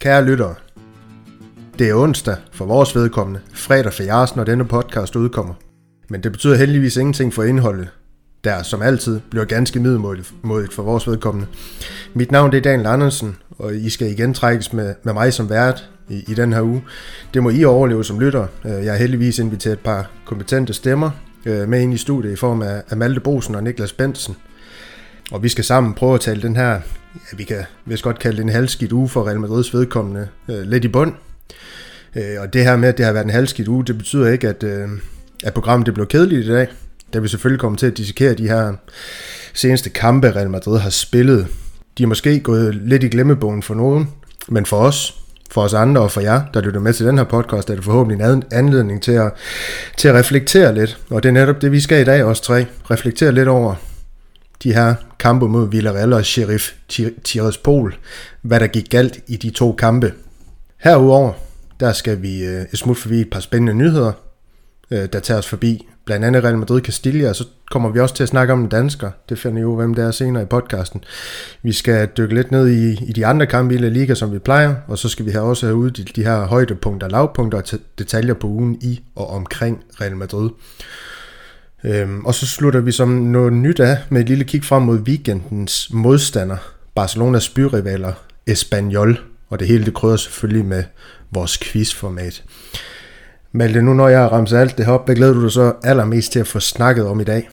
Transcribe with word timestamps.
Kære 0.00 0.24
lyttere, 0.24 0.54
det 1.78 1.88
er 1.88 1.94
onsdag 1.94 2.36
for 2.52 2.64
vores 2.64 2.94
vedkommende, 2.94 3.40
fredag 3.54 3.92
for 3.92 4.02
jeres, 4.02 4.36
når 4.36 4.44
denne 4.44 4.64
podcast 4.64 5.16
udkommer. 5.16 5.54
Men 6.08 6.22
det 6.22 6.32
betyder 6.32 6.56
heldigvis 6.56 6.96
ingenting 6.96 7.34
for 7.34 7.42
indholdet, 7.42 7.88
der 8.44 8.62
som 8.62 8.82
altid 8.82 9.20
bliver 9.30 9.44
ganske 9.44 9.80
middelmodigt 9.80 10.72
for 10.72 10.82
vores 10.82 11.06
vedkommende. 11.06 11.46
Mit 12.14 12.32
navn 12.32 12.52
det 12.52 12.58
er 12.58 12.62
Daniel 12.62 12.86
Andersen, 12.86 13.36
og 13.50 13.74
I 13.74 13.90
skal 13.90 14.10
igen 14.10 14.34
trækkes 14.34 14.72
med, 14.72 14.94
med 15.02 15.12
mig 15.12 15.32
som 15.32 15.50
vært 15.50 15.90
i, 16.08 16.24
i 16.28 16.34
den 16.34 16.52
her 16.52 16.62
uge. 16.62 16.82
Det 17.34 17.42
må 17.42 17.50
I 17.50 17.64
overleve 17.64 18.04
som 18.04 18.20
lytter. 18.20 18.46
Øh, 18.64 18.84
jeg 18.84 18.92
har 18.92 18.98
heldigvis 18.98 19.38
inviteret 19.38 19.72
et 19.72 19.78
par 19.78 20.10
kompetente 20.24 20.72
stemmer 20.72 21.10
øh, 21.46 21.68
med 21.68 21.80
ind 21.80 21.94
i 21.94 21.98
studiet 21.98 22.32
i 22.32 22.36
form 22.36 22.62
af 22.62 22.96
Malte 22.96 23.20
Bosen 23.20 23.54
og 23.54 23.62
Niklas 23.62 23.92
Bensen. 23.92 24.36
Og 25.30 25.42
vi 25.42 25.48
skal 25.48 25.64
sammen 25.64 25.94
prøve 25.94 26.14
at 26.14 26.20
tale 26.20 26.42
den 26.42 26.56
her, 26.56 26.70
ja, 26.70 26.80
vi 27.36 27.44
kan 27.44 27.64
vist 27.84 28.02
godt 28.02 28.18
kalde 28.18 28.36
det 28.36 28.42
en 28.42 28.48
halvskidt 28.48 28.92
uge 28.92 29.08
for 29.08 29.26
Real 29.26 29.40
Madrids 29.40 29.74
vedkommende, 29.74 30.28
øh, 30.48 30.60
lidt 30.60 30.84
i 30.84 30.88
bund. 30.88 31.12
og 32.40 32.52
det 32.52 32.64
her 32.64 32.76
med, 32.76 32.88
at 32.88 32.98
det 32.98 33.06
har 33.06 33.12
været 33.12 33.24
en 33.24 33.30
halvskidt 33.30 33.68
uge, 33.68 33.84
det 33.84 33.98
betyder 33.98 34.28
ikke, 34.28 34.48
at, 34.48 34.64
at 35.44 35.54
programmet 35.54 35.86
det 35.86 35.94
blev 35.94 36.06
kedeligt 36.06 36.46
i 36.46 36.48
dag. 36.48 36.66
Da 37.14 37.18
vi 37.18 37.28
selvfølgelig 37.28 37.60
kommer 37.60 37.78
til 37.78 37.86
at 37.86 37.96
dissekere 37.96 38.34
de 38.34 38.48
her 38.48 38.72
seneste 39.54 39.90
kampe, 39.90 40.30
Real 40.30 40.50
Madrid 40.50 40.78
har 40.78 40.90
spillet. 40.90 41.46
De 41.98 42.02
er 42.02 42.06
måske 42.06 42.40
gået 42.40 42.74
lidt 42.74 43.04
i 43.04 43.08
glemmebogen 43.08 43.62
for 43.62 43.74
nogen, 43.74 44.08
men 44.48 44.66
for 44.66 44.76
os, 44.76 45.14
for 45.50 45.62
os 45.62 45.74
andre 45.74 46.00
og 46.00 46.10
for 46.10 46.20
jer, 46.20 46.42
der 46.54 46.60
lytter 46.60 46.80
med 46.80 46.92
til 46.92 47.06
den 47.06 47.18
her 47.18 47.24
podcast, 47.24 47.70
er 47.70 47.74
det 47.74 47.84
forhåbentlig 47.84 48.24
en 48.26 48.42
anledning 48.52 49.02
til 49.02 49.12
at, 49.12 49.32
til 49.96 50.08
at 50.08 50.14
reflektere 50.14 50.74
lidt. 50.74 50.98
Og 51.10 51.22
det 51.22 51.28
er 51.28 51.32
netop 51.32 51.62
det, 51.62 51.72
vi 51.72 51.80
skal 51.80 52.00
i 52.00 52.04
dag, 52.04 52.24
os 52.24 52.40
tre. 52.40 52.66
Reflektere 52.90 53.32
lidt 53.32 53.48
over 53.48 53.74
de 54.62 54.74
her 54.74 54.94
kampe 55.18 55.48
mod 55.48 55.70
Villarreal 55.70 56.12
og 56.12 56.24
Sheriff 56.24 56.72
Tiraspol. 57.24 57.98
Hvad 58.42 58.60
der 58.60 58.66
gik 58.66 58.90
galt 58.90 59.20
i 59.26 59.36
de 59.36 59.50
to 59.50 59.72
kampe. 59.72 60.12
Herudover, 60.78 61.32
der 61.80 61.92
skal 61.92 62.22
vi 62.22 62.44
øh, 62.44 62.66
et 62.72 62.78
smut 62.78 62.96
forbi 62.96 63.20
et 63.20 63.30
par 63.30 63.40
spændende 63.40 63.74
nyheder, 63.74 64.12
øh, 64.90 65.08
der 65.12 65.20
tager 65.20 65.38
os 65.38 65.48
forbi 65.48 65.88
blandt 66.08 66.26
andet 66.26 66.44
Real 66.44 66.58
Madrid 66.58 66.82
Castilla, 66.82 67.28
og 67.28 67.36
så 67.36 67.44
kommer 67.70 67.88
vi 67.88 68.00
også 68.00 68.14
til 68.14 68.22
at 68.22 68.28
snakke 68.28 68.52
om 68.52 68.60
en 68.60 68.68
dansker. 68.68 69.10
Det 69.28 69.38
finder 69.38 69.58
I 69.58 69.60
jo, 69.60 69.76
hvem 69.76 69.94
det 69.94 70.04
er 70.04 70.10
senere 70.10 70.42
i 70.42 70.46
podcasten. 70.46 71.04
Vi 71.62 71.72
skal 71.72 72.08
dykke 72.16 72.34
lidt 72.34 72.50
ned 72.50 72.68
i, 72.68 73.04
i 73.04 73.12
de 73.12 73.26
andre 73.26 73.46
kampe 73.46 73.74
i 73.74 73.78
La 73.78 73.88
Liga, 73.88 74.14
som 74.14 74.32
vi 74.32 74.38
plejer, 74.38 74.74
og 74.86 74.98
så 74.98 75.08
skal 75.08 75.26
vi 75.26 75.30
have 75.30 75.44
også 75.44 75.66
have 75.66 75.76
ud 75.76 75.90
de, 75.90 76.04
de 76.04 76.24
her 76.24 76.46
højdepunkter, 76.46 77.08
lavpunkter 77.08 77.58
og 77.58 77.64
detaljer 77.98 78.34
på 78.34 78.46
ugen 78.46 78.78
i 78.82 79.00
og 79.16 79.30
omkring 79.30 79.84
Real 80.00 80.16
Madrid. 80.16 80.50
Øhm, 81.84 82.24
og 82.24 82.34
så 82.34 82.46
slutter 82.46 82.80
vi 82.80 82.92
som 82.92 83.08
noget 83.08 83.52
nyt 83.52 83.80
af 83.80 83.98
med 84.08 84.20
et 84.20 84.28
lille 84.28 84.44
kig 84.44 84.64
frem 84.64 84.82
mod 84.82 84.98
weekendens 84.98 85.90
modstander, 85.92 86.56
Barcelonas 86.94 87.48
byrivaler 87.48 88.12
Espanyol, 88.46 89.20
og 89.48 89.58
det 89.58 89.68
hele 89.68 89.84
det 89.84 89.94
krydder 89.94 90.16
selvfølgelig 90.16 90.64
med 90.64 90.84
vores 91.30 91.58
quizformat. 91.58 92.42
Malte, 93.52 93.82
nu 93.82 93.94
når 93.94 94.08
jeg 94.08 94.20
har 94.20 94.28
ramt 94.28 94.52
alt 94.52 94.78
det 94.78 94.86
op, 94.86 95.06
hvad 95.06 95.16
glæder 95.16 95.32
du 95.32 95.42
dig 95.42 95.52
så 95.52 95.72
allermest 95.84 96.32
til 96.32 96.40
at 96.40 96.46
få 96.46 96.60
snakket 96.60 97.06
om 97.06 97.20
i 97.20 97.24
dag? 97.24 97.48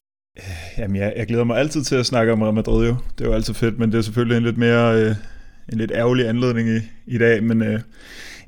Jamen, 0.77 0.95
jeg, 0.95 1.13
jeg 1.17 1.27
glæder 1.27 1.43
mig 1.43 1.57
altid 1.57 1.83
til 1.83 1.95
at 1.95 2.05
snakke 2.05 2.31
om 2.31 2.41
Real 2.41 2.53
Madrid 2.53 2.87
jo. 2.87 2.95
Det 3.17 3.25
er 3.25 3.29
jo 3.29 3.35
altid 3.35 3.53
fedt, 3.53 3.79
men 3.79 3.91
det 3.91 3.97
er 3.97 4.01
selvfølgelig 4.01 4.37
en 4.37 4.43
lidt 4.43 4.57
mere 4.57 5.01
øh, 5.01 5.15
en 5.73 5.77
lidt 5.77 5.91
ærgerlig 5.91 6.27
anledning 6.27 6.69
i, 6.69 6.79
i 7.07 7.17
dag. 7.17 7.43
Men 7.43 7.63
øh, 7.63 7.79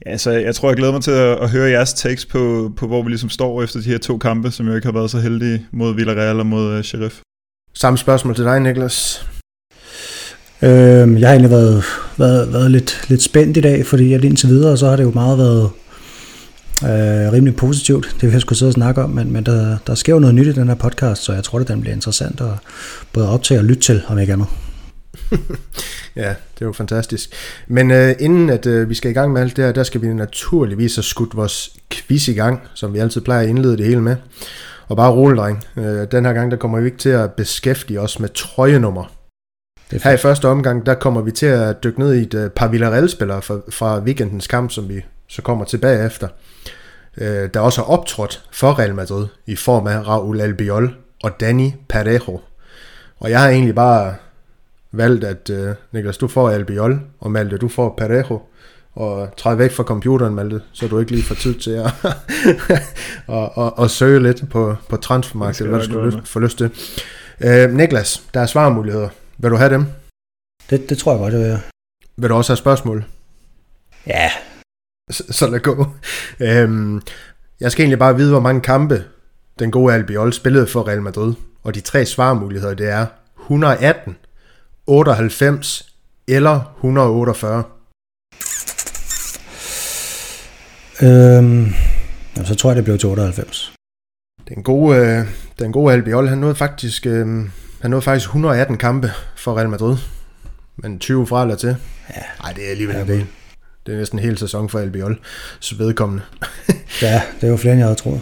ja, 0.06 0.18
så 0.18 0.32
jeg 0.32 0.56
tror, 0.56 0.70
jeg 0.70 0.78
glæder 0.78 0.92
mig 0.92 1.02
til 1.02 1.12
at, 1.12 1.40
at 1.40 1.50
høre 1.50 1.70
jeres 1.70 1.94
takes 1.94 2.26
på, 2.26 2.72
på, 2.78 2.88
hvor 2.88 3.04
vi 3.04 3.10
ligesom 3.10 3.30
står 3.30 3.64
efter 3.64 3.82
de 3.82 3.90
her 3.90 3.98
to 3.98 4.18
kampe, 4.18 4.52
som 4.52 4.68
jo 4.68 4.76
ikke 4.76 4.88
har 4.88 4.94
været 4.94 5.12
så 5.12 5.20
heldige 5.20 5.66
mod 5.72 5.96
Villarreal 5.96 6.40
og 6.40 6.46
mod 6.46 6.74
øh, 6.74 6.84
Sheriff. 6.84 7.20
Samme 7.74 7.98
spørgsmål 7.98 8.36
til 8.36 8.46
dig, 8.46 8.60
Niklas. 8.60 9.28
Øh, 10.62 10.70
jeg 11.20 11.28
har 11.28 11.34
egentlig 11.34 11.52
været, 11.52 11.84
været, 12.18 12.54
været 12.54 12.72
lidt, 12.72 13.06
lidt 13.10 13.22
spændt 13.22 13.58
i 13.58 13.62
dag, 13.62 13.86
fordi 13.86 14.14
at 14.14 14.24
indtil 14.24 14.50
videre, 14.50 14.78
så 14.78 14.90
har 14.90 14.96
det 14.96 15.04
jo 15.04 15.12
meget 15.12 15.38
været 15.38 15.70
øh, 16.84 17.32
rimelig 17.34 17.56
positivt, 17.56 18.06
det 18.14 18.24
vil 18.24 18.32
jeg 18.32 18.42
skulle 18.42 18.60
sidde 18.60 18.70
og 18.70 18.74
snakke 18.74 19.04
om, 19.04 19.10
men, 19.10 19.34
men 19.34 19.46
der, 19.46 19.78
der 19.88 19.96
sker 19.96 20.14
jo 20.14 20.20
noget 20.20 20.36
nyt 20.36 20.48
i 20.48 20.52
den 20.52 20.68
her 20.68 20.76
podcast, 20.76 21.24
så 21.24 21.34
jeg 21.34 21.44
tror, 21.44 21.60
at 21.60 21.68
den 21.68 21.82
bliver 21.82 21.96
interessant 21.96 22.42
at 22.42 22.48
både 23.14 23.30
optage 23.30 23.60
og 23.60 23.64
lytte 23.64 23.82
til, 23.82 24.04
om 24.08 24.20
ikke 24.20 24.34
andet. 24.34 24.48
ja, 26.16 26.30
det 26.30 26.62
er 26.62 26.66
jo 26.66 26.72
fantastisk. 26.72 27.30
Men 27.68 27.92
øh, 27.92 28.16
inden 28.20 28.50
at 28.50 28.66
øh, 28.66 28.90
vi 28.90 28.96
skal 28.96 29.12
i 29.12 29.14
gang 29.14 29.34
med 29.34 29.42
alt 29.42 29.58
det 29.58 29.66
her, 29.66 29.72
der 29.72 29.84
skal 29.84 30.02
vi 30.02 30.14
naturligvis 30.14 30.96
have 30.96 31.04
skudt 31.04 31.36
vores 31.36 31.70
quiz 31.94 32.28
i 32.28 32.34
gang, 32.34 32.62
som 32.74 32.94
vi 32.94 33.00
altid 33.00 33.22
plejer 33.22 33.42
at 33.42 33.50
indlede 33.50 33.78
det 33.78 33.86
hele 33.86 34.02
med. 34.02 34.16
Og 34.88 34.98
bare 34.98 35.12
rolig, 35.12 35.38
dreng. 35.38 35.64
Øh, 35.78 36.08
den 36.12 36.26
her 36.26 36.34
gang, 36.34 36.52
der 36.52 36.58
kommer 36.58 36.80
vi 36.80 36.86
ikke 36.86 36.98
til 36.98 37.10
at 37.10 37.32
beskæftige 37.32 38.02
os 38.02 38.20
med 38.20 38.30
trøjenummer. 38.30 39.12
Her 39.92 40.12
i 40.12 40.18
første 40.18 40.48
omgang, 40.48 40.86
der 40.86 40.94
kommer 40.94 41.22
vi 41.22 41.32
til 41.32 41.46
at 41.46 41.84
dykke 41.84 42.00
ned 42.00 42.14
i 42.14 42.22
et 42.22 42.34
uh, 42.34 42.48
par 42.48 42.68
Villarreal-spillere 42.68 43.42
fra, 43.42 43.60
fra 43.70 44.00
weekendens 44.00 44.48
kamp, 44.48 44.72
som 44.72 44.90
vi 44.90 45.02
så 45.28 45.42
kommer 45.42 45.66
tilbage 45.66 46.06
efter 46.06 46.28
øh, 47.18 47.50
der 47.54 47.60
også 47.60 47.82
har 47.82 47.90
optrådt 47.90 48.44
for 48.52 48.80
Real 48.80 48.96
Madrid 48.96 49.28
i 49.46 49.56
form 49.56 49.88
af 49.88 50.02
Raúl 50.02 50.42
Albiol 50.42 50.96
og 51.24 51.40
Dani 51.40 51.76
Parejo. 51.90 52.42
Og 53.20 53.30
jeg 53.30 53.42
har 53.42 53.50
egentlig 53.50 53.76
bare 53.76 54.16
valgt, 54.92 55.24
at 55.24 55.50
øh, 55.50 55.76
Niklas, 55.92 56.18
du 56.18 56.28
får 56.28 56.50
Albiol, 56.50 57.00
og 57.20 57.32
Malte, 57.32 57.58
du 57.58 57.68
får 57.68 57.96
Parejo. 57.98 58.42
Og 58.96 59.30
træd 59.38 59.56
væk 59.56 59.72
fra 59.72 59.84
computeren, 59.84 60.36
Malte, 60.36 60.62
så 60.72 60.88
du 60.88 61.00
ikke 61.00 61.12
lige 61.12 61.24
får 61.24 61.36
tid 61.36 61.56
til 61.56 61.72
at 61.72 61.92
og, 63.28 63.58
og, 63.58 63.80
og 63.80 63.90
søge 63.90 64.24
lidt 64.24 64.50
på, 64.50 64.76
på 64.90 64.98
transfermarkedet, 64.98 65.62
eller 65.62 65.78
hvad 65.78 65.88
du 65.88 66.18
lyst, 66.18 66.28
får 66.28 66.40
lyst 66.40 66.58
til. 66.58 66.72
Øh, 67.42 67.74
Niklas, 67.74 68.24
der 68.34 68.40
er 68.40 68.46
svarmuligheder. 68.46 69.10
Vil 69.38 69.52
du 69.52 69.56
have 69.56 69.74
dem? 69.74 69.86
Det, 70.70 70.90
det 70.90 70.98
tror 70.98 71.12
jeg 71.12 71.20
godt, 71.20 71.34
jeg 71.34 71.42
vil. 71.42 71.60
Vil 72.18 72.30
du 72.30 72.36
også 72.36 72.52
have 72.52 72.58
spørgsmål? 72.58 73.06
Ja, 74.08 74.30
så, 75.12 75.48
lad 75.48 75.60
gå. 75.60 75.86
Øhm, 76.40 77.02
jeg 77.60 77.72
skal 77.72 77.84
egentlig 77.84 78.00
bare 78.00 78.16
vide, 78.16 78.32
hvor 78.32 78.40
mange 78.40 78.62
kampe 78.62 79.04
den 79.60 79.72
gode 79.72 79.94
Albiol 79.94 80.34
spillede 80.34 80.68
for 80.68 80.88
Real 80.88 81.02
Madrid. 81.02 81.34
Og 81.64 81.76
de 81.76 81.82
tre 81.82 82.06
svarmuligheder, 82.06 82.74
det 82.74 82.90
er 82.90 83.06
118, 83.42 84.16
98 84.88 85.94
eller 86.28 86.76
148. 86.78 87.64
Øhm, 91.02 91.74
så 92.46 92.56
tror 92.56 92.70
jeg, 92.70 92.76
det 92.76 92.84
blev 92.84 92.98
til 92.98 93.10
98. 93.10 93.74
Den 94.50 94.64
gode, 94.64 94.98
øh, 94.98 95.26
den 95.60 95.72
gode 95.72 95.94
Albiol, 95.94 96.28
han 96.28 96.38
nåede 96.38 96.56
faktisk, 96.56 97.06
øh, 97.06 97.28
han 97.82 97.92
nåede 97.92 98.02
faktisk 98.02 98.28
118 98.28 98.78
kampe 98.78 99.12
for 99.38 99.58
Real 99.58 99.70
Madrid. 99.70 99.98
Men 100.76 101.00
20 101.00 101.28
fra 101.28 101.42
eller 101.42 101.56
til. 101.56 101.76
Ja. 102.10 102.22
Nej, 102.42 102.54
det 102.54 102.66
er 102.66 102.70
alligevel 102.72 102.96
en 102.96 103.08
del. 103.08 103.28
Det 103.88 103.94
er 103.94 103.98
næsten 103.98 104.20
en 104.20 104.26
hel 104.26 104.38
sæson 104.38 104.70
for 104.70 104.80
Albiol, 104.80 105.20
så 105.60 105.76
vedkommende. 105.76 106.24
ja, 107.02 107.22
det 107.42 107.48
er 107.48 107.52
jo 107.52 107.58
flere, 107.58 107.74
end 107.74 107.80
jeg 107.80 107.88
havde 107.88 108.00
troet. 108.00 108.22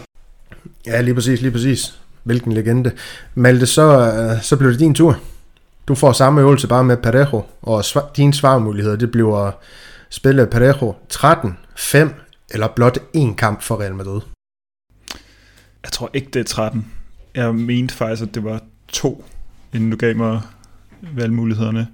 Ja, 0.85 1.01
lige 1.01 1.13
præcis, 1.15 1.41
lige 1.41 1.51
præcis. 1.51 1.99
Hvilken 2.23 2.53
legende. 2.53 2.91
Malte, 3.35 3.65
så, 3.65 4.13
øh, 4.13 4.41
så 4.41 4.57
blev 4.57 4.71
det 4.71 4.79
din 4.79 4.93
tur. 4.93 5.19
Du 5.87 5.95
får 5.95 6.11
samme 6.11 6.41
øvelse 6.41 6.67
bare 6.67 6.83
med 6.83 6.97
Parejo, 6.97 7.43
og 7.61 7.85
svar, 7.85 8.11
din 8.17 8.33
svarmulighed, 8.33 8.97
det 8.97 9.11
bliver 9.11 9.51
spille 10.09 10.47
Parejo 10.47 10.95
13, 11.09 11.57
5 11.75 12.13
eller 12.51 12.67
blot 12.67 12.97
en 13.13 13.35
kamp 13.35 13.61
for 13.61 13.81
Real 13.81 13.95
Madrid. 13.95 14.21
Jeg 15.83 15.91
tror 15.91 16.09
ikke, 16.13 16.29
det 16.33 16.39
er 16.39 16.43
13. 16.43 16.85
Jeg 17.35 17.55
mente 17.55 17.93
faktisk, 17.93 18.27
at 18.27 18.35
det 18.35 18.43
var 18.43 18.61
to, 18.87 19.25
inden 19.73 19.89
du 19.89 19.97
gav 19.97 20.15
mig 20.15 20.41
valgmulighederne. 21.15 21.87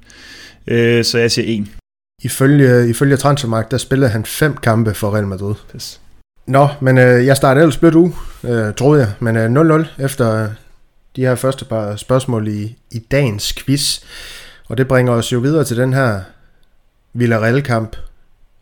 Øh, 0.68 1.06
så 1.06 1.18
jeg 1.18 1.32
siger 1.32 1.46
en. 1.58 1.81
Ifølge, 2.22 2.90
ifølge 2.90 3.18
Transfermarkt, 3.18 3.72
der 3.72 3.78
spillede 3.78 4.12
han 4.12 4.26
fem 4.26 4.58
kampe 4.58 4.94
for 4.94 5.16
Real 5.16 5.28
Madrid. 5.28 5.56
Yes. 5.76 6.02
Nå, 6.48 6.68
men 6.82 6.98
øh, 6.98 7.26
jeg 7.26 7.38
startede 7.38 7.64
ellers 7.64 7.78
blødt 7.78 7.96
uge, 7.96 8.14
øh, 8.44 8.73
troede 8.73 9.02
jeg. 9.02 9.12
Men 9.20 9.58
øh, 9.58 9.82
0-0 10.00 10.03
efter 10.03 10.50
de 11.16 11.22
her 11.22 11.35
første 11.35 11.66
par 11.66 11.96
spørgsmål 11.96 12.47
i, 12.47 12.78
i 12.91 13.00
dagens 13.00 13.53
quiz. 13.53 14.00
Og 14.68 14.78
det 14.78 14.88
bringer 14.88 15.14
os 15.14 15.34
jo 15.34 15.40
videre 15.40 15.64
til 15.64 15.78
den 15.78 15.94
her 15.94 16.22
Villarreal-kamp, 17.14 17.96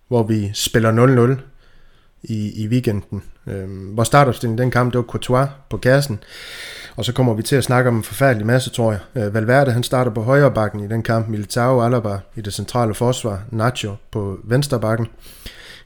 hvor 0.07 0.23
vi 0.23 0.51
spiller 0.53 1.35
0-0 1.37 1.41
i, 2.23 2.63
i 2.63 2.67
weekenden. 2.67 3.23
Øh, 3.47 3.93
hvor 3.93 4.03
startopstillingen 4.03 4.57
den 4.57 4.71
kamp, 4.71 4.93
det 4.93 4.97
var 4.97 5.03
Courtois 5.03 5.49
på 5.69 5.77
kassen. 5.77 6.19
Og 6.99 7.05
så 7.05 7.13
kommer 7.13 7.33
vi 7.33 7.43
til 7.43 7.55
at 7.55 7.63
snakke 7.63 7.87
om 7.87 7.97
en 7.97 8.03
forfærdelig 8.03 8.47
masse, 8.47 8.69
tror 8.69 8.91
jeg. 8.91 9.23
Øh, 9.23 9.33
Valverde, 9.33 9.71
han 9.71 9.83
starter 9.83 10.11
på 10.11 10.21
højre 10.21 10.51
bakken 10.51 10.79
i 10.79 10.87
den 10.87 11.03
kamp. 11.03 11.27
Militao 11.27 11.81
Alaba 11.81 12.17
i 12.35 12.41
det 12.41 12.53
centrale 12.53 12.93
forsvar. 12.93 13.43
Nacho 13.51 13.95
på 14.11 14.39
venstre 14.43 14.79
bakken. 14.79 15.07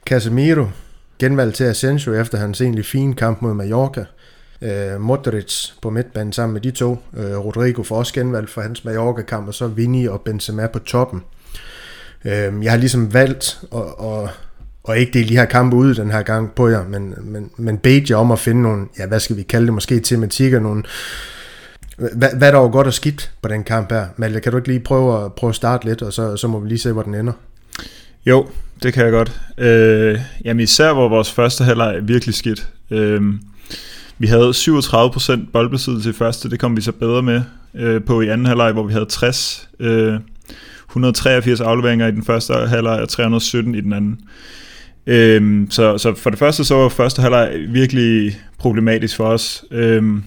Casemiro 0.06 0.66
genvalgt 1.18 1.56
til 1.56 1.64
Asensio 1.64 2.14
efter 2.14 2.38
hans 2.38 2.60
egentlig 2.60 2.84
fine 2.84 3.14
kamp 3.14 3.42
mod 3.42 3.54
Mallorca. 3.54 4.04
Øh, 4.62 5.00
Modric 5.00 5.70
på 5.82 5.90
midtbanen 5.90 6.32
sammen 6.32 6.52
med 6.52 6.60
de 6.60 6.70
to. 6.70 6.98
Øh, 7.16 7.36
Rodrigo 7.36 7.82
får 7.82 7.96
også 7.96 8.14
genvalgt 8.14 8.50
for 8.50 8.60
hans 8.60 8.84
Mallorca-kamp, 8.84 9.48
og 9.48 9.54
så 9.54 9.66
Vini 9.66 10.06
og 10.06 10.20
Benzema 10.20 10.66
på 10.66 10.78
toppen. 10.78 11.22
Øh, 12.24 12.64
jeg 12.64 12.72
har 12.72 12.76
ligesom 12.76 13.14
valgt 13.14 13.60
at, 13.74 13.80
at, 13.80 14.30
og 14.84 14.98
ikke 14.98 15.12
dele 15.12 15.28
de 15.28 15.36
her 15.36 15.44
kampe 15.44 15.76
ud 15.76 15.94
den 15.94 16.10
her 16.10 16.22
gang 16.22 16.52
på 16.52 16.68
jer, 16.68 16.84
men, 16.88 17.14
men, 17.22 17.50
men 17.56 17.78
bedte 17.78 18.06
jer 18.12 18.16
om 18.16 18.30
at 18.30 18.38
finde 18.38 18.62
nogle, 18.62 18.86
ja, 18.98 19.06
hvad 19.06 19.20
skal 19.20 19.36
vi 19.36 19.42
kalde 19.42 19.66
det, 19.66 19.74
måske 19.74 20.00
tematikker, 20.00 20.60
nogle, 20.60 20.82
hvad, 21.96 22.28
hvad 22.38 22.52
der 22.52 22.58
var 22.58 22.68
godt 22.68 22.86
og 22.86 22.94
skidt 22.94 23.30
på 23.42 23.48
den 23.48 23.64
kamp 23.64 23.92
her? 23.92 24.06
Malte, 24.16 24.40
kan 24.40 24.52
du 24.52 24.58
ikke 24.58 24.68
lige 24.68 24.80
prøve 24.80 25.24
at, 25.24 25.32
prøve 25.32 25.48
at 25.48 25.54
starte 25.54 25.86
lidt, 25.86 26.02
og 26.02 26.12
så, 26.12 26.36
så 26.36 26.48
må 26.48 26.60
vi 26.60 26.68
lige 26.68 26.78
se, 26.78 26.92
hvor 26.92 27.02
den 27.02 27.14
ender? 27.14 27.32
Jo, 28.26 28.48
det 28.82 28.92
kan 28.92 29.04
jeg 29.04 29.12
godt. 29.12 29.40
Øh, 29.58 30.20
jamen 30.44 30.60
især 30.60 30.92
hvor 30.92 31.08
vores 31.08 31.32
første 31.32 31.64
halvleg 31.64 31.98
virkelig 32.02 32.34
skidt. 32.34 32.68
Øh, 32.90 33.22
vi 34.18 34.26
havde 34.26 34.50
37% 34.50 35.50
boldbesiddelse 35.52 36.10
i 36.10 36.12
første, 36.12 36.50
det 36.50 36.60
kom 36.60 36.76
vi 36.76 36.80
så 36.80 36.92
bedre 36.92 37.22
med 37.22 37.42
øh, 37.74 38.04
på 38.04 38.20
i 38.20 38.28
anden 38.28 38.46
halvleg, 38.46 38.72
hvor 38.72 38.82
vi 38.82 38.92
havde 38.92 39.06
60. 39.06 39.68
Øh, 39.80 40.14
183 40.88 41.60
afleveringer 41.60 42.06
i 42.06 42.10
den 42.10 42.24
første 42.24 42.52
halvleg 42.52 43.00
og 43.00 43.08
317 43.08 43.74
i 43.74 43.80
den 43.80 43.92
anden. 43.92 44.20
Øhm, 45.06 45.66
så, 45.70 45.98
så 45.98 46.14
for 46.14 46.30
det 46.30 46.38
første 46.38 46.64
så 46.64 46.74
var 46.74 46.88
første 46.88 47.22
halvleg 47.22 47.66
virkelig 47.68 48.38
problematisk 48.58 49.16
for 49.16 49.24
os. 49.24 49.64
Øhm, 49.70 50.22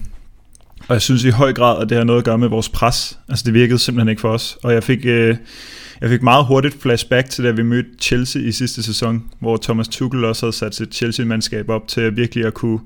og 0.88 0.94
jeg 0.94 1.02
synes 1.02 1.24
i 1.24 1.30
høj 1.30 1.52
grad, 1.52 1.82
at 1.82 1.88
det 1.88 1.96
har 1.96 2.04
noget 2.04 2.18
at 2.18 2.24
gøre 2.24 2.38
med 2.38 2.48
vores 2.48 2.68
pres. 2.68 3.18
Altså 3.28 3.44
det 3.46 3.54
virkede 3.54 3.78
simpelthen 3.78 4.08
ikke 4.08 4.20
for 4.20 4.28
os. 4.28 4.58
Og 4.62 4.72
jeg 4.72 4.84
fik, 4.84 5.06
øh, 5.06 5.36
jeg 6.00 6.08
fik 6.08 6.22
meget 6.22 6.46
hurtigt 6.46 6.82
flashback 6.82 7.30
til 7.30 7.44
da 7.44 7.50
vi 7.50 7.62
mødte 7.62 7.88
Chelsea 8.00 8.42
i 8.42 8.52
sidste 8.52 8.82
sæson, 8.82 9.24
hvor 9.40 9.56
Thomas 9.62 9.88
Tuchel 9.88 10.24
også 10.24 10.46
havde 10.46 10.56
sat 10.56 10.74
sit 10.74 10.94
Chelsea-mandskab 10.94 11.68
op 11.68 11.88
til 11.88 12.00
at 12.00 12.16
virkelig 12.16 12.44
at 12.44 12.54
kunne, 12.54 12.78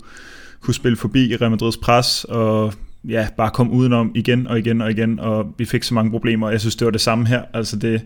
kunne 0.61 0.75
spille 0.75 0.97
forbi 0.97 1.37
Real 1.41 1.51
Madrids 1.51 1.77
pres 1.77 2.25
og 2.25 2.75
ja, 3.09 3.27
bare 3.37 3.51
komme 3.51 3.73
udenom 3.73 4.13
igen 4.15 4.47
og 4.47 4.59
igen 4.59 4.81
og 4.81 4.91
igen, 4.91 5.21
og 5.21 5.55
vi 5.59 5.65
fik 5.65 5.83
så 5.83 5.95
mange 5.95 6.11
problemer, 6.11 6.51
jeg 6.51 6.61
synes, 6.61 6.77
det 6.77 6.85
var 6.85 6.91
det 6.91 7.01
samme 7.01 7.27
her. 7.27 7.43
Altså 7.55 7.77
det, 7.77 8.03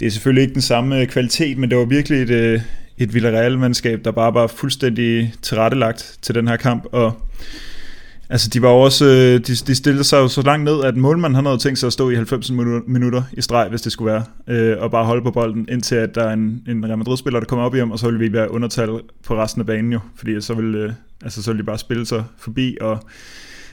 det 0.00 0.06
er 0.06 0.10
selvfølgelig 0.10 0.42
ikke 0.42 0.54
den 0.54 0.62
samme 0.62 1.06
kvalitet, 1.06 1.58
men 1.58 1.70
det 1.70 1.78
var 1.78 1.84
virkelig 1.84 2.22
et, 2.22 2.30
øh, 2.30 2.60
et 3.00 3.14
Villarreal-mandskab, 3.14 4.04
der 4.04 4.10
bare 4.10 4.34
var 4.34 4.46
fuldstændig 4.46 5.34
tilrettelagt 5.42 6.18
til 6.22 6.34
den 6.34 6.48
her 6.48 6.56
kamp, 6.56 6.86
og 6.92 7.12
Altså, 8.32 8.48
de 8.48 8.62
var 8.62 8.68
også, 8.68 9.04
øh, 9.04 9.46
de, 9.46 9.54
de 9.54 9.74
stillede 9.74 10.04
sig 10.04 10.16
jo 10.16 10.28
så 10.28 10.42
langt 10.42 10.64
ned, 10.64 10.84
at 10.84 10.96
målmanden 10.96 11.34
han 11.34 11.46
havde 11.46 11.58
tænkt 11.58 11.78
sig 11.78 11.86
at 11.86 11.92
stå 11.92 12.10
i 12.10 12.14
90 12.14 12.50
minutter 12.86 13.22
i 13.32 13.40
streg, 13.40 13.68
hvis 13.68 13.82
det 13.82 13.92
skulle 13.92 14.12
være, 14.12 14.24
øh, 14.46 14.82
og 14.82 14.90
bare 14.90 15.04
holde 15.04 15.22
på 15.22 15.30
bolden, 15.30 15.66
indtil 15.68 15.94
at 15.94 16.14
der 16.14 16.24
er 16.24 16.32
en, 16.32 16.62
en 16.68 16.86
Real 16.86 16.98
Madrid-spiller, 16.98 17.40
der 17.40 17.46
kommer 17.46 17.64
op 17.64 17.74
i 17.74 17.78
ham, 17.78 17.90
og 17.90 17.98
så 17.98 18.06
ville 18.06 18.20
vi 18.20 18.32
være 18.32 18.50
undertal 18.50 18.88
på 19.26 19.36
resten 19.36 19.60
af 19.60 19.66
banen 19.66 19.92
jo, 19.92 20.00
fordi 20.16 20.40
så 20.40 20.54
ville, 20.54 20.78
øh, 20.78 20.92
altså, 21.22 21.42
så 21.42 21.50
ville 21.50 21.62
de 21.62 21.66
bare 21.66 21.78
spille 21.78 22.06
sig 22.06 22.24
forbi, 22.38 22.76
og 22.80 22.98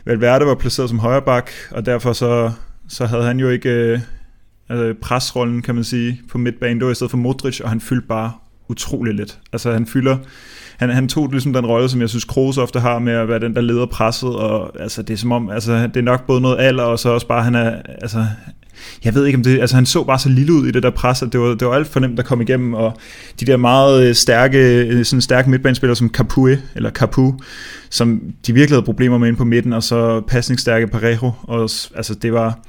Valverde 0.05 0.45
var 0.45 0.55
placeret 0.55 0.89
som 0.89 0.99
højre 0.99 1.21
bak, 1.21 1.51
og 1.71 1.85
derfor 1.85 2.13
så, 2.13 2.51
så 2.87 3.05
havde 3.05 3.23
han 3.23 3.39
jo 3.39 3.49
ikke 3.49 3.69
øh, 3.69 3.99
altså 4.69 4.93
presrollen, 5.01 5.61
kan 5.61 5.75
man 5.75 5.83
sige, 5.83 6.21
på 6.31 6.37
midtbanen. 6.37 6.77
Det 6.77 6.85
var 6.85 6.91
i 6.91 6.95
stedet 6.95 7.11
for 7.11 7.17
Modric, 7.17 7.59
og 7.59 7.69
han 7.69 7.81
fyldte 7.81 8.07
bare 8.07 8.31
utrolig 8.69 9.13
lidt. 9.13 9.39
Altså 9.53 9.71
han 9.71 9.87
fylder, 9.87 10.17
han, 10.77 10.89
han 10.89 11.07
tog 11.07 11.27
ligesom 11.31 11.53
den 11.53 11.65
rolle, 11.65 11.89
som 11.89 12.01
jeg 12.01 12.09
synes 12.09 12.25
Kroos 12.25 12.57
ofte 12.57 12.79
har 12.79 12.99
med 12.99 13.13
at 13.13 13.27
være 13.27 13.39
den, 13.39 13.55
der 13.55 13.61
leder 13.61 13.85
presset, 13.85 14.35
og 14.35 14.81
altså 14.81 15.01
det 15.01 15.13
er 15.13 15.17
som 15.17 15.31
om, 15.31 15.49
altså 15.49 15.87
det 15.93 15.97
er 15.97 16.01
nok 16.01 16.27
både 16.27 16.41
noget 16.41 16.59
alder, 16.59 16.83
og 16.83 16.99
så 16.99 17.09
også 17.09 17.27
bare, 17.27 17.43
han 17.43 17.55
er, 17.55 17.75
altså 18.01 18.25
jeg 19.03 19.15
ved 19.15 19.25
ikke 19.25 19.37
om 19.37 19.43
det, 19.43 19.59
altså 19.59 19.75
han 19.75 19.85
så 19.85 20.03
bare 20.03 20.19
så 20.19 20.29
lille 20.29 20.53
ud 20.53 20.67
i 20.67 20.71
det 20.71 20.83
der 20.83 20.89
pres, 20.89 21.21
at 21.21 21.33
det 21.33 21.39
var, 21.39 21.47
det 21.55 21.67
var 21.67 21.73
alt 21.73 21.87
for 21.87 21.99
nemt 21.99 22.19
at 22.19 22.25
komme 22.25 22.43
igennem, 22.43 22.73
og 22.73 22.97
de 23.39 23.45
der 23.45 23.57
meget 23.57 24.07
øh, 24.07 24.15
stærke, 24.15 24.87
øh, 24.87 25.05
sådan 25.05 25.21
stærke 25.21 25.49
midtbanespillere 25.49 25.95
som 25.95 26.09
Capue, 26.09 26.61
eller 26.75 26.91
Capu, 26.91 27.33
som 27.89 28.21
de 28.47 28.53
virkelig 28.53 28.75
havde 28.75 28.85
problemer 28.85 29.17
med 29.17 29.27
inde 29.27 29.37
på 29.37 29.45
midten, 29.45 29.73
og 29.73 29.83
så 29.83 30.21
pasningsstærke 30.27 30.87
Parejo, 30.87 31.31
og 31.43 31.61
altså 31.95 32.15
det 32.21 32.33
var, 32.33 32.59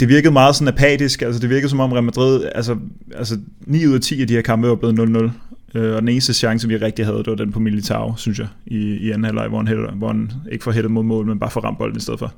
det 0.00 0.08
virkede 0.08 0.32
meget 0.32 0.56
sådan 0.56 0.74
apatisk, 0.74 1.22
altså 1.22 1.40
det 1.40 1.50
virkede 1.50 1.68
som 1.68 1.80
om 1.80 1.92
Real 1.92 2.04
Madrid, 2.04 2.44
altså, 2.54 2.76
altså 3.14 3.38
9 3.66 3.86
ud 3.86 3.94
af 3.94 4.00
10 4.00 4.20
af 4.20 4.26
de 4.26 4.34
her 4.34 4.42
kampe 4.42 4.68
var 4.68 4.74
blevet 4.74 5.30
0-0, 5.30 5.30
Øh, 5.74 5.94
og 5.94 6.00
den 6.00 6.08
eneste 6.08 6.34
chance, 6.34 6.68
vi 6.68 6.76
rigtig 6.76 7.06
havde, 7.06 7.18
det 7.18 7.26
var 7.26 7.34
den 7.34 7.52
på 7.52 7.60
Militao, 7.60 8.16
synes 8.16 8.38
jeg, 8.38 8.48
i, 8.66 8.76
i 8.76 9.10
anden 9.10 9.24
halvleg, 9.24 9.48
hvor 9.48 9.58
han, 9.58 9.68
hætter, 9.68 9.92
hvor 9.92 10.06
han 10.06 10.32
ikke 10.52 10.64
får 10.64 10.72
hættet 10.72 10.92
mod 10.92 11.02
mål, 11.02 11.26
men 11.26 11.38
bare 11.38 11.50
får 11.50 11.60
ramt 11.60 11.78
bolden 11.78 11.96
i 11.96 12.00
stedet 12.00 12.18
for. 12.18 12.32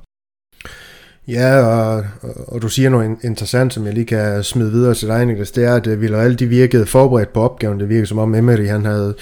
Ja, 1.27 1.59
og, 1.59 2.05
og 2.47 2.61
du 2.61 2.69
siger 2.69 2.89
noget 2.89 3.17
interessant, 3.23 3.73
som 3.73 3.85
jeg 3.85 3.93
lige 3.93 4.05
kan 4.05 4.43
smide 4.43 4.71
videre 4.71 4.93
til 4.93 5.07
dig, 5.07 5.25
Niklas, 5.25 5.51
det 5.51 5.65
er, 5.65 5.75
at 5.75 5.87
øh, 5.87 6.01
Villarreal 6.01 6.39
de 6.39 6.47
virkede 6.47 6.85
forberedt 6.85 7.33
på 7.33 7.41
opgaven. 7.41 7.79
Det 7.79 7.89
virkede 7.89 8.05
som 8.05 8.17
om 8.17 8.35
Emery, 8.35 8.67
han 8.67 8.85
havde, 8.85 9.15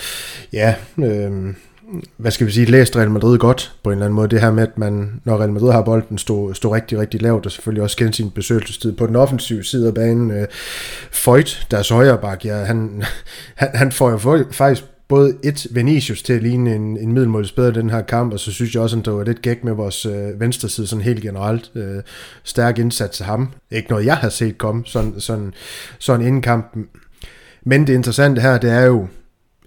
ja, 0.54 0.76
øh, 0.98 1.54
hvad 2.18 2.32
skal 2.32 2.48
vi 2.48 2.52
sige, 2.52 2.66
læst 2.66 2.96
Real 2.96 3.12
Madrid 3.12 3.38
godt 3.38 3.76
på 3.84 3.90
en 3.90 3.94
eller 3.94 4.06
anden 4.06 4.16
måde. 4.16 4.28
Det 4.28 4.42
her 4.42 4.52
med, 4.52 4.64
at 4.64 4.78
man, 4.78 5.22
når 5.26 5.38
Real 5.38 5.52
Madrid 5.52 5.72
har 5.72 5.82
bolden, 5.82 6.18
stod, 6.18 6.54
stod 6.54 6.72
rigtig, 6.72 7.00
rigtig 7.00 7.22
lavt, 7.22 7.46
og 7.46 7.52
selvfølgelig 7.52 7.84
også 7.84 7.98
kendte 7.98 8.18
sin 8.18 8.32
besøgelsestid 8.32 8.92
på 8.92 9.08
den 9.08 9.16
offensive 9.16 9.64
side 9.64 9.88
af 9.88 9.94
banen. 9.94 10.32
Øh, 10.32 10.48
Foyt, 11.12 11.68
deres 11.72 11.90
højre 11.90 12.18
bak, 12.18 12.46
ja, 12.46 12.56
han, 12.56 13.04
han, 13.56 13.70
han 13.74 13.92
får 13.92 14.12
jo 14.12 14.46
faktisk 14.52 14.86
både 15.12 15.34
et 15.44 15.68
Vinicius 15.72 16.22
til 16.24 16.34
at 16.34 16.44
ligne 16.44 16.76
en, 16.76 16.98
en 16.98 17.14
middelmål 17.14 17.48
bedre 17.56 17.72
den 17.72 17.90
her 17.90 18.02
kamp, 18.02 18.34
og 18.34 18.40
så 18.40 18.52
synes 18.52 18.74
jeg 18.74 18.82
også, 18.82 19.00
at 19.00 19.06
det 19.06 19.14
var 19.14 19.24
lidt 19.24 19.42
gæk 19.42 19.64
med 19.64 19.74
vores 19.74 20.06
øh, 20.06 20.40
venstre 20.40 20.70
side, 20.70 20.88
sådan 20.88 21.04
helt 21.04 21.22
generelt. 21.22 21.72
Øh, 21.76 22.04
stærk 22.44 22.80
indsats 22.80 23.22
af 23.22 23.28
ham. 23.28 23.50
Ikke 23.72 23.90
noget, 23.90 24.06
jeg 24.06 24.18
har 24.18 24.30
set 24.30 24.58
komme, 24.58 24.84
sådan, 24.86 25.20
sådan, 25.20 25.54
sådan 26.00 26.26
inden 26.26 26.42
kampen. 26.42 26.88
Men 27.64 27.88
det 27.88 27.94
interessante 27.94 28.42
her, 28.42 28.58
det 28.58 28.72
er 28.72 28.86
jo, 28.86 29.08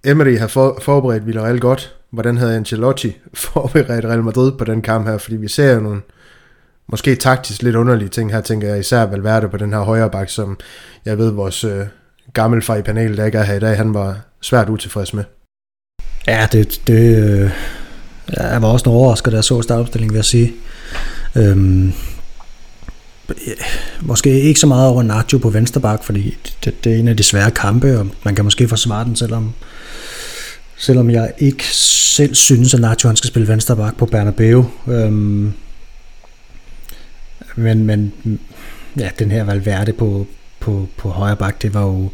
Emery 0.04 0.36
har 0.38 0.46
for, 0.46 0.78
forberedt 0.82 1.26
Villarreal 1.26 1.60
godt. 1.60 1.96
Hvordan 2.14 2.37
havde 2.37 2.56
Ancelotti 2.56 3.16
forberedt 3.34 4.05
Real 4.05 4.22
Madrid 4.22 4.52
på 4.52 4.64
den 4.64 4.82
kamp 4.82 5.08
her? 5.08 5.19
Fordi 5.19 5.37
vi 5.37 5.49
ser 5.49 5.75
jo 5.75 5.81
nogle 5.81 6.00
måske 6.87 7.14
taktisk 7.14 7.62
lidt 7.62 7.76
underlige 7.76 8.08
ting 8.08 8.32
her, 8.32 8.40
tænker 8.40 8.69
jeg 8.69 8.78
især 8.78 9.06
Valverde 9.06 9.49
på 9.49 9.56
den 9.56 9.72
her 9.72 9.81
højre 9.81 10.11
bak, 10.11 10.28
som 10.28 10.58
jeg 11.05 11.19
ved 11.19 11.31
vores 11.31 11.64
øh, 11.64 11.87
gammelfar 12.32 12.76
i 12.76 12.82
panelet, 12.82 13.19
der 13.19 13.25
ikke 13.25 13.38
er 13.38 13.43
her 13.43 13.55
i 13.55 13.61
dag, 13.61 13.76
han 13.76 13.94
var 13.94 14.20
svært 14.40 14.69
utilfreds 14.69 15.14
med. 15.14 15.25
Ja, 16.26 16.49
det, 16.52 16.81
det 16.87 17.19
øh, 17.19 17.50
jeg 18.37 18.62
var 18.62 18.69
også 18.69 18.88
noget 18.88 19.00
overrasket, 19.00 19.32
da 19.32 19.37
jeg 19.37 19.44
så 19.44 19.62
startopstillingen, 19.62 20.12
vil 20.12 20.19
jeg 20.19 20.25
sige. 20.25 20.52
Øhm, 21.37 21.93
måske 24.00 24.40
ikke 24.40 24.60
så 24.60 24.67
meget 24.67 24.88
over 24.88 25.02
Nacho 25.02 25.38
på 25.38 25.50
venstre 25.50 25.81
bak, 25.81 26.05
fordi 26.05 26.37
det, 26.64 26.84
det 26.84 26.94
er 26.94 26.96
en 26.96 27.08
af 27.08 27.17
de 27.17 27.22
svære 27.22 27.50
kampe, 27.50 27.99
og 27.99 28.06
man 28.25 28.34
kan 28.34 28.44
måske 28.44 28.69
forsvare 28.69 29.05
den, 29.05 29.17
selvom, 29.17 29.55
selvom 30.84 31.10
jeg 31.10 31.32
ikke 31.38 31.64
selv 31.76 32.34
synes, 32.34 32.75
at 32.75 32.81
Nacho 32.81 33.08
han 33.08 33.16
skal 33.16 33.28
spille 33.28 33.48
venstre 33.48 33.76
bak 33.76 33.96
på 33.96 34.06
Bernabeu. 34.06 34.66
Øhm, 34.88 35.52
men, 37.56 37.84
men 37.84 38.12
ja, 38.98 39.10
den 39.19 39.31
her 39.31 39.44
Valverde 39.44 39.92
på, 39.92 40.26
på, 40.60 40.88
på 40.96 41.08
højre 41.08 41.36
bak, 41.36 41.62
det 41.62 41.75
var 41.75 41.82
jo, 41.82 42.10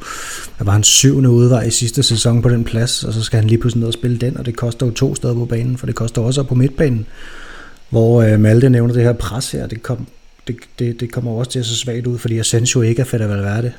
der 0.58 0.64
var 0.64 0.76
en 0.76 0.84
syvende 0.84 1.30
udvej 1.30 1.62
i 1.62 1.70
sidste 1.70 2.02
sæson 2.02 2.42
på 2.42 2.48
den 2.48 2.64
plads, 2.64 3.04
og 3.04 3.12
så 3.12 3.22
skal 3.22 3.38
han 3.38 3.48
lige 3.48 3.58
pludselig 3.58 3.80
ned 3.80 3.88
og 3.88 3.94
spille 3.94 4.18
den, 4.18 4.36
og 4.36 4.46
det 4.46 4.56
koster 4.56 4.86
jo 4.86 4.92
to 4.92 5.14
steder 5.14 5.34
på 5.34 5.44
banen, 5.44 5.78
for 5.78 5.86
det 5.86 5.94
koster 5.94 6.22
også 6.22 6.42
på 6.42 6.54
midtbanen, 6.54 7.06
hvor 7.88 8.22
øh, 8.22 8.40
Malte 8.40 8.70
nævner 8.70 8.94
det 8.94 9.02
her 9.02 9.12
pres 9.12 9.50
her, 9.50 9.66
det, 9.66 9.82
kom, 9.82 10.06
det, 10.46 10.56
det, 10.78 11.00
det 11.00 11.12
kommer 11.12 11.32
også 11.32 11.50
til 11.50 11.58
at 11.58 11.66
se 11.66 11.76
svagt 11.76 12.06
ud, 12.06 12.18
fordi 12.18 12.38
Asensio 12.38 12.82
ikke 12.82 13.00
er 13.00 13.06
fedt 13.06 13.22
at 13.22 13.28
Valverde. 13.28 13.72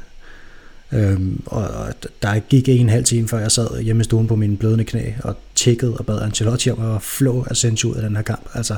Øhm, 0.94 1.42
og, 1.46 1.64
og 1.64 1.94
der 2.22 2.40
gik 2.40 2.70
en 2.70 2.90
halv 2.90 3.04
time, 3.04 3.28
før 3.28 3.40
jeg 3.40 3.52
sad 3.52 3.82
hjemme 3.82 4.02
i 4.02 4.04
stuen 4.04 4.28
på 4.28 4.36
mine 4.36 4.58
blødende 4.58 4.84
knæ 4.84 5.12
og 5.24 5.36
tjekkede 5.56 5.98
og 5.98 6.06
bad 6.06 6.22
Ancelotti 6.22 6.72
om 6.72 6.96
at 6.96 7.02
flå 7.02 7.48
Asensio 7.52 7.90
ud 7.90 7.96
af 7.96 8.02
den 8.02 8.16
her 8.16 8.24
kamp. 8.24 8.50
Altså, 8.54 8.76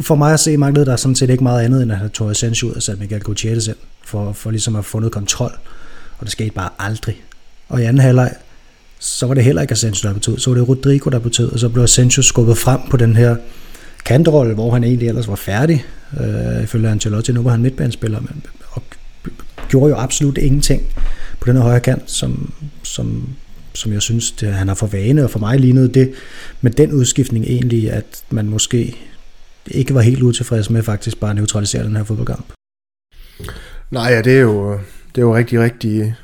for 0.00 0.14
mig 0.14 0.32
at 0.32 0.40
se 0.40 0.56
manglede 0.56 0.86
der 0.86 0.96
sådan 0.96 1.14
set 1.14 1.30
ikke 1.30 1.42
meget 1.42 1.64
andet, 1.64 1.82
end 1.82 1.92
at 1.92 1.98
han 1.98 2.10
tog 2.10 2.30
Asensio 2.30 2.68
ud 2.68 2.72
og 2.72 2.82
satte 2.82 3.00
Miguel 3.00 3.20
Gutierrez 3.20 3.66
ind, 3.66 3.76
for, 4.04 4.32
for 4.32 4.50
ligesom 4.50 4.76
at 4.76 4.84
få 4.84 4.90
fundet 4.90 5.12
kontrol. 5.12 5.58
Og 6.18 6.24
det 6.24 6.32
skete 6.32 6.50
bare 6.50 6.68
aldrig. 6.78 7.22
Og 7.68 7.80
i 7.80 7.84
anden 7.84 8.00
halvleg, 8.00 8.34
så 8.98 9.26
var 9.26 9.34
det 9.34 9.44
heller 9.44 9.62
ikke 9.62 9.72
Asensio, 9.72 10.08
der 10.08 10.14
betød. 10.14 10.38
Så 10.38 10.50
var 10.50 10.58
det 10.58 10.68
Rodrigo, 10.68 11.10
der 11.10 11.18
betød, 11.18 11.52
og 11.52 11.58
så 11.58 11.68
blev 11.68 11.84
Asensio 11.84 12.22
skubbet 12.22 12.58
frem 12.58 12.80
på 12.90 12.96
den 12.96 13.16
her 13.16 13.36
kantrolle, 14.04 14.54
hvor 14.54 14.72
han 14.72 14.84
egentlig 14.84 15.08
ellers 15.08 15.28
var 15.28 15.34
færdig. 15.34 15.84
Øh, 16.20 16.62
ifølge 16.62 16.88
Ancelotti, 16.88 17.32
nu 17.32 17.42
var 17.42 17.50
han 17.50 17.62
midtbanespiller, 17.62 18.20
men, 18.20 18.42
gjorde 19.68 19.90
jo 19.90 19.96
absolut 19.96 20.38
ingenting 20.38 20.82
på 21.40 21.46
den 21.46 21.56
her 21.56 21.62
højre 21.62 21.80
kant, 21.80 22.10
som, 22.10 22.52
som 22.82 23.28
som 23.74 23.92
jeg 23.92 24.02
synes, 24.02 24.30
det, 24.30 24.52
han 24.52 24.68
har 24.68 24.74
for 24.74 24.86
vane, 24.86 25.24
og 25.24 25.30
for 25.30 25.38
mig 25.38 25.60
lignede 25.60 25.88
det 25.88 26.12
med 26.60 26.70
den 26.70 26.92
udskiftning 26.92 27.44
egentlig, 27.44 27.92
at 27.92 28.24
man 28.30 28.46
måske 28.46 28.96
ikke 29.66 29.94
var 29.94 30.00
helt 30.00 30.22
utilfreds 30.22 30.70
med 30.70 30.82
faktisk 30.82 31.20
bare 31.20 31.30
at 31.30 31.36
neutralisere 31.36 31.84
den 31.84 31.96
her 31.96 32.04
fodboldkamp. 32.04 32.52
Nej, 33.90 34.12
ja, 34.12 34.22
det 34.22 34.36
er 34.36 34.40
jo, 34.40 34.72
det 35.14 35.18
er 35.18 35.22
jo 35.22 35.36
rigtig, 35.36 35.60
rigtig 35.60 36.14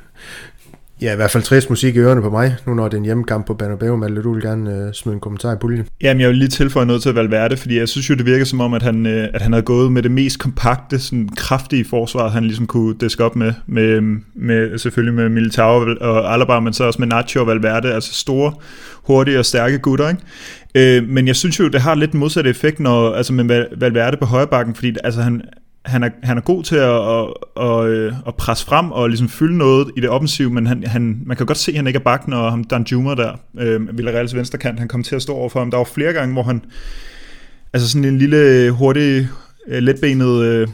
Ja, 1.02 1.12
i 1.12 1.16
hvert 1.16 1.30
fald 1.30 1.42
trist 1.42 1.70
musik 1.70 1.96
i 1.96 1.98
ørerne 1.98 2.22
på 2.22 2.30
mig, 2.30 2.56
nu 2.66 2.74
når 2.74 2.88
det 2.88 2.94
er 2.94 2.98
en 2.98 3.04
hjemmekamp 3.04 3.46
på 3.46 3.54
Bernabeu. 3.54 3.96
Malte, 3.96 4.22
du 4.22 4.34
vil 4.34 4.42
gerne 4.42 4.76
øh, 4.76 4.92
smide 4.92 5.14
en 5.14 5.20
kommentar 5.20 5.52
i 5.52 5.56
puljen. 5.56 5.86
Jamen, 6.02 6.20
jeg 6.20 6.28
vil 6.28 6.36
lige 6.36 6.48
tilføje 6.48 6.86
noget 6.86 7.02
til 7.02 7.14
Valverde, 7.14 7.56
fordi 7.56 7.78
jeg 7.78 7.88
synes 7.88 8.10
jo, 8.10 8.14
det 8.14 8.26
virker 8.26 8.44
som 8.44 8.60
om, 8.60 8.74
at 8.74 8.82
han, 8.82 9.06
øh, 9.06 9.28
at 9.34 9.42
han 9.42 9.52
havde 9.52 9.64
gået 9.64 9.92
med 9.92 10.02
det 10.02 10.10
mest 10.10 10.38
kompakte, 10.38 10.98
sådan 10.98 11.28
kraftige 11.36 11.84
forsvar, 11.84 12.28
han 12.28 12.44
ligesom 12.44 12.66
kunne 12.66 12.94
diske 13.00 13.24
op 13.24 13.36
med, 13.36 13.52
med, 13.66 14.00
med 14.34 14.78
selvfølgelig 14.78 15.14
med 15.14 15.28
Militao 15.28 15.86
og 16.00 16.32
Alaba, 16.32 16.60
men 16.60 16.72
så 16.72 16.84
også 16.84 16.98
med 16.98 17.08
Nacho 17.08 17.40
og 17.40 17.46
Valverde, 17.46 17.94
altså 17.94 18.14
store, 18.14 18.52
hurtige 18.94 19.38
og 19.38 19.44
stærke 19.44 19.78
gutter, 19.78 20.08
ikke? 20.08 20.98
Øh, 20.98 21.08
men 21.08 21.26
jeg 21.26 21.36
synes 21.36 21.60
jo, 21.60 21.68
det 21.68 21.80
har 21.80 21.94
lidt 21.94 22.14
modsatte 22.14 22.50
effekt, 22.50 22.80
når, 22.80 23.14
altså 23.14 23.32
med 23.32 23.66
Valverde 23.76 24.16
på 24.16 24.24
højre 24.24 24.46
bakken, 24.46 24.74
fordi 24.74 24.96
altså 25.04 25.22
han, 25.22 25.42
han 25.86 26.02
er, 26.02 26.10
han 26.22 26.36
er 26.36 26.40
god 26.40 26.62
til 26.62 26.76
at, 26.76 27.10
at, 27.10 27.26
at, 27.66 27.88
øh, 27.88 28.12
at 28.26 28.34
presse 28.34 28.64
frem 28.64 28.92
og 28.92 29.08
ligesom 29.08 29.28
fylde 29.28 29.58
noget 29.58 29.90
i 29.96 30.00
det 30.00 30.10
offensive, 30.10 30.50
men 30.50 30.66
han, 30.66 30.84
han, 30.86 31.22
man 31.26 31.36
kan 31.36 31.46
godt 31.46 31.58
se, 31.58 31.72
at 31.72 31.76
han 31.76 31.86
ikke 31.86 31.96
er 31.96 32.02
bak, 32.02 32.28
når 32.28 32.50
ham 32.50 32.64
Dan 32.64 32.86
Juma 32.92 33.14
der, 33.14 33.32
øh, 33.58 33.96
Villarreals 33.96 34.34
venstrekant, 34.34 34.78
han 34.78 34.88
kom 34.88 35.02
til 35.02 35.16
at 35.16 35.22
stå 35.22 35.34
overfor 35.34 35.58
ham. 35.58 35.70
Der 35.70 35.78
var 35.78 35.84
flere 35.84 36.12
gange, 36.12 36.32
hvor 36.32 36.42
han, 36.42 36.62
altså 37.72 37.88
sådan 37.90 38.04
en 38.04 38.18
lille, 38.18 38.70
hurtig, 38.70 39.28
øh, 39.68 39.78
letbenet 39.78 40.44
øh, 40.44 40.68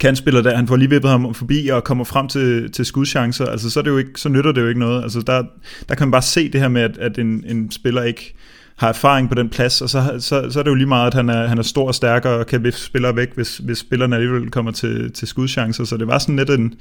kantspiller 0.00 0.42
der, 0.42 0.56
han 0.56 0.68
får 0.68 0.76
lige 0.76 0.90
vippet 0.90 1.10
ham 1.10 1.34
forbi 1.34 1.68
og 1.68 1.84
kommer 1.84 2.04
frem 2.04 2.28
til, 2.28 2.72
til 2.72 2.84
skudchancer, 2.84 3.46
altså 3.46 3.70
så, 3.70 3.80
er 3.80 3.82
det 3.82 3.90
jo 3.90 3.98
ikke, 3.98 4.10
så 4.16 4.28
nytter 4.28 4.52
det 4.52 4.60
jo 4.60 4.68
ikke 4.68 4.80
noget. 4.80 5.02
Altså 5.02 5.20
der, 5.20 5.42
der 5.88 5.94
kan 5.94 6.06
man 6.06 6.12
bare 6.12 6.22
se 6.22 6.52
det 6.52 6.60
her 6.60 6.68
med, 6.68 6.82
at, 6.82 6.98
at 6.98 7.18
en, 7.18 7.44
en 7.46 7.70
spiller 7.70 8.02
ikke 8.02 8.34
har 8.76 8.88
erfaring 8.88 9.28
på 9.28 9.34
den 9.34 9.48
plads, 9.48 9.82
og 9.82 9.90
så, 9.90 10.16
så, 10.18 10.50
så 10.50 10.58
er 10.58 10.62
det 10.62 10.70
jo 10.70 10.74
lige 10.74 10.86
meget, 10.86 11.06
at 11.06 11.14
han 11.14 11.28
er, 11.28 11.46
han 11.46 11.58
er 11.58 11.62
stor 11.62 11.86
og 11.86 11.94
stærk 11.94 12.24
og 12.24 12.46
kan 12.46 12.64
vifte 12.64 12.80
spillere 12.80 13.16
væk, 13.16 13.34
hvis, 13.34 13.56
hvis 13.56 13.78
spillerne 13.78 14.16
alligevel 14.16 14.50
kommer 14.50 14.72
til, 14.72 15.12
til 15.12 15.28
skudchancer. 15.28 15.84
Så 15.84 15.96
det 15.96 16.06
var 16.06 16.18
sådan 16.18 16.36
lidt 16.36 16.50
en... 16.50 16.74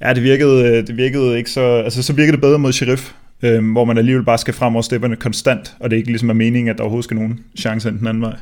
Ja, 0.00 0.14
det 0.14 0.22
virkede, 0.22 0.64
øh, 0.64 0.86
det 0.86 0.96
virkede 0.96 1.38
ikke 1.38 1.50
så... 1.50 1.60
Altså, 1.60 2.02
så 2.02 2.12
virkede 2.12 2.32
det 2.32 2.40
bedre 2.40 2.58
mod 2.58 2.72
Sheriff, 2.72 3.12
øh, 3.42 3.72
hvor 3.72 3.84
man 3.84 3.98
alligevel 3.98 4.24
bare 4.24 4.38
skal 4.38 4.54
frem 4.54 4.74
over 4.74 4.82
stepperne 4.82 5.16
konstant, 5.16 5.74
og 5.80 5.90
det 5.90 5.96
ikke 5.96 6.08
ligesom 6.08 6.30
er 6.30 6.34
meningen, 6.34 6.68
at 6.68 6.76
der 6.76 6.82
overhovedet 6.82 7.04
skal 7.04 7.16
nogen 7.16 7.40
chance 7.58 7.90
den 7.90 8.06
anden 8.06 8.22
vej. 8.22 8.36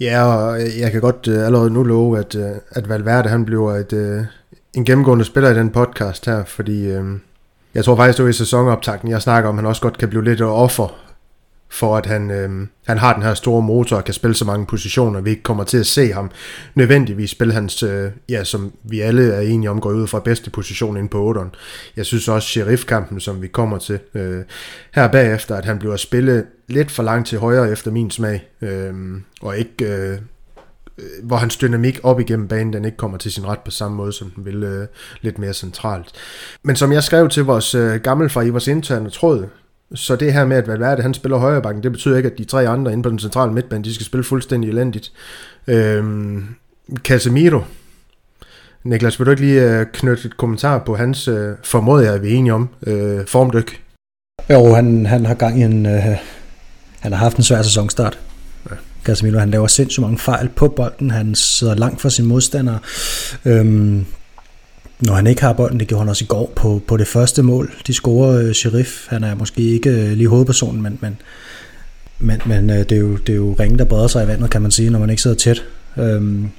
Ja, 0.00 0.24
og 0.24 0.58
jeg 0.80 0.92
kan 0.92 1.00
godt 1.00 1.28
uh, 1.28 1.46
allerede 1.46 1.70
nu 1.70 1.82
love, 1.82 2.18
at, 2.18 2.34
uh, 2.34 2.42
at 2.70 2.88
Valverde 2.88 3.28
han 3.28 3.44
bliver 3.44 3.74
et, 3.74 3.92
uh, 3.92 4.24
en 4.74 4.84
gennemgående 4.84 5.24
spiller 5.24 5.50
i 5.50 5.54
den 5.54 5.70
podcast 5.70 6.26
her, 6.26 6.44
fordi 6.44 6.96
uh, 6.96 7.04
jeg 7.74 7.84
tror 7.84 7.96
faktisk, 7.96 8.18
det 8.18 8.24
var 8.24 8.30
i 8.30 8.32
sæsonoptakten, 8.32 9.10
jeg 9.10 9.22
snakker 9.22 9.48
om, 9.50 9.58
at 9.58 9.62
han 9.62 9.68
også 9.68 9.82
godt 9.82 9.98
kan 9.98 10.08
blive 10.08 10.24
lidt 10.24 10.40
offer 10.40 11.07
for 11.70 11.96
at 11.96 12.06
han, 12.06 12.30
øh, 12.30 12.66
han 12.86 12.98
har 12.98 13.14
den 13.14 13.22
her 13.22 13.34
store 13.34 13.62
motor 13.62 13.96
og 13.96 14.04
kan 14.04 14.14
spille 14.14 14.34
så 14.34 14.44
mange 14.44 14.66
positioner, 14.66 15.20
vi 15.20 15.30
ikke 15.30 15.42
kommer 15.42 15.64
til 15.64 15.78
at 15.78 15.86
se 15.86 16.12
ham 16.12 16.30
nødvendigvis 16.74 17.30
spille 17.30 17.54
hans, 17.54 17.82
øh, 17.82 18.10
ja, 18.28 18.44
som 18.44 18.72
vi 18.84 19.00
alle 19.00 19.32
er 19.32 19.40
enige 19.40 19.70
om, 19.70 19.80
går 19.80 19.90
ud 19.90 20.06
fra 20.06 20.20
bedste 20.20 20.50
position 20.50 20.96
ind 20.96 21.08
på 21.08 21.32
8'eren. 21.32 21.56
Jeg 21.96 22.06
synes 22.06 22.28
også, 22.28 22.48
sheriffkampen, 22.48 23.20
som 23.20 23.42
vi 23.42 23.46
kommer 23.46 23.78
til 23.78 23.98
øh, 24.14 24.42
her 24.94 25.08
bagefter, 25.08 25.56
at 25.56 25.64
han 25.64 25.78
bliver 25.78 25.96
spillet 25.96 26.44
lidt 26.68 26.90
for 26.90 27.02
langt 27.02 27.28
til 27.28 27.38
højre 27.38 27.70
efter 27.70 27.90
min 27.90 28.10
smag, 28.10 28.48
øh, 28.62 28.94
og 29.42 29.58
ikke... 29.58 29.84
Øh, 29.84 30.18
øh, 30.98 31.24
hvor 31.24 31.36
hans 31.36 31.56
dynamik 31.56 32.00
op 32.02 32.20
igennem 32.20 32.48
banen, 32.48 32.72
den 32.72 32.84
ikke 32.84 32.96
kommer 32.96 33.18
til 33.18 33.32
sin 33.32 33.46
ret 33.46 33.58
på 33.58 33.70
samme 33.70 33.96
måde, 33.96 34.12
som 34.12 34.30
den 34.30 34.44
ville 34.44 34.66
øh, 34.66 34.86
lidt 35.20 35.38
mere 35.38 35.52
centralt. 35.52 36.12
Men 36.62 36.76
som 36.76 36.92
jeg 36.92 37.02
skrev 37.02 37.28
til 37.28 37.44
vores 37.44 37.74
øh, 37.74 37.94
gammelfar 37.94 38.42
i 38.42 38.50
vores 38.50 38.68
interne 38.68 39.10
tråd, 39.10 39.46
så 39.94 40.16
det 40.16 40.32
her 40.32 40.44
med, 40.44 40.56
at 40.56 40.68
Valverde 40.68 41.02
han 41.02 41.14
spiller 41.14 41.38
højre 41.38 41.62
bakken, 41.62 41.82
det 41.82 41.92
betyder 41.92 42.16
ikke, 42.16 42.30
at 42.30 42.38
de 42.38 42.44
tre 42.44 42.68
andre 42.68 42.92
inde 42.92 43.02
på 43.02 43.10
den 43.10 43.18
centrale 43.18 43.52
midtbane, 43.52 43.84
de 43.84 43.94
skal 43.94 44.06
spille 44.06 44.24
fuldstændig 44.24 44.70
elendigt. 44.70 45.12
Øhm, 45.66 46.46
Casemiro. 46.96 47.60
Niklas, 48.84 49.18
vil 49.18 49.26
du 49.26 49.30
ikke 49.30 49.42
lige 49.42 49.78
øh, 49.78 49.86
knytte 49.92 50.26
et 50.26 50.36
kommentar 50.36 50.78
på 50.78 50.96
hans, 50.96 51.28
øh, 51.28 51.54
formoder 51.64 52.04
jeg, 52.04 52.14
er 52.14 52.18
vi 52.18 52.34
enige 52.34 52.54
om, 52.54 52.68
øh, 52.86 53.26
formdyk? 53.26 53.82
Jo, 54.50 54.74
han, 54.74 55.06
han 55.06 55.26
har 55.26 55.34
gang 55.34 55.60
i 55.60 55.62
en... 55.62 55.86
Øh, 55.86 56.16
han 57.00 57.12
har 57.12 57.16
haft 57.16 57.36
en 57.36 57.42
svær 57.42 57.62
sæsonstart. 57.62 58.18
Ja. 58.70 58.74
Casemiro, 59.04 59.38
han 59.38 59.50
laver 59.50 59.66
sindssygt 59.66 60.02
mange 60.02 60.18
fejl 60.18 60.48
på 60.48 60.68
bolden. 60.68 61.10
Han 61.10 61.34
sidder 61.34 61.74
langt 61.74 62.00
fra 62.00 62.10
sin 62.10 62.26
modstander. 62.26 62.78
Øhm, 63.44 64.06
når 65.00 65.14
han 65.14 65.26
ikke 65.26 65.42
har 65.42 65.52
bolden, 65.52 65.80
det 65.80 65.88
gjorde 65.88 66.00
han 66.00 66.08
også 66.08 66.24
i 66.24 66.26
går 66.26 66.52
på, 66.56 66.82
på 66.86 66.96
det 66.96 67.06
første 67.06 67.42
mål. 67.42 67.72
De 67.86 67.94
scorer 67.94 68.44
uh, 68.44 68.52
Sheriff. 68.52 69.08
Han 69.08 69.24
er 69.24 69.34
måske 69.34 69.62
ikke 69.62 69.90
uh, 69.90 70.10
lige 70.10 70.28
hovedpersonen, 70.28 70.82
men, 70.82 70.98
men, 71.00 71.20
men, 72.18 72.40
men 72.46 72.70
uh, 72.70 72.76
det, 72.76 72.92
er 72.92 72.96
jo, 72.96 73.16
det 73.16 73.32
er 73.32 73.36
jo 73.36 73.56
ringen, 73.60 73.78
der 73.78 73.84
breder 73.84 74.08
sig 74.08 74.24
i 74.24 74.26
vandet, 74.26 74.50
kan 74.50 74.62
man 74.62 74.70
sige, 74.70 74.90
når 74.90 74.98
man 74.98 75.10
ikke 75.10 75.22
sidder 75.22 75.36
tæt. 75.36 75.64
Um, 75.96 76.50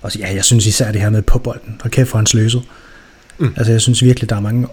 og 0.00 0.12
så, 0.12 0.18
ja, 0.18 0.34
jeg 0.34 0.44
synes 0.44 0.66
især 0.66 0.92
det 0.92 1.00
her 1.00 1.10
med 1.10 1.22
på 1.22 1.38
bolden. 1.38 1.76
Hold 1.80 1.90
kæft 1.90 2.08
for 2.08 2.18
hans 2.18 2.34
løse. 2.34 2.62
Mm. 3.38 3.54
Altså 3.56 3.72
jeg 3.72 3.80
synes 3.80 4.02
virkelig, 4.02 4.30
der 4.30 4.36
er 4.36 4.40
mange 4.40 4.68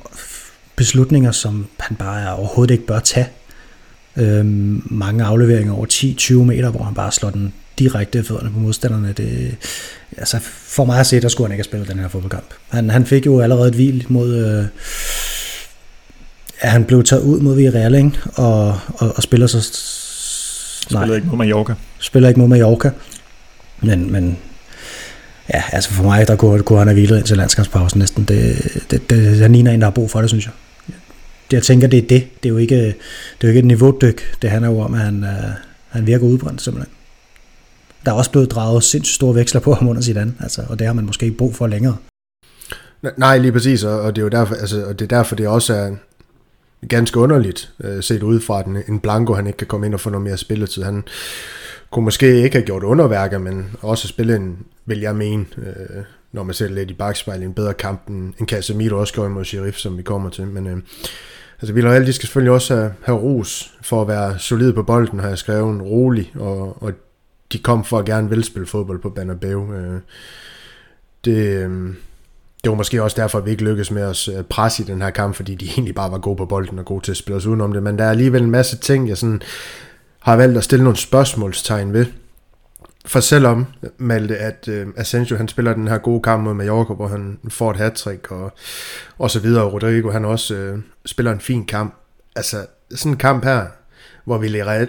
beslutninger, 0.76 1.32
som 1.32 1.68
han 1.80 1.98
bare 1.98 2.36
overhovedet 2.36 2.74
ikke 2.74 2.86
bør 2.86 3.00
tage. 3.00 3.28
Øhm, 4.18 4.84
mange 4.86 5.24
afleveringer 5.24 5.74
over 5.74 5.86
10-20 5.86 6.34
meter, 6.34 6.70
hvor 6.70 6.84
han 6.84 6.94
bare 6.94 7.12
slår 7.12 7.30
den 7.30 7.54
direkte 7.80 8.24
fødderne 8.24 8.52
på 8.52 8.60
modstanderne. 8.60 9.14
Det, 9.18 9.56
altså 10.18 10.40
for 10.44 10.86
mig 10.86 11.00
at 11.00 11.08
se, 11.08 11.22
der 11.22 11.28
skulle 11.28 11.48
han 11.48 11.52
ikke 11.54 11.60
have 11.60 11.64
spillet 11.64 11.90
den 11.90 12.00
her 12.00 12.08
fodboldkamp. 12.08 12.54
Han, 12.70 12.90
han 12.90 13.06
fik 13.06 13.26
jo 13.26 13.40
allerede 13.42 13.68
et 13.68 13.76
hvil 13.76 14.06
mod... 14.10 14.36
Øh, 14.36 14.66
ja, 16.64 16.70
han 16.70 16.86
blev 16.86 17.04
taget 17.04 17.24
ud 17.24 17.40
mod 17.40 17.56
Villarreal, 17.56 17.96
ikke? 17.96 18.12
Og, 18.34 18.80
og, 18.88 19.14
og 19.16 19.24
spiller 19.24 19.48
så... 19.48 19.62
Spiller 20.82 21.06
nej, 21.06 21.16
ikke 21.16 21.28
mod 21.28 21.38
Mallorca. 21.38 21.74
Spiller 22.00 22.30
ikke 22.30 22.40
mod 22.40 22.48
Mallorca. 22.48 22.92
Men, 23.82 24.12
men 24.12 24.38
ja, 25.54 25.64
altså 25.72 25.90
for 25.90 26.04
mig, 26.04 26.28
der 26.28 26.36
kunne, 26.36 26.64
kunne 26.64 26.80
han 26.80 26.88
have 26.88 26.94
hvilet 26.94 27.18
ind 27.18 27.26
til 27.26 27.38
landskampspausen 27.38 28.00
næsten. 28.00 28.24
Det, 28.24 28.58
det, 28.92 29.10
det, 29.10 29.38
han 29.38 29.52
ligner 29.52 29.72
en, 29.72 29.80
der 29.80 29.86
har 29.86 29.92
brug 29.92 30.12
for 30.12 30.22
det, 30.22 30.30
synes 30.30 30.46
jeg. 30.46 30.54
Jeg 31.52 31.64
tænker, 31.64 31.88
det 31.88 31.98
er 31.98 32.08
det. 32.08 32.44
Det 32.44 32.50
er 32.50 32.54
jo 32.54 32.58
ikke, 32.58 32.76
det 32.76 32.94
er 33.42 33.44
jo 33.44 33.48
ikke 33.48 33.60
et 33.60 33.66
niveaudyk. 33.66 34.22
Det 34.42 34.50
handler 34.50 34.70
jo 34.70 34.80
om, 34.80 34.94
at 34.94 35.00
han, 35.00 35.24
uh, 35.24 35.52
han 35.90 36.08
virker 36.08 36.26
udbrændt, 36.26 36.62
simpelthen 36.62 36.94
der 38.06 38.12
er 38.12 38.16
også 38.16 38.32
blevet 38.32 38.52
draget 38.52 38.84
sindssygt 38.84 39.16
store 39.16 39.36
veksler 39.36 39.62
på 39.62 39.74
ham 39.74 39.88
under 39.88 40.02
Zidane, 40.02 40.34
altså, 40.40 40.62
og 40.70 40.80
det 40.80 40.88
har 40.88 40.94
man 40.94 41.06
måske 41.06 41.26
ikke 41.26 41.38
brug 41.38 41.56
for 41.56 41.68
længere. 41.68 41.98
Nej, 43.18 43.38
lige 43.38 43.52
præcis, 43.52 43.84
og 43.84 44.16
det 44.16 44.22
er 44.22 44.24
jo 44.24 44.30
derfor, 44.30 44.56
altså, 44.56 44.86
og 44.86 45.00
det 45.00 45.12
er 45.12 45.18
derfor, 45.18 45.36
det 45.36 45.48
også 45.48 45.74
er 45.74 45.96
ganske 46.88 47.20
underligt, 47.20 47.72
øh, 47.84 48.04
set 48.04 48.24
ud 48.24 48.40
fra, 48.40 48.60
at 48.60 48.66
en 48.88 49.00
Blanco, 49.00 49.34
han 49.34 49.48
ikke 49.48 49.58
kan 49.58 49.68
komme 49.68 49.86
ind 49.86 49.94
og 49.94 50.00
få 50.00 50.10
noget 50.10 50.24
mere 50.24 50.38
spilletid. 50.38 50.84
Han 50.84 51.04
kunne 51.92 52.06
måske 52.06 52.44
ikke 52.44 52.56
have 52.56 52.66
gjort 52.66 52.84
underværker, 52.84 53.38
men 53.38 53.72
også 53.82 54.08
spille 54.08 54.36
en, 54.36 54.58
vil 54.86 55.00
jeg 55.00 55.16
mene, 55.16 55.46
øh, 55.58 56.04
når 56.32 56.44
man 56.44 56.56
ser 56.56 56.68
lidt 56.68 56.92
i 56.92 56.94
bagspejlet, 56.94 57.46
en 57.46 57.54
bedre 57.54 57.74
kamp, 57.74 58.08
end, 58.08 58.34
end 58.40 58.48
Casemiro 58.48 59.00
også 59.00 59.14
gjorde 59.14 59.30
mod 59.30 59.46
Sheriff, 59.46 59.78
som 59.78 59.98
vi 59.98 60.02
kommer 60.02 60.30
til. 60.30 60.48
Men 60.48 60.68
øh, 60.68 60.78
altså, 61.62 61.74
Villarreal, 61.74 62.08
de 62.08 62.14
skal 62.14 62.28
selvfølgelig 62.28 62.54
også 62.54 62.76
have, 62.76 62.94
have 63.04 63.20
ros 63.20 63.74
for 63.82 64.02
at 64.02 64.08
være 64.08 64.40
solid 64.40 64.74
på 64.74 64.84
bolden, 64.84 65.20
har 65.20 65.28
jeg 65.28 65.38
skrevet, 65.38 65.82
rolig, 65.82 66.32
og, 66.36 66.84
og 66.84 66.92
de 67.52 67.60
kom 67.60 67.84
for 67.84 68.00
at 68.00 68.06
gerne 68.06 68.30
vil 68.30 68.44
spille 68.44 68.68
fodbold 68.68 69.00
på 69.00 69.10
Banabeu. 69.10 69.74
Øh, 69.74 70.02
det, 71.26 71.38
øh, 71.38 71.94
det 72.64 72.70
var 72.70 72.76
måske 72.76 73.04
også 73.04 73.22
derfor, 73.22 73.38
at 73.38 73.46
vi 73.46 73.52
ikke 73.52 73.64
lykkedes 73.64 73.92
med 73.92 74.02
at 74.02 74.28
øh, 74.28 74.44
presse 74.44 74.84
i 74.84 74.86
den 74.86 75.02
her 75.02 75.10
kamp, 75.10 75.36
fordi 75.36 75.56
de 75.56 75.66
egentlig 75.66 75.96
bare 75.96 76.12
var 76.12 76.18
gode 76.18 76.36
på 76.36 76.46
bolden 76.46 76.80
og 76.80 76.86
gode 76.86 77.04
til 77.04 77.12
at 77.12 77.18
spille 77.18 77.38
os 77.38 77.46
udenom 77.46 77.74
det. 77.74 77.84
Men 77.84 77.98
der 77.98 78.04
er 78.04 78.10
alligevel 78.10 78.44
en 78.44 78.52
masse 78.52 78.78
ting, 78.78 79.10
jeg 79.10 79.18
sådan 79.18 79.42
har 80.20 80.36
valgt 80.36 80.58
at 80.58 80.64
stille 80.64 80.84
nogle 80.84 80.98
spørgsmålstegn 80.98 81.94
ved. 81.94 82.06
For 83.06 83.20
selvom 83.20 83.66
Malte, 83.98 84.38
at 84.38 84.68
uh, 84.68 84.94
Asensio 84.98 85.38
han 85.38 85.48
spiller 85.48 85.74
den 85.74 85.88
her 85.88 85.98
gode 85.98 86.22
kamp 86.22 86.44
mod 86.44 86.54
Mallorca, 86.54 86.94
hvor 86.94 87.08
han 87.08 87.40
får 87.50 87.72
et 87.72 87.78
hat 87.78 88.08
og, 88.30 88.52
og 89.18 89.32
så 89.32 89.40
videre, 89.40 89.64
og 89.64 89.74
Rodrigo 89.74 90.12
han 90.12 90.26
også 90.26 90.56
øh, 90.56 90.80
spiller 91.06 91.32
en 91.32 91.40
fin 91.40 91.66
kamp. 91.66 91.96
Altså 92.36 92.66
sådan 92.96 93.12
en 93.12 93.18
kamp 93.18 93.44
her, 93.44 93.66
hvor 94.26 94.38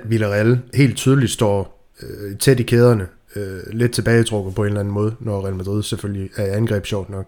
Villarreal 0.05 0.61
helt 0.75 0.97
tydeligt 0.97 1.33
står 1.33 1.80
øh, 2.03 2.37
tæt 2.37 2.61
i 2.61 2.63
kæderne, 2.63 3.07
øh, 3.37 3.61
lidt 3.73 3.93
tilbagetrukket 3.93 4.55
på 4.55 4.63
en 4.63 4.67
eller 4.67 4.81
anden 4.81 4.95
måde, 4.95 5.15
når 5.21 5.45
Real 5.45 5.55
Madrid 5.55 5.83
selvfølgelig 5.83 6.31
er 6.37 6.47
i 6.47 6.49
angreb, 6.49 6.87
sjovt 6.87 7.11
nok. 7.11 7.25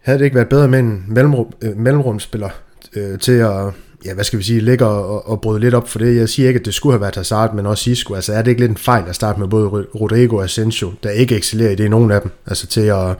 Havde 0.00 0.18
det 0.18 0.24
ikke 0.24 0.34
været 0.34 0.48
bedre 0.48 0.68
med 0.68 0.78
en 0.78 1.04
mellemrum, 1.08 1.52
øh, 1.62 1.76
mellemrumspiller 1.76 2.50
øh, 2.96 3.18
til 3.18 3.32
at, 3.32 3.72
ja, 4.04 4.14
hvad 4.14 4.24
skal 4.24 4.38
vi 4.38 4.44
sige, 4.44 4.60
ligge 4.60 4.86
og, 4.86 5.28
og 5.28 5.40
bryde 5.40 5.60
lidt 5.60 5.74
op 5.74 5.88
for 5.88 5.98
det. 5.98 6.16
Jeg 6.16 6.28
siger 6.28 6.48
ikke, 6.48 6.60
at 6.60 6.66
det 6.66 6.74
skulle 6.74 6.92
have 6.92 7.00
været 7.00 7.16
Hazard, 7.16 7.54
men 7.54 7.66
også 7.66 7.90
Isco. 7.90 8.14
Altså 8.14 8.32
er 8.32 8.42
det 8.42 8.50
ikke 8.50 8.60
lidt 8.60 8.70
en 8.70 8.76
fejl 8.76 9.08
at 9.08 9.14
starte 9.14 9.40
med 9.40 9.48
både 9.48 9.68
Rodrigo 9.68 10.36
og 10.36 10.44
Asensio, 10.44 10.92
der 11.02 11.10
ikke 11.10 11.36
excellerer 11.36 11.70
i 11.70 11.74
det, 11.74 11.90
nogen 11.90 12.10
af 12.10 12.20
dem, 12.20 12.30
altså 12.46 12.66
til 12.66 12.80
at, 12.80 13.16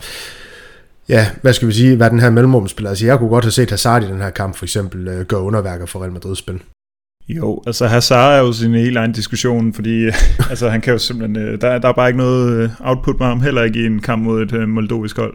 ja, 1.09 1.31
hvad 1.43 1.53
skal 1.53 1.69
vi 1.69 1.73
sige, 1.73 1.97
hvad 1.97 2.11
den 2.11 2.21
her 2.21 2.31
mellemrumspiller. 2.31 2.91
Altså 2.91 3.07
jeg 3.07 3.19
kunne 3.19 3.29
godt 3.29 3.45
have 3.45 3.53
set 3.53 3.71
Hazard 3.71 4.03
i 4.03 4.07
den 4.07 4.21
her 4.21 4.31
kamp 4.31 4.57
for 4.57 4.64
eksempel 4.64 5.09
øh, 5.09 5.26
gøre 5.26 5.41
underværker 5.41 5.87
for 5.87 6.00
Real 6.00 6.12
Madrid 6.12 6.37
spil. 6.37 6.61
Jo, 7.28 7.62
altså 7.66 7.87
Hazard 7.87 8.35
er 8.35 8.38
jo 8.38 8.52
sin 8.52 8.75
helt 8.75 8.97
egen 8.97 9.12
diskussion, 9.12 9.73
fordi 9.75 10.07
altså, 10.50 10.69
han 10.69 10.81
kan 10.81 10.93
jo 10.93 10.99
simpelthen, 10.99 11.37
øh, 11.37 11.61
der, 11.61 11.78
der 11.78 11.88
er 11.88 11.93
bare 11.93 12.09
ikke 12.09 12.19
noget 12.19 12.62
øh, 12.62 12.71
output 12.81 13.19
med 13.19 13.26
ham, 13.26 13.40
heller 13.40 13.62
ikke 13.62 13.83
i 13.83 13.87
en 13.87 14.00
kamp 14.00 14.23
mod 14.23 14.43
et 14.43 14.52
øh, 14.52 14.69
moldovisk 14.69 15.16
hold. 15.16 15.35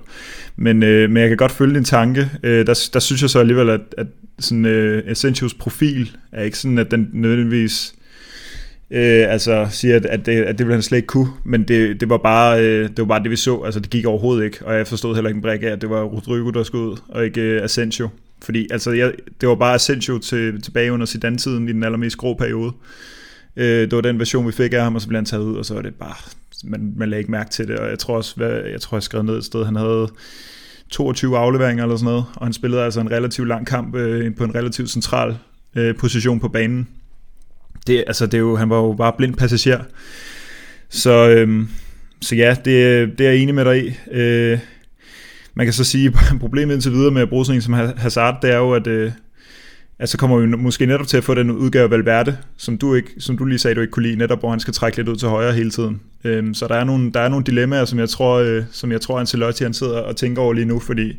Men, 0.55 0.83
øh, 0.83 1.09
men 1.09 1.21
jeg 1.21 1.29
kan 1.29 1.37
godt 1.37 1.51
følge 1.51 1.75
din 1.75 1.83
tanke. 1.83 2.29
Øh, 2.43 2.67
der, 2.67 2.89
der 2.93 2.99
synes 2.99 3.21
jeg 3.21 3.29
så 3.29 3.39
alligevel, 3.39 3.69
at, 3.69 3.81
at 3.97 4.07
sådan, 4.39 4.65
øh, 4.65 5.11
Essentials 5.11 5.53
profil 5.53 6.15
er 6.31 6.43
ikke 6.43 6.57
sådan, 6.57 6.77
at 6.77 6.91
den 6.91 7.09
nødvendigvis 7.13 7.93
øh, 8.91 9.31
altså 9.31 9.67
siger, 9.69 9.95
at, 9.95 10.05
at, 10.05 10.25
det, 10.25 10.31
at 10.31 10.57
det 10.57 10.65
ville 10.67 10.75
han 10.75 10.83
slet 10.83 10.97
ikke 10.97 11.07
kunne, 11.07 11.29
men 11.43 11.63
det, 11.63 12.01
det, 12.01 12.09
var 12.09 12.17
bare, 12.17 12.63
øh, 12.63 12.89
det 12.89 12.97
var 12.97 13.05
bare 13.05 13.23
det, 13.23 13.31
vi 13.31 13.35
så. 13.35 13.61
Altså 13.61 13.79
det 13.79 13.89
gik 13.89 14.05
overhovedet 14.05 14.45
ikke, 14.45 14.57
og 14.65 14.75
jeg 14.75 14.87
forstod 14.87 15.15
heller 15.15 15.29
ikke 15.29 15.37
en 15.37 15.41
brik 15.41 15.63
af, 15.63 15.67
at 15.67 15.81
det 15.81 15.89
var 15.89 16.03
Rodrigo, 16.03 16.49
der 16.49 16.63
skulle 16.63 16.91
ud, 16.91 16.97
og 17.09 17.25
ikke 17.25 17.41
øh, 17.41 17.63
Asensio. 17.63 18.09
Fordi 18.41 18.67
altså, 18.71 18.91
jeg, 18.91 19.13
det 19.41 19.49
var 19.49 19.55
bare 19.55 19.75
Asensio 19.75 20.17
til, 20.17 20.61
tilbage 20.61 20.91
under 20.91 21.05
Zidane-tiden 21.05 21.69
i 21.69 21.71
den 21.71 21.83
allermest 21.83 22.17
grå 22.17 22.33
periode. 22.33 22.73
Øh, 23.55 23.65
det 23.65 23.95
var 23.95 24.01
den 24.01 24.19
version, 24.19 24.47
vi 24.47 24.51
fik 24.51 24.73
af 24.73 24.83
ham, 24.83 24.95
og 24.95 25.01
så 25.01 25.07
blev 25.07 25.17
han 25.17 25.25
taget 25.25 25.43
ud, 25.43 25.55
og 25.55 25.65
så 25.65 25.73
var 25.73 25.81
det 25.81 25.95
bare, 25.95 26.15
man, 26.63 26.93
man 26.97 27.09
lagde 27.09 27.19
ikke 27.19 27.31
mærke 27.31 27.49
til 27.49 27.67
det, 27.67 27.77
og 27.77 27.89
jeg 27.89 27.99
tror 27.99 28.17
også, 28.17 28.35
hvad, 28.35 28.61
jeg 28.71 28.81
tror, 28.81 28.97
jeg 28.97 29.03
skrev 29.03 29.23
ned 29.23 29.37
et 29.37 29.45
sted, 29.45 29.65
han 29.65 29.75
havde 29.75 30.09
22 30.89 31.37
afleveringer 31.37 31.83
eller 31.83 31.97
sådan 31.97 32.05
noget, 32.05 32.25
og 32.35 32.45
han 32.45 32.53
spillede 32.53 32.83
altså 32.83 32.99
en 32.99 33.11
relativt 33.11 33.47
lang 33.47 33.67
kamp 33.67 33.95
øh, 33.95 34.35
på 34.35 34.43
en 34.43 34.55
relativt 34.55 34.89
central 34.89 35.37
øh, 35.75 35.95
position 35.95 36.39
på 36.39 36.47
banen. 36.47 36.87
Det, 37.87 38.03
altså, 38.07 38.25
det 38.25 38.33
er 38.33 38.39
jo, 38.39 38.55
han 38.55 38.69
var 38.69 38.77
jo 38.77 38.93
bare 38.93 39.13
blind 39.17 39.35
passager. 39.35 39.83
Så, 40.89 41.29
øh, 41.29 41.67
så 42.21 42.35
ja, 42.35 42.55
det, 42.65 43.17
det 43.17 43.27
er 43.27 43.31
jeg 43.31 43.39
enig 43.39 43.55
med 43.55 43.65
dig 43.65 43.85
i. 43.87 43.93
Øh, 44.11 44.59
man 45.59 45.65
kan 45.65 45.73
så 45.73 45.83
sige, 45.83 46.07
at 46.31 46.39
problemet 46.39 46.73
indtil 46.73 46.91
videre 46.91 47.11
med 47.11 47.21
at 47.21 47.29
bruge 47.29 47.45
sådan 47.45 47.57
en 47.57 47.61
som 47.61 47.73
Hazard, 47.73 48.37
det 48.41 48.51
er 48.51 48.57
jo, 48.57 48.73
at, 48.73 48.87
øh, 48.87 49.11
at 49.99 50.09
så 50.09 50.17
kommer 50.17 50.37
vi 50.37 50.47
måske 50.47 50.85
netop 50.85 51.07
til 51.07 51.17
at 51.17 51.23
få 51.23 51.33
den 51.33 51.51
udgave 51.51 51.83
af 51.83 51.91
Valverde, 51.91 52.37
som 52.57 52.77
du, 52.77 52.95
ikke, 52.95 53.09
som 53.19 53.37
du 53.37 53.45
lige 53.45 53.59
sagde, 53.59 53.75
du 53.75 53.81
ikke 53.81 53.91
kunne 53.91 54.03
lide, 54.03 54.15
netop 54.15 54.39
hvor 54.39 54.49
han 54.49 54.59
skal 54.59 54.73
trække 54.73 54.97
lidt 54.97 55.07
ud 55.07 55.15
til 55.15 55.27
højre 55.27 55.53
hele 55.53 55.71
tiden. 55.71 56.01
Øhm, 56.23 56.53
så 56.53 56.67
der 56.67 56.75
er, 56.75 56.83
nogle, 56.83 57.11
der 57.11 57.19
er 57.19 57.29
nogle 57.29 57.45
dilemmaer, 57.45 57.85
som 57.85 57.99
jeg 57.99 58.09
tror, 58.09 58.35
øh, 58.35 58.63
som 58.71 58.91
jeg 58.91 59.01
tror 59.01 59.19
Ancelotti 59.19 59.63
han 59.63 59.73
sidder 59.73 59.99
og 59.99 60.15
tænker 60.15 60.41
over 60.41 60.53
lige 60.53 60.65
nu, 60.65 60.79
fordi 60.79 61.13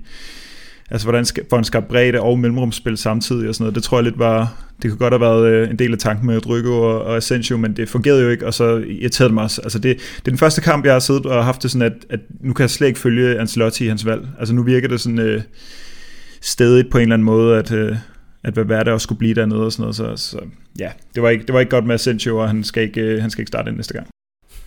altså 0.90 1.06
hvordan 1.06 1.25
skal, 1.25 1.44
får 1.50 1.56
han 1.56 1.64
skabt 1.64 1.88
bredde 1.88 2.20
og 2.20 2.38
mellemrumsspil 2.38 2.97
samtidig 2.97 3.49
og 3.49 3.54
sådan 3.54 3.64
noget, 3.64 3.75
det 3.75 3.82
tror 3.82 3.99
jeg 3.99 4.04
lidt 4.04 4.18
var, 4.18 4.56
det 4.82 4.90
kunne 4.90 4.99
godt 4.99 5.14
have 5.14 5.20
været 5.20 5.52
øh, 5.52 5.70
en 5.70 5.78
del 5.78 5.92
af 5.92 5.99
tanken 5.99 6.26
med 6.26 6.47
Rodrigo 6.47 6.82
og, 6.82 7.02
og 7.02 7.16
Asensio, 7.16 7.56
men 7.56 7.76
det 7.76 7.88
fungerede 7.88 8.23
jo 8.23 8.28
ikke, 8.28 8.47
og 8.47 8.54
så 8.54 8.76
irriterede 8.76 9.28
det 9.28 9.35
mig 9.35 9.44
også. 9.44 9.61
Altså 9.62 9.78
det, 9.78 9.97
det 9.97 10.26
er 10.26 10.30
den 10.30 10.38
første 10.38 10.61
kamp, 10.61 10.85
jeg 10.85 10.92
har 10.92 11.00
siddet 11.00 11.26
og 11.26 11.44
haft 11.44 11.62
det 11.62 11.70
sådan, 11.70 11.87
at, 11.87 12.06
at 12.11 12.20
nu 12.40 12.52
kan 12.52 12.62
jeg 12.62 12.70
slet 12.70 12.88
ikke 12.88 13.00
følge 13.00 13.38
Ancelotti 13.38 13.85
i 13.85 13.88
hans 13.88 14.06
valg. 14.06 14.28
Altså 14.38 14.54
nu 14.54 14.62
virker 14.62 14.88
det 14.88 15.00
sådan 15.00 15.18
øh, 15.18 15.42
stedigt 16.40 16.90
på 16.90 16.99
en 16.99 17.02
eller 17.02 17.14
anden 17.14 17.26
måde, 17.26 17.59
at, 17.59 17.73
øh, 17.73 17.97
at 18.44 18.54
hvad 18.54 18.64
værd 18.64 18.85
det 18.85 18.92
også 18.92 19.04
skulle 19.04 19.18
blive 19.18 19.35
dernede 19.35 19.64
og 19.64 19.73
sådan 19.73 19.82
noget, 19.82 19.97
så, 19.97 20.16
så 20.16 20.38
ja, 20.78 20.90
det 21.14 21.23
var, 21.23 21.28
ikke, 21.28 21.47
det 21.47 21.52
var 21.52 21.61
ikke 21.61 21.70
godt 21.70 21.87
med 21.87 21.94
Asensio, 21.94 22.38
og 22.38 22.49
han 22.49 22.64
skal 22.64 22.82
ikke, 22.82 23.00
øh, 23.00 23.20
han 23.20 23.30
skal 23.30 23.42
ikke 23.42 23.49
starte 23.49 23.70
den 23.70 23.76
næste 23.76 23.94
gang. 23.94 24.06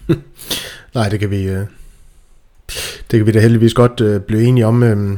Nej, 0.96 1.10
det 1.10 1.20
kan 1.20 1.32
vi, 1.32 1.44
øh, 1.44 1.66
det 3.12 3.20
kan 3.20 3.26
vi 3.26 3.32
da 3.32 3.40
heldigvis 3.40 3.74
godt 3.74 4.02
øh, 4.02 4.22
blive 4.22 4.44
enige 4.44 4.66
om. 4.66 4.84
Øh, 4.84 5.18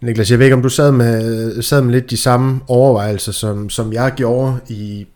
Niklas, 0.00 0.30
jeg 0.30 0.38
ved 0.38 0.46
ikke, 0.46 0.56
om 0.56 0.62
du 0.62 0.68
sad 0.68 0.92
med, 0.92 1.62
sad 1.62 1.82
med 1.82 1.92
lidt 1.92 2.10
de 2.10 2.16
samme 2.16 2.60
overvejelser, 2.68 3.32
som, 3.32 3.70
som 3.70 3.92
jeg 3.92 4.12
gjorde 4.16 4.56
i, 4.68 5.06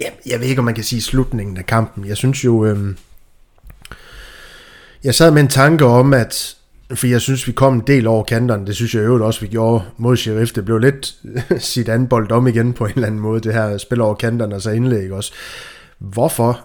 ja, 0.00 0.06
jeg 0.26 0.40
ved 0.40 0.46
ikke, 0.46 0.58
om 0.58 0.64
man 0.64 0.74
kan 0.74 0.84
sige 0.84 1.02
slutningen 1.02 1.56
af 1.56 1.66
kampen. 1.66 2.06
Jeg 2.06 2.16
synes 2.16 2.44
jo, 2.44 2.64
øh, 2.64 2.94
jeg 5.04 5.14
sad 5.14 5.30
med 5.30 5.42
en 5.42 5.48
tanke 5.48 5.84
om, 5.84 6.14
at 6.14 6.54
for 6.94 7.06
jeg 7.06 7.20
synes, 7.20 7.46
vi 7.46 7.52
kom 7.52 7.74
en 7.74 7.82
del 7.86 8.06
over 8.06 8.24
kanterne. 8.24 8.66
Det 8.66 8.76
synes 8.76 8.94
jeg 8.94 9.02
øvrigt 9.02 9.24
også, 9.24 9.40
vi 9.40 9.46
gjorde 9.46 9.84
mod 9.96 10.16
Sheriff. 10.16 10.52
Det 10.52 10.64
blev 10.64 10.78
lidt 10.78 11.16
sit 11.58 11.88
andet 11.88 12.08
bold 12.08 12.32
om 12.32 12.46
igen 12.46 12.72
på 12.72 12.84
en 12.84 12.92
eller 12.94 13.06
anden 13.06 13.20
måde, 13.20 13.40
det 13.40 13.54
her 13.54 13.78
spil 13.78 14.00
over 14.00 14.14
kanterne 14.14 14.54
og 14.54 14.62
så 14.62 14.70
indlæg 14.70 15.12
også. 15.12 15.32
Hvorfor 15.98 16.60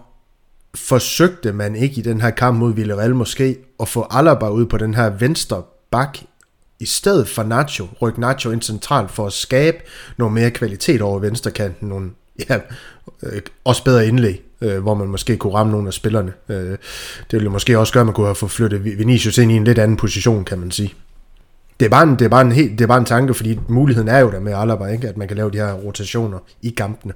forsøgte 0.75 1.53
man 1.53 1.75
ikke 1.75 1.95
i 1.95 2.01
den 2.01 2.21
her 2.21 2.29
kamp 2.29 2.57
mod 2.59 2.73
Villarreal 2.73 3.15
måske 3.15 3.57
at 3.79 3.87
få 3.87 4.07
Alaba 4.11 4.49
ud 4.49 4.65
på 4.65 4.77
den 4.77 4.93
her 4.93 5.09
venstre 5.09 5.63
bak 5.91 6.17
i 6.83 6.85
stedet 6.85 7.27
for 7.27 7.43
Nacho, 7.43 7.87
rykke 8.01 8.21
Nacho 8.21 8.51
ind 8.51 8.61
centralt 8.61 9.11
for 9.11 9.27
at 9.27 9.33
skabe 9.33 9.77
noget 10.17 10.33
mere 10.33 10.51
kvalitet 10.51 11.01
over 11.01 11.19
venstrekanten, 11.19 11.89
nogle 11.89 12.09
ja, 12.49 12.57
øh, 13.23 13.41
også 13.65 13.83
bedre 13.83 14.07
indlæg, 14.07 14.41
øh, 14.61 14.81
hvor 14.81 14.93
man 14.93 15.07
måske 15.07 15.37
kunne 15.37 15.53
ramme 15.53 15.71
nogle 15.71 15.87
af 15.87 15.93
spillerne. 15.93 16.33
Øh, 16.49 16.69
det 16.69 16.77
ville 17.31 17.49
måske 17.49 17.79
også 17.79 17.93
gøre, 17.93 18.01
at 18.01 18.05
man 18.05 18.13
kunne 18.15 18.27
have 18.27 18.35
fået 18.35 18.51
flyttet 18.51 18.85
Vinicius 18.85 19.37
ind 19.37 19.51
i 19.51 19.55
en 19.55 19.63
lidt 19.63 19.79
anden 19.79 19.97
position, 19.97 20.45
kan 20.45 20.59
man 20.59 20.71
sige. 20.71 20.93
Det 21.79 21.85
er 21.85 21.89
bare 21.89 22.03
en, 22.03 22.09
det 22.09 22.21
er 22.21 22.29
bare 22.29 22.41
en, 22.41 22.51
helt, 22.51 22.71
det 22.71 22.81
er 22.81 22.87
bare 22.87 22.97
en 22.97 23.05
tanke, 23.05 23.33
fordi 23.33 23.59
muligheden 23.67 24.09
er 24.09 24.19
jo 24.19 24.31
der 24.31 24.39
med 24.39 24.53
Alaba, 24.53 24.85
ikke? 24.85 25.07
at 25.07 25.17
man 25.17 25.27
kan 25.27 25.37
lave 25.37 25.51
de 25.51 25.57
her 25.57 25.73
rotationer 25.73 26.39
i 26.61 26.69
kampene. 26.69 27.13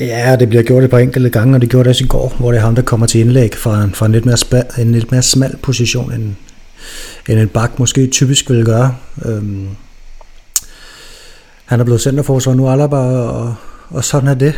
Ja, 0.00 0.36
det 0.40 0.48
bliver 0.48 0.62
gjort 0.62 0.84
et 0.84 0.90
par 0.90 0.98
enkelte 0.98 1.30
gange, 1.30 1.54
og 1.54 1.60
det 1.60 1.70
gjorde 1.70 1.84
det 1.84 1.90
også 1.90 2.04
i 2.04 2.08
går, 2.08 2.34
hvor 2.38 2.52
det 2.52 2.58
er 2.58 2.62
ham, 2.62 2.74
der 2.74 2.82
kommer 2.82 3.06
til 3.06 3.20
indlæg 3.20 3.54
fra 3.54 3.82
en, 3.82 3.94
fra 3.94 4.06
en, 4.06 4.12
lidt, 4.12 4.26
mere 4.26 4.36
spa, 4.36 4.62
en 4.78 4.92
lidt 4.92 5.10
mere 5.10 5.22
smal 5.22 5.56
position, 5.62 6.12
end, 6.12 6.34
end 7.28 7.40
en 7.40 7.48
bak 7.48 7.78
måske 7.78 8.06
typisk 8.06 8.50
vil 8.50 8.64
gøre. 8.64 8.96
Øhm, 9.24 9.68
han 11.64 11.80
er 11.80 11.84
blevet 11.84 12.00
centerforsvar 12.00 12.54
nu, 12.54 12.68
Alaba, 12.68 12.96
og, 12.96 13.54
og 13.88 14.04
sådan 14.04 14.28
er 14.28 14.34
det. 14.34 14.54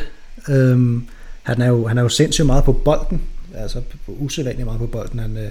Øhm, 0.48 1.06
han, 1.42 1.62
er 1.62 1.68
jo, 1.68 1.86
han 1.86 1.98
er 1.98 2.02
jo 2.02 2.08
sindssygt 2.08 2.46
meget 2.46 2.64
på 2.64 2.72
bolden, 2.72 3.22
altså 3.54 3.82
usædvanligt 4.06 4.66
meget 4.66 4.80
på 4.80 4.86
bolden. 4.86 5.18
Han, 5.18 5.36
øh, 5.36 5.50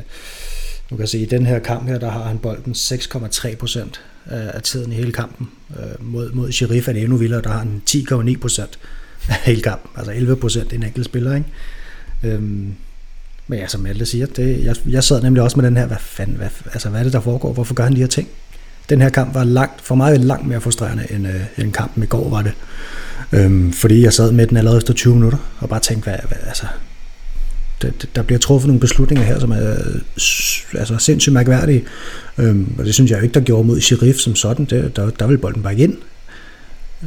nu 0.91 0.97
kan 0.97 1.07
se, 1.07 1.19
i 1.19 1.25
den 1.25 1.45
her 1.45 1.59
kamp 1.59 1.89
her, 1.89 1.97
der 1.97 2.09
har 2.09 2.23
han 2.23 2.37
bolden 2.37 2.73
6,3 2.73 3.55
procent 3.55 4.01
af 4.29 4.61
tiden 4.61 4.91
i 4.91 4.95
hele 4.95 5.11
kampen. 5.11 5.49
Øh, 5.79 6.05
mod, 6.05 6.31
mod 6.31 6.51
Sheriff 6.51 6.87
er 6.87 6.93
det 6.93 7.01
endnu 7.01 7.17
vildere, 7.17 7.41
der 7.41 7.49
har 7.49 7.59
han 7.59 7.81
10,9 7.89 8.39
procent 8.39 8.79
af 9.29 9.35
hele 9.35 9.61
kampen. 9.61 9.91
Altså 9.95 10.11
11 10.11 10.35
procent 10.35 10.73
en 10.73 10.83
enkelt 10.83 11.05
spiller, 11.05 11.35
ikke? 11.35 11.47
Øhm, 12.23 12.75
men 13.47 13.59
ja, 13.59 13.67
som 13.67 13.81
Malte 13.81 14.05
siger, 14.05 14.25
det, 14.25 14.63
jeg, 14.63 14.75
jeg 14.89 15.03
sad 15.03 15.21
nemlig 15.21 15.43
også 15.43 15.59
med 15.59 15.65
den 15.65 15.77
her, 15.77 15.85
hvad 15.85 15.97
fanden, 15.99 16.35
hvad, 16.35 16.49
altså 16.73 16.89
hvad 16.89 16.99
er 16.99 17.03
det, 17.03 17.13
der 17.13 17.19
foregår? 17.19 17.53
Hvorfor 17.53 17.73
gør 17.73 17.83
han 17.83 17.93
de 17.93 17.99
her 17.99 18.07
ting? 18.07 18.27
Den 18.89 19.01
her 19.01 19.09
kamp 19.09 19.33
var 19.33 19.43
langt, 19.43 19.81
for 19.81 19.95
mig 19.95 20.19
langt 20.19 20.47
mere 20.47 20.61
frustrerende, 20.61 21.07
end, 21.09 21.27
øh, 21.27 21.41
end 21.57 21.73
kampen 21.73 22.03
i 22.03 22.05
går 22.05 22.29
var 22.29 22.41
det. 22.41 22.53
Øhm, 23.31 23.73
fordi 23.73 24.03
jeg 24.03 24.13
sad 24.13 24.31
med 24.31 24.47
den 24.47 24.57
allerede 24.57 24.77
efter 24.77 24.93
20 24.93 25.15
minutter, 25.15 25.37
og 25.59 25.69
bare 25.69 25.79
tænkte, 25.79 26.09
hvad, 26.09 26.19
hvad 26.27 26.37
altså, 26.47 26.65
det, 27.81 28.09
der 28.15 28.21
bliver 28.21 28.39
truffet 28.39 28.67
nogle 28.67 28.79
beslutninger 28.79 29.25
her, 29.25 29.39
som 29.39 29.51
er 29.51 29.71
øh, 29.71 30.79
altså, 30.79 30.97
sindssygt 30.97 31.33
mærkværdige. 31.33 31.83
Øhm, 32.37 32.75
og 32.77 32.85
det 32.85 32.93
synes 32.93 33.11
jeg 33.11 33.17
jo 33.17 33.23
ikke, 33.23 33.33
der 33.33 33.39
gjorde 33.39 33.67
mod 33.67 33.81
Sheriff 33.81 34.17
som 34.17 34.35
sådan. 34.35 34.65
Det, 34.65 34.95
der, 34.95 35.09
der 35.09 35.27
ville 35.27 35.41
bolden 35.41 35.63
bare 35.63 35.75
ind. 35.75 35.97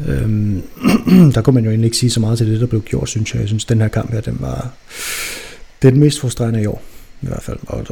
Øhm, 0.09 0.63
der 1.35 1.41
kunne 1.43 1.55
man 1.55 1.65
jo 1.65 1.71
egentlig 1.71 1.87
ikke 1.87 1.97
sige 1.97 2.11
så 2.11 2.21
meget 2.21 2.39
til 2.39 2.47
det, 2.47 2.61
der 2.61 2.67
blev 2.67 2.83
gjort, 2.83 3.09
synes 3.09 3.35
jeg. 3.35 3.41
Jeg 3.41 3.49
synes, 3.49 3.65
den 3.65 3.81
her 3.81 3.89
kamp 3.89 4.13
her, 4.13 4.21
den 4.21 4.37
var... 4.41 4.71
Det 5.83 5.89
er 5.89 5.93
den 5.93 6.01
mest 6.01 6.21
frustrerende 6.21 6.63
i 6.63 6.67
år, 6.67 6.83
i 7.23 7.27
hvert 7.27 7.43
fald. 7.43 7.59
Og, 7.67 7.87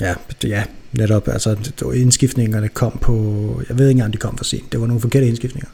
ja, 0.00 0.14
ja, 0.44 0.64
netop, 0.92 1.28
altså 1.28 1.56
indskiftningerne 1.94 2.68
kom 2.68 2.98
på, 3.02 3.14
jeg 3.68 3.78
ved 3.78 3.88
ikke 3.88 3.98
engang, 3.98 4.12
de 4.12 4.18
kom 4.18 4.36
for 4.36 4.44
sent. 4.44 4.72
Det 4.72 4.80
var 4.80 4.86
nogle 4.86 5.00
forkerte 5.00 5.28
indskiftninger. 5.28 5.68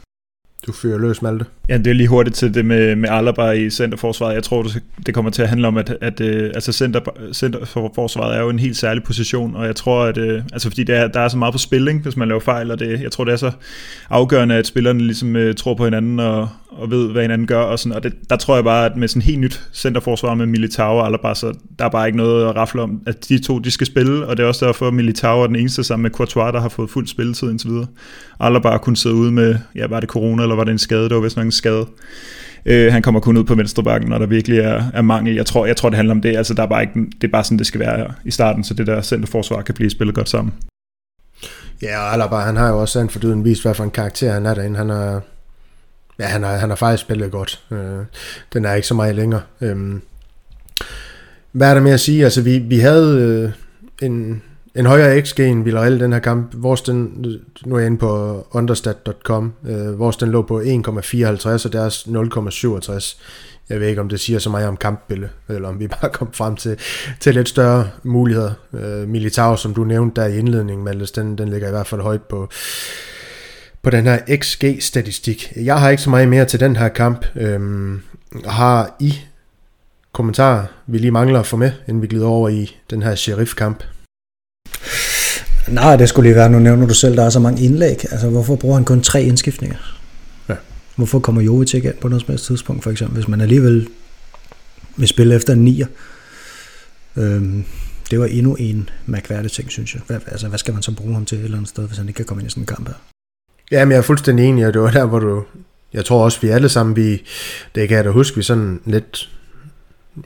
Du 0.66 0.72
fyrer 0.72 0.98
løs, 0.98 1.22
Malte. 1.22 1.44
Ja, 1.68 1.78
det 1.78 1.86
er 1.86 1.94
lige 1.94 2.08
hurtigt 2.08 2.36
til 2.36 2.54
det 2.54 2.64
med, 2.64 2.96
med 2.96 3.08
Alaba 3.08 3.50
i 3.50 3.70
centerforsvaret. 3.70 4.34
Jeg 4.34 4.42
tror, 4.42 4.66
det 5.06 5.14
kommer 5.14 5.30
til 5.30 5.42
at 5.42 5.48
handle 5.48 5.68
om, 5.68 5.76
at, 5.76 5.96
at 6.00 6.20
at 6.20 6.50
altså 6.54 6.72
center, 6.72 7.00
centerforsvaret 7.32 8.36
er 8.36 8.40
jo 8.40 8.48
en 8.48 8.58
helt 8.58 8.76
særlig 8.76 9.02
position, 9.02 9.56
og 9.56 9.66
jeg 9.66 9.76
tror, 9.76 10.04
at 10.04 10.18
øh, 10.18 10.42
altså 10.52 10.68
fordi 10.68 10.84
der, 10.84 11.08
der 11.08 11.20
er 11.20 11.28
så 11.28 11.38
meget 11.38 11.52
på 11.52 11.58
spil, 11.58 11.88
ikke, 11.88 12.00
hvis 12.00 12.16
man 12.16 12.28
laver 12.28 12.40
fejl, 12.40 12.70
og 12.70 12.78
det, 12.78 13.00
jeg 13.02 13.12
tror, 13.12 13.24
det 13.24 13.32
er 13.32 13.36
så 13.36 13.50
afgørende, 14.10 14.54
at 14.54 14.66
spillerne 14.66 15.00
ligesom 15.00 15.36
uh, 15.36 15.54
tror 15.56 15.74
på 15.74 15.84
hinanden 15.84 16.20
og, 16.20 16.48
og 16.68 16.90
ved, 16.90 17.12
hvad 17.12 17.22
hinanden 17.22 17.46
gør, 17.46 17.60
og, 17.60 17.78
sådan, 17.78 17.96
og 17.96 18.02
det, 18.02 18.12
der 18.30 18.36
tror 18.36 18.54
jeg 18.54 18.64
bare, 18.64 18.86
at 18.86 18.96
med 18.96 19.08
sådan 19.08 19.22
helt 19.22 19.40
nyt 19.40 19.62
centerforsvar 19.72 20.34
med 20.34 20.46
Militao 20.46 20.96
og 20.96 21.06
Alaba, 21.06 21.34
så 21.34 21.54
der 21.78 21.84
er 21.84 21.88
bare 21.88 22.06
ikke 22.06 22.18
noget 22.18 22.48
at 22.48 22.56
rafle 22.56 22.82
om, 22.82 23.02
at 23.06 23.28
de 23.28 23.38
to, 23.38 23.58
de 23.58 23.70
skal 23.70 23.86
spille, 23.86 24.26
og 24.26 24.36
det 24.36 24.42
er 24.42 24.46
også 24.46 24.66
derfor, 24.66 24.88
at 24.88 24.94
Militao 24.94 25.40
er 25.40 25.46
den 25.46 25.56
eneste 25.56 25.84
sammen 25.84 26.02
med 26.02 26.10
Courtois, 26.10 26.52
der 26.52 26.60
har 26.60 26.68
fået 26.68 26.90
fuld 26.90 27.06
spilletid 27.06 27.50
indtil 27.50 27.70
videre. 27.70 27.86
Alaba 28.40 28.78
kunne 28.78 28.96
sidde 28.96 29.14
ude 29.14 29.32
med, 29.32 29.56
ja, 29.74 29.86
var 29.86 30.00
det 30.00 30.08
corona, 30.08 30.42
eller 30.42 30.53
var 30.54 30.64
det 30.64 30.72
en 30.72 30.78
skade? 30.78 31.08
Det 31.08 31.14
var 31.14 31.20
vist 31.20 31.36
nok 31.36 31.46
en 31.46 31.52
skade. 31.52 31.86
Øh, 32.66 32.92
han 32.92 33.02
kommer 33.02 33.20
kun 33.20 33.36
ud 33.36 33.44
på 33.44 33.54
venstre 33.54 33.82
bakken, 33.82 34.10
når 34.10 34.18
der 34.18 34.26
virkelig 34.26 34.58
er, 34.58 34.84
er 34.94 35.02
mangel. 35.02 35.34
Jeg 35.34 35.46
tror, 35.46 35.66
jeg 35.66 35.76
tror, 35.76 35.88
det 35.88 35.96
handler 35.96 36.14
om 36.14 36.20
det. 36.20 36.36
Altså, 36.36 36.54
der 36.54 36.62
er 36.62 36.66
bare 36.66 36.82
ikke, 36.82 36.94
det 37.20 37.24
er 37.24 37.32
bare 37.32 37.44
sådan, 37.44 37.58
det 37.58 37.66
skal 37.66 37.80
være 37.80 38.12
i 38.24 38.30
starten, 38.30 38.64
så 38.64 38.74
det 38.74 38.86
der 38.86 39.02
centerforsvar 39.02 39.62
kan 39.62 39.74
blive 39.74 39.90
spillet 39.90 40.14
godt 40.14 40.28
sammen. 40.28 40.54
Ja, 41.82 41.98
og 41.98 42.12
Alaba, 42.12 42.36
han 42.36 42.56
har 42.56 42.68
jo 42.68 42.80
også 42.80 43.00
en 43.00 43.10
fordyden 43.10 43.44
vist, 43.44 43.62
hvad 43.62 43.74
for 43.74 43.84
en 43.84 43.90
karakter 43.90 44.32
han 44.32 44.46
er 44.46 44.54
derinde. 44.54 44.76
Han 44.76 44.88
har, 44.88 45.20
ja, 46.18 46.24
han 46.24 46.42
har, 46.42 46.56
han 46.56 46.68
har 46.68 46.76
faktisk 46.76 47.02
spillet 47.02 47.30
godt. 47.30 47.60
Øh, 47.70 48.04
den 48.52 48.64
er 48.64 48.74
ikke 48.74 48.88
så 48.88 48.94
meget 48.94 49.14
længere. 49.14 49.40
Øh, 49.60 49.76
hvad 51.52 51.70
er 51.70 51.74
der 51.74 51.80
med 51.80 51.92
at 51.92 52.00
sige? 52.00 52.24
Altså, 52.24 52.42
vi, 52.42 52.58
vi 52.58 52.78
havde 52.78 53.18
øh, 53.20 53.52
en, 54.06 54.42
en 54.74 54.86
højere 54.86 55.22
XG 55.22 55.40
end 55.40 55.64
Villarreal 55.64 56.00
den 56.00 56.12
her 56.12 56.20
kamp. 56.20 56.52
Vores 56.54 56.80
den, 56.82 57.26
nu 57.66 57.74
er 57.74 57.78
jeg 57.78 57.86
inde 57.86 57.98
på 57.98 58.46
understat.com, 58.50 59.52
øh, 59.68 59.98
vores 59.98 60.16
den 60.16 60.30
lå 60.30 60.42
på 60.42 60.60
1,54 60.60 61.66
og 61.66 61.72
deres 61.72 62.06
0,67. 62.06 63.20
Jeg 63.68 63.80
ved 63.80 63.88
ikke, 63.88 64.00
om 64.00 64.08
det 64.08 64.20
siger 64.20 64.38
så 64.38 64.50
meget 64.50 64.68
om 64.68 64.76
kampbillede, 64.76 65.30
eller 65.48 65.68
om 65.68 65.80
vi 65.80 65.88
bare 65.88 66.10
kom 66.10 66.32
frem 66.32 66.56
til, 66.56 66.78
til 67.20 67.34
lidt 67.34 67.48
større 67.48 67.88
muligheder. 68.02 68.52
Øh, 68.72 69.08
Militao, 69.08 69.56
som 69.56 69.74
du 69.74 69.84
nævnte 69.84 70.20
der 70.20 70.26
i 70.26 70.38
indledningen, 70.38 70.84
Maltes, 70.84 71.10
den, 71.10 71.38
den 71.38 71.48
ligger 71.48 71.68
i 71.68 71.70
hvert 71.70 71.86
fald 71.86 72.00
højt 72.00 72.22
på, 72.22 72.48
på 73.82 73.90
den 73.90 74.04
her 74.04 74.18
XG-statistik. 74.36 75.52
Jeg 75.56 75.80
har 75.80 75.90
ikke 75.90 76.02
så 76.02 76.10
meget 76.10 76.28
mere 76.28 76.44
til 76.44 76.60
den 76.60 76.76
her 76.76 76.88
kamp. 76.88 77.26
Øhm, 77.36 78.00
har 78.44 78.96
I 79.00 79.14
kommentarer, 80.12 80.64
vi 80.86 80.98
lige 80.98 81.10
mangler 81.10 81.40
at 81.40 81.46
få 81.46 81.56
med, 81.56 81.72
inden 81.88 82.02
vi 82.02 82.06
glider 82.06 82.26
over 82.26 82.48
i 82.48 82.76
den 82.90 83.02
her 83.02 83.14
sheriff-kamp? 83.14 83.84
Nej, 85.68 85.96
det 85.96 86.08
skulle 86.08 86.28
lige 86.28 86.36
være, 86.36 86.50
nu 86.50 86.58
nævner 86.58 86.86
du 86.86 86.94
selv, 86.94 87.16
der 87.16 87.24
er 87.24 87.30
så 87.30 87.40
mange 87.40 87.62
indlæg. 87.62 88.12
Altså, 88.12 88.28
hvorfor 88.28 88.56
bruger 88.56 88.74
han 88.74 88.84
kun 88.84 89.00
tre 89.00 89.22
indskiftninger? 89.22 89.76
Ja. 90.48 90.54
Hvorfor 90.96 91.18
kommer 91.18 91.42
Jovic 91.42 91.74
ind 91.74 91.94
på 92.00 92.08
noget 92.08 92.22
som 92.22 92.32
helst 92.32 92.46
tidspunkt, 92.46 92.82
for 92.82 92.90
eksempel, 92.90 93.14
hvis 93.14 93.28
man 93.28 93.40
alligevel 93.40 93.88
vil 94.96 95.08
spille 95.08 95.34
efter 95.34 95.52
en 95.52 95.64
nier? 95.64 95.86
Øhm, 97.16 97.64
det 98.10 98.20
var 98.20 98.26
endnu 98.26 98.54
en 98.54 98.88
mærkværdig 99.06 99.52
ting, 99.52 99.70
synes 99.70 99.94
jeg. 99.94 100.02
Hvad, 100.06 100.20
altså, 100.26 100.48
hvad 100.48 100.58
skal 100.58 100.74
man 100.74 100.82
så 100.82 100.92
bruge 100.92 101.14
ham 101.14 101.24
til 101.24 101.38
et 101.38 101.44
eller 101.44 101.56
andet 101.56 101.68
sted, 101.68 101.86
hvis 101.86 101.98
han 101.98 102.08
ikke 102.08 102.16
kan 102.16 102.26
komme 102.26 102.42
ind 102.42 102.46
i 102.46 102.50
sådan 102.50 102.62
en 102.62 102.66
kamp 102.66 102.88
her? 102.88 102.94
Ja, 103.70 103.84
men 103.84 103.92
jeg 103.92 103.98
er 103.98 104.02
fuldstændig 104.02 104.46
enig, 104.46 104.66
og 104.66 104.74
det 104.74 104.82
var 104.82 104.90
der, 104.90 105.06
hvor 105.06 105.18
du... 105.18 105.44
Jeg 105.92 106.04
tror 106.04 106.24
også, 106.24 106.40
vi 106.40 106.48
alle 106.48 106.68
sammen, 106.68 106.96
vi, 106.96 107.22
det 107.74 107.88
kan 107.88 107.96
jeg 107.96 108.04
da 108.04 108.10
huske, 108.10 108.36
vi 108.36 108.42
sådan 108.42 108.80
lidt 108.84 109.30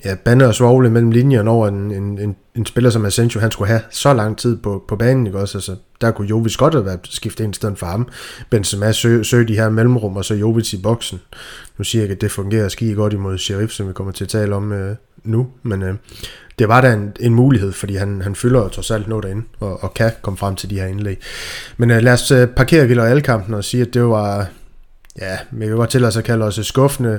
ja, 0.05 0.15
bande 0.15 0.47
og 0.47 0.55
svogle 0.55 0.91
mellem 0.91 1.11
linjerne 1.11 1.51
over 1.51 1.69
en, 1.69 1.91
en, 1.91 2.19
en, 2.19 2.37
en 2.55 2.67
spiller 2.67 2.91
som 2.91 3.05
Asensio, 3.05 3.41
han 3.41 3.51
skulle 3.51 3.69
have 3.69 3.81
så 3.91 4.13
lang 4.13 4.39
tid 4.39 4.57
på, 4.57 4.85
på 4.89 4.97
banen, 4.97 5.27
ikke 5.27 5.39
også? 5.39 5.59
Altså, 5.59 5.77
der 6.01 6.11
kunne 6.11 6.29
Jovic 6.29 6.57
godt 6.57 6.75
have 6.75 6.85
været 6.85 7.01
skiftet 7.05 7.45
ind 7.45 7.55
i 7.55 7.57
stedet 7.57 7.79
for 7.79 7.87
ham. 7.87 8.09
Benzema 8.51 8.93
søger 8.93 9.23
søg 9.23 9.49
de 9.49 9.57
her 9.57 9.69
mellemrum, 9.69 10.17
og 10.17 10.25
så 10.25 10.35
Jovic 10.35 10.73
i 10.73 10.83
boksen. 10.83 11.21
Nu 11.79 11.85
siger 11.85 12.03
jeg 12.03 12.05
ikke, 12.05 12.15
at 12.15 12.21
det 12.21 12.31
fungerer 12.31 12.69
skide 12.69 12.95
godt 12.95 13.13
imod 13.13 13.39
Sheriff, 13.39 13.73
som 13.73 13.89
vi 13.89 13.93
kommer 13.93 14.13
til 14.13 14.25
at 14.25 14.29
tale 14.29 14.55
om 14.55 14.73
øh, 14.73 14.97
nu, 15.25 15.47
men 15.63 15.83
øh, 15.83 15.95
det 16.59 16.69
var 16.69 16.81
da 16.81 16.93
en, 16.93 17.13
en 17.21 17.35
mulighed, 17.35 17.73
fordi 17.73 17.97
han, 17.97 18.23
han 18.23 18.35
fylder 18.35 18.61
jo 18.61 18.69
trods 18.69 18.91
alt 18.91 19.09
noget 19.09 19.25
derinde, 19.25 19.43
og, 19.61 19.83
og 19.83 19.95
kan 19.95 20.13
komme 20.23 20.39
frem 20.39 20.57
til 20.57 20.71
de 20.71 20.81
her 20.81 20.87
indlæg. 20.87 21.21
Men 21.77 21.91
øh, 21.91 22.03
lad 22.03 22.13
os 22.13 22.31
øh, 22.31 22.47
parkere 22.49 22.87
Villarreal-kampen 22.87 23.55
og 23.55 23.65
sige, 23.65 23.83
at 23.83 23.95
det 23.95 24.05
var, 24.05 24.47
ja, 25.21 25.39
men 25.51 25.69
vi 25.69 25.77
var 25.77 25.87
til 25.87 26.05
at 26.05 26.25
kalde 26.25 26.45
os 26.45 26.59
øh, 26.59 26.65
skuffende, 26.65 27.19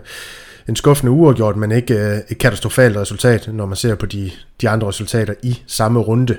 en 0.70 0.76
skuffende 0.76 1.12
uafgjort, 1.12 1.58
men 1.58 1.72
ikke 1.72 1.96
uh, 1.96 2.32
et 2.32 2.38
katastrofalt 2.38 2.98
resultat, 2.98 3.50
når 3.54 3.66
man 3.66 3.76
ser 3.76 3.96
på 3.96 4.06
de, 4.06 4.32
de 4.62 4.70
andre 4.70 4.88
resultater 4.88 5.34
i 5.44 5.62
samme 5.68 6.00
runde. 6.00 6.38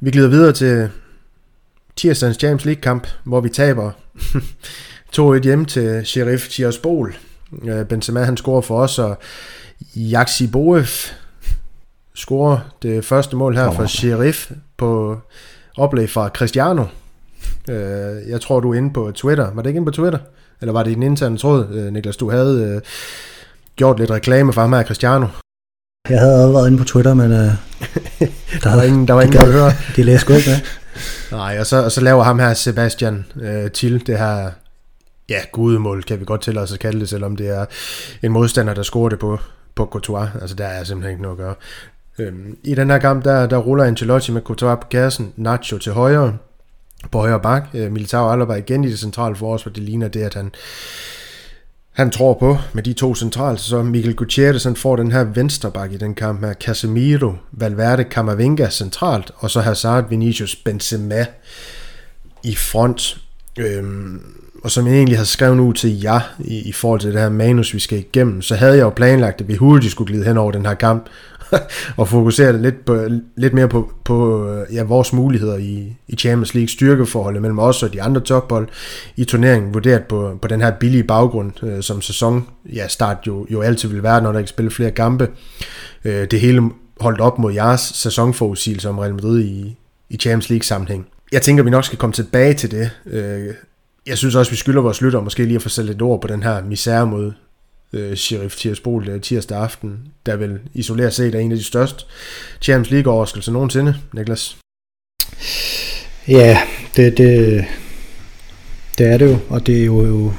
Vi 0.00 0.10
glider 0.10 0.28
videre 0.28 0.52
til 0.52 0.88
tirsdagens 1.96 2.42
James 2.42 2.64
League-kamp, 2.64 3.06
hvor 3.24 3.40
vi 3.40 3.48
taber 3.48 3.90
2-1 5.18 5.42
hjem 5.42 5.64
til 5.64 6.00
Sheriff 6.04 6.48
Tiraspol. 6.48 7.16
Benzema 7.88 8.24
han 8.24 8.36
scorer 8.36 8.60
for 8.60 8.82
os, 8.82 8.98
og 8.98 9.18
Jaxi 9.96 10.46
Boef 10.46 11.12
scorer 12.14 12.58
det 12.82 13.04
første 13.04 13.36
mål 13.36 13.56
her 13.56 13.70
for 13.70 13.86
Sheriff 13.86 14.50
på 14.76 15.20
oplæg 15.76 16.10
fra 16.10 16.28
Cristiano. 16.28 16.84
Øh, 17.68 18.28
jeg 18.28 18.40
tror, 18.40 18.60
du 18.60 18.70
er 18.72 18.74
inde 18.74 18.92
på 18.92 19.12
Twitter. 19.14 19.54
Var 19.54 19.62
det 19.62 19.70
ikke 19.70 19.76
inde 19.76 19.90
på 19.90 19.96
Twitter? 19.96 20.18
Eller 20.60 20.72
var 20.72 20.82
det 20.82 20.90
i 20.90 20.94
den 20.94 21.02
interne 21.02 21.38
tråd, 21.38 21.66
øh, 21.72 21.92
Niklas? 21.92 22.16
Du 22.16 22.30
havde 22.30 22.72
øh, 22.74 22.80
gjort 23.76 23.98
lidt 23.98 24.10
reklame 24.10 24.52
for 24.52 24.60
ham 24.60 24.72
her, 24.72 24.82
Cristiano. 24.82 25.26
Jeg 26.08 26.20
havde 26.20 26.44
også 26.44 26.52
været 26.52 26.66
inde 26.66 26.78
på 26.78 26.84
Twitter, 26.84 27.14
men 27.14 27.32
øh, 27.32 27.38
der 28.64 28.76
var 28.76 28.82
ingen, 28.82 29.08
der 29.08 29.14
var 29.14 29.22
ingen, 29.26 29.38
der 29.38 29.52
høre. 29.52 29.72
De 29.96 30.02
læste 30.02 30.20
sgu 30.20 30.32
ikke. 30.32 30.50
Nej, 31.32 31.56
og 31.60 31.66
så, 31.66 31.84
og 31.84 31.92
så 31.92 32.00
laver 32.00 32.22
ham 32.22 32.38
her 32.38 32.54
Sebastian 32.54 33.24
øh, 33.40 33.70
til 33.70 34.06
det 34.06 34.18
her 34.18 34.50
ja, 35.28 35.40
gudemål, 35.52 36.02
kan 36.02 36.20
vi 36.20 36.24
godt 36.24 36.40
til 36.40 36.58
os 36.58 36.72
at 36.72 36.78
kalde 36.78 37.00
det, 37.00 37.08
selvom 37.08 37.36
det 37.36 37.48
er 37.48 37.64
en 38.22 38.32
modstander, 38.32 38.74
der 38.74 38.82
scorer 38.82 39.08
det 39.08 39.18
på, 39.18 39.38
på 39.74 39.86
Courtois. 39.86 40.28
Altså, 40.40 40.56
der 40.56 40.66
er 40.66 40.84
simpelthen 40.84 41.10
ikke 41.10 41.22
noget 41.22 41.38
at 41.38 41.44
gøre. 41.44 41.54
Øhm, 42.18 42.58
I 42.64 42.74
den 42.74 42.90
her 42.90 42.98
kamp, 42.98 43.24
der, 43.24 43.46
der 43.46 43.56
ruller 43.56 43.84
Ancelotti 43.84 44.32
med 44.32 44.42
Courtois 44.42 44.78
på 44.80 44.88
kassen, 44.90 45.32
Nacho 45.36 45.78
til 45.78 45.92
højre, 45.92 46.36
på 47.10 47.18
højre 47.18 47.40
bak. 47.40 47.64
Øh, 47.74 47.92
Militao 47.92 48.32
Alaba 48.32 48.54
igen 48.54 48.84
i 48.84 48.90
det 48.90 48.98
centrale 48.98 49.36
forsvar. 49.36 49.72
Det 49.72 49.82
ligner 49.82 50.08
det, 50.08 50.20
at 50.20 50.34
han, 50.34 50.52
han 51.92 52.10
tror 52.10 52.34
på 52.34 52.58
med 52.72 52.82
de 52.82 52.92
to 52.92 53.14
centrale. 53.14 53.58
Så 53.58 53.82
Miguel 53.82 54.14
Gutierrez 54.14 54.64
han 54.64 54.76
får 54.76 54.96
den 54.96 55.12
her 55.12 55.24
venstre 55.24 55.70
bak 55.70 55.92
i 55.92 55.96
den 55.96 56.14
kamp 56.14 56.40
med 56.40 56.54
Casemiro, 56.54 57.32
Valverde, 57.52 58.04
Camavinga 58.10 58.70
centralt, 58.70 59.30
og 59.36 59.50
så 59.50 59.60
Hazard, 59.60 60.08
Vinicius, 60.08 60.56
Benzema 60.56 61.26
i 62.42 62.54
front. 62.54 63.20
Øhm, 63.58 64.20
og 64.64 64.70
som 64.70 64.86
jeg 64.86 64.96
egentlig 64.96 65.18
har 65.18 65.24
skrevet 65.24 65.58
ud 65.58 65.74
til 65.74 66.00
jer 66.00 66.20
i, 66.38 66.68
i 66.68 66.72
forhold 66.72 67.00
til 67.00 67.12
det 67.12 67.20
her 67.20 67.28
manus, 67.28 67.74
vi 67.74 67.78
skal 67.78 67.98
igennem, 67.98 68.42
så 68.42 68.54
havde 68.54 68.76
jeg 68.76 68.82
jo 68.82 68.90
planlagt, 68.90 69.40
at 69.40 69.48
vi 69.48 69.54
hurtigt 69.54 69.92
skulle 69.92 70.12
glide 70.12 70.24
hen 70.24 70.36
over 70.36 70.52
den 70.52 70.66
her 70.66 70.74
kamp, 70.74 71.06
og 71.96 72.08
fokusere 72.08 72.62
lidt, 72.62 72.84
på, 72.84 73.06
lidt 73.36 73.54
mere 73.54 73.68
på, 73.68 73.92
på 74.04 74.48
ja, 74.72 74.82
vores 74.82 75.12
muligheder 75.12 75.56
i, 75.56 75.96
i 76.08 76.16
Champions 76.16 76.54
League, 76.54 76.68
styrkeforholdet 76.68 77.42
mellem 77.42 77.58
os 77.58 77.82
og 77.82 77.92
de 77.92 78.02
andre 78.02 78.20
tophold 78.20 78.68
i 79.16 79.24
turneringen, 79.24 79.74
vurderet 79.74 80.04
på, 80.04 80.38
på 80.42 80.48
den 80.48 80.60
her 80.60 80.70
billige 80.70 81.04
baggrund, 81.04 81.52
øh, 81.62 81.82
som 81.82 82.02
sæson 82.02 82.46
ja, 82.72 82.88
start 82.88 83.18
jo, 83.26 83.46
jo 83.50 83.60
altid 83.60 83.88
vil 83.88 84.02
være, 84.02 84.22
når 84.22 84.32
der 84.32 84.38
ikke 84.38 84.50
spiller 84.50 84.70
flere 84.70 84.90
kampe. 84.90 85.28
Øh, 86.04 86.26
det 86.30 86.40
hele 86.40 86.70
holdt 87.00 87.20
op 87.20 87.38
mod 87.38 87.52
jeres 87.52 87.80
sæsonforudsigelse 87.80 88.88
om 88.88 88.98
Real 88.98 89.14
Madrid 89.14 89.40
i, 89.44 89.76
i 90.10 90.16
Champions 90.16 90.50
League 90.50 90.64
sammenhæng. 90.64 91.06
Jeg 91.32 91.42
tænker, 91.42 91.62
vi 91.62 91.70
nok 91.70 91.84
skal 91.84 91.98
komme 91.98 92.12
tilbage 92.12 92.54
til 92.54 92.70
det. 92.70 92.90
Øh, 93.06 93.54
jeg 94.06 94.18
synes 94.18 94.34
også, 94.34 94.52
vi 94.52 94.56
skylder 94.56 94.82
vores 94.82 95.00
lytter 95.02 95.20
måske 95.20 95.44
lige 95.44 95.56
at 95.56 95.62
få 95.62 95.68
sat 95.68 95.84
lidt 95.84 96.02
ord 96.02 96.20
på 96.20 96.28
den 96.28 96.42
her 96.42 96.64
misære 96.64 97.06
mod 97.06 97.32
øh, 97.92 98.16
Sheriff 98.16 98.56
Tiraspol 98.56 99.08
øh, 99.08 99.20
tirsdag 99.20 99.58
aften, 99.58 99.98
der 100.26 100.36
vil 100.36 100.58
isoleret 100.74 101.14
set 101.14 101.34
er 101.34 101.38
en 101.38 101.52
af 101.52 101.58
de 101.58 101.64
største 101.64 102.04
Champions 102.62 102.90
League 102.90 103.12
overraskelser 103.12 103.52
nogensinde, 103.52 103.96
Niklas. 104.12 104.56
Ja, 106.28 106.58
det, 106.96 107.18
det, 107.18 107.64
det 108.98 109.06
er 109.06 109.18
det 109.18 109.26
jo, 109.26 109.38
og 109.48 109.66
det 109.66 109.80
er 109.80 109.84
jo, 109.84 110.06
jo 110.06 110.32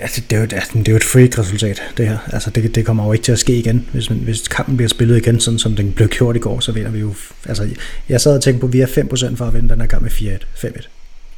Altså, 0.00 0.22
det, 0.30 0.36
er 0.36 0.40
jo, 0.40 0.46
altså, 0.52 0.70
det 0.74 0.88
er 0.88 0.92
jo 0.92 0.96
et 0.96 1.04
freak-resultat, 1.04 1.82
det 1.96 2.08
her. 2.08 2.18
Altså, 2.32 2.50
det, 2.50 2.74
det 2.74 2.86
kommer 2.86 3.06
jo 3.06 3.12
ikke 3.12 3.22
til 3.22 3.32
at 3.32 3.38
ske 3.38 3.58
igen. 3.58 3.88
Hvis, 3.92 4.10
man, 4.10 4.18
hvis 4.18 4.48
kampen 4.48 4.76
bliver 4.76 4.88
spillet 4.88 5.16
igen, 5.16 5.40
sådan 5.40 5.58
som 5.58 5.76
den 5.76 5.92
blev 5.92 6.08
gjort 6.08 6.36
i 6.36 6.38
går, 6.38 6.60
så 6.60 6.72
vinder 6.72 6.90
vi 6.90 6.98
jo... 6.98 7.14
Altså, 7.46 7.68
jeg 8.08 8.20
sad 8.20 8.36
og 8.36 8.42
tænkte 8.42 8.60
på, 8.60 8.66
at 8.66 8.72
vi 8.72 8.80
er 8.80 8.86
5% 9.32 9.36
for 9.36 9.44
at 9.44 9.54
vinde 9.54 9.68
den 9.68 9.80
her 9.80 9.88
kamp 9.88 10.02
med 10.02 10.10
4-1. 10.10 10.66
5-1 10.66 10.88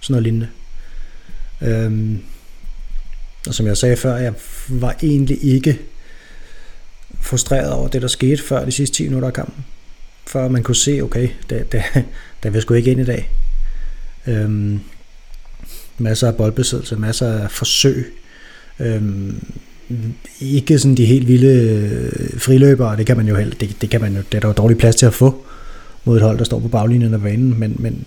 sådan 0.05 0.15
noget 0.15 0.23
lignende. 0.23 0.49
Øhm, 1.63 2.23
og 3.49 3.55
som 3.55 3.67
jeg 3.67 3.77
sagde 3.77 3.97
før, 3.97 4.17
jeg 4.17 4.35
var 4.69 4.97
egentlig 5.03 5.45
ikke 5.45 5.79
frustreret 7.21 7.73
over 7.73 7.89
det, 7.89 8.03
der 8.03 8.09
skete 8.09 8.43
før 8.43 8.65
de 8.65 8.73
sidste 8.73 8.97
10 8.97 9.03
minutter 9.05 9.29
af 9.29 9.35
kampen. 9.35 9.65
Før 10.27 10.49
man 10.49 10.63
kunne 10.63 10.77
se, 10.77 11.01
okay, 11.03 11.29
det, 11.51 11.73
det, 11.73 11.83
der 12.43 12.51
vil 12.51 12.63
sgu 12.63 12.75
ikke 12.75 12.91
ind 12.91 13.01
i 13.01 13.05
dag. 13.05 13.31
Øhm, 14.27 14.81
masser 15.99 16.29
af 16.29 16.37
boldbesiddelse, 16.37 16.97
masser 16.97 17.33
af 17.33 17.51
forsøg. 17.51 18.13
Øhm, 18.81 19.45
ikke 20.41 20.79
sådan 20.79 20.97
de 20.97 21.05
helt 21.05 21.29
vilde 21.29 22.11
friløbere, 22.39 22.97
det 22.97 23.07
kan 23.07 23.17
man 23.17 23.29
jo 23.29 23.37
helt, 23.37 23.61
det, 23.61 23.77
det 23.81 23.91
kan 23.91 24.01
man 24.01 24.17
jo, 24.17 24.23
det 24.33 24.37
er 24.37 24.41
der 24.41 24.49
jo 24.49 24.55
dårlig 24.55 24.79
plads 24.79 24.97
til 24.97 25.07
at 25.07 25.15
få 25.15 25.45
mod 26.05 26.17
et 26.17 26.23
hold, 26.23 26.39
der 26.39 26.45
står 26.45 26.61
på 26.61 26.69
baglinjen 26.69 27.15
af 27.15 27.21
banen, 27.21 27.61
men, 27.61 27.77
men 27.79 28.05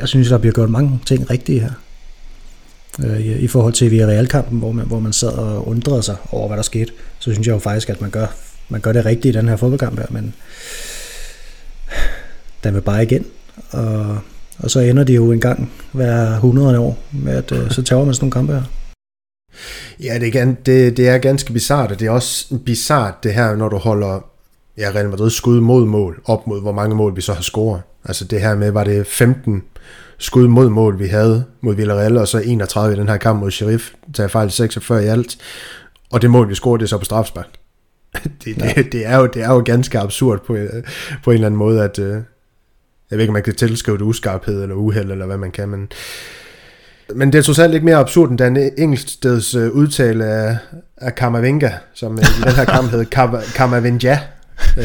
jeg 0.00 0.08
synes, 0.08 0.28
der 0.28 0.38
bliver 0.38 0.52
gjort 0.52 0.70
mange 0.70 1.00
ting 1.06 1.30
rigtige 1.30 1.60
her. 1.60 1.70
Øh, 3.04 3.20
i, 3.20 3.46
forhold 3.46 3.72
til 3.72 3.90
Villarreal-kampen, 3.90 4.58
hvor 4.58 4.72
man, 4.72 4.86
hvor 4.86 5.00
man 5.00 5.12
sad 5.12 5.28
og 5.28 5.68
undrede 5.68 6.02
sig 6.02 6.16
over, 6.30 6.46
hvad 6.46 6.56
der 6.56 6.62
skete, 6.62 6.92
så 7.18 7.32
synes 7.32 7.46
jeg 7.46 7.54
jo 7.54 7.58
faktisk, 7.58 7.90
at 7.90 8.00
man 8.00 8.10
gør, 8.10 8.26
man 8.68 8.80
gør 8.80 8.92
det 8.92 9.04
rigtigt 9.04 9.36
i 9.36 9.38
den 9.38 9.48
her 9.48 9.56
fodboldkamp 9.56 9.98
her, 9.98 10.06
men 10.10 10.34
den 12.64 12.74
vil 12.74 12.80
bare 12.80 13.02
igen. 13.02 13.26
Og, 13.70 14.18
og 14.58 14.70
så 14.70 14.80
ender 14.80 15.04
det 15.04 15.16
jo 15.16 15.32
en 15.32 15.40
gang 15.40 15.72
hver 15.92 16.34
100 16.34 16.78
år 16.78 16.98
med, 17.12 17.36
at 17.36 17.52
øh, 17.52 17.70
så 17.70 17.82
tager 17.82 18.04
man 18.04 18.14
sådan 18.14 18.24
nogle 18.24 18.32
kampe 18.32 18.52
her. 18.52 18.62
Ja, 20.00 20.18
det 20.18 20.36
er, 20.36 20.54
det, 20.66 20.96
det 20.96 21.08
er 21.08 21.18
ganske 21.18 21.52
bizart, 21.52 21.92
og 21.92 22.00
det 22.00 22.06
er 22.06 22.10
også 22.10 22.58
bizart 22.58 23.14
det 23.22 23.34
her, 23.34 23.56
når 23.56 23.68
du 23.68 23.76
holder 23.76 24.24
ja, 24.78 24.90
Real 24.94 25.08
Madrid 25.08 25.30
skud 25.30 25.60
mod 25.60 25.86
mål, 25.86 26.22
op 26.24 26.46
mod 26.46 26.60
hvor 26.60 26.72
mange 26.72 26.96
mål 26.96 27.16
vi 27.16 27.20
så 27.20 27.32
har 27.32 27.42
scoret. 27.42 27.82
Altså 28.04 28.24
det 28.24 28.40
her 28.40 28.54
med, 28.56 28.70
var 28.70 28.84
det 28.84 29.06
15 29.06 29.62
skud 30.18 30.48
mod 30.48 30.68
mål, 30.68 30.98
vi 30.98 31.06
havde 31.06 31.44
mod 31.60 31.74
Villarreal, 31.74 32.16
og 32.16 32.28
så 32.28 32.38
31 32.38 32.96
i 32.96 32.98
den 32.98 33.08
her 33.08 33.16
kamp 33.16 33.40
mod 33.40 33.50
Sheriff, 33.50 33.90
tager 34.14 34.28
fejl 34.28 34.50
46 34.50 35.04
i 35.04 35.06
alt. 35.06 35.38
Og 36.10 36.22
det 36.22 36.30
mål, 36.30 36.48
vi 36.48 36.54
scorede, 36.54 36.78
det 36.78 36.84
er 36.84 36.88
så 36.88 36.98
på 36.98 37.04
strafspark. 37.04 37.48
det, 38.44 38.58
ja. 38.58 38.72
det, 38.76 38.92
det, 38.92 39.06
er 39.06 39.16
jo, 39.16 39.26
det 39.26 39.42
er 39.42 39.52
jo 39.52 39.62
ganske 39.64 39.98
absurd 39.98 40.44
på, 40.46 40.56
på 41.24 41.30
en 41.30 41.34
eller 41.34 41.46
anden 41.46 41.58
måde, 41.58 41.84
at 41.84 41.98
øh, 41.98 42.12
jeg 43.10 43.18
ved 43.18 43.20
ikke, 43.20 43.30
om 43.30 43.34
man 43.34 43.42
kan 43.42 43.54
tilskrive 43.54 43.98
det 43.98 44.04
uskarphed 44.04 44.62
eller 44.62 44.74
uheld, 44.74 45.10
eller 45.10 45.26
hvad 45.26 45.38
man 45.38 45.50
kan, 45.50 45.68
men, 45.68 45.88
men 47.14 47.32
det 47.32 47.38
er 47.38 47.42
trods 47.42 47.58
alt 47.58 47.74
ikke 47.74 47.84
mere 47.84 47.96
absurd, 47.96 48.30
end 48.30 48.38
den 48.38 48.70
engelsksteds 48.78 49.54
øh, 49.54 49.70
udtale 49.70 50.24
af, 50.24 50.56
af 50.96 51.14
Kamavinga, 51.14 51.70
som 51.94 52.18
i 52.18 52.20
den 52.44 52.52
her 52.52 52.64
kamp 52.64 52.90
hed 52.90 53.04
Kamavinga, 53.54 54.18
øh, 54.76 54.84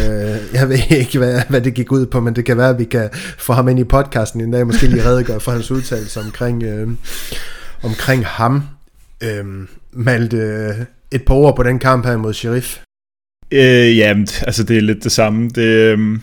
jeg 0.54 0.70
ved 0.70 0.80
ikke, 1.00 1.18
hvad, 1.18 1.42
hvad 1.50 1.62
det 1.62 1.74
gik 1.74 1.92
ud 1.92 2.06
på, 2.06 2.20
men 2.20 2.36
det 2.36 2.46
kan 2.46 2.58
være, 2.58 2.70
at 2.70 2.80
vi 2.80 2.86
kan 2.86 3.10
få 3.38 3.54
ham 3.54 3.68
ind 3.68 3.80
i 3.80 3.84
podcasten 3.84 4.42
en 4.42 4.52
dag, 4.52 4.68
måske 4.68 4.88
lige 4.88 5.06
redegøre 5.06 5.40
for 5.40 5.52
hans 5.52 5.72
udtalelse 5.72 6.20
omkring, 6.20 6.64
øh, 6.64 6.88
omkring 7.84 8.26
ham. 8.26 8.64
Øh, 9.24 9.46
Malte, 9.94 10.74
et 11.12 11.26
par 11.26 11.34
ord 11.34 11.56
på 11.56 11.64
den 11.64 11.80
kamp 11.80 12.06
her 12.06 12.18
mod 12.18 12.34
Sheriff. 12.34 12.78
Øh, 13.52 13.98
ja, 13.98 14.16
altså 14.42 14.64
det 14.64 14.78
er 14.78 14.82
lidt 14.82 15.04
det 15.04 15.12
samme. 15.12 15.50
Det, 15.50 15.64
øh, 15.64 16.20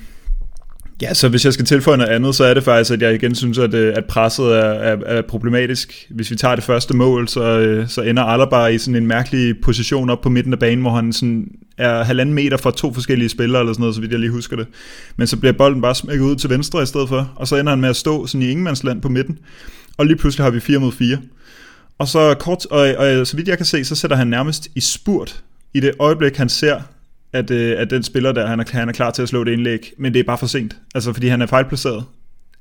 Ja, 1.03 1.15
så 1.15 1.29
hvis 1.29 1.45
jeg 1.45 1.53
skal 1.53 1.67
tilføje 1.67 1.97
noget 1.97 2.11
andet, 2.11 2.35
så 2.35 2.45
er 2.45 2.55
det 2.55 2.65
faktisk, 2.65 2.93
at 2.93 3.03
jeg 3.03 3.15
igen 3.15 3.35
synes, 3.35 3.59
at, 3.59 3.75
øh, 3.75 3.95
at 3.97 4.05
presset 4.05 4.47
er, 4.47 4.71
er, 4.71 4.97
er 5.07 5.23
problematisk. 5.23 6.07
Hvis 6.11 6.31
vi 6.31 6.37
tager 6.37 6.55
det 6.55 6.65
første 6.65 6.97
mål, 6.97 7.29
så, 7.29 7.43
øh, 7.43 7.89
så 7.89 8.03
ender 8.03 8.23
Alaba 8.23 8.67
i 8.67 8.79
sådan 8.79 9.03
en 9.03 9.07
mærkelig 9.07 9.55
position 9.63 10.11
op 10.11 10.21
på 10.21 10.29
midten 10.29 10.53
af 10.53 10.59
banen, 10.59 10.81
hvor 10.81 10.91
han 10.91 11.13
sådan 11.13 11.49
er 11.81 12.05
halvanden 12.05 12.35
meter 12.35 12.57
fra 12.57 12.71
to 12.71 12.95
forskellige 12.95 13.29
spillere, 13.29 13.61
eller 13.61 13.73
sådan 13.73 13.81
noget, 13.81 13.95
så 13.95 14.01
vidt 14.01 14.13
jeg 14.13 14.21
lige 14.21 14.31
husker 14.31 14.57
det. 14.57 14.67
Men 15.17 15.27
så 15.27 15.37
bliver 15.37 15.53
bolden 15.53 15.83
bare 15.83 15.95
smækket 15.95 16.25
ud 16.25 16.37
til 16.37 16.51
venstre 16.51 16.83
i 16.83 16.87
stedet 16.87 17.09
for, 17.09 17.33
og 17.37 17.49
så 17.49 17.57
ender 17.57 17.73
han 17.73 17.81
med 17.81 17.89
at 17.89 17.97
stå 17.97 18.27
sådan 18.27 18.43
i 18.43 18.51
ingenmandsland 18.51 19.03
på 19.03 19.09
midten. 19.09 19.39
Og 19.97 20.07
lige 20.07 20.17
pludselig 20.17 20.45
har 20.45 20.51
vi 20.51 20.61
4 20.61 20.79
mod 20.79 20.93
4. 20.93 21.19
Og 21.99 22.09
så 22.09 22.35
kort, 22.35 22.67
og, 22.67 22.81
og 22.81 23.27
så 23.27 23.37
vidt 23.37 23.49
jeg 23.49 23.57
kan 23.57 23.67
se, 23.67 23.85
så 23.85 23.95
sætter 23.95 24.17
han 24.17 24.27
nærmest 24.27 24.69
i 24.75 24.81
spurt 24.81 25.43
i 25.75 25.81
det 25.81 25.93
øjeblik, 25.99 26.37
han 26.37 26.49
ser 26.49 26.81
at, 27.33 27.51
øh, 27.51 27.81
at 27.81 27.91
den 27.91 28.03
spiller 28.03 28.33
der, 28.33 28.47
han 28.47 28.61
er, 28.61 28.65
han 28.73 28.89
er 28.89 28.93
klar 28.93 29.11
til 29.11 29.23
at 29.23 29.29
slå 29.29 29.45
det 29.45 29.53
indlæg, 29.53 29.93
men 29.99 30.15
det 30.15 30.21
er 30.21 30.25
bare 30.25 30.39
for 30.39 30.47
sent. 30.47 30.77
Altså 30.95 31.13
fordi 31.13 31.29
han 31.29 31.43
er 31.43 31.47
fejlplaceret. 31.47 32.05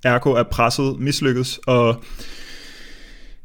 Ergo 0.04 0.32
er 0.32 0.44
presset, 0.44 0.96
mislykkes, 1.00 1.60
og 1.68 2.04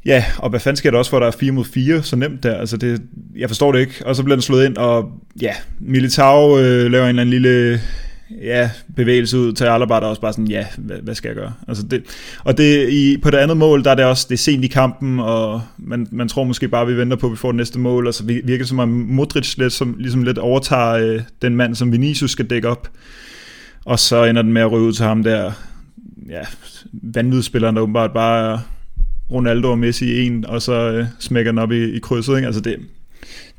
ja, 0.05 0.25
og 0.37 0.49
hvad 0.49 0.59
fanden 0.59 0.77
sker 0.77 0.91
der 0.91 0.97
også 0.97 1.09
for, 1.09 1.17
at 1.17 1.21
der 1.21 1.27
er 1.27 1.31
4 1.39 1.51
mod 1.51 1.65
4 1.65 2.03
så 2.03 2.15
nemt 2.15 2.43
der? 2.43 2.55
Altså 2.55 2.77
det, 2.77 3.01
jeg 3.37 3.49
forstår 3.49 3.71
det 3.71 3.79
ikke. 3.79 3.93
Og 4.05 4.15
så 4.15 4.23
bliver 4.23 4.35
den 4.35 4.41
slået 4.41 4.65
ind, 4.65 4.77
og 4.77 5.11
ja, 5.41 5.53
Militao 5.79 6.59
øh, 6.59 6.91
laver 6.91 7.03
en 7.03 7.09
eller 7.09 7.21
anden 7.21 7.29
lille 7.29 7.81
ja, 8.41 8.69
bevægelse 8.95 9.37
ud 9.37 9.53
til 9.53 9.63
Alaba, 9.63 9.93
der 9.93 10.07
også 10.07 10.21
bare 10.21 10.33
sådan, 10.33 10.47
ja, 10.47 10.65
hvad, 10.77 10.97
hvad 11.03 11.15
skal 11.15 11.29
jeg 11.29 11.35
gøre? 11.35 11.53
Altså 11.67 11.83
det, 11.83 12.03
og 12.43 12.57
det, 12.57 12.89
i, 12.89 13.17
på 13.17 13.31
det 13.31 13.37
andet 13.37 13.57
mål, 13.57 13.83
der 13.83 13.91
er 13.91 13.95
det 13.95 14.05
også, 14.05 14.25
det 14.29 14.33
er 14.33 14.37
sent 14.37 14.65
i 14.65 14.67
kampen, 14.67 15.19
og 15.19 15.61
man, 15.77 16.07
man 16.11 16.27
tror 16.27 16.43
måske 16.43 16.67
bare, 16.67 16.81
at 16.81 16.87
vi 16.87 16.97
venter 16.97 17.17
på, 17.17 17.27
at 17.27 17.31
vi 17.31 17.37
får 17.37 17.51
det 17.51 17.57
næste 17.57 17.79
mål, 17.79 18.07
og 18.07 18.13
så 18.13 18.23
virker 18.25 18.57
det 18.57 18.67
som 18.67 18.79
om 18.79 18.89
Modric 18.89 19.57
lidt, 19.57 19.73
som, 19.73 19.95
ligesom 19.99 20.23
lidt 20.23 20.37
overtager 20.37 20.91
øh, 20.91 21.21
den 21.41 21.55
mand, 21.55 21.75
som 21.75 21.91
Vinicius 21.91 22.31
skal 22.31 22.45
dække 22.45 22.69
op, 22.69 22.89
og 23.85 23.99
så 23.99 24.23
ender 24.23 24.41
den 24.41 24.53
med 24.53 24.61
at 24.61 24.71
ryge 24.71 24.87
ud 24.87 24.93
til 24.93 25.05
ham 25.05 25.23
der, 25.23 25.51
ja, 26.29 26.41
vanvidsspilleren, 26.93 27.75
der 27.75 27.81
åbenbart 27.81 28.11
bare 28.13 28.61
Ronaldo 29.31 29.71
og 29.71 29.79
Messi 29.79 30.05
i 30.05 30.27
en, 30.27 30.45
og 30.45 30.61
så 30.61 30.91
øh, 30.91 31.05
smækker 31.19 31.51
den 31.51 31.59
op 31.59 31.71
i, 31.71 31.95
i 31.95 31.99
krydset, 31.99 32.35
ikke? 32.35 32.45
Altså 32.45 32.61
det, 32.61 32.75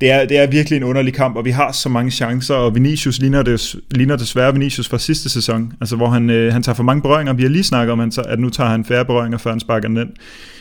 det 0.01 0.11
er, 0.11 0.27
det 0.27 0.39
er 0.39 0.47
virkelig 0.47 0.77
en 0.77 0.83
underlig 0.83 1.15
kamp, 1.15 1.37
og 1.37 1.45
vi 1.45 1.51
har 1.51 1.73
så 1.73 1.89
mange 1.89 2.11
chancer, 2.11 2.55
og 2.55 2.75
Vinicius 2.75 3.19
ligner, 3.19 3.43
det, 3.43 3.77
ligner 3.91 4.17
desværre 4.17 4.53
Vinicius 4.53 4.89
fra 4.89 4.99
sidste 4.99 5.29
sæson, 5.29 5.73
altså 5.81 5.97
hvor 5.97 6.09
han, 6.09 6.31
øh, 6.31 6.53
han 6.53 6.63
tager 6.63 6.77
for 6.77 6.83
mange 6.83 7.03
berøringer. 7.03 7.33
Vi 7.33 7.43
har 7.43 7.51
lige 7.51 7.65
snakket 7.65 7.93
om, 7.93 8.01
at 8.01 8.39
nu 8.39 8.51
tager 8.51 8.71
han 8.71 8.85
færre 8.85 9.05
berøringer, 9.05 9.39
før 9.39 9.51
han 9.51 9.61
sparker 9.61 9.89
den 9.89 9.97
ind. 9.97 10.09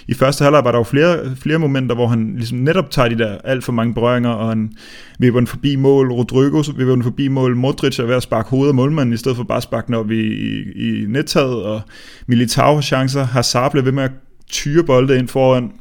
I 0.08 0.14
første 0.14 0.44
halvleg 0.44 0.64
var 0.64 0.72
der 0.72 0.78
jo 0.78 0.84
flere, 0.84 1.36
flere 1.36 1.60
momenter, 1.60 1.96
hvor 1.96 2.08
han 2.08 2.34
ligesom 2.36 2.58
netop 2.58 2.92
tager 2.92 3.10
de 3.10 3.18
der 3.18 3.38
alt 3.44 3.64
for 3.64 3.72
mange 3.72 3.94
berøringer, 3.94 4.30
og 4.30 4.50
han 4.50 4.72
vipper 5.20 5.40
den 5.40 5.48
forbi 5.48 5.76
mål. 5.76 6.12
Rodrigo 6.12 6.64
vipper 6.78 6.94
den 6.94 7.04
forbi 7.04 7.28
mål. 7.28 7.56
Modric 7.56 8.00
er 8.00 8.06
ved 8.06 8.16
at 8.16 8.24
sparke 8.24 8.50
hovedet 8.50 8.70
af 8.70 8.76
målmanden, 8.76 9.14
i 9.14 9.18
stedet 9.18 9.38
for 9.38 9.44
bare 9.44 9.58
at 9.58 9.64
sparke 9.64 9.88
den 9.88 9.96
op 9.96 10.12
i, 10.12 10.22
i, 10.22 10.64
i 10.76 11.06
nettaget, 11.08 11.64
og 11.64 11.82
Militao 12.28 12.74
har 12.74 12.82
chancer. 12.82 13.24
Hazard 13.24 13.72
bliver 13.72 13.84
ved 13.84 13.92
med 13.92 14.04
at 14.04 14.12
tyre 14.50 14.84
bolde 14.84 15.20
ind 15.20 15.28
foran, 15.28 15.72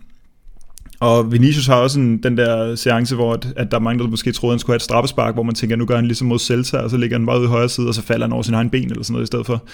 og 1.00 1.32
Vinicius 1.32 1.66
har 1.66 1.76
også 1.76 2.00
en, 2.00 2.22
den 2.22 2.36
der 2.36 2.74
seance, 2.74 3.14
hvor 3.14 3.32
at, 3.32 3.46
at 3.56 3.70
der 3.70 3.76
er 3.76 3.80
mange, 3.80 4.04
der 4.04 4.10
måske 4.10 4.32
troede, 4.32 4.52
at 4.52 4.54
han 4.54 4.58
skulle 4.58 4.72
have 4.72 4.76
et 4.76 4.82
straffespark, 4.82 5.34
hvor 5.34 5.42
man 5.42 5.54
tænker, 5.54 5.76
nu 5.76 5.86
gør 5.86 5.96
han 5.96 6.06
ligesom 6.06 6.28
mod 6.28 6.38
Celta, 6.38 6.76
og 6.76 6.90
så 6.90 6.96
ligger 6.96 7.18
han 7.18 7.26
bare 7.26 7.38
ude 7.38 7.44
i 7.44 7.48
højre 7.48 7.68
side, 7.68 7.88
og 7.88 7.94
så 7.94 8.02
falder 8.02 8.26
han 8.26 8.32
over 8.32 8.42
sin 8.42 8.54
egen 8.54 8.70
ben 8.70 8.90
eller 8.90 9.02
sådan 9.02 9.12
noget 9.12 9.24
i 9.24 9.26
stedet 9.26 9.46
for. 9.46 9.64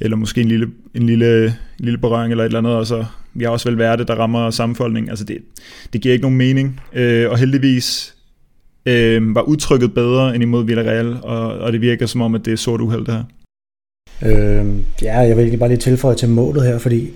Eller 0.00 0.16
måske 0.16 0.40
en 0.40 0.48
lille, 0.48 0.66
en 0.94 1.02
lille, 1.02 1.44
en 1.46 1.54
lille 1.78 1.98
berøring 1.98 2.30
eller 2.30 2.44
et 2.44 2.48
eller 2.48 2.58
andet, 2.58 2.72
og 2.72 2.86
så 2.86 3.04
vi 3.34 3.44
har 3.44 3.50
også 3.50 3.68
vel 3.68 3.78
været 3.78 3.98
det, 3.98 4.08
der 4.08 4.14
rammer 4.14 4.50
sammenfoldning. 4.50 5.10
Altså 5.10 5.24
det, 5.24 5.38
det 5.92 6.00
giver 6.00 6.12
ikke 6.12 6.22
nogen 6.22 6.38
mening. 6.38 6.80
Øh, 6.92 7.30
og 7.30 7.38
heldigvis 7.38 8.14
øh, 8.86 9.34
var 9.34 9.42
udtrykket 9.42 9.94
bedre 9.94 10.34
end 10.34 10.42
imod 10.42 10.64
Villarreal, 10.64 11.16
og, 11.22 11.58
og 11.58 11.72
det 11.72 11.80
virker 11.80 12.06
som 12.06 12.20
om, 12.20 12.34
at 12.34 12.44
det 12.44 12.52
er 12.52 12.56
sort 12.56 12.80
uheld 12.80 13.06
det 13.06 13.14
her. 13.14 13.24
Øh, 14.22 14.66
ja, 15.02 15.18
jeg 15.18 15.36
vil 15.36 15.42
egentlig 15.42 15.58
bare 15.58 15.68
lige 15.68 15.78
tilføje 15.78 16.16
til 16.16 16.28
målet 16.28 16.66
her, 16.66 16.78
fordi 16.78 17.10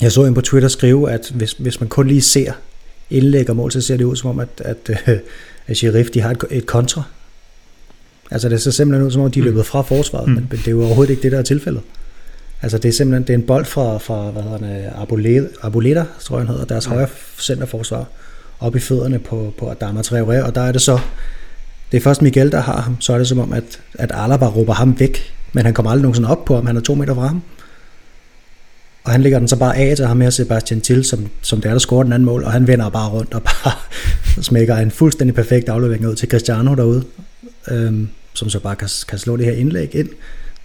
jeg 0.00 0.12
så 0.12 0.24
en 0.24 0.34
på 0.34 0.40
Twitter 0.40 0.68
skrive, 0.68 1.10
at 1.10 1.32
hvis, 1.34 1.52
hvis 1.52 1.80
man 1.80 1.88
kun 1.88 2.08
lige 2.08 2.22
ser 2.22 2.52
indlæg 3.10 3.50
og 3.50 3.56
mål, 3.56 3.72
så 3.72 3.80
ser 3.80 3.96
det 3.96 4.04
ud 4.04 4.16
som 4.16 4.30
om, 4.30 4.40
at, 4.40 4.48
at, 4.58 4.90
øh, 5.08 5.18
at 5.66 5.76
Sheriff 5.76 6.10
de 6.10 6.20
har 6.20 6.30
et, 6.30 6.44
et 6.50 6.66
kontra. 6.66 7.02
Altså 8.30 8.48
det 8.48 8.62
ser 8.62 8.70
simpelthen 8.70 9.06
ud 9.06 9.10
som 9.10 9.22
om, 9.22 9.30
de 9.30 9.38
er 9.38 9.44
løbet 9.44 9.66
fra 9.66 9.82
forsvaret, 9.82 10.28
mm. 10.28 10.34
men, 10.34 10.46
men 10.50 10.58
det 10.58 10.66
er 10.66 10.72
jo 10.72 10.84
overhovedet 10.84 11.10
ikke 11.10 11.22
det, 11.22 11.32
der 11.32 11.38
er 11.38 11.42
tilfældet. 11.42 11.82
Altså 12.62 12.78
det 12.78 12.88
er 12.88 12.92
simpelthen 12.92 13.22
det 13.22 13.30
er 13.30 13.34
en 13.34 13.46
bold 13.46 13.64
fra, 13.64 13.98
fra 13.98 14.30
hvad 14.30 14.42
hedder 14.42 14.58
det, 14.58 14.90
Arboleda, 14.94 15.46
Arboleda 15.62 16.04
tror 16.20 16.36
jeg 16.36 16.46
han 16.46 16.54
hedder, 16.54 16.66
deres 16.66 16.86
ja. 16.86 16.90
højre 16.90 17.08
centerforsvar, 17.38 18.06
op 18.60 18.76
i 18.76 18.78
fødderne 18.78 19.18
på, 19.18 19.54
på 19.58 19.70
Adama 19.70 20.00
Traoré, 20.00 20.42
og 20.46 20.54
der 20.54 20.60
er 20.60 20.72
det 20.72 20.82
så, 20.82 20.98
det 21.92 21.96
er 21.96 22.02
først 22.02 22.22
Miguel, 22.22 22.52
der 22.52 22.60
har 22.60 22.80
ham, 22.80 23.00
så 23.00 23.12
er 23.12 23.18
det 23.18 23.28
som 23.28 23.38
om, 23.38 23.52
at, 23.52 23.80
at 23.94 24.10
Alaba 24.14 24.46
råber 24.46 24.72
ham 24.72 25.00
væk, 25.00 25.34
men 25.52 25.64
han 25.64 25.74
kommer 25.74 25.90
aldrig 25.90 26.02
nogensinde 26.02 26.28
op 26.28 26.44
på 26.44 26.54
ham, 26.54 26.66
han 26.66 26.76
er 26.76 26.80
to 26.80 26.94
meter 26.94 27.14
fra 27.14 27.26
ham. 27.26 27.42
Og 29.04 29.12
han 29.12 29.22
lægger 29.22 29.38
den 29.38 29.48
så 29.48 29.56
bare 29.56 29.76
af 29.76 29.96
til 29.96 30.06
ham 30.06 30.20
her, 30.20 30.30
Sebastian 30.30 30.80
Til, 30.80 31.04
som, 31.04 31.28
som 31.42 31.60
det 31.60 31.68
er, 31.68 31.72
der 31.72 31.78
scorer 31.78 32.02
den 32.02 32.12
anden 32.12 32.26
mål, 32.26 32.44
og 32.44 32.52
han 32.52 32.66
vender 32.66 32.88
bare 32.88 33.10
rundt 33.10 33.34
og 33.34 33.42
bare 33.42 33.72
smækker 34.42 34.76
en 34.76 34.90
fuldstændig 34.90 35.34
perfekt 35.34 35.68
aflevering 35.68 36.08
ud 36.08 36.14
til 36.14 36.28
Cristiano 36.28 36.74
derude, 36.74 37.04
øhm, 37.70 38.08
som 38.34 38.48
så 38.48 38.60
bare 38.60 38.76
kan, 38.76 38.88
kan 39.08 39.18
slå 39.18 39.36
det 39.36 39.46
her 39.46 39.52
indlæg 39.52 39.94
ind 39.94 40.08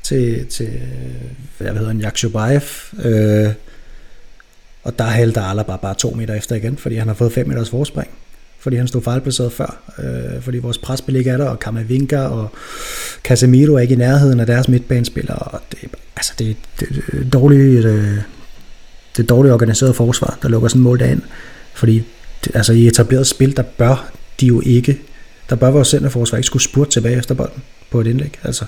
til, 0.03 0.45
til 0.47 0.69
hvad 1.57 1.73
hedder 1.73 1.87
han, 1.87 2.01
Yakshubayev, 2.01 2.61
øh, 3.03 3.53
og 4.83 4.99
der 4.99 5.09
hælder 5.09 5.41
Alaba 5.41 5.75
bare 5.75 5.95
to 5.95 6.11
meter 6.11 6.33
efter 6.33 6.55
igen, 6.55 6.77
fordi 6.77 6.95
han 6.95 7.07
har 7.07 7.15
fået 7.15 7.33
5 7.33 7.47
meters 7.47 7.69
forspring 7.69 8.09
fordi 8.67 8.77
han 8.77 8.87
stod 8.87 9.01
fejlplaceret 9.01 9.51
før, 9.51 9.81
øh, 9.99 10.41
fordi 10.41 10.57
vores 10.57 10.77
presspil 10.77 11.15
ikke 11.15 11.29
er 11.29 11.37
der, 11.37 11.49
og 11.49 11.59
Kamavinga 11.59 12.19
og 12.19 12.49
Casemiro 13.23 13.73
er 13.73 13.79
ikke 13.79 13.93
i 13.93 13.97
nærheden 13.97 14.39
af 14.39 14.45
deres 14.45 14.67
midtbanespillere, 14.67 15.37
og 15.37 15.61
det, 15.71 15.79
altså 16.15 16.33
det, 16.39 16.55
det, 16.79 16.89
det, 17.11 17.33
dårligt, 17.33 17.85
øh, 17.85 18.03
det, 18.03 18.23
det 19.17 19.29
dårligt 19.29 19.53
organiseret 19.53 19.95
forsvar, 19.95 20.37
der 20.41 20.49
lukker 20.49 20.67
sådan 20.67 20.79
en 20.79 20.83
mål 20.83 20.99
derind, 20.99 21.21
fordi 21.73 22.03
det, 22.45 22.55
altså 22.55 22.73
i 22.73 22.87
etableret 22.87 23.27
spil, 23.27 23.57
der 23.57 23.63
bør 23.77 24.11
de 24.41 24.45
jo 24.45 24.61
ikke, 24.65 25.01
der 25.49 25.55
bør 25.55 25.71
vores 25.71 25.87
centerforsvar 25.87 26.37
ikke 26.37 26.47
skulle 26.47 26.63
spurte 26.63 26.91
tilbage 26.91 27.17
efter 27.17 27.35
bolden 27.35 27.63
på 27.91 28.01
et 28.01 28.07
indlæg, 28.07 28.39
altså. 28.43 28.65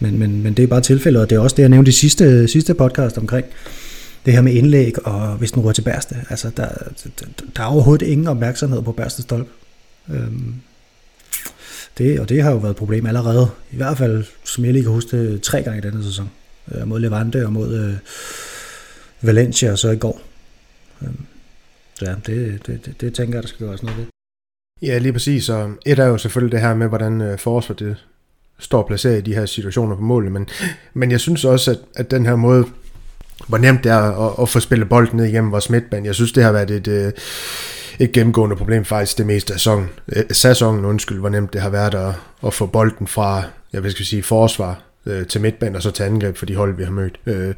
Men, 0.00 0.18
men, 0.18 0.42
men 0.42 0.54
det 0.54 0.62
er 0.62 0.66
bare 0.66 0.80
tilfældet, 0.80 1.22
og 1.22 1.30
det 1.30 1.36
er 1.36 1.40
også 1.40 1.56
det, 1.56 1.62
jeg 1.62 1.68
nævnte 1.68 1.88
i 1.88 1.92
sidste, 1.92 2.48
sidste 2.48 2.74
podcast 2.74 3.18
omkring, 3.18 3.46
det 4.28 4.36
her 4.36 4.42
med 4.42 4.52
indlæg, 4.52 5.06
og 5.06 5.36
hvis 5.36 5.52
den 5.52 5.62
rører 5.62 5.72
til 5.72 5.82
Bærste, 5.82 6.16
altså 6.30 6.50
der, 6.56 6.68
der, 7.04 7.26
der 7.56 7.62
er 7.62 7.66
overhovedet 7.66 8.06
ingen 8.06 8.26
opmærksomhed 8.26 8.82
på 8.82 8.92
Bærste 8.92 9.22
stolp. 9.22 9.48
Øhm, 10.10 10.54
det, 11.98 12.20
og 12.20 12.28
det 12.28 12.42
har 12.42 12.50
jo 12.50 12.56
været 12.56 12.70
et 12.70 12.76
problem 12.76 13.06
allerede, 13.06 13.50
i 13.72 13.76
hvert 13.76 13.98
fald, 13.98 14.24
som 14.44 14.64
jeg 14.64 14.72
lige 14.72 14.82
kan 14.82 14.92
huske 14.92 15.32
det, 15.32 15.42
tre 15.42 15.62
gange 15.62 15.78
i 15.78 15.80
denne 15.80 16.04
sæson. 16.04 16.30
Øh, 16.72 16.88
mod 16.88 17.00
Levante 17.00 17.46
og 17.46 17.52
mod 17.52 17.74
øh, 17.74 17.94
Valencia, 19.22 19.72
og 19.72 19.78
så 19.78 19.90
i 19.90 19.96
går. 19.96 20.20
Øhm, 21.02 21.26
ja, 22.02 22.14
det, 22.26 22.66
det, 22.66 22.86
det, 22.86 23.00
det 23.00 23.14
tænker 23.14 23.34
jeg, 23.34 23.42
der 23.42 23.48
skal 23.48 23.66
gøres 23.66 23.82
noget 23.82 23.98
ved. 23.98 24.06
Ja, 24.82 24.98
lige 24.98 25.12
præcis. 25.12 25.48
Og 25.48 25.70
et 25.86 25.98
er 25.98 26.06
jo 26.06 26.18
selvfølgelig 26.18 26.52
det 26.52 26.60
her 26.60 26.74
med, 26.74 26.88
hvordan 26.88 27.20
øh, 27.20 27.38
forsvaret 27.38 27.78
det 27.78 27.96
står 28.58 28.86
placeret 28.86 29.18
i 29.18 29.20
de 29.20 29.34
her 29.34 29.46
situationer 29.46 29.96
på 29.96 30.02
målet, 30.02 30.32
men, 30.32 30.48
men 30.94 31.10
jeg 31.10 31.20
synes 31.20 31.44
også, 31.44 31.70
at, 31.70 31.78
at 31.94 32.10
den 32.10 32.26
her 32.26 32.36
måde, 32.36 32.64
hvor 33.46 33.58
nemt 33.58 33.84
det 33.84 33.92
er 33.92 34.28
at, 34.28 34.34
at 34.42 34.48
få 34.48 34.60
spillet 34.60 34.88
bolden 34.88 35.16
ned 35.16 35.26
igennem 35.26 35.52
vores 35.52 35.70
midtbane. 35.70 36.06
Jeg 36.06 36.14
synes, 36.14 36.32
det 36.32 36.44
har 36.44 36.52
været 36.52 36.70
et, 36.70 36.88
øh, 36.88 37.12
et 37.98 38.12
gennemgående 38.12 38.56
problem 38.56 38.84
faktisk 38.84 39.18
det 39.18 39.26
meste 39.26 39.52
af 39.52 39.60
sæsonen. 39.60 39.88
Øh, 40.16 40.24
sæsonen, 40.32 40.84
undskyld, 40.84 41.18
hvor 41.18 41.28
nemt 41.28 41.52
det 41.52 41.60
har 41.60 41.70
været 41.70 41.94
at, 41.94 42.14
at 42.46 42.54
få 42.54 42.66
bolden 42.66 43.06
fra, 43.06 43.42
jeg 43.72 43.82
vil 43.82 43.92
sige, 43.92 44.22
forsvar 44.22 44.82
øh, 45.06 45.26
til 45.26 45.40
midtbanen 45.40 45.76
og 45.76 45.82
så 45.82 45.90
til 45.90 46.02
angreb 46.02 46.36
for 46.36 46.46
de 46.46 46.56
hold, 46.56 46.76
vi 46.76 46.84
har 46.84 46.90
mødt. 46.90 47.20
Øh, 47.26 47.54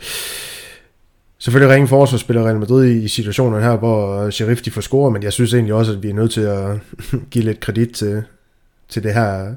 selvfølgelig 1.38 1.75
ringe 1.75 1.88
forsvarsspiller 1.88 2.45
Real 2.47 2.59
Madrid 2.59 2.85
i, 2.85 3.05
i 3.05 3.09
situationer 3.09 3.61
her, 3.61 3.77
hvor 3.77 4.23
øh, 4.23 4.33
Sheriff 4.33 4.62
de 4.62 4.71
får 4.71 4.81
score, 4.81 5.11
men 5.11 5.23
jeg 5.23 5.33
synes 5.33 5.55
egentlig 5.55 5.75
også, 5.75 5.93
at 5.93 6.03
vi 6.03 6.11
er 6.11 6.14
nødt 6.14 6.33
til 6.33 6.40
at 6.40 6.79
give 7.31 7.45
lidt 7.45 7.61
kredit 7.61 7.90
til, 7.90 8.23
til 8.88 9.03
det 9.03 9.14
her 9.14 9.55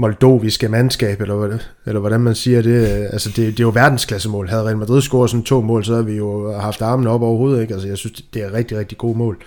moldoviske 0.00 0.68
mandskab, 0.68 1.20
eller, 1.20 1.58
eller 1.86 2.00
hvordan 2.00 2.20
man 2.20 2.34
siger 2.34 2.62
det. 2.62 3.00
Øh, 3.00 3.08
altså, 3.12 3.28
det, 3.28 3.36
det 3.36 3.60
er 3.60 3.64
jo 3.64 3.72
verdensklassemål. 3.74 4.48
Havde 4.48 4.62
Real 4.62 4.76
Madrid 4.76 5.02
scoret 5.02 5.30
sådan 5.30 5.44
to 5.44 5.60
mål, 5.60 5.84
så 5.84 5.92
havde 5.92 6.06
vi 6.06 6.16
jo 6.16 6.52
haft 6.52 6.82
armene 6.82 7.10
op 7.10 7.22
overhovedet. 7.22 7.62
Ikke? 7.62 7.74
Altså, 7.74 7.88
jeg 7.88 7.98
synes, 7.98 8.22
det 8.34 8.42
er 8.42 8.52
rigtig, 8.52 8.78
rigtig 8.78 8.98
gode 8.98 9.18
mål. 9.18 9.38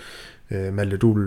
Øh, 0.50 0.74
Malte, 0.74 0.96
du, 0.96 1.18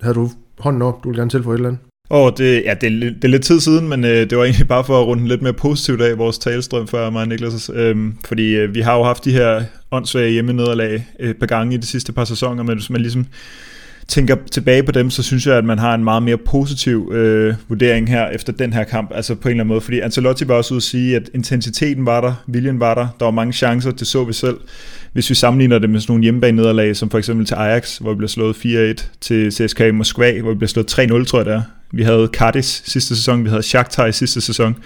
havde 0.00 0.14
du 0.14 0.30
hånden 0.58 0.82
op? 0.82 1.04
Du 1.04 1.08
ville 1.08 1.20
gerne 1.20 1.30
tilføje 1.30 1.54
et 1.54 1.58
eller 1.58 1.68
andet? 1.68 1.82
Åh, 2.10 2.26
oh, 2.26 2.32
det, 2.38 2.62
ja, 2.64 2.74
det, 2.80 3.02
det 3.02 3.24
er 3.24 3.28
lidt 3.28 3.44
tid 3.44 3.60
siden, 3.60 3.88
men 3.88 4.04
øh, 4.04 4.30
det 4.30 4.38
var 4.38 4.44
egentlig 4.44 4.68
bare 4.68 4.84
for 4.84 5.00
at 5.00 5.06
runde 5.06 5.28
lidt 5.28 5.42
mere 5.42 5.52
positivt 5.52 6.02
af 6.02 6.18
vores 6.18 6.38
talestrøm 6.38 6.88
før 6.88 7.10
mig, 7.10 7.26
Niklas. 7.26 7.70
Øh, 7.74 7.96
fordi 8.24 8.54
øh, 8.56 8.74
vi 8.74 8.80
har 8.80 8.96
jo 8.96 9.02
haft 9.02 9.24
de 9.24 9.32
her 9.32 9.62
åndssvage 9.90 10.30
hjemmenederlag 10.30 11.06
øh, 11.20 11.30
et 11.30 11.36
par 11.36 11.46
gange 11.46 11.74
i 11.74 11.78
de 11.78 11.86
sidste 11.86 12.12
par 12.12 12.24
sæsoner, 12.24 12.62
men 12.62 12.76
hvis 12.76 12.90
man 12.90 13.00
ligesom 13.00 13.26
tænker 14.08 14.36
tilbage 14.50 14.82
på 14.82 14.92
dem, 14.92 15.10
så 15.10 15.22
synes 15.22 15.46
jeg, 15.46 15.56
at 15.56 15.64
man 15.64 15.78
har 15.78 15.94
en 15.94 16.04
meget 16.04 16.22
mere 16.22 16.36
positiv 16.36 17.12
øh, 17.14 17.54
vurdering 17.68 18.08
her 18.08 18.28
efter 18.28 18.52
den 18.52 18.72
her 18.72 18.84
kamp, 18.84 19.10
altså 19.14 19.34
på 19.34 19.48
en 19.48 19.50
eller 19.50 19.64
anden 19.64 19.68
måde, 19.68 19.80
fordi 19.80 20.00
Ancelotti 20.00 20.48
var 20.48 20.54
også 20.54 20.74
ude 20.74 20.78
at 20.78 20.82
sige, 20.82 21.16
at 21.16 21.30
intensiteten 21.34 22.06
var 22.06 22.20
der, 22.20 22.44
viljen 22.46 22.80
var 22.80 22.94
der, 22.94 23.08
der 23.18 23.24
var 23.24 23.30
mange 23.30 23.52
chancer, 23.52 23.90
det 23.90 24.06
så 24.06 24.24
vi 24.24 24.32
selv. 24.32 24.56
Hvis 25.12 25.30
vi 25.30 25.34
sammenligner 25.34 25.78
det 25.78 25.90
med 25.90 26.00
sådan 26.00 26.12
nogle 26.12 26.22
hjemmebane 26.22 26.56
nederlag, 26.56 26.96
som 26.96 27.10
for 27.10 27.18
eksempel 27.18 27.46
til 27.46 27.54
Ajax, 27.54 27.98
hvor 27.98 28.10
vi 28.12 28.16
blev 28.16 28.28
slået 28.28 28.56
4-1, 29.00 29.04
til 29.20 29.52
CSKA 29.52 29.86
i 29.86 29.90
Moskva, 29.90 30.40
hvor 30.40 30.50
vi 30.50 30.58
blev 30.58 30.68
slået 30.68 30.92
3-0, 30.98 31.24
tror 31.24 31.38
jeg 31.38 31.46
det 31.46 31.54
er. 31.54 31.62
Vi 31.92 32.02
havde 32.02 32.28
Cardis 32.32 32.82
sidste 32.84 33.16
sæson, 33.16 33.44
vi 33.44 33.48
havde 33.48 33.62
Shakhtar 33.62 34.06
i 34.06 34.12
sidste 34.12 34.40
sæson, 34.40 34.76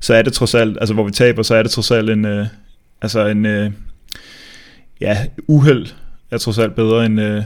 så 0.00 0.14
er 0.14 0.22
det 0.22 0.32
trods 0.32 0.54
alt, 0.54 0.76
altså 0.80 0.94
hvor 0.94 1.04
vi 1.04 1.10
taber, 1.10 1.42
så 1.42 1.54
er 1.54 1.62
det 1.62 1.72
trods 1.72 1.90
alt 1.90 2.10
en, 2.10 2.24
øh, 2.24 2.46
altså 3.02 3.26
en, 3.26 3.46
øh, 3.46 3.70
ja, 5.00 5.26
uheld 5.48 5.86
er 6.30 6.38
trods 6.38 6.58
alt 6.58 6.74
bedre 6.74 7.06
end, 7.06 7.20
øh, 7.20 7.42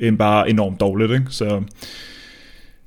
end 0.00 0.18
bare 0.18 0.50
enormt 0.50 0.80
dårligt. 0.80 1.12
Ikke? 1.12 1.26
Så, 1.30 1.62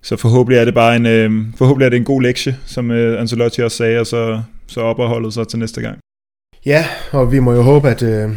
så 0.02 0.18
forhåbentlig 0.18 0.60
er 0.60 0.66
det 0.66 0.74
bare 0.74 0.96
en, 0.96 1.06
øh, 1.06 1.32
forhåbentlig 1.58 1.86
er 1.86 1.90
det 1.90 1.98
en 1.98 2.04
god 2.04 2.22
lektie, 2.22 2.58
som 2.66 2.92
øh, 2.92 3.22
Ancelotti 3.22 3.62
også 3.62 3.78
sagde, 3.78 4.00
og 4.00 4.08
så, 4.08 4.42
så 4.68 4.82
opretholdet 4.82 5.34
sig 5.34 5.48
til 5.48 5.60
næste 5.60 5.82
gang. 5.82 5.98
Ja, 6.66 6.86
og 7.12 7.32
vi 7.32 7.40
må 7.40 7.54
jo 7.54 7.62
håbe, 7.62 7.90
at 7.90 8.04
øh, 8.04 8.30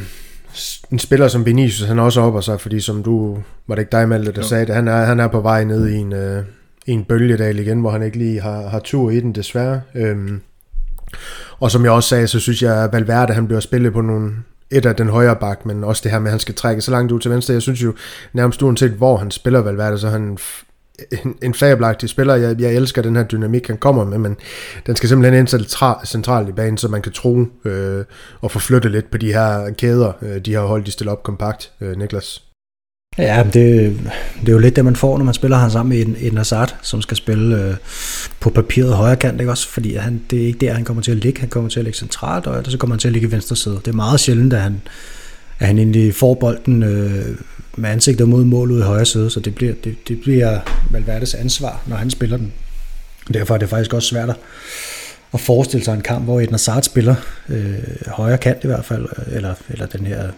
en 0.92 0.98
spiller 0.98 1.28
som 1.28 1.46
Vinicius, 1.46 1.88
han 1.88 1.98
også 1.98 2.20
opper 2.20 2.40
sig, 2.40 2.60
fordi 2.60 2.80
som 2.80 3.02
du, 3.02 3.38
var 3.66 3.74
det 3.74 3.82
ikke 3.82 3.92
dig, 3.92 4.08
Malte, 4.08 4.32
der 4.32 4.42
jo. 4.42 4.48
sagde 4.48 4.66
det, 4.66 4.74
han 4.74 4.88
er, 4.88 5.04
han 5.04 5.20
er 5.20 5.28
på 5.28 5.40
vej 5.40 5.64
ned 5.64 5.88
i 5.88 5.94
en, 5.94 6.12
øh, 6.12 6.44
i 6.86 6.92
en 6.92 7.04
bølgedal 7.04 7.58
igen, 7.58 7.80
hvor 7.80 7.90
han 7.90 8.02
ikke 8.02 8.18
lige 8.18 8.40
har, 8.40 8.68
har 8.68 8.78
tur 8.78 9.10
i 9.10 9.20
den, 9.20 9.34
desværre. 9.34 9.80
Øhm, 9.94 10.40
og 11.58 11.70
som 11.70 11.84
jeg 11.84 11.92
også 11.92 12.08
sagde, 12.08 12.26
så 12.26 12.40
synes 12.40 12.62
jeg, 12.62 12.84
at 12.84 12.92
Valverde 12.92 13.34
han 13.34 13.46
bliver 13.46 13.60
spillet 13.60 13.92
på 13.92 14.00
nogle, 14.00 14.32
et 14.74 14.86
af 14.86 14.96
den 14.96 15.08
højre 15.08 15.36
bak, 15.36 15.66
men 15.66 15.84
også 15.84 16.00
det 16.04 16.10
her 16.10 16.18
med, 16.18 16.26
at 16.26 16.32
han 16.32 16.40
skal 16.40 16.54
trække 16.54 16.82
så 16.82 16.90
langt 16.90 17.12
ud 17.12 17.20
til 17.20 17.30
venstre. 17.30 17.54
Jeg 17.54 17.62
synes 17.62 17.82
jo 17.82 17.94
nærmest 18.32 18.62
uanset, 18.62 18.90
hvor 18.90 19.16
han 19.16 19.30
spiller 19.30 19.60
Valverde, 19.60 19.98
så 19.98 20.08
han 20.08 20.38
en, 21.24 21.36
en 21.42 21.54
fabelagtig 21.54 22.08
spiller. 22.08 22.34
Jeg, 22.34 22.60
jeg 22.60 22.74
elsker 22.74 23.02
den 23.02 23.16
her 23.16 23.24
dynamik, 23.24 23.66
han 23.66 23.76
kommer 23.76 24.04
med, 24.04 24.18
men 24.18 24.36
den 24.86 24.96
skal 24.96 25.08
simpelthen 25.08 25.40
ind 25.40 25.48
centralt 26.06 26.48
i 26.48 26.52
banen, 26.52 26.78
så 26.78 26.88
man 26.88 27.02
kan 27.02 27.12
tro 27.12 27.46
øh, 27.64 28.04
og 28.40 28.50
forflytte 28.50 28.88
lidt 28.88 29.10
på 29.10 29.18
de 29.18 29.32
her 29.32 29.70
kæder, 29.78 30.12
øh, 30.22 30.38
de 30.38 30.54
har 30.54 30.62
holdt 30.62 30.86
de 30.86 30.92
stille 30.92 31.12
op 31.12 31.22
kompakt, 31.22 31.72
øh, 31.80 31.96
Niklas. 31.96 32.43
Ja, 33.18 33.44
det, 33.52 33.96
det 34.40 34.48
er 34.48 34.52
jo 34.52 34.58
lidt 34.58 34.76
det, 34.76 34.84
man 34.84 34.96
får, 34.96 35.18
når 35.18 35.24
man 35.24 35.34
spiller 35.34 35.56
han 35.56 35.70
sammen 35.70 35.98
med 35.98 36.06
en, 36.06 36.16
en 36.20 36.36
Hazard, 36.36 36.76
som 36.82 37.02
skal 37.02 37.16
spille 37.16 37.62
øh, 37.62 37.74
på 38.40 38.50
papiret 38.50 38.94
højre 38.94 39.16
kant, 39.16 39.40
ikke 39.40 39.52
også? 39.52 39.68
Fordi 39.68 39.94
han, 39.94 40.22
det 40.30 40.42
er 40.42 40.46
ikke 40.46 40.58
der, 40.58 40.72
han 40.72 40.84
kommer 40.84 41.02
til 41.02 41.10
at 41.10 41.16
ligge. 41.16 41.40
Han 41.40 41.48
kommer 41.48 41.70
til 41.70 41.80
at 41.80 41.84
ligge 41.84 41.98
centralt, 41.98 42.46
og 42.46 42.64
så 42.66 42.78
kommer 42.78 42.94
han 42.94 43.00
til 43.00 43.08
at 43.08 43.12
ligge 43.12 43.28
i 43.28 43.32
venstre 43.32 43.56
side. 43.56 43.74
Det 43.74 43.88
er 43.88 43.92
meget 43.92 44.20
sjældent, 44.20 44.52
at 44.52 44.60
han, 44.60 44.80
at 45.58 45.66
han 45.66 45.78
egentlig 45.78 46.14
får 46.14 46.34
bolden 46.34 46.82
øh, 46.82 47.36
med 47.76 47.90
ansigtet 47.90 48.28
mod 48.28 48.44
målet 48.44 48.78
i 48.78 48.82
højre 48.82 49.04
side, 49.04 49.30
så 49.30 49.40
det 49.40 49.54
bliver, 49.54 49.74
det, 49.84 50.08
det 50.08 50.20
bliver 50.20 50.58
Valverdes 50.90 51.34
ansvar, 51.34 51.82
når 51.86 51.96
han 51.96 52.10
spiller 52.10 52.36
den. 52.36 52.52
Derfor 53.32 53.54
er 53.54 53.58
det 53.58 53.68
faktisk 53.68 53.94
også 53.94 54.08
svært 54.08 54.36
at 55.34 55.40
forestille 55.40 55.84
sig 55.84 55.94
en 55.94 56.00
kamp, 56.00 56.24
hvor 56.24 56.40
Edna 56.40 56.56
Sart 56.56 56.84
spiller 56.84 57.14
øh, 57.48 57.74
højre 58.06 58.38
kant 58.38 58.64
i 58.64 58.66
hvert 58.66 58.84
fald, 58.84 59.06
eller, 59.32 59.54
eller 59.70 59.86
den 59.86 60.06
her 60.06 60.28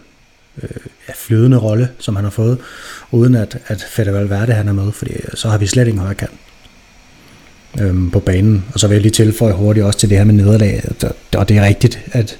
øh, 0.63 0.69
ja, 1.07 1.13
flydende 1.15 1.57
rolle, 1.57 1.89
som 1.99 2.15
han 2.15 2.25
har 2.25 2.31
fået, 2.31 2.57
uden 3.11 3.35
at, 3.35 3.57
at 3.67 3.85
Fede 3.89 4.13
Valverde 4.13 4.53
han 4.53 4.67
er 4.67 4.73
med, 4.73 4.91
fordi 4.91 5.13
øh, 5.13 5.35
så 5.35 5.49
har 5.49 5.57
vi 5.57 5.67
slet 5.67 5.87
ingen 5.87 6.01
højre 6.01 6.15
kant 6.15 6.39
øhm, 7.79 8.11
på 8.11 8.19
banen. 8.19 8.65
Og 8.73 8.79
så 8.79 8.87
vil 8.87 8.95
jeg 8.95 9.01
lige 9.01 9.11
tilføje 9.11 9.53
hurtigt 9.53 9.85
også 9.85 9.99
til 9.99 10.09
det 10.09 10.17
her 10.17 10.25
med 10.25 10.33
nederlag, 10.33 10.83
og 11.37 11.49
det 11.49 11.57
er 11.57 11.65
rigtigt, 11.65 11.99
at 12.11 12.39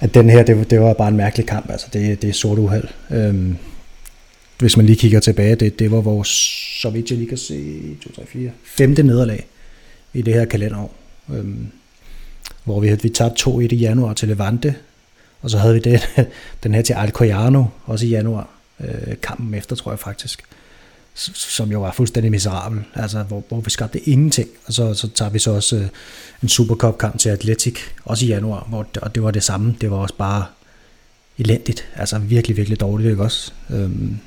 at 0.00 0.14
den 0.14 0.30
her, 0.30 0.42
det, 0.42 0.70
det 0.70 0.80
var 0.80 0.92
bare 0.92 1.08
en 1.08 1.16
mærkelig 1.16 1.46
kamp. 1.46 1.70
Altså, 1.70 1.86
det, 1.92 2.22
det 2.22 2.30
er 2.30 2.34
sort 2.34 2.58
uheld. 2.58 2.88
Øhm, 3.10 3.56
hvis 4.58 4.76
man 4.76 4.86
lige 4.86 4.96
kigger 4.96 5.20
tilbage, 5.20 5.54
det, 5.54 5.78
det 5.78 5.90
var 5.90 6.00
vores, 6.00 6.28
så 6.82 6.90
vidt 6.90 7.10
jeg 7.10 7.18
lige 7.18 7.28
kan 7.28 7.38
se, 7.38 7.80
2, 8.04 8.12
3, 8.12 8.26
4, 8.26 8.50
femte 8.64 9.02
nederlag 9.02 9.46
i 10.14 10.22
det 10.22 10.34
her 10.34 10.44
kalenderår. 10.44 10.94
Øhm, 11.34 11.66
hvor 12.64 12.80
vi, 12.80 12.98
vi 13.02 13.08
tabte 13.08 13.50
2-1 13.50 13.60
i 13.60 13.76
januar 13.76 14.12
til 14.12 14.28
Levante, 14.28 14.74
og 15.46 15.50
så 15.50 15.58
havde 15.58 15.74
vi 15.74 15.80
det, 15.80 16.08
den 16.62 16.74
her 16.74 16.82
til 16.82 16.92
Alcoyano, 16.92 17.64
også 17.84 18.06
i 18.06 18.08
januar, 18.08 18.48
øh, 18.80 19.16
kampen 19.22 19.54
efter, 19.54 19.76
tror 19.76 19.92
jeg 19.92 19.98
faktisk 19.98 20.42
som 21.34 21.72
jo 21.72 21.80
var 21.80 21.92
fuldstændig 21.92 22.30
miserabel, 22.30 22.80
altså 22.94 23.22
hvor, 23.22 23.44
hvor 23.48 23.60
vi 23.60 23.70
skabte 23.70 24.08
ingenting, 24.08 24.48
og 24.66 24.72
så, 24.72 24.94
så 24.94 25.08
tager 25.08 25.30
vi 25.30 25.38
så 25.38 25.50
også 25.50 25.76
øh, 25.76 25.86
en 26.42 26.48
Supercup-kamp 26.48 27.18
til 27.18 27.28
Atletic, 27.28 27.78
også 28.04 28.24
i 28.24 28.28
januar, 28.28 28.66
hvor, 28.68 28.86
og 29.02 29.14
det 29.14 29.22
var 29.22 29.30
det 29.30 29.42
samme, 29.42 29.76
det 29.80 29.90
var 29.90 29.96
også 29.96 30.14
bare 30.14 30.44
elendigt, 31.38 31.88
altså 31.96 32.18
virkelig, 32.18 32.56
virkelig 32.56 32.80
dårligt, 32.80 33.10
ikke 33.10 33.22
også? 33.22 33.52
Øhm, 33.70 34.18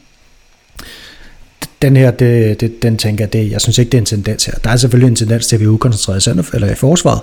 den 1.81 1.97
her, 1.97 2.11
det, 2.11 2.59
det, 2.59 2.81
den 2.81 2.97
tænker 2.97 3.23
jeg, 3.23 3.33
det, 3.33 3.51
jeg 3.51 3.61
synes 3.61 3.77
ikke, 3.77 3.89
det 3.89 3.97
er 3.97 4.01
en 4.01 4.05
tendens 4.05 4.45
her. 4.45 4.53
Der 4.53 4.69
er 4.69 4.77
selvfølgelig 4.77 5.07
en 5.07 5.15
tendens 5.15 5.47
til, 5.47 5.55
at 5.55 5.59
vi 5.59 5.65
er 5.65 5.69
ukoncentreret 5.69 6.27
i, 6.27 6.55
eller 6.55 6.71
i 6.71 6.75
forsvaret. 6.75 7.21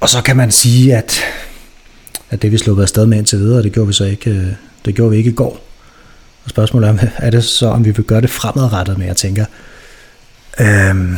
Og 0.00 0.08
så 0.08 0.22
kan 0.22 0.36
man 0.36 0.50
sige, 0.50 0.96
at, 0.96 1.20
at 2.34 2.42
det 2.42 2.52
vi 2.52 2.58
sluppet 2.58 2.82
afsted 2.82 3.06
med 3.06 3.18
indtil 3.18 3.38
videre, 3.38 3.62
det 3.62 3.72
gjorde 3.72 3.86
vi 3.86 3.92
så 3.92 4.04
ikke, 4.04 4.30
øh, 4.30 4.46
det 4.84 4.94
gjorde 4.94 5.10
vi 5.10 5.16
ikke 5.16 5.30
i 5.30 5.34
går. 5.34 5.60
Og 6.44 6.50
spørgsmålet 6.50 6.88
er, 6.88 7.08
er 7.16 7.30
det 7.30 7.44
så, 7.44 7.66
om 7.66 7.84
vi 7.84 7.90
vil 7.90 8.04
gøre 8.04 8.20
det 8.20 8.30
fremadrettet, 8.30 8.98
men 8.98 9.06
jeg 9.06 9.16
tænker, 9.16 9.44
øhm, 10.60 11.16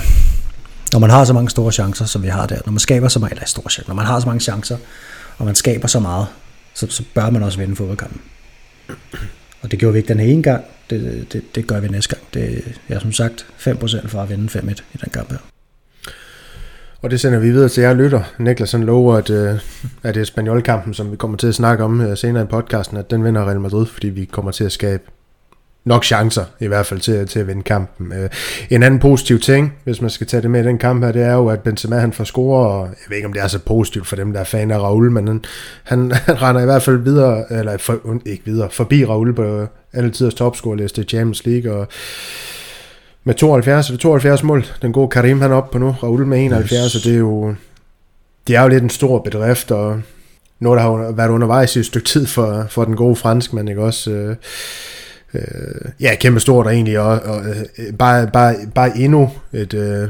når 0.93 0.99
man 0.99 1.11
har 1.11 1.25
så 1.25 1.33
mange 1.33 1.51
store 1.51 1.73
chancer, 1.73 2.05
som 2.05 2.23
vi 2.23 2.29
har 2.29 2.47
der, 2.47 2.59
når 2.67 2.73
man 2.73 2.79
skaber 2.79 3.09
så 3.09 3.19
mange, 3.19 3.35
eller 3.35 3.47
store 3.47 3.71
chancer, 3.71 3.89
når 3.89 3.95
man 3.95 4.07
har 4.07 4.21
så 4.21 4.27
mange 4.27 4.41
chancer, 4.41 4.77
og 5.39 5.47
man 5.47 5.55
skaber 5.55 5.89
så 5.89 6.01
meget, 6.01 6.27
så, 6.75 6.87
så 6.91 7.03
bør 7.15 7.31
man 7.31 7.43
også 7.43 7.59
vinde 7.59 7.77
fodboldkampen. 7.77 8.21
Og 9.63 9.71
det 9.71 9.79
gjorde 9.79 9.93
vi 9.93 9.99
ikke 9.99 10.09
den 10.09 10.21
ene 10.21 10.43
gang, 10.43 10.65
det, 10.91 11.27
det, 11.33 11.55
det 11.55 11.67
gør 11.67 11.81
vi 11.81 11.89
næste 11.89 12.17
gang. 12.17 12.23
Det 12.35 12.63
er 12.89 12.99
som 12.99 13.13
sagt 13.13 13.47
5% 13.59 14.07
for 14.07 14.23
at 14.23 14.31
vinde 14.31 14.59
5-1 14.59 14.71
i 14.95 14.99
den 15.05 15.11
kamp 15.13 15.31
her. 15.31 15.56
Og 17.03 17.11
det 17.11 17.21
sender 17.21 17.39
vi 17.39 17.51
videre 17.51 17.69
til 17.69 17.83
jer 17.83 17.95
lytter. 17.95 18.23
Niklas 18.39 18.73
han 18.73 18.85
lover, 18.85 19.17
at, 19.17 19.31
øh, 19.31 19.55
at 20.03 20.15
det 20.15 20.21
er 20.21 20.25
Spanjolkampen, 20.25 20.95
som 20.95 21.11
vi 21.13 21.17
kommer 21.17 21.37
til 21.37 21.47
at 21.47 21.55
snakke 21.55 21.85
om 21.85 22.01
øh, 22.01 22.17
senere 22.17 22.43
i 22.43 22.47
podcasten, 22.47 22.97
at 22.97 23.11
den 23.11 23.25
vinder 23.25 23.49
Real 23.49 23.61
Madrid, 23.61 23.87
fordi 23.87 24.09
vi 24.09 24.25
kommer 24.25 24.51
til 24.51 24.65
at 24.65 24.73
skabe 24.73 25.03
nok 25.85 26.05
chancer, 26.05 26.45
i 26.61 26.67
hvert 26.67 26.87
fald 26.87 27.01
til, 27.01 27.27
til 27.27 27.41
at 27.41 27.47
vinde 27.47 27.63
kampen. 27.63 28.13
Øh, 28.13 28.31
en 28.71 28.83
anden 28.83 29.01
positiv 29.01 29.39
ting, 29.41 29.73
hvis 29.85 30.01
man 30.01 30.11
skal 30.11 30.27
tage 30.27 30.43
det 30.43 30.51
med 30.51 30.65
i 30.65 30.67
den 30.67 30.79
kamp 30.79 31.05
her, 31.05 31.13
det 31.13 31.23
er 31.23 31.33
jo, 31.33 31.49
at 31.49 31.61
Benzema 31.61 31.99
han 31.99 32.13
får 32.13 32.25
score, 32.25 32.69
og 32.69 32.87
jeg 32.87 32.97
ved 33.09 33.17
ikke, 33.17 33.27
om 33.27 33.33
det 33.33 33.43
er 33.43 33.47
så 33.47 33.59
positivt 33.59 34.07
for 34.07 34.17
dem, 34.17 34.33
der 34.33 34.41
er 34.41 34.45
fan 34.45 34.71
af 34.71 34.79
Raul, 34.79 35.11
men 35.11 35.27
han, 35.27 35.45
han, 35.85 36.13
han 36.27 36.43
render 36.43 36.63
i 36.63 36.65
hvert 36.65 36.83
fald 36.83 36.99
videre, 36.99 37.53
eller 37.53 37.77
for, 37.77 38.21
ikke 38.27 38.45
videre, 38.45 38.71
forbi 38.71 39.05
Raul 39.05 39.35
på 39.35 39.67
alle 39.93 40.11
tiders 40.11 40.35
topscoreliste 40.35 41.03
i 41.03 41.05
Champions 41.05 41.47
League, 41.47 41.73
og 41.73 41.89
med 43.27 43.35
72, 43.35 43.87
det 43.87 44.01
72 44.01 44.43
mål. 44.43 44.67
Den 44.83 44.93
gode 44.93 45.09
Karim 45.09 45.41
han 45.41 45.51
er 45.51 45.57
oppe 45.57 45.73
på 45.73 45.79
nu, 45.79 45.97
Raul 46.03 46.27
med 46.27 46.45
71, 46.45 46.93
yes. 46.93 46.95
og 46.95 47.05
det 47.05 47.15
er 47.15 47.19
jo, 47.19 47.55
det 48.47 48.57
er 48.57 48.63
jo 48.63 48.69
lidt 48.69 48.83
en 48.83 48.91
stor 48.91 49.19
bedrift, 49.19 49.71
og 49.71 50.01
noget, 50.61 50.77
der 50.79 50.83
har 50.83 51.13
været 51.13 51.31
undervejs 51.31 51.77
i 51.77 51.79
et 51.79 51.87
stykke 51.87 52.07
tid 52.07 52.27
for, 52.27 52.67
for 52.69 52.85
den 52.85 52.97
gode 52.97 53.17
franskmand, 53.17 53.69
ikke 53.69 53.83
også? 53.83 54.11
Øh, 54.11 54.37
øh, 55.35 55.91
ja, 56.01 56.15
kæmpe 56.21 56.41
stort 56.41 56.67
egentlig, 56.67 56.99
og, 56.99 57.21
og 57.21 57.41
øh, 57.49 57.93
bare, 57.99 58.31
bare, 58.33 58.57
bare 58.75 58.99
endnu 58.99 59.31
et 59.53 59.75
øh, 59.75 60.09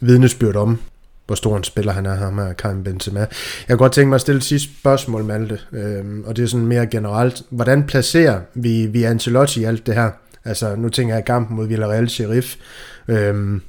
vidnesbyrd 0.00 0.56
om, 0.56 0.78
hvor 1.26 1.34
stor 1.34 1.56
en 1.56 1.64
spiller 1.64 1.92
han 1.92 2.06
er, 2.06 2.14
ham 2.14 2.38
her, 2.38 2.52
Karim 2.52 2.84
Benzema. 2.84 3.20
Jeg 3.20 3.28
kan 3.68 3.76
godt 3.76 3.92
tænke 3.92 4.08
mig 4.08 4.14
at 4.14 4.20
stille 4.20 4.38
et 4.38 4.44
sidste 4.44 4.70
spørgsmål, 4.80 5.24
Malte, 5.24 5.58
øh, 5.72 6.04
og 6.26 6.36
det 6.36 6.42
er 6.42 6.46
sådan 6.46 6.66
mere 6.66 6.86
generelt. 6.86 7.42
Hvordan 7.50 7.82
placerer 7.82 8.40
vi, 8.54 8.86
vi 8.86 9.04
Ancelotti 9.04 9.60
i 9.60 9.64
alt 9.64 9.86
det 9.86 9.94
her? 9.94 10.10
Altså, 10.44 10.76
nu 10.76 10.88
tænker 10.88 11.14
jeg 11.14 11.24
kampen 11.24 11.56
mod 11.56 11.68
Villarreal 11.68 12.08
Sheriff. 12.08 12.56
Øhm, 13.08 13.62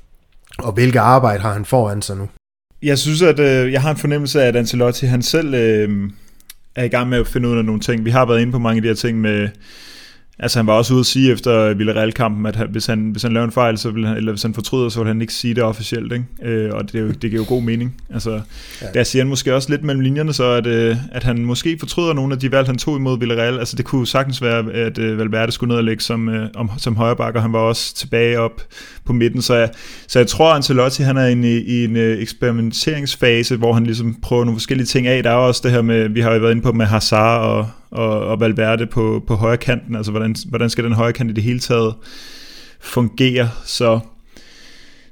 og 0.59 0.71
hvilket 0.71 0.99
arbejde 0.99 1.41
har 1.41 1.53
han 1.53 1.65
foran 1.65 2.01
sig 2.01 2.17
nu? 2.17 2.29
Jeg 2.81 2.97
synes, 2.97 3.21
at 3.21 3.39
øh, 3.39 3.71
jeg 3.71 3.81
har 3.81 3.91
en 3.91 3.97
fornemmelse 3.97 4.43
af, 4.43 4.47
at 4.47 4.55
Ancelotti 4.55 5.05
han 5.05 5.21
selv 5.21 5.53
øh, 5.53 6.09
er 6.75 6.83
i 6.83 6.87
gang 6.87 7.09
med 7.09 7.17
at 7.17 7.27
finde 7.27 7.49
ud 7.49 7.57
af 7.57 7.65
nogle 7.65 7.81
ting. 7.81 8.05
Vi 8.05 8.09
har 8.09 8.25
været 8.25 8.41
inde 8.41 8.51
på 8.51 8.59
mange 8.59 8.77
af 8.77 8.81
de 8.81 8.87
her 8.87 8.95
ting 8.95 9.21
med 9.21 9.49
Altså 10.41 10.59
han 10.59 10.67
var 10.67 10.73
også 10.73 10.93
ude 10.93 10.99
at 10.99 11.05
sige 11.05 11.31
efter 11.31 11.73
Villarreal-kampen, 11.73 12.45
at 12.45 12.67
hvis, 12.69 12.85
han, 12.85 13.09
hvis 13.11 13.23
han 13.23 13.33
laver 13.33 13.45
en 13.45 13.51
fejl, 13.51 13.77
så 13.77 13.91
vil 13.91 14.07
han, 14.07 14.17
eller 14.17 14.31
hvis 14.31 14.41
han 14.41 14.53
fortryder, 14.53 14.89
så 14.89 14.99
vil 14.99 15.07
han 15.07 15.21
ikke 15.21 15.33
sige 15.33 15.53
det 15.53 15.63
officielt. 15.63 16.13
Ikke? 16.13 16.25
Øh, 16.43 16.73
og 16.73 16.91
det, 16.91 16.95
er 16.95 17.03
jo, 17.03 17.11
det 17.11 17.29
giver 17.29 17.43
jo 17.43 17.45
god 17.47 17.61
mening. 17.61 17.95
Altså, 18.13 18.41
ja. 18.81 18.87
Der 18.93 19.03
siger 19.03 19.23
han 19.23 19.29
måske 19.29 19.55
også 19.55 19.69
lidt 19.69 19.83
mellem 19.83 20.01
linjerne, 20.01 20.33
så 20.33 20.51
at, 20.51 20.67
øh, 20.67 20.95
at 21.11 21.23
han 21.23 21.45
måske 21.45 21.77
fortryder 21.79 22.13
nogle 22.13 22.33
af 22.33 22.39
de 22.39 22.51
valg, 22.51 22.67
han 22.67 22.77
tog 22.77 22.97
imod 22.97 23.19
Villarreal. 23.19 23.59
Altså 23.59 23.75
det 23.75 23.85
kunne 23.85 24.07
sagtens 24.07 24.41
være, 24.41 24.73
at 24.73 24.97
øh, 24.97 25.17
Valverde 25.17 25.51
skulle 25.51 25.69
ned 25.69 25.77
og 25.77 25.83
lægge 25.83 26.03
som, 26.03 26.29
øh, 26.29 26.47
om, 26.55 26.71
som 26.77 26.95
højreback, 26.95 27.35
og 27.35 27.41
han 27.41 27.53
var 27.53 27.59
også 27.59 27.95
tilbage 27.95 28.39
op 28.39 28.61
på 29.05 29.13
midten. 29.13 29.41
Så 29.41 29.55
jeg, 29.55 29.69
så 30.07 30.19
jeg 30.19 30.27
tror, 30.27 30.49
at 30.49 30.55
Ancelotti 30.55 31.03
han 31.03 31.17
er 31.17 31.27
i, 31.27 31.57
i 31.57 31.83
en 31.83 31.95
øh, 31.95 32.21
eksperimenteringsfase, 32.21 33.55
hvor 33.55 33.73
han 33.73 33.83
ligesom 33.83 34.15
prøver 34.21 34.45
nogle 34.45 34.59
forskellige 34.59 34.87
ting 34.87 35.07
af. 35.07 35.23
Der 35.23 35.29
er 35.29 35.35
også 35.35 35.61
det 35.63 35.71
her 35.71 35.81
med, 35.81 36.09
vi 36.09 36.21
har 36.21 36.33
jo 36.33 36.39
været 36.39 36.51
inde 36.51 36.61
på 36.61 36.71
med 36.71 36.85
Hazard 36.85 37.41
og, 37.41 37.69
og, 37.91 38.19
og 38.19 38.39
Valverde 38.39 38.85
på, 38.85 39.23
på 39.27 39.35
højre 39.35 39.57
kanten, 39.57 39.95
altså 39.95 40.11
hvordan, 40.11 40.35
hvordan 40.49 40.69
skal 40.69 40.83
den 40.83 40.93
højre 40.93 41.13
kant 41.13 41.31
i 41.31 41.33
det 41.33 41.43
hele 41.43 41.59
taget 41.59 41.93
fungere, 42.79 43.49
så, 43.65 43.99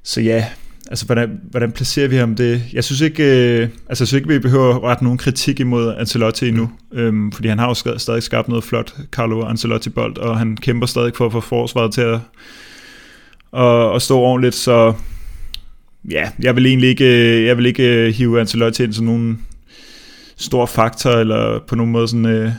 så 0.03 0.21
ja, 0.21 0.45
altså 0.89 1.05
hvordan, 1.05 1.39
hvordan 1.49 1.71
placerer 1.71 2.07
vi 2.07 2.15
ham 2.15 2.35
det? 2.35 2.61
Jeg 2.73 2.83
synes 2.83 3.01
ikke, 3.01 3.23
øh, 3.23 3.61
altså 3.61 4.03
jeg 4.03 4.07
synes 4.07 4.13
ikke, 4.13 4.27
vi 4.27 4.39
behøver 4.39 4.75
at 4.75 4.83
rette 4.83 5.03
nogen 5.03 5.17
kritik 5.17 5.59
imod 5.59 5.95
Ancelotti 5.97 6.47
endnu, 6.47 6.69
mm. 6.91 6.97
øhm, 6.97 7.31
fordi 7.31 7.47
han 7.47 7.59
har 7.59 7.67
jo 7.67 7.97
stadig 7.97 8.23
skabt 8.23 8.47
noget 8.47 8.63
flot 8.63 8.95
Carlo 9.11 9.45
Ancelotti 9.45 9.89
bold, 9.89 10.17
og 10.17 10.37
han 10.37 10.57
kæmper 10.57 10.87
stadig 10.87 11.11
for 11.15 11.25
at 11.25 11.31
få 11.31 11.39
forsvaret 11.39 11.93
til 11.93 12.01
at, 12.01 12.19
at, 13.53 13.95
at 13.95 14.01
stå 14.01 14.19
ordentligt, 14.19 14.55
så 14.55 14.93
ja, 16.11 16.29
jeg 16.39 16.55
vil 16.55 16.65
egentlig 16.65 16.89
ikke, 16.89 17.45
jeg 17.45 17.57
vil 17.57 17.65
ikke 17.65 18.11
hive 18.11 18.39
Ancelotti 18.39 18.83
ind 18.83 18.93
som 18.93 19.05
nogen 19.05 19.41
stor 20.37 20.65
faktor, 20.65 21.11
eller 21.11 21.59
på 21.67 21.75
nogen 21.75 21.91
måde 21.91 22.07
sådan, 22.07 22.25
øh, 22.25 22.51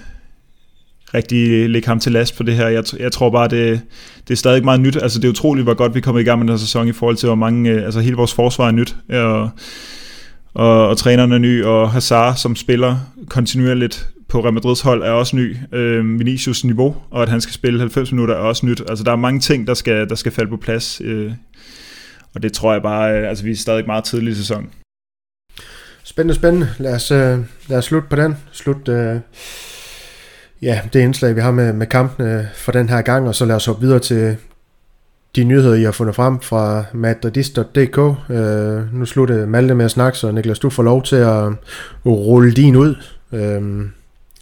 rigtig 1.14 1.71
lægge 1.71 1.88
ham 1.88 2.01
til 2.01 2.12
last 2.12 2.37
på 2.37 2.42
det 2.42 2.55
her. 2.55 2.68
Jeg, 2.68 2.85
jeg 2.99 3.12
tror 3.12 3.31
bare, 3.31 3.49
det, 3.49 3.81
det 4.29 4.35
er 4.35 4.37
stadig 4.37 4.64
meget 4.64 4.81
nyt. 4.81 4.97
Altså, 4.97 5.18
det 5.18 5.25
er 5.25 5.31
utroligt, 5.31 5.64
hvor 5.64 5.75
godt 5.75 5.94
vi 5.94 6.01
kommer 6.01 6.21
i 6.21 6.25
gang 6.25 6.38
med 6.38 6.47
den 6.47 6.53
her 6.53 6.59
sæson 6.59 6.88
i 6.88 6.92
forhold 6.92 7.16
til, 7.16 7.27
hvor 7.27 7.37
mange, 7.37 7.71
øh, 7.71 7.85
altså 7.85 8.01
hele 8.01 8.16
vores 8.16 8.35
forsvar 8.35 8.66
er 8.66 8.71
nyt, 8.71 8.97
og, 9.11 9.51
og, 10.55 10.88
og 10.88 10.97
træneren 10.97 11.33
er 11.33 11.38
ny, 11.38 11.64
og 11.64 11.90
Hazard, 11.90 12.37
som 12.37 12.57
spiller 12.57 12.97
kontinuerligt 13.29 14.09
på 14.29 14.40
Real 14.40 14.55
Madrids 14.55 14.81
hold, 14.81 15.03
er 15.03 15.11
også 15.11 15.37
ny. 15.37 15.57
Øh, 15.73 16.18
Vinicius 16.18 16.64
niveau, 16.64 16.97
og 17.11 17.23
at 17.23 17.29
han 17.29 17.40
skal 17.40 17.55
spille 17.55 17.81
90 17.81 18.12
minutter, 18.12 18.35
er 18.35 18.38
også 18.38 18.66
nyt. 18.66 18.83
Altså, 18.88 19.05
der 19.05 19.12
er 19.12 19.16
mange 19.16 19.40
ting, 19.40 19.66
der 19.66 19.75
skal, 19.75 20.09
der 20.09 20.14
skal 20.14 20.33
falde 20.33 20.51
på 20.51 20.57
plads, 20.57 21.01
øh, 21.05 21.33
og 22.35 22.42
det 22.42 22.52
tror 22.52 22.73
jeg 22.73 22.83
bare, 22.83 23.21
øh, 23.21 23.29
altså 23.29 23.44
vi 23.44 23.50
er 23.50 23.56
stadig 23.56 23.87
meget 23.87 24.04
tidlig 24.04 24.33
i 24.33 24.35
sæsonen. 24.35 24.71
Spændende, 26.04 26.35
spændende. 26.35 26.69
Lad 26.79 26.94
os, 26.94 27.11
øh, 27.11 27.38
lad 27.69 27.79
os 27.79 27.85
slutte 27.85 28.09
på 28.09 28.17
den. 28.17 28.37
Slut 28.52 28.88
øh, 28.88 29.21
ja, 30.63 30.81
det 30.92 31.00
indslag, 31.00 31.37
vi 31.37 31.40
har 31.40 31.50
med, 31.50 31.73
med 31.73 31.87
kampene 31.87 32.48
for 32.54 32.73
den 32.73 32.88
her 32.88 33.02
gang, 33.02 33.29
og 33.29 33.35
så 33.35 33.44
lad 33.44 33.56
os 33.56 33.67
hoppe 33.67 33.83
videre 33.83 33.98
til 33.98 34.37
de 35.37 35.44
nyheder, 35.44 35.75
I 35.75 35.83
har 35.83 35.92
fundet 35.92 36.15
frem 36.17 36.40
fra 36.40 36.85
madridist.dk. 36.94 37.98
Øh, 38.31 38.94
nu 38.94 39.06
slutter 39.06 39.46
Malte 39.46 39.75
med 39.75 39.85
at 39.85 39.90
snakke, 39.90 40.19
så 40.19 40.31
Niklas, 40.33 40.59
du 40.59 40.71
får 40.71 40.83
lov 40.83 41.02
til 41.02 41.17
at 41.17 41.52
rulle 42.06 42.52
din 42.52 42.77
ud. 42.77 42.94
Øh, 43.33 43.90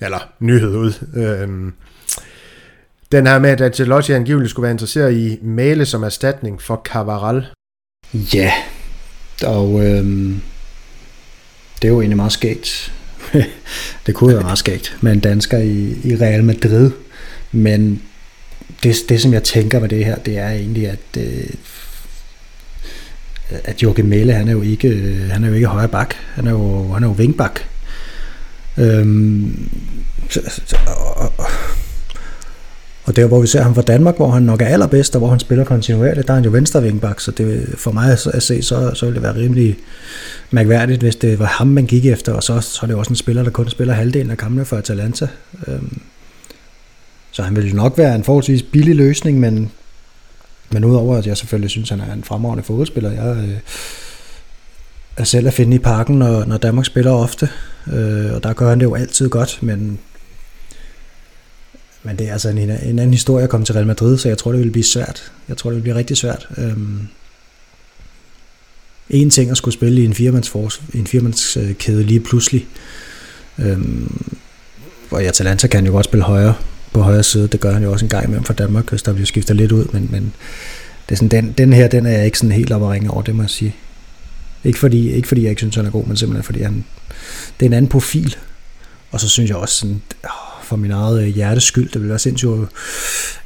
eller 0.00 0.28
nyhed 0.40 0.76
ud. 0.76 0.92
Øh, 1.16 1.72
Den 3.12 3.26
her 3.26 3.38
med, 3.38 3.50
at 3.50 3.60
Ancelotti 3.60 4.12
angiveligt 4.12 4.50
skulle 4.50 4.64
være 4.64 4.72
interesseret 4.72 5.12
i 5.12 5.38
Male 5.42 5.86
som 5.86 6.02
erstatning 6.02 6.62
for 6.62 6.80
Cavaral. 6.84 7.46
Ja, 8.14 8.52
og 9.44 9.86
øh, 9.86 10.04
det 11.82 11.88
er 11.88 11.92
jo 11.92 12.00
egentlig 12.00 12.16
meget 12.16 12.32
skægt. 12.32 12.92
det 14.06 14.14
kunne 14.14 14.34
være 14.34 14.42
meget 14.42 14.58
skægt 14.58 14.96
med 15.00 15.12
en 15.12 15.20
dansker 15.20 15.58
i, 15.58 15.96
i 16.04 16.16
Real 16.16 16.44
Madrid. 16.44 16.90
Men 17.52 18.02
det, 18.82 18.96
det, 19.08 19.20
som 19.20 19.32
jeg 19.32 19.42
tænker 19.42 19.80
med 19.80 19.88
det 19.88 20.04
her, 20.04 20.16
det 20.16 20.38
er 20.38 20.50
egentlig, 20.50 20.88
at, 20.88 20.98
øh, 21.18 21.50
at 23.64 23.82
Jorge 23.82 24.02
Melle, 24.02 24.32
han 24.32 24.48
er 24.48 24.52
jo 24.52 24.62
ikke, 24.62 24.88
øh, 24.88 25.30
han 25.30 25.44
er 25.44 25.48
jo 25.48 25.54
ikke 25.54 25.66
højre 25.66 25.88
bak. 25.88 26.14
Han 26.34 26.46
er 26.46 26.50
jo, 26.50 26.92
han 26.92 27.02
er 27.02 27.06
jo 27.08 27.12
vingbak. 27.12 27.60
Øhm, 28.78 29.70
så, 30.30 30.40
så, 30.66 30.76
og, 30.86 31.32
og 31.38 31.46
og 33.06 33.16
der, 33.16 33.26
hvor 33.26 33.40
vi 33.40 33.46
ser 33.46 33.62
ham 33.62 33.74
fra 33.74 33.82
Danmark, 33.82 34.16
hvor 34.16 34.30
han 34.30 34.42
nok 34.42 34.62
er 34.62 34.66
allerbedst, 34.66 35.14
og 35.14 35.18
hvor 35.18 35.28
han 35.28 35.40
spiller 35.40 35.64
kontinuerligt, 35.64 36.26
der 36.26 36.32
er 36.32 36.36
han 36.36 36.44
jo 36.44 36.50
venstre 36.50 36.82
vingbak, 36.82 37.20
så 37.20 37.30
det, 37.30 37.74
for 37.76 37.92
mig 37.92 38.12
at 38.34 38.42
se, 38.42 38.62
så, 38.62 38.90
så 38.94 39.06
ville 39.06 39.14
det 39.14 39.22
være 39.22 39.36
rimelig 39.36 39.76
mærkværdigt, 40.50 41.02
hvis 41.02 41.16
det 41.16 41.38
var 41.38 41.46
ham, 41.46 41.66
man 41.66 41.86
gik 41.86 42.06
efter, 42.06 42.32
og 42.32 42.42
så, 42.42 42.60
så 42.60 42.80
er 42.82 42.86
det 42.86 42.96
også 42.96 43.10
en 43.10 43.16
spiller, 43.16 43.42
der 43.42 43.50
kun 43.50 43.68
spiller 43.68 43.94
halvdelen 43.94 44.30
af 44.30 44.38
kampene 44.38 44.64
for 44.64 44.76
Atalanta. 44.76 45.28
Øhm, 45.68 45.98
så 47.30 47.42
han 47.42 47.56
ville 47.56 47.72
nok 47.72 47.98
være 47.98 48.14
en 48.14 48.24
forholdsvis 48.24 48.62
billig 48.62 48.96
løsning, 48.96 49.40
men, 49.40 49.70
men 50.70 50.84
udover 50.84 51.16
at 51.16 51.26
jeg 51.26 51.36
selvfølgelig 51.36 51.70
synes, 51.70 51.88
han 51.90 52.00
er 52.00 52.12
en 52.12 52.24
fremragende 52.24 52.64
fodboldspiller, 52.64 53.10
jeg 53.10 53.36
øh, 53.36 53.58
er 55.16 55.24
selv 55.24 55.46
at 55.46 55.54
finde 55.54 55.76
i 55.76 55.78
parken, 55.78 56.18
når, 56.18 56.44
når 56.44 56.56
Danmark 56.56 56.86
spiller 56.86 57.10
ofte, 57.12 57.48
øh, 57.92 58.32
og 58.32 58.42
der 58.42 58.52
gør 58.52 58.68
han 58.68 58.78
det 58.78 58.84
jo 58.84 58.94
altid 58.94 59.28
godt, 59.28 59.58
men 59.62 59.98
men 62.06 62.16
det 62.16 62.28
er 62.28 62.32
altså 62.32 62.48
en, 62.48 62.58
en 62.58 62.98
anden 62.98 63.10
historie 63.10 63.44
at 63.44 63.50
komme 63.50 63.66
til 63.66 63.72
Real 63.72 63.86
Madrid, 63.86 64.18
så 64.18 64.28
jeg 64.28 64.38
tror, 64.38 64.52
det 64.52 64.60
vil 64.60 64.70
blive 64.70 64.84
svært. 64.84 65.32
Jeg 65.48 65.56
tror, 65.56 65.70
det 65.70 65.76
vil 65.76 65.82
blive 65.82 65.94
rigtig 65.94 66.16
svært. 66.16 66.48
Øhm, 66.58 67.08
en 69.10 69.30
ting 69.30 69.50
at 69.50 69.56
skulle 69.56 69.74
spille 69.74 70.02
i 70.02 70.04
en 70.04 70.14
firmands, 70.14 70.80
en 70.94 71.06
firmandskæde 71.06 72.02
lige 72.02 72.20
pludselig. 72.20 72.66
Øhm, 73.58 74.26
og 75.10 75.22
i 75.22 75.26
Atalanta 75.26 75.66
kan 75.66 75.78
han 75.78 75.86
jo 75.86 75.92
godt 75.92 76.04
spille 76.04 76.24
højre 76.24 76.54
på 76.92 77.02
højre 77.02 77.22
side. 77.22 77.48
Det 77.48 77.60
gør 77.60 77.72
han 77.72 77.82
jo 77.82 77.92
også 77.92 78.04
en 78.04 78.08
gang 78.08 78.24
imellem 78.24 78.44
for 78.44 78.52
Danmark, 78.52 78.90
hvis 78.90 79.02
der 79.02 79.12
bliver 79.12 79.26
skiftet 79.26 79.56
lidt 79.56 79.72
ud. 79.72 79.84
Men, 79.92 80.08
men 80.10 80.32
det 81.08 81.14
er 81.14 81.16
sådan, 81.16 81.28
den, 81.28 81.54
den 81.58 81.72
her, 81.72 81.88
den 81.88 82.06
er 82.06 82.10
jeg 82.10 82.24
ikke 82.24 82.38
sådan 82.38 82.52
helt 82.52 82.72
op 82.72 82.82
at 82.82 82.90
ringe 82.90 83.10
over, 83.10 83.22
det 83.22 83.34
må 83.34 83.42
jeg 83.42 83.50
sige. 83.50 83.74
Ikke 84.64 84.78
fordi, 84.78 85.10
ikke 85.10 85.28
fordi 85.28 85.42
jeg 85.42 85.50
ikke 85.50 85.60
synes, 85.60 85.76
han 85.76 85.86
er 85.86 85.90
god, 85.90 86.06
men 86.06 86.16
simpelthen 86.16 86.44
fordi 86.44 86.62
han, 86.62 86.84
det 87.60 87.66
er 87.66 87.70
en 87.70 87.72
anden 87.72 87.88
profil. 87.88 88.36
Og 89.10 89.20
så 89.20 89.28
synes 89.28 89.50
jeg 89.50 89.56
også 89.56 89.74
sådan, 89.74 90.02
for 90.66 90.76
min 90.76 90.90
eget 90.90 91.22
øh, 91.22 91.28
hjertes 91.28 91.64
skyld, 91.64 91.88
det 91.88 91.94
ville 91.94 92.08
være 92.08 92.18
sindssygt 92.18 92.50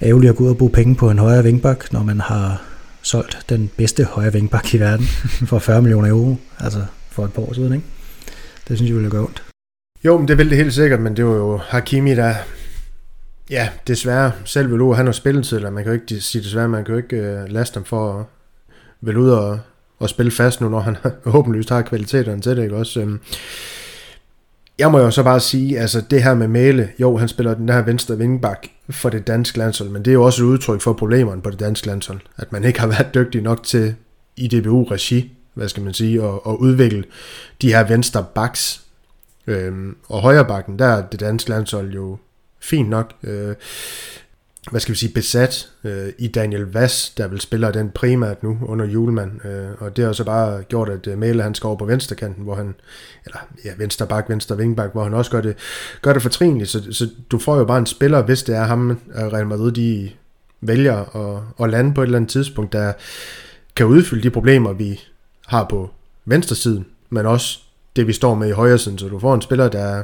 ærgerligt 0.02 0.30
at 0.30 0.36
gå 0.36 0.44
ud 0.44 0.50
og 0.50 0.58
bruge 0.58 0.72
penge 0.72 0.94
på 0.94 1.10
en 1.10 1.18
højere 1.18 1.42
vingbak, 1.42 1.92
når 1.92 2.02
man 2.02 2.20
har 2.20 2.62
solgt 3.02 3.38
den 3.48 3.70
bedste 3.76 4.04
højre 4.04 4.32
vingbak 4.32 4.74
i 4.74 4.80
verden 4.80 5.06
for 5.50 5.58
40 5.58 5.82
millioner 5.82 6.08
euro, 6.08 6.36
altså 6.58 6.84
for 7.10 7.24
et 7.24 7.32
par 7.32 7.42
år 7.42 7.52
siden, 7.52 7.72
ikke? 7.72 7.86
Det 8.68 8.76
synes 8.76 8.88
jeg 8.88 8.96
ville 8.96 9.10
gøre 9.10 9.22
ondt. 9.22 9.42
Jo, 10.04 10.18
men 10.18 10.28
det 10.28 10.38
ville 10.38 10.50
det 10.50 10.58
helt 10.58 10.74
sikkert, 10.74 11.00
men 11.00 11.16
det 11.16 11.26
var 11.26 11.34
jo 11.34 11.56
Hakimi, 11.56 12.14
der 12.14 12.34
Ja, 13.50 13.68
desværre. 13.86 14.32
Selv 14.44 14.70
vil 14.70 14.96
han 14.96 15.06
har 15.06 15.12
spilletid, 15.12 15.56
eller 15.56 15.70
man 15.70 15.84
kan 15.84 15.92
jo 15.92 16.00
ikke 16.00 16.20
sige 16.20 16.42
desværre, 16.42 16.68
man 16.68 16.84
kan 16.84 16.94
jo 16.94 16.98
ikke 16.98 17.42
uh, 17.42 17.52
laste 17.52 17.74
ham 17.74 17.84
for 17.84 18.18
at 18.18 18.24
vel 19.00 19.16
ud 19.16 19.30
og, 19.30 19.60
og 19.98 20.08
spille 20.08 20.32
fast 20.32 20.60
nu, 20.60 20.68
når 20.68 20.80
han 20.80 20.96
åbenlyst 21.34 21.68
har 21.68 21.82
kvaliteterne 21.82 22.42
til 22.42 22.56
det, 22.56 22.62
ikke 22.62 22.76
også? 22.76 23.00
Um, 23.00 23.20
jeg 24.80 24.90
må 24.90 24.98
jo 24.98 25.10
så 25.10 25.22
bare 25.22 25.40
sige, 25.40 25.78
altså 25.78 26.00
det 26.00 26.22
her 26.22 26.34
med 26.34 26.48
Mæle, 26.48 26.90
jo, 26.98 27.16
han 27.16 27.28
spiller 27.28 27.54
den 27.54 27.68
her 27.68 27.82
venstre 27.82 28.18
vingbak 28.18 28.66
for 28.90 29.10
det 29.10 29.26
danske 29.26 29.58
landshold, 29.58 29.90
men 29.90 30.04
det 30.04 30.10
er 30.10 30.14
jo 30.14 30.24
også 30.24 30.42
et 30.42 30.46
udtryk 30.46 30.80
for 30.80 30.92
problemerne 30.92 31.42
på 31.42 31.50
det 31.50 31.60
danske 31.60 31.86
landshold, 31.86 32.20
at 32.36 32.52
man 32.52 32.64
ikke 32.64 32.80
har 32.80 32.86
været 32.86 33.14
dygtig 33.14 33.42
nok 33.42 33.62
til 33.62 33.94
i 34.36 34.48
DBU-regi, 34.48 35.32
hvad 35.54 35.68
skal 35.68 35.82
man 35.82 35.94
sige, 35.94 36.22
at, 36.22 36.34
at 36.46 36.56
udvikle 36.58 37.04
de 37.62 37.68
her 37.68 37.84
venstre 37.84 38.26
backs. 38.34 38.82
Øhm, 39.46 39.96
og 40.08 40.20
højre 40.20 40.44
bakken, 40.44 40.78
der 40.78 40.86
er 40.86 41.06
det 41.06 41.20
danske 41.20 41.50
landshold 41.50 41.92
jo 41.92 42.18
fint 42.60 42.88
nok. 42.88 43.12
Øh, 43.22 43.54
hvad 44.70 44.80
skal 44.80 44.92
vi 44.92 44.98
sige, 44.98 45.14
besat 45.14 45.68
øh, 45.84 46.08
i 46.18 46.28
Daniel 46.28 46.62
Vass, 46.62 47.10
der 47.10 47.28
vil 47.28 47.40
spille 47.40 47.72
den 47.72 47.90
primært 47.90 48.42
nu 48.42 48.58
under 48.62 48.86
julemand. 48.86 49.46
Øh, 49.46 49.68
og 49.78 49.96
det 49.96 50.04
har 50.04 50.12
så 50.12 50.24
bare 50.24 50.62
gjort, 50.62 50.88
at 50.88 51.06
øh, 51.06 51.18
Mæle 51.18 51.42
han 51.42 51.54
skal 51.54 51.66
over 51.66 51.76
på 51.76 51.84
venstrekanten, 51.84 52.44
hvor 52.44 52.54
han, 52.54 52.74
eller 53.26 53.38
ja, 53.64 53.70
venstre 53.78 54.06
bak, 54.06 54.28
venstre 54.28 54.56
vingbak, 54.56 54.92
hvor 54.92 55.02
han 55.02 55.14
også 55.14 55.30
gør 55.30 55.40
det, 55.40 55.56
gør 56.02 56.12
det 56.12 56.22
fortrinligt. 56.22 56.70
Så, 56.70 56.92
så 56.92 57.08
du 57.30 57.38
får 57.38 57.56
jo 57.56 57.64
bare 57.64 57.78
en 57.78 57.86
spiller, 57.86 58.22
hvis 58.22 58.42
det 58.42 58.56
er 58.56 58.64
ham, 58.64 58.90
øh, 58.90 58.96
Real 59.14 59.46
Madrid, 59.46 59.72
de 59.72 60.10
vælger 60.60 61.16
at, 61.16 61.42
at 61.64 61.70
lande 61.70 61.94
på 61.94 62.02
et 62.02 62.06
eller 62.06 62.18
andet 62.18 62.30
tidspunkt, 62.30 62.72
der 62.72 62.92
kan 63.76 63.86
udfylde 63.86 64.22
de 64.22 64.30
problemer, 64.30 64.72
vi 64.72 65.00
har 65.46 65.64
på 65.64 65.90
venstresiden, 66.24 66.86
men 67.10 67.26
også 67.26 67.58
det, 67.96 68.06
vi 68.06 68.12
står 68.12 68.34
med 68.34 68.48
i 68.48 68.52
højre 68.52 68.78
siden. 68.78 68.98
Så 68.98 69.08
du 69.08 69.18
får 69.18 69.34
en 69.34 69.42
spiller, 69.42 69.68
der, 69.68 70.02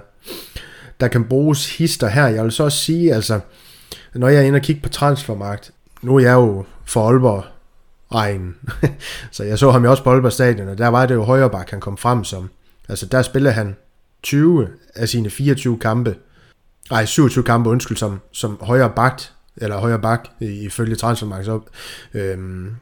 der 1.01 1.09
kan 1.09 1.25
bruges 1.25 1.77
hister 1.77 2.09
her. 2.09 2.27
Jeg 2.27 2.45
vil 2.45 2.53
så 2.53 2.65
også 2.65 2.79
sige, 2.79 3.15
altså, 3.15 3.41
når 4.19 4.29
jeg 4.29 4.43
er 4.43 4.47
inde 4.47 4.57
og 4.57 4.63
kigge 4.63 4.83
på 4.83 4.89
transfermarkt, 4.89 5.71
nu 6.03 6.17
er 6.17 6.21
jeg 6.21 6.33
jo 6.33 6.65
for 6.85 7.09
Aalborg 7.09 7.45
egen. 8.11 8.57
så 9.33 9.45
jeg 9.45 9.59
så 9.59 9.71
ham 9.71 9.85
jo 9.85 9.91
også 9.91 10.05
på 10.05 10.11
Aalborg 10.11 10.33
Stadion, 10.33 10.69
og 10.69 10.79
der 10.79 10.89
var 10.89 11.07
det 11.07 11.15
jo 11.15 11.23
højre 11.23 11.51
bak, 11.51 11.71
han 11.71 11.81
kom 11.81 11.97
frem 11.97 12.25
som. 12.25 12.51
Altså 12.89 13.07
der 13.07 13.23
spillede 13.23 13.55
han 13.55 13.77
20 14.23 14.69
af 14.95 15.09
sine 15.09 15.31
24 15.31 15.79
kampe, 15.79 16.17
nej 16.91 17.05
27 17.05 17.45
kampe, 17.45 17.71
undskyld, 17.71 17.97
som, 17.97 18.21
som 18.33 18.59
højreback 18.61 19.23
eller 19.57 19.79
højre 19.79 19.99
bak, 19.99 20.29
ifølge 20.41 20.97
transfermarkeds 20.97 21.49
op, 21.49 21.69
øhm, 22.15 22.77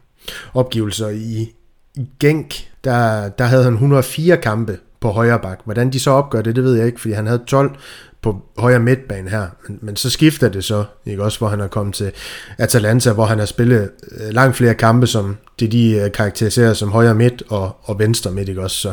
opgivelser 0.54 1.08
i, 1.08 1.52
i 1.94 2.08
Genk, 2.20 2.54
der, 2.84 3.28
der 3.28 3.44
havde 3.44 3.64
han 3.64 3.72
104 3.72 4.36
kampe 4.36 4.78
på 5.00 5.08
højre 5.08 5.38
bak. 5.38 5.60
Hvordan 5.64 5.92
de 5.92 6.00
så 6.00 6.10
opgør 6.10 6.42
det, 6.42 6.56
det 6.56 6.64
ved 6.64 6.74
jeg 6.74 6.86
ikke, 6.86 7.00
fordi 7.00 7.14
han 7.14 7.26
havde 7.26 7.42
12 7.46 7.76
på 8.24 8.42
højre 8.58 8.80
midtbane 8.80 9.30
her. 9.30 9.46
Men, 9.68 9.78
men 9.82 9.96
så 9.96 10.10
skifter 10.10 10.48
det 10.48 10.64
så, 10.64 10.84
ikke 11.06 11.24
også, 11.24 11.38
hvor 11.38 11.48
han 11.48 11.60
er 11.60 11.66
kommet 11.66 11.94
til 11.94 12.12
Atalanta, 12.58 13.12
hvor 13.12 13.24
han 13.24 13.38
har 13.38 13.46
spillet 13.46 13.90
øh, 14.20 14.34
langt 14.34 14.56
flere 14.56 14.74
kampe, 14.74 15.06
som 15.06 15.36
det 15.60 15.72
de 15.72 15.90
øh, 15.90 16.12
karakteriserer 16.12 16.74
som 16.74 16.90
højre 16.90 17.14
midt 17.14 17.42
og, 17.48 17.76
og 17.82 17.98
venstre 17.98 18.30
midt, 18.30 18.48
ikke 18.48 18.62
også. 18.62 18.76
Så 18.76 18.92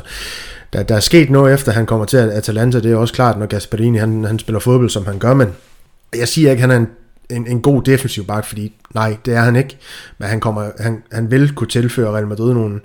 der, 0.73 0.83
der 0.83 0.95
er 0.95 0.99
sket 0.99 1.29
noget 1.29 1.53
efter 1.53 1.71
han 1.71 1.85
kommer 1.85 2.05
til 2.05 2.17
Atalanta, 2.17 2.79
det 2.79 2.91
er 2.91 2.95
også 2.95 3.13
klart, 3.13 3.39
når 3.39 3.45
Gasparini 3.45 3.97
han, 3.97 4.23
han 4.23 4.39
spiller 4.39 4.59
fodbold, 4.59 4.89
som 4.89 5.05
han 5.05 5.19
gør, 5.19 5.33
men 5.33 5.47
jeg 6.15 6.27
siger 6.27 6.51
ikke, 6.51 6.63
at 6.63 6.69
han 6.69 6.71
er 6.71 6.87
en, 6.87 7.37
en, 7.37 7.47
en 7.47 7.61
god 7.61 7.83
defensiv 7.83 8.25
bak, 8.25 8.45
fordi 8.45 8.73
nej, 8.93 9.17
det 9.25 9.33
er 9.33 9.41
han 9.41 9.55
ikke, 9.55 9.77
men 10.17 10.27
han, 10.27 10.39
kommer, 10.39 10.71
han, 10.79 11.03
han 11.11 11.31
vil 11.31 11.55
kunne 11.55 11.69
tilføre 11.69 12.11
Real 12.11 12.27
Madrid 12.27 12.53
nogle, 12.53 12.79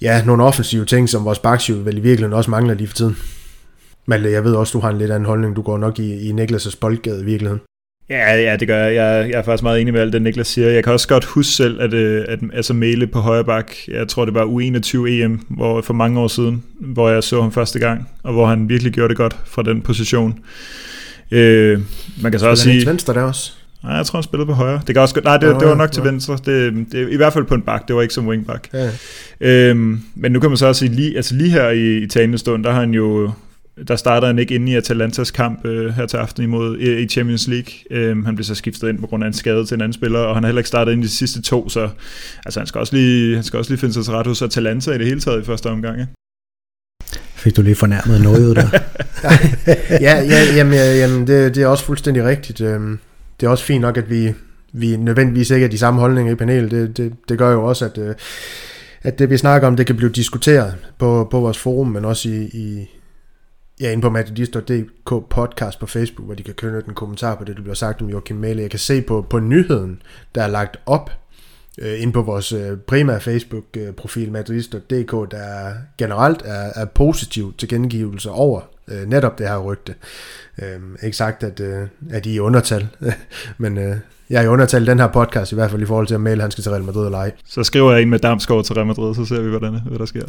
ja, 0.00 0.24
nogle 0.24 0.42
offensive 0.42 0.84
ting, 0.84 1.08
som 1.08 1.24
vores 1.24 1.38
bakshiv 1.38 1.84
vel 1.84 1.98
i 1.98 2.00
virkeligheden 2.00 2.36
også 2.36 2.50
mangler 2.50 2.74
lige 2.74 2.88
for 2.88 2.96
tiden. 2.96 3.16
Malte, 4.06 4.30
jeg 4.30 4.44
ved 4.44 4.54
også, 4.54 4.72
du 4.72 4.80
har 4.80 4.90
en 4.90 4.98
lidt 4.98 5.10
anden 5.10 5.26
holdning. 5.26 5.56
Du 5.56 5.62
går 5.62 5.78
nok 5.78 5.98
i, 5.98 6.28
i 6.28 6.32
Niklas' 6.32 6.78
boldgade 6.80 7.22
i 7.22 7.24
virkeligheden. 7.24 7.60
Ja, 8.10 8.36
ja, 8.36 8.56
det 8.56 8.68
gør 8.68 8.84
jeg. 8.84 8.94
jeg. 8.94 9.30
Jeg 9.30 9.38
er 9.38 9.42
faktisk 9.42 9.62
meget 9.62 9.80
enig 9.80 9.92
med 9.92 10.00
alt 10.00 10.12
det, 10.12 10.22
Niklas 10.22 10.46
siger. 10.46 10.68
Jeg 10.68 10.84
kan 10.84 10.92
også 10.92 11.08
godt 11.08 11.24
huske 11.24 11.52
selv, 11.52 11.80
at, 11.80 11.94
øh, 11.94 12.24
at 12.28 12.38
altså 12.52 12.74
Mele 12.74 13.06
på 13.06 13.18
højre 13.18 13.44
bak, 13.44 13.72
jeg 13.88 14.08
tror 14.08 14.24
det 14.24 14.34
var 14.34 14.44
U21 14.44 15.08
EM, 15.08 15.40
hvor, 15.48 15.80
for 15.80 15.94
mange 15.94 16.20
år 16.20 16.28
siden, 16.28 16.64
hvor 16.80 17.10
jeg 17.10 17.24
så 17.24 17.42
ham 17.42 17.52
første 17.52 17.78
gang, 17.78 18.08
og 18.22 18.32
hvor 18.32 18.46
han 18.46 18.68
virkelig 18.68 18.92
gjorde 18.92 19.08
det 19.08 19.16
godt 19.16 19.36
fra 19.44 19.62
den 19.62 19.82
position. 19.82 20.38
Øh, 21.30 21.80
man 22.22 22.32
kan 22.32 22.40
så 22.40 22.48
også 22.48 22.62
sige... 22.62 22.86
venstre 22.86 23.14
der 23.14 23.22
også? 23.22 23.52
Nej, 23.82 23.92
jeg 23.92 24.06
tror, 24.06 24.16
han 24.16 24.22
spillede 24.22 24.46
på 24.46 24.52
højre. 24.52 24.80
Det 24.86 24.94
kan 24.94 25.02
også, 25.02 25.20
nej, 25.24 25.36
det, 25.36 25.56
det 25.60 25.68
var 25.68 25.74
nok 25.74 25.92
til 25.92 26.04
venstre. 26.04 26.38
Det, 26.46 26.86
det, 26.92 27.08
I 27.10 27.16
hvert 27.16 27.32
fald 27.32 27.44
på 27.44 27.54
en 27.54 27.62
bak. 27.62 27.88
Det 27.88 27.96
var 27.96 28.02
ikke 28.02 28.14
som 28.14 28.28
wingback. 28.28 28.68
Ja. 28.72 28.90
Øhm, 29.40 30.02
men 30.14 30.32
nu 30.32 30.40
kan 30.40 30.50
man 30.50 30.56
så 30.56 30.66
også 30.66 30.78
sige, 30.78 30.94
lige, 30.94 31.16
altså 31.16 31.34
lige 31.34 31.50
her 31.50 31.68
i, 31.68 31.96
i 31.98 32.08
talende 32.08 32.38
stund, 32.38 32.64
der 32.64 32.70
har 32.72 32.80
han 32.80 32.90
jo 32.90 33.30
der 33.88 33.96
starter 33.96 34.26
han 34.26 34.38
ikke 34.38 34.54
inde 34.54 34.72
i 34.72 34.74
Atalantas 34.74 35.30
kamp 35.30 35.66
øh, 35.66 35.94
her 35.94 36.06
til 36.06 36.16
aften 36.16 36.42
imod 36.42 36.78
i 36.78 37.08
Champions 37.08 37.48
League. 37.48 37.72
Øh, 37.90 38.24
han 38.24 38.34
blev 38.34 38.44
så 38.44 38.54
skiftet 38.54 38.88
ind 38.88 38.98
på 38.98 39.06
grund 39.06 39.24
af 39.24 39.26
en 39.26 39.32
skade 39.32 39.66
til 39.66 39.74
en 39.74 39.80
anden 39.80 39.92
spiller, 39.92 40.18
og 40.18 40.34
han 40.34 40.42
har 40.42 40.48
heller 40.48 40.60
ikke 40.60 40.68
startet 40.68 40.92
ind 40.92 41.04
i 41.04 41.06
de 41.06 41.12
sidste 41.12 41.42
to, 41.42 41.68
så 41.68 41.88
altså, 42.44 42.60
han, 42.60 42.66
skal 42.66 42.78
også 42.78 42.96
lige, 42.96 43.34
han 43.34 43.44
skal 43.44 43.58
også 43.58 43.70
lige 43.70 43.80
finde 43.80 43.94
sig 43.94 44.04
til 44.04 44.12
ret 44.12 44.26
hos 44.26 44.42
Atalanta 44.42 44.90
i 44.90 44.98
det 44.98 45.06
hele 45.06 45.20
taget 45.20 45.42
i 45.42 45.44
første 45.44 45.66
omgang. 45.66 46.00
Fik 47.34 47.56
du 47.56 47.62
lige 47.62 47.74
fornærmet 47.74 48.20
noget 48.20 48.56
der? 48.56 48.68
ja, 50.06 50.22
ja, 50.22 50.54
jamen, 50.56 50.74
jamen 50.74 51.26
det, 51.26 51.54
det 51.54 51.62
er 51.62 51.66
også 51.66 51.84
fuldstændig 51.84 52.24
rigtigt. 52.24 52.60
Øhm, 52.60 52.98
det 53.40 53.46
er 53.46 53.50
også 53.50 53.64
fint 53.64 53.80
nok, 53.80 53.96
at 53.96 54.10
vi, 54.10 54.34
vi 54.72 54.96
nødvendigvis 54.96 55.50
ikke 55.50 55.64
er 55.64 55.70
de 55.70 55.78
samme 55.78 56.00
holdninger 56.00 56.32
i 56.32 56.34
panelet. 56.36 56.70
Det, 56.70 56.96
det, 56.96 57.12
det 57.28 57.38
gør 57.38 57.52
jo 57.52 57.64
også, 57.64 57.84
at, 57.84 57.98
øh, 57.98 58.14
at 59.02 59.18
det 59.18 59.30
vi 59.30 59.36
snakker 59.36 59.68
om, 59.68 59.76
det 59.76 59.86
kan 59.86 59.96
blive 59.96 60.10
diskuteret 60.10 60.74
på, 60.98 61.28
på 61.30 61.40
vores 61.40 61.58
forum, 61.58 61.86
men 61.86 62.04
også 62.04 62.28
i, 62.28 62.42
i, 62.42 62.86
ja, 63.80 63.90
inde 63.90 64.02
på 64.02 64.10
matadist.dk 64.10 65.28
podcast 65.30 65.78
på 65.78 65.86
Facebook, 65.86 66.26
hvor 66.26 66.34
de 66.34 66.42
kan 66.42 66.54
køre 66.54 66.82
en 66.88 66.94
kommentar 66.94 67.34
på 67.34 67.44
det, 67.44 67.56
der 67.56 67.62
bliver 67.62 67.74
sagt 67.74 68.02
om 68.02 68.08
Joachim 68.08 68.36
Mæle. 68.36 68.62
Jeg 68.62 68.70
kan 68.70 68.78
se 68.78 69.02
på, 69.02 69.26
på 69.30 69.38
nyheden, 69.38 70.02
der 70.34 70.42
er 70.42 70.48
lagt 70.48 70.76
op 70.86 71.10
øh, 71.78 72.02
inde 72.02 72.12
på 72.12 72.22
vores 72.22 72.52
øh, 72.52 72.78
primære 72.78 73.20
Facebook-profil 73.20 74.26
øh, 74.26 74.32
matadist.dk, 74.32 75.30
der 75.30 75.72
generelt 75.98 76.42
er, 76.44 76.70
er 76.74 76.84
positiv 76.84 77.54
til 77.58 77.68
gengivelse 77.68 78.30
over 78.30 78.60
øh, 78.90 79.08
netop 79.08 79.38
det 79.38 79.48
her 79.48 79.58
rygte. 79.58 79.94
Øh, 80.62 80.80
ikke 81.02 81.16
sagt, 81.16 81.42
at, 81.42 81.60
øh, 81.60 81.86
at 82.10 82.26
I 82.26 82.36
er 82.36 82.40
undertal, 82.40 82.88
men 83.58 83.78
øh, 83.78 83.96
jeg 84.30 84.38
er 84.38 84.42
i 84.42 84.46
undertal 84.46 84.86
den 84.86 84.98
her 84.98 85.06
podcast, 85.06 85.52
i 85.52 85.54
hvert 85.54 85.70
fald 85.70 85.82
i 85.82 85.86
forhold 85.86 86.06
til, 86.06 86.14
at 86.14 86.20
Mæle 86.20 86.42
han 86.42 86.50
skal 86.50 86.62
til 86.62 86.70
Real 86.70 86.84
Madrid 86.84 87.04
eller 87.04 87.18
ej. 87.18 87.32
Så 87.48 87.62
skriver 87.62 87.92
jeg 87.92 88.00
ind 88.00 88.10
med 88.10 88.18
Damsgaard 88.18 88.64
til 88.64 88.74
Real 88.74 88.86
Madrid, 88.86 89.14
så 89.14 89.24
ser 89.24 89.40
vi, 89.40 89.48
hvordan, 89.48 89.80
hvad 89.86 89.98
der 89.98 90.06
sker. 90.06 90.22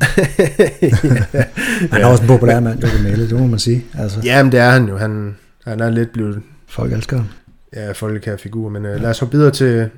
ja. 1.33 1.43
Han 1.91 2.01
er 2.01 2.05
også 2.05 2.23
en 2.23 2.27
populær 2.27 2.59
mand, 2.59 2.81
det 2.81 3.03
Mæle, 3.03 3.29
det 3.29 3.39
må 3.39 3.47
man 3.47 3.59
sige. 3.59 3.85
Altså. 3.97 4.19
Jamen, 4.23 4.51
det 4.51 4.59
er 4.59 4.69
han 4.69 4.87
jo. 4.87 4.97
Han, 4.97 5.37
han 5.65 5.79
er 5.79 5.89
lidt 5.89 6.13
blevet... 6.13 6.41
Folk 6.67 6.93
elsker 6.93 7.17
ham. 7.17 7.25
Ja, 7.75 7.91
folkekære 7.91 8.37
figur, 8.37 8.69
men 8.69 8.85
øh, 8.85 9.01
lad 9.01 9.09
os 9.09 9.19
hoppe 9.19 9.37
videre 9.37 9.51
til, 9.51 9.89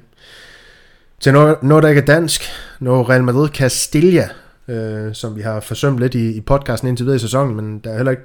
til 1.20 1.34
noget, 1.34 1.56
noget, 1.64 1.84
der 1.84 1.90
ikke 1.90 2.02
er 2.02 2.06
dansk. 2.06 2.42
Noget 2.80 3.10
Real 3.10 3.24
Madrid 3.24 3.50
Castilla, 3.50 4.30
øh, 4.68 5.14
som 5.14 5.36
vi 5.36 5.42
har 5.42 5.60
forsømt 5.60 6.00
lidt 6.00 6.16
i, 6.16 6.32
i 6.32 6.42
podcasten 6.42 6.88
indtil 6.88 7.06
videre 7.06 7.16
i 7.16 7.20
sæsonen, 7.20 7.56
men 7.56 7.80
der 7.80 7.92
er 7.92 7.96
heller 7.96 8.12
ikke 8.12 8.24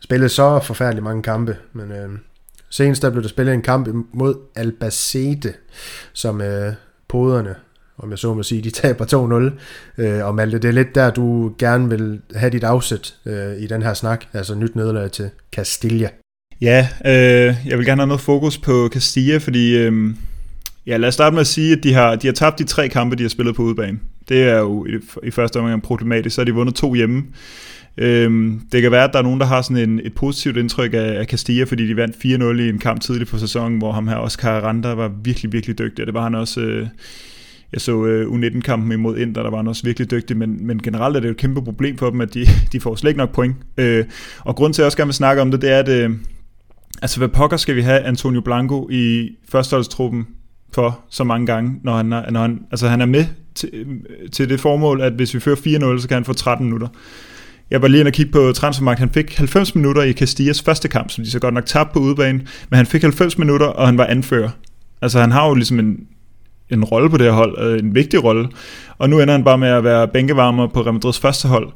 spillet 0.00 0.30
så 0.30 0.60
forfærdeligt 0.60 1.04
mange 1.04 1.22
kampe. 1.22 1.56
Men 1.72 1.92
øh, 1.92 2.08
senest 2.70 3.02
der 3.02 3.10
blev 3.10 3.22
der 3.22 3.28
spillet 3.28 3.54
en 3.54 3.62
kamp 3.62 3.88
mod 4.12 4.34
Albacete, 4.54 5.54
som 6.12 6.40
øh, 6.40 6.72
poderne, 7.08 7.54
om 7.98 8.10
jeg 8.10 8.18
så 8.18 8.34
må 8.34 8.42
sige, 8.42 8.62
de 8.62 8.70
taber 8.80 9.50
2-0. 9.98 10.02
Øh, 10.02 10.26
og 10.26 10.34
Malte, 10.34 10.58
det 10.58 10.68
er 10.68 10.72
lidt 10.72 10.94
der, 10.94 11.10
du 11.10 11.54
gerne 11.58 11.88
vil 11.88 12.20
have 12.34 12.50
dit 12.50 12.64
afsæt 12.64 13.14
øh, 13.26 13.56
i 13.58 13.66
den 13.66 13.82
her 13.82 13.94
snak, 13.94 14.24
altså 14.32 14.54
nyt 14.54 14.76
nederlag 14.76 15.10
til 15.10 15.30
Castilla. 15.52 16.08
Ja, 16.60 16.88
øh, 17.06 17.56
jeg 17.66 17.78
vil 17.78 17.86
gerne 17.86 18.00
have 18.00 18.08
noget 18.08 18.20
fokus 18.20 18.58
på 18.58 18.88
Castilla, 18.92 19.36
fordi 19.36 19.76
øh, 19.76 20.14
ja, 20.86 20.96
lad 20.96 21.08
os 21.08 21.14
starte 21.14 21.34
med 21.34 21.40
at 21.40 21.46
sige, 21.46 21.72
at 21.72 21.82
de 21.82 21.94
har, 21.94 22.16
de 22.16 22.26
har 22.26 22.34
tabt 22.34 22.58
de 22.58 22.64
tre 22.64 22.88
kampe, 22.88 23.16
de 23.16 23.22
har 23.22 23.28
spillet 23.28 23.56
på 23.56 23.62
udebane. 23.62 23.98
Det 24.28 24.42
er 24.42 24.58
jo 24.58 24.86
i, 24.86 24.90
i 25.26 25.30
første 25.30 25.60
omgang 25.60 25.82
problematisk, 25.82 26.34
så 26.34 26.40
har 26.40 26.44
de 26.44 26.54
vundet 26.54 26.74
to 26.74 26.94
hjemme. 26.94 27.24
Øhm, 27.98 28.60
det 28.72 28.82
kan 28.82 28.90
være, 28.90 29.04
at 29.04 29.10
der 29.12 29.18
er 29.18 29.22
nogen, 29.22 29.40
der 29.40 29.46
har 29.46 29.62
sådan 29.62 29.88
en, 29.88 30.00
et 30.04 30.14
positivt 30.14 30.56
indtryk 30.56 30.94
af, 30.94 31.18
af 31.20 31.26
Castilla, 31.26 31.64
fordi 31.64 31.88
de 31.88 31.96
vandt 31.96 32.16
4-0 32.16 32.62
i 32.62 32.68
en 32.68 32.78
kamp 32.78 33.00
tidligt 33.00 33.30
på 33.30 33.38
sæsonen, 33.38 33.78
hvor 33.78 33.92
ham 33.92 34.08
her 34.08 34.16
Oscar 34.16 34.60
Aranda 34.60 34.94
var 34.94 35.12
virkelig, 35.24 35.52
virkelig 35.52 35.78
dygtig, 35.78 36.02
og 36.02 36.06
det 36.06 36.14
var 36.14 36.22
han 36.22 36.34
også... 36.34 36.60
Øh, 36.60 36.86
jeg 37.72 37.80
så 37.80 38.04
øh, 38.04 38.26
U19-kampen 38.26 38.92
imod 38.92 39.18
Inter, 39.18 39.42
der 39.42 39.50
var 39.50 39.56
han 39.56 39.68
også 39.68 39.82
virkelig 39.84 40.10
dygtig, 40.10 40.36
men, 40.36 40.66
men 40.66 40.82
generelt 40.82 41.16
er 41.16 41.20
det 41.20 41.28
jo 41.28 41.32
et 41.32 41.36
kæmpe 41.36 41.64
problem 41.64 41.98
for 41.98 42.10
dem, 42.10 42.20
at 42.20 42.34
de, 42.34 42.46
de 42.72 42.80
får 42.80 42.94
slet 42.94 43.10
ikke 43.10 43.18
nok 43.18 43.32
point. 43.32 43.56
Øh, 43.78 44.04
og 44.40 44.56
grund 44.56 44.74
til, 44.74 44.80
at 44.80 44.84
jeg 44.84 44.86
også 44.86 44.96
gerne 44.96 45.08
vil 45.08 45.14
snakke 45.14 45.42
om 45.42 45.50
det, 45.50 45.62
det 45.62 45.70
er, 45.70 45.78
at 45.78 45.88
øh, 45.88 46.10
altså, 47.02 47.18
hvad 47.18 47.28
pokker 47.28 47.56
skal 47.56 47.76
vi 47.76 47.80
have 47.80 48.00
Antonio 48.00 48.40
Blanco 48.40 48.88
i 48.90 49.30
førsteholdstruppen 49.48 50.26
for 50.72 51.00
så 51.10 51.24
mange 51.24 51.46
gange, 51.46 51.80
når 51.82 51.96
han, 51.96 52.12
er, 52.12 52.30
når 52.30 52.40
han, 52.40 52.60
altså 52.70 52.88
han 52.88 53.00
er 53.00 53.06
med 53.06 53.26
til, 53.54 53.70
til 54.32 54.48
det 54.48 54.60
formål, 54.60 55.00
at 55.00 55.12
hvis 55.12 55.34
vi 55.34 55.40
fører 55.40 55.96
4-0, 55.96 56.00
så 56.00 56.08
kan 56.08 56.14
han 56.14 56.24
få 56.24 56.32
13 56.32 56.66
minutter. 56.66 56.88
Jeg 57.70 57.82
var 57.82 57.88
lige 57.88 58.00
inde 58.00 58.08
og 58.08 58.12
kigge 58.12 58.32
på 58.32 58.52
transfermarkt. 58.52 59.00
Han 59.00 59.10
fik 59.10 59.34
90 59.36 59.74
minutter 59.74 60.02
i 60.02 60.12
Castillas 60.12 60.62
første 60.62 60.88
kamp, 60.88 61.10
som 61.10 61.24
de 61.24 61.30
så 61.30 61.38
godt 61.38 61.54
nok 61.54 61.66
tabte 61.66 61.92
på 61.92 61.98
udebane, 61.98 62.38
men 62.70 62.76
han 62.76 62.86
fik 62.86 63.02
90 63.02 63.38
minutter, 63.38 63.66
og 63.66 63.86
han 63.86 63.98
var 63.98 64.06
anfører. 64.06 64.50
Altså 65.02 65.20
han 65.20 65.32
har 65.32 65.48
jo 65.48 65.54
ligesom 65.54 65.78
en, 65.78 66.06
en 66.74 66.84
rolle 66.84 67.10
på 67.10 67.16
det 67.16 67.26
her 67.26 67.32
hold, 67.32 67.58
øh, 67.60 67.78
en 67.78 67.94
vigtig 67.94 68.24
rolle. 68.24 68.48
Og 68.98 69.10
nu 69.10 69.20
ender 69.20 69.34
han 69.34 69.44
bare 69.44 69.58
med 69.58 69.68
at 69.68 69.84
være 69.84 70.08
bænkevarmer 70.08 70.66
på 70.66 70.80
Real 70.80 70.92
Madrids 70.92 71.18
første 71.18 71.48
hold. 71.48 71.68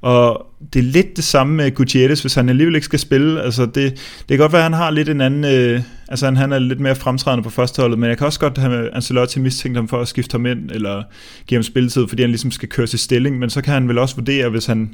Og 0.00 0.46
det 0.72 0.78
er 0.78 0.82
lidt 0.82 1.16
det 1.16 1.24
samme 1.24 1.54
med 1.54 1.74
Gutierrez, 1.74 2.20
hvis 2.20 2.34
han 2.34 2.48
alligevel 2.48 2.74
ikke 2.74 2.84
skal 2.84 2.98
spille. 2.98 3.42
Altså 3.42 3.66
det, 3.66 3.74
det 4.18 4.28
kan 4.28 4.38
godt 4.38 4.52
være, 4.52 4.60
at 4.60 4.70
han 4.70 4.72
har 4.72 4.90
lidt 4.90 5.08
en 5.08 5.20
anden... 5.20 5.44
Øh, 5.44 5.80
altså 6.08 6.26
han, 6.26 6.36
han 6.36 6.52
er 6.52 6.58
lidt 6.58 6.80
mere 6.80 6.94
fremtrædende 6.94 7.42
på 7.42 7.50
førsteholdet, 7.50 7.98
men 7.98 8.08
jeg 8.08 8.18
kan 8.18 8.26
også 8.26 8.40
godt 8.40 8.58
have 8.58 8.94
Ancelotti 8.94 9.40
mistænkt 9.40 9.78
ham 9.78 9.88
for 9.88 10.00
at 10.00 10.08
skifte 10.08 10.34
ham 10.34 10.46
ind, 10.46 10.70
eller 10.70 11.02
give 11.46 11.56
ham 11.56 11.62
spilletid, 11.62 12.08
fordi 12.08 12.22
han 12.22 12.30
ligesom 12.30 12.50
skal 12.50 12.68
køre 12.68 12.86
til 12.86 12.98
stilling. 12.98 13.38
Men 13.38 13.50
så 13.50 13.62
kan 13.62 13.74
han 13.74 13.88
vel 13.88 13.98
også 13.98 14.16
vurdere, 14.16 14.48
hvis 14.48 14.66
han 14.66 14.90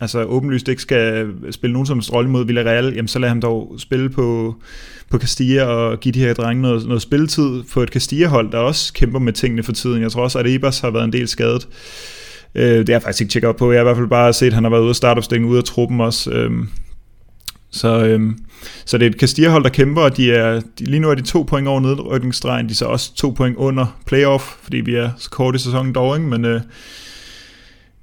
altså 0.00 0.24
åbenlyst 0.24 0.68
ikke 0.68 0.82
skal 0.82 1.28
spille 1.50 1.72
nogen 1.72 1.86
som 1.86 2.00
rolle 2.12 2.30
mod 2.30 2.46
Villarreal, 2.46 2.92
jamen 2.94 3.08
så 3.08 3.18
lad 3.18 3.28
ham 3.28 3.40
dog 3.40 3.74
spille 3.78 4.08
på, 4.08 4.56
på 5.10 5.18
Castilla 5.18 5.64
og 5.64 6.00
give 6.00 6.12
de 6.12 6.20
her 6.20 6.34
drenge 6.34 6.62
noget, 6.62 6.86
noget 6.86 7.02
spilletid 7.02 7.62
på 7.72 7.82
et 7.82 7.88
Castilla-hold, 7.88 8.52
der 8.52 8.58
også 8.58 8.92
kæmper 8.92 9.18
med 9.18 9.32
tingene 9.32 9.62
for 9.62 9.72
tiden. 9.72 10.02
Jeg 10.02 10.12
tror 10.12 10.22
også, 10.22 10.38
at 10.38 10.46
Ebers 10.46 10.80
har 10.80 10.90
været 10.90 11.04
en 11.04 11.12
del 11.12 11.28
skadet. 11.28 11.68
Øh, 12.54 12.78
det 12.78 12.88
er 12.88 12.92
jeg 12.92 13.02
faktisk 13.02 13.20
ikke 13.20 13.32
tjekket 13.32 13.48
op 13.48 13.56
på. 13.56 13.72
Jeg 13.72 13.78
har 13.78 13.82
i 13.82 13.88
hvert 13.88 13.96
fald 13.96 14.08
bare 14.08 14.32
set, 14.32 14.46
at 14.46 14.52
han 14.52 14.64
har 14.64 14.70
været 14.70 14.82
ude 14.82 14.88
af 14.88 14.96
startopstillingen, 14.96 15.50
ude 15.50 15.58
af 15.58 15.64
truppen 15.64 16.00
også. 16.00 16.30
Øh, 16.30 16.50
så, 17.70 18.04
øh, 18.06 18.20
så 18.84 18.98
det 18.98 19.06
er 19.06 19.10
et 19.10 19.20
Castilla-hold, 19.20 19.64
der 19.64 19.70
kæmper, 19.70 20.02
og 20.02 20.16
de 20.16 20.32
er, 20.32 20.60
de, 20.78 20.84
lige 20.84 21.00
nu 21.00 21.10
er 21.10 21.14
de 21.14 21.22
to 21.22 21.42
point 21.42 21.68
over 21.68 21.80
nedrykningsstregen. 21.80 22.66
De 22.66 22.70
er 22.70 22.74
så 22.74 22.84
også 22.84 23.14
to 23.14 23.30
point 23.30 23.56
under 23.56 24.00
playoff, 24.06 24.44
fordi 24.62 24.76
vi 24.76 24.94
er 24.94 25.10
så 25.18 25.30
kort 25.30 25.54
i 25.54 25.58
sæsonen 25.58 25.94
dog, 25.94 26.16
ikke? 26.16 26.28
men... 26.28 26.44
Øh, 26.44 26.60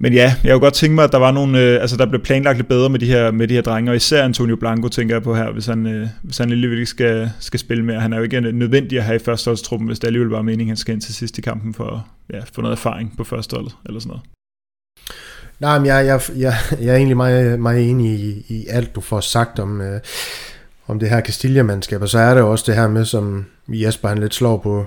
men 0.03 0.13
ja, 0.13 0.35
jeg 0.43 0.51
kunne 0.53 0.59
godt 0.59 0.73
tænke 0.73 0.95
mig, 0.95 1.03
at 1.03 1.11
der 1.11 1.17
var 1.17 1.31
nogle, 1.31 1.59
øh, 1.59 1.81
altså 1.81 1.97
der 1.97 2.05
blev 2.05 2.21
planlagt 2.21 2.57
lidt 2.57 2.67
bedre 2.67 2.89
med 2.89 2.99
de 2.99 3.05
her, 3.05 3.31
med 3.31 3.47
de 3.47 3.53
her 3.53 3.61
drenge, 3.61 3.91
og 3.91 3.95
især 3.95 4.23
Antonio 4.23 4.55
Blanco 4.55 4.87
tænker 4.87 5.15
jeg 5.15 5.23
på 5.23 5.35
her, 5.35 5.51
hvis 5.51 5.65
han, 5.65 5.87
øh, 5.87 6.07
hvis 6.21 6.37
han 6.37 6.51
alligevel 6.51 6.77
ikke 6.77 6.89
skal, 6.89 7.31
skal 7.39 7.59
spille 7.59 7.85
med. 7.85 7.99
Han 7.99 8.13
er 8.13 8.17
jo 8.17 8.23
ikke 8.23 8.37
øh, 8.37 8.53
nødvendig 8.53 8.97
at 8.97 9.03
have 9.03 9.15
i 9.15 9.19
førsteholdstruppen, 9.19 9.87
hvis 9.87 9.99
det 9.99 10.07
alligevel 10.07 10.29
var 10.29 10.41
meningen, 10.41 10.67
han 10.67 10.77
skal 10.77 10.93
ind 10.93 11.01
til 11.01 11.13
sidst 11.13 11.37
i 11.37 11.41
kampen 11.41 11.73
for 11.73 12.07
ja, 12.33 12.39
få 12.53 12.61
noget 12.61 12.75
erfaring 12.75 13.13
på 13.17 13.23
førsteholdet, 13.23 13.75
eller 13.85 13.99
sådan 13.99 14.09
noget. 14.09 14.23
Nej, 15.59 15.79
men 15.79 15.85
jeg, 15.85 16.05
jeg, 16.05 16.21
jeg, 16.37 16.53
jeg 16.81 16.91
er 16.91 16.95
egentlig 16.95 17.17
meget, 17.17 17.59
meget 17.59 17.89
enig 17.89 18.19
i, 18.19 18.45
i 18.47 18.65
alt, 18.69 18.95
du 18.95 19.01
får 19.01 19.19
sagt 19.19 19.59
om, 19.59 19.81
øh, 19.81 19.99
om 20.87 20.99
det 20.99 21.09
her 21.09 21.21
Castilla-mandskab, 21.21 22.01
og 22.01 22.09
så 22.09 22.19
er 22.19 22.33
det 22.33 22.43
også 22.43 22.63
det 22.67 22.75
her 22.75 22.87
med, 22.87 23.05
som 23.05 23.45
Jesper 23.67 24.07
han 24.07 24.17
lidt 24.17 24.33
slår 24.33 24.57
på, 24.57 24.85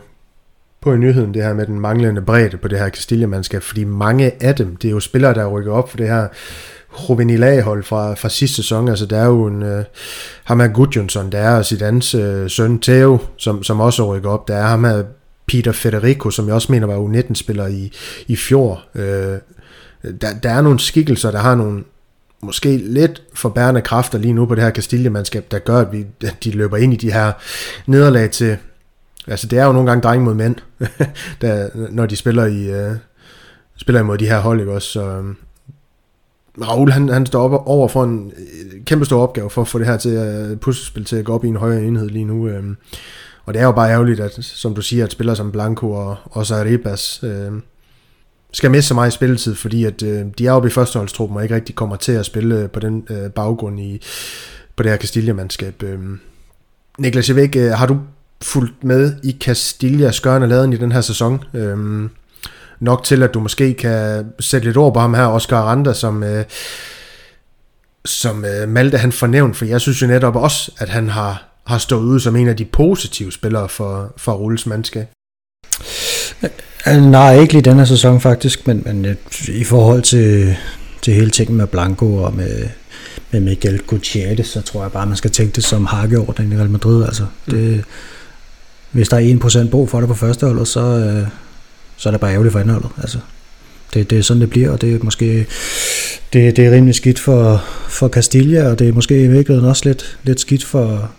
på 0.85 0.93
i 0.93 0.99
nyheden, 0.99 1.35
det 1.35 1.43
her 1.43 1.55
med 1.55 1.67
den 1.67 1.81
manglende 1.81 2.23
bredde 2.23 2.57
på 2.57 2.69
det 2.69 2.79
her 2.79 2.89
Castilla-mandskab, 2.89 3.63
fordi 3.63 3.85
mange 3.85 4.33
af 4.43 4.55
dem, 4.55 4.77
det 4.77 4.89
er 4.89 4.93
jo 4.93 5.01
spillere, 5.01 5.35
der 5.35 5.47
rykker 5.47 5.73
op 5.73 5.91
for 5.91 5.97
det 5.97 6.09
her 6.09 6.29
Juvenil-hold 7.09 7.83
fra, 7.83 8.15
fra 8.15 8.29
sidste 8.29 8.57
sæson, 8.57 8.89
altså 8.89 9.07
der 9.07 9.19
er 9.19 9.27
jo 9.27 9.47
en, 9.47 9.63
uh, 9.63 9.85
ham 10.45 10.61
her 10.61 10.69
Gudjonsson, 10.69 11.33
der 11.33 11.39
er 11.39 11.63
Zidans 11.63 12.15
uh, 12.15 12.21
øh, 12.21 12.51
søn 12.51 12.81
Theo, 12.81 13.19
som, 13.37 13.63
som 13.63 13.81
også 13.81 14.15
rykker 14.15 14.31
op, 14.31 14.49
der 14.49 14.57
er 14.57 14.67
ham 14.67 14.85
her 14.85 15.03
Peter 15.47 15.73
Federico, 15.73 16.31
som 16.31 16.47
jeg 16.47 16.55
også 16.55 16.73
mener 16.73 16.87
var 16.87 16.97
U19-spiller 16.97 17.67
i, 17.67 17.93
i 18.29 18.37
fjor. 18.37 18.83
Uh, 18.95 19.01
der, 20.21 20.29
der 20.43 20.51
er 20.51 20.63
nogle 20.63 20.81
skikkelser, 20.81 21.31
der 21.31 21.39
har 21.39 21.55
nogle 21.55 21.85
måske 22.43 22.77
lidt 22.77 23.23
forbærende 23.35 23.81
kræfter 23.81 24.19
lige 24.19 24.33
nu 24.33 24.47
på 24.47 24.55
det 24.55 24.65
her 24.65 24.71
Castilla-mandskab, 24.71 25.45
der 25.51 25.59
gør, 25.59 25.79
at, 25.79 25.93
vi, 25.93 26.07
at 26.25 26.37
de 26.45 26.51
løber 26.51 26.77
ind 26.77 26.93
i 26.93 26.97
de 26.97 27.13
her 27.13 27.33
nederlag 27.87 28.31
til, 28.31 28.57
Altså 29.27 29.47
det 29.47 29.59
er 29.59 29.65
jo 29.65 29.73
nogle 29.73 29.91
gange 29.91 30.03
dreng 30.03 30.23
mod 30.23 30.35
mænd, 30.35 30.57
der, 31.41 31.69
når 31.91 32.07
de 32.07 32.17
spiller 32.17 32.45
i 32.45 32.91
uh, 32.91 32.97
spiller 33.77 34.01
imod 34.01 34.19
de 34.19 34.29
her 34.29 34.41
hold, 34.41 34.61
ikke 34.61 34.73
også? 34.73 34.89
Så, 34.89 35.03
øhm, 35.03 35.37
Raul, 36.63 36.91
han, 36.91 37.09
han 37.09 37.27
står 37.27 37.43
op 37.43 37.67
over 37.67 37.89
for 37.89 38.05
en 38.05 38.33
øh, 38.37 38.85
kæmpe 38.85 39.05
stor 39.05 39.23
opgave 39.23 39.51
for 39.51 39.63
at 39.63 39.69
få 39.69 39.79
det 39.79 39.87
her 39.87 39.97
til 39.97 40.09
at 40.09 40.51
øh, 40.51 40.57
puslespil 40.57 41.05
til 41.05 41.17
at 41.17 41.25
gå 41.25 41.35
op 41.35 41.45
i 41.45 41.49
en 41.49 41.57
højere 41.57 41.83
enhed 41.83 42.09
lige 42.09 42.25
nu. 42.25 42.49
Um, 42.59 42.77
og 43.45 43.55
det 43.55 43.61
er 43.61 43.65
jo 43.67 43.73
bare 43.73 43.91
ærgerligt, 43.91 44.21
at, 44.21 44.35
som 44.41 44.75
du 44.75 44.83
siger, 44.83 45.05
at 45.05 45.13
spillere 45.13 45.37
som 45.37 45.53
Blanco 45.53 45.93
og 45.93 46.17
og 46.25 46.47
Saribas 46.47 47.21
uh, 47.23 47.31
øhm, 47.31 47.63
skal 48.53 48.71
miste 48.71 48.89
så 48.89 48.95
meget 48.95 49.13
spilletid, 49.13 49.55
fordi 49.55 49.85
at 49.85 50.03
uh, 50.03 50.09
de 50.39 50.47
er 50.47 50.53
oppe 50.53 50.69
i 50.69 50.71
førsteholdstruppen 50.71 51.37
og 51.37 51.43
ikke 51.43 51.55
rigtig 51.55 51.75
kommer 51.75 51.97
til 51.97 52.13
at 52.13 52.27
spille 52.27 52.69
på 52.69 52.81
den 52.81 53.07
uh, 53.11 53.31
baggrund 53.31 53.81
i, 53.81 54.03
på 54.77 54.83
det 54.83 54.91
her 54.91 54.99
Castilla-mandskab. 54.99 55.83
Uh, 55.83 56.19
Niklas, 56.99 57.31
jeg 57.31 57.79
har 57.79 57.87
du 57.87 57.99
fulgt 58.45 58.85
med 58.85 59.13
i 59.23 59.37
Castillas 59.41 60.21
gørne 60.21 60.47
laden 60.47 60.73
i 60.73 60.77
den 60.77 60.93
her 60.93 61.01
sæson. 61.01 61.45
Øhm, 61.55 62.11
nok 62.81 63.05
til, 63.05 63.23
at 63.23 63.35
du 63.35 63.41
måske 63.41 63.75
kan 63.75 64.27
sætte 64.41 64.67
lidt 64.67 64.77
ord 64.77 64.95
på 64.95 65.01
ham 65.01 65.15
her, 65.15 65.27
Oscar 65.27 65.57
Aranda, 65.57 65.93
som, 65.93 66.23
øh, 66.23 66.45
som 68.05 68.45
øh, 68.45 68.69
Malte 68.69 68.99
han 68.99 69.13
fornævnt, 69.13 69.57
for 69.57 69.65
jeg 69.65 69.81
synes 69.81 70.03
jo 70.03 70.07
netop 70.07 70.37
også, 70.37 70.73
at 70.79 70.89
han 70.89 71.09
har, 71.09 71.45
har 71.67 71.79
stået 71.79 72.05
ud 72.05 72.21
som 72.21 72.37
en 72.37 72.49
af 72.49 72.57
de 72.57 72.65
positive 72.65 73.33
spillere 73.33 73.69
for, 73.69 74.13
for 74.17 74.33
Rulles 74.33 74.67
mandskab. 74.67 75.07
Nej, 76.87 77.39
ikke 77.39 77.53
lige 77.53 77.63
den 77.63 77.79
her 77.79 77.85
sæson 77.85 78.21
faktisk, 78.21 78.67
men, 78.67 78.83
men 78.85 79.05
øh, 79.05 79.17
i 79.49 79.65
forhold 79.65 80.03
til, 80.03 80.57
til 81.03 81.15
hele 81.15 81.31
tingen 81.31 81.57
med 81.57 81.67
Blanco 81.67 82.17
og 82.17 82.35
med, 82.35 82.69
med 83.31 83.41
Miguel 83.41 83.79
Gutierrez, 83.79 84.47
så 84.47 84.63
tror 84.63 84.83
jeg 84.83 84.93
bare, 84.93 85.07
man 85.07 85.17
skal 85.17 85.31
tænke 85.31 85.57
det 85.57 85.65
som 85.65 85.87
hakkeorden 85.87 86.53
i 86.53 86.57
Real 86.57 86.71
Madrid. 86.71 87.05
Altså, 87.05 87.27
det, 87.51 87.77
mm 87.77 87.85
hvis 88.95 89.09
der 89.09 89.17
er 89.17 89.65
1% 89.67 89.71
brug 89.71 89.91
for 89.91 90.01
det 90.01 90.09
på 90.09 90.15
første 90.15 90.47
hold, 90.47 90.67
så, 90.67 90.81
øh, 90.81 91.29
så 91.97 92.09
er 92.09 92.11
det 92.11 92.21
bare 92.21 92.33
ærgerligt 92.33 92.53
for 92.53 92.61
andenholdet. 92.61 92.91
Altså, 92.99 93.19
det, 93.95 94.11
det 94.11 94.19
er 94.19 94.23
sådan, 94.23 94.41
det 94.41 94.51
bliver, 94.51 94.71
og 94.71 94.81
det 94.81 94.95
er 94.95 94.99
måske 95.03 95.47
det, 96.33 96.57
det 96.57 96.67
er 96.67 96.71
rimelig 96.71 96.95
skidt 96.95 97.19
for, 97.19 97.65
for 97.89 98.09
Castilla, 98.09 98.71
og 98.71 98.79
det 98.79 98.89
er 98.89 98.93
måske 98.93 99.25
i 99.25 99.29
virkeligheden 99.29 99.69
også 99.69 99.83
lidt, 99.85 100.19
lidt 100.23 100.41
skidt 100.41 100.65
for, 100.65 101.13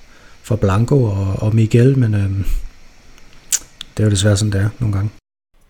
for 0.43 0.55
Blanco 0.55 1.03
og, 1.03 1.35
og 1.37 1.55
Miguel, 1.55 1.97
men 1.97 2.13
øh, 2.13 2.29
det 3.97 4.03
er 4.03 4.03
jo 4.03 4.09
desværre 4.09 4.37
sådan, 4.37 4.51
det 4.51 4.61
er 4.61 4.69
nogle 4.79 4.95
gange. 4.95 5.09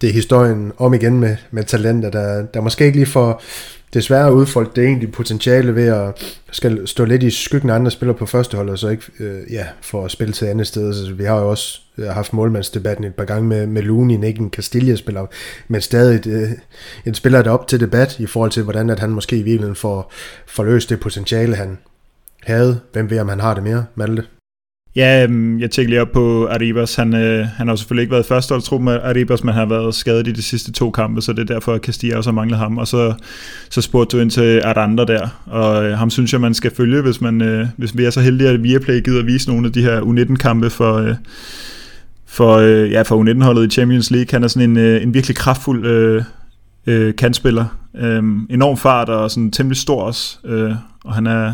Det 0.01 0.09
er 0.09 0.13
historien 0.13 0.71
om 0.77 0.93
igen 0.93 1.19
med, 1.19 1.35
med 1.51 1.63
talenter, 1.63 2.09
der, 2.09 2.45
der 2.45 2.61
måske 2.61 2.85
ikke 2.85 2.97
lige 2.97 3.05
får 3.05 3.41
desværre 3.95 4.33
udfolde 4.33 4.71
det 4.75 4.83
egentlig 4.83 5.11
potentiale 5.11 5.75
ved 5.75 5.87
at 5.87 6.37
skal 6.51 6.87
stå 6.87 7.05
lidt 7.05 7.23
i 7.23 7.29
skyggen 7.29 7.69
af 7.69 7.75
andre 7.75 7.91
spillere 7.91 8.17
på 8.17 8.25
første 8.25 8.57
hold, 8.57 8.69
og 8.69 8.79
så 8.79 8.89
ikke 8.89 9.03
øh, 9.19 9.41
ja, 9.51 9.65
for 9.81 10.05
at 10.05 10.11
spille 10.11 10.33
til 10.33 10.45
andet 10.45 10.67
sted. 10.67 10.93
Så 10.93 11.13
vi 11.13 11.23
har 11.23 11.39
jo 11.39 11.49
også 11.49 11.81
øh, 11.97 12.07
haft 12.07 12.33
målmandsdebatten 12.33 13.05
et 13.05 13.15
par 13.15 13.25
gange 13.25 13.47
med, 13.47 13.67
med 13.67 13.81
Lunin, 13.81 14.23
ikke 14.23 14.39
en 14.39 14.49
Castilla-spiller, 14.49 15.25
men 15.67 15.81
stadig 15.81 16.27
øh, 16.27 16.49
en 17.05 17.13
spiller, 17.13 17.41
der 17.41 17.49
er 17.49 17.53
op 17.53 17.67
til 17.67 17.79
debat 17.79 18.19
i 18.19 18.25
forhold 18.25 18.51
til, 18.51 18.63
hvordan 18.63 18.89
at 18.89 18.99
han 18.99 19.09
måske 19.09 19.35
i 19.35 19.43
virkeligheden 19.43 19.75
får, 19.75 20.11
får 20.47 20.63
løst 20.63 20.89
det 20.89 20.99
potentiale, 20.99 21.55
han, 21.55 21.77
havde. 22.45 22.79
Hvem 22.93 23.09
ved, 23.09 23.19
om 23.19 23.29
han 23.29 23.39
har 23.39 23.53
det 23.53 23.63
mere, 23.63 23.85
Malte? 23.95 24.23
Ja, 24.95 25.23
øhm, 25.23 25.59
jeg 25.59 25.71
tjekker 25.71 25.89
lige 25.89 26.01
op 26.01 26.11
på 26.11 26.47
Arribas. 26.47 26.95
Han, 26.95 27.15
øh, 27.15 27.47
han 27.57 27.67
har 27.67 27.75
selvfølgelig 27.75 28.01
ikke 28.01 28.11
været 28.11 28.25
førsteholdstrup 28.25 28.81
med 28.81 28.99
Arribas, 29.03 29.43
men 29.43 29.53
han 29.53 29.59
har 29.59 29.75
været 29.75 29.95
skadet 29.95 30.27
i 30.27 30.31
de 30.31 30.41
sidste 30.41 30.71
to 30.71 30.91
kampe, 30.91 31.21
så 31.21 31.33
det 31.33 31.49
er 31.49 31.53
derfor, 31.53 31.73
at 31.73 31.81
Castilla 31.81 32.17
også 32.17 32.29
har 32.29 32.35
manglet 32.35 32.59
ham. 32.59 32.77
Og 32.77 32.87
så, 32.87 33.13
så 33.69 33.81
spurgte 33.81 34.17
du 34.17 34.21
ind 34.21 34.31
til 34.31 34.61
Aranda 34.63 35.05
der, 35.05 35.27
og 35.45 35.85
øh, 35.85 35.97
ham 35.97 36.09
synes 36.09 36.33
jeg, 36.33 36.41
man 36.41 36.53
skal 36.53 36.75
følge, 36.75 37.01
hvis, 37.01 37.21
man, 37.21 37.41
øh, 37.41 37.67
hvis 37.77 37.97
vi 37.97 38.03
er 38.03 38.09
så 38.09 38.21
heldige, 38.21 38.49
at 38.49 38.63
Viaplay 38.63 39.03
gider 39.03 39.19
at 39.19 39.25
vise 39.25 39.49
nogle 39.49 39.67
af 39.67 39.73
de 39.73 39.81
her 39.81 40.01
U19-kampe 40.01 40.69
for, 40.69 40.93
øh, 40.97 41.15
for, 42.25 42.55
øh, 42.55 42.91
ja, 42.91 43.01
for 43.01 43.23
U19-holdet 43.23 43.65
i 43.65 43.69
Champions 43.69 44.11
League. 44.11 44.27
Han 44.31 44.43
er 44.43 44.47
sådan 44.47 44.69
en, 44.69 44.77
øh, 44.77 45.03
en 45.03 45.13
virkelig 45.13 45.35
kraftfuld 45.35 45.85
øh, 45.85 46.23
øh, 46.87 47.15
kantspiller. 47.15 47.65
Øh, 47.97 48.23
enorm 48.49 48.77
fart 48.77 49.09
og 49.09 49.31
sådan 49.31 49.51
temmelig 49.51 49.77
stor 49.77 50.01
også, 50.01 50.37
øh, 50.45 50.71
og 51.05 51.13
han 51.13 51.27
er 51.27 51.53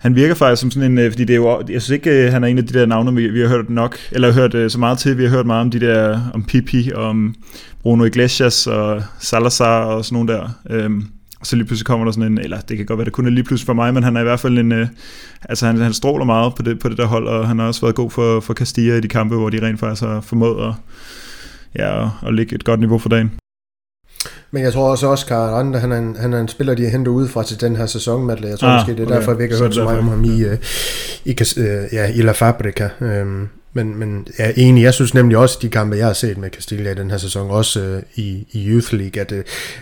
han 0.00 0.14
virker 0.14 0.34
faktisk 0.34 0.60
som 0.60 0.70
sådan 0.70 0.92
en, 0.92 0.98
øh, 0.98 1.12
fordi 1.12 1.24
det 1.24 1.34
er 1.34 1.36
jo, 1.36 1.62
jeg 1.68 1.82
synes 1.82 1.90
ikke, 1.90 2.10
øh, 2.10 2.32
han 2.32 2.44
er 2.44 2.48
en 2.48 2.58
af 2.58 2.66
de 2.66 2.78
der 2.78 2.86
navne, 2.86 3.14
vi, 3.14 3.28
vi 3.28 3.40
har 3.40 3.48
hørt 3.48 3.70
nok, 3.70 3.96
eller 4.12 4.32
hørt 4.32 4.54
øh, 4.54 4.70
så 4.70 4.78
meget 4.78 4.98
til, 4.98 5.18
vi 5.18 5.22
har 5.22 5.30
hørt 5.30 5.46
meget 5.46 5.60
om 5.60 5.70
de 5.70 5.80
der, 5.80 6.20
om 6.34 6.44
Pipi, 6.44 6.92
om 6.94 7.34
Bruno 7.82 8.04
Iglesias 8.04 8.66
og 8.66 9.02
Salazar 9.18 9.84
og 9.84 10.04
sådan 10.04 10.16
nogle 10.16 10.32
der. 10.32 10.48
Øhm, 10.70 11.06
så 11.42 11.56
lige 11.56 11.66
pludselig 11.66 11.86
kommer 11.86 12.04
der 12.04 12.12
sådan 12.12 12.32
en, 12.32 12.38
eller 12.38 12.60
det 12.60 12.76
kan 12.76 12.86
godt 12.86 12.98
være, 12.98 13.04
det 13.04 13.12
kun 13.12 13.26
er 13.26 13.30
lige 13.30 13.44
pludselig 13.44 13.66
for 13.66 13.72
mig, 13.72 13.94
men 13.94 14.02
han 14.02 14.16
er 14.16 14.20
i 14.20 14.24
hvert 14.24 14.40
fald 14.40 14.58
en, 14.58 14.72
altså 15.42 15.66
han, 15.66 15.76
han 15.76 15.92
stråler 15.92 16.24
meget 16.24 16.54
på 16.54 16.62
det, 16.62 16.78
på 16.78 16.88
det 16.88 16.98
der 16.98 17.06
hold, 17.06 17.26
og 17.26 17.48
han 17.48 17.58
har 17.58 17.66
også 17.66 17.80
været 17.80 17.94
god 17.94 18.10
for, 18.10 18.40
for 18.40 18.54
Castilla 18.54 18.96
i 18.96 19.00
de 19.00 19.08
kampe, 19.08 19.36
hvor 19.36 19.50
de 19.50 19.66
rent 19.66 19.80
faktisk 19.80 20.02
har 20.02 20.20
formået 20.20 20.66
at, 20.66 20.74
ja, 21.78 22.04
at, 22.04 22.10
at 22.26 22.34
lægge 22.34 22.54
et 22.54 22.64
godt 22.64 22.80
niveau 22.80 22.98
for 22.98 23.08
dagen. 23.08 23.39
Men 24.50 24.62
jeg 24.62 24.72
tror 24.72 24.90
også, 24.90 25.06
at 25.06 25.12
Oscar 25.12 25.36
Aranda, 25.36 25.78
han 25.78 25.92
er 25.92 25.98
en, 25.98 26.16
han 26.16 26.32
er 26.32 26.40
en 26.40 26.48
spiller, 26.48 26.74
de 26.74 26.82
har 26.82 26.90
hentet 26.90 27.12
ud 27.12 27.28
fra 27.28 27.44
til 27.44 27.60
den 27.60 27.76
her 27.76 27.86
sæson, 27.86 28.26
Matle. 28.26 28.48
Jeg 28.48 28.58
tror 28.58 28.68
ah, 28.68 28.80
måske, 28.80 28.92
det 28.92 29.00
er 29.00 29.06
okay. 29.06 29.14
derfor, 29.14 29.34
vi 29.34 29.42
ikke 29.42 29.54
har 29.54 29.62
hørt 29.62 29.74
så 29.74 29.84
meget 29.84 29.98
om 29.98 30.08
ham 30.08 30.24
i, 30.24 30.44
uh, 30.44 30.52
i, 31.24 31.36
uh, 31.56 31.64
ja, 31.92 32.12
i 32.14 32.22
La 32.22 32.32
Fabrica. 32.32 32.90
Um, 33.00 33.48
men, 33.72 33.98
men 33.98 34.26
jeg 34.38 34.46
er 34.46 34.52
enig, 34.56 34.82
jeg 34.82 34.94
synes 34.94 35.14
nemlig 35.14 35.38
også, 35.38 35.58
de 35.62 35.68
kampe, 35.68 35.96
jeg 35.96 36.06
har 36.06 36.12
set 36.12 36.38
med 36.38 36.50
Castilla 36.50 36.90
i 36.90 36.94
den 36.94 37.10
her 37.10 37.18
sæson, 37.18 37.50
også 37.50 37.80
uh, 37.80 38.02
i, 38.14 38.46
i 38.52 38.68
Youth 38.68 38.94
League, 38.94 39.20
at 39.20 39.32
uh, 39.32 39.38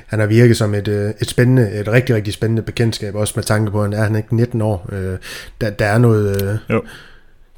han 0.06 0.20
har 0.20 0.26
virket 0.26 0.56
som 0.56 0.74
et, 0.74 0.88
uh, 0.88 0.94
et 0.94 1.28
spændende, 1.28 1.70
et 1.80 1.88
rigtig, 1.88 2.14
rigtig 2.14 2.34
spændende 2.34 2.62
bekendtskab, 2.62 3.14
også 3.14 3.32
med 3.36 3.44
tanke 3.44 3.70
på, 3.70 3.82
at 3.82 3.84
han 3.84 3.92
er 3.92 4.04
han 4.04 4.16
ikke 4.16 4.36
19 4.36 4.62
år. 4.62 4.88
Uh, 4.92 4.98
der, 5.60 5.70
der 5.70 5.86
er 5.86 5.98
noget... 5.98 6.42
Uh, 6.42 6.74
jo 6.74 6.82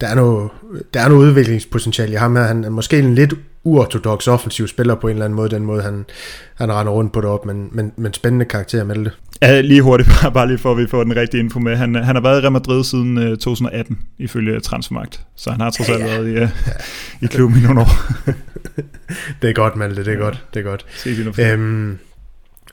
der 0.01 0.07
er 0.07 0.15
noget, 0.15 0.51
der 0.95 1.01
er 1.01 1.09
noget 1.09 1.27
udviklingspotentiale 1.27 2.13
i 2.13 2.17
ham 2.17 2.37
her. 2.37 2.43
Han 2.43 2.65
er 2.65 2.71
måske 2.71 2.99
en 2.99 3.15
lidt 3.15 3.35
uortodox 3.65 4.29
offensiv 4.29 4.69
spiller 4.69 4.95
på 4.95 5.09
en 5.09 5.13
eller 5.13 5.25
anden 5.25 5.37
måde, 5.37 5.51
den 5.51 5.63
måde 5.63 5.83
han, 5.83 6.05
han 6.55 6.73
render 6.73 6.93
rundt 6.93 7.13
på 7.13 7.21
det 7.21 7.29
op, 7.29 7.47
men, 7.47 7.69
men, 7.73 7.93
men 7.97 8.15
spændende 8.15 8.45
karakter 8.45 8.85
med 8.85 8.95
det. 8.95 9.13
Ja, 9.43 9.61
lige 9.61 9.83
hurtigt, 9.83 10.09
bare, 10.23 10.33
bare 10.33 10.47
lige 10.47 10.59
for 10.59 10.73
at 10.73 10.79
vi 10.79 10.87
får 10.87 11.05
den 11.05 11.17
rigtige 11.17 11.41
info 11.41 11.59
med. 11.59 11.77
Han, 11.77 11.95
han 11.95 12.15
har 12.17 12.23
været 12.23 12.39
i 12.39 12.41
Real 12.41 12.53
Madrid 12.53 12.85
siden 12.85 13.19
uh, 13.19 13.25
2018, 13.25 13.99
ifølge 14.19 14.61
Transfermarkt, 14.61 15.21
så 15.37 15.51
han 15.51 15.61
har 15.61 15.71
trods 15.71 15.89
alt 15.89 16.01
ja, 16.01 16.07
ja. 16.07 16.21
været 16.21 16.29
i, 16.29 16.41
uh, 16.43 16.49
i 17.21 17.27
klubben 17.27 17.59
i 17.59 17.63
nogle 17.63 17.81
år. 17.81 17.91
det 19.43 19.51
er 19.51 19.55
godt, 19.55 19.77
Malte, 19.77 20.05
det 20.05 20.09
er 20.09 20.13
ja. 20.13 20.19
godt, 20.19 20.45
det 20.55 20.61
er 20.61 20.65
godt. 20.65 20.87
Øhm, 21.39 21.99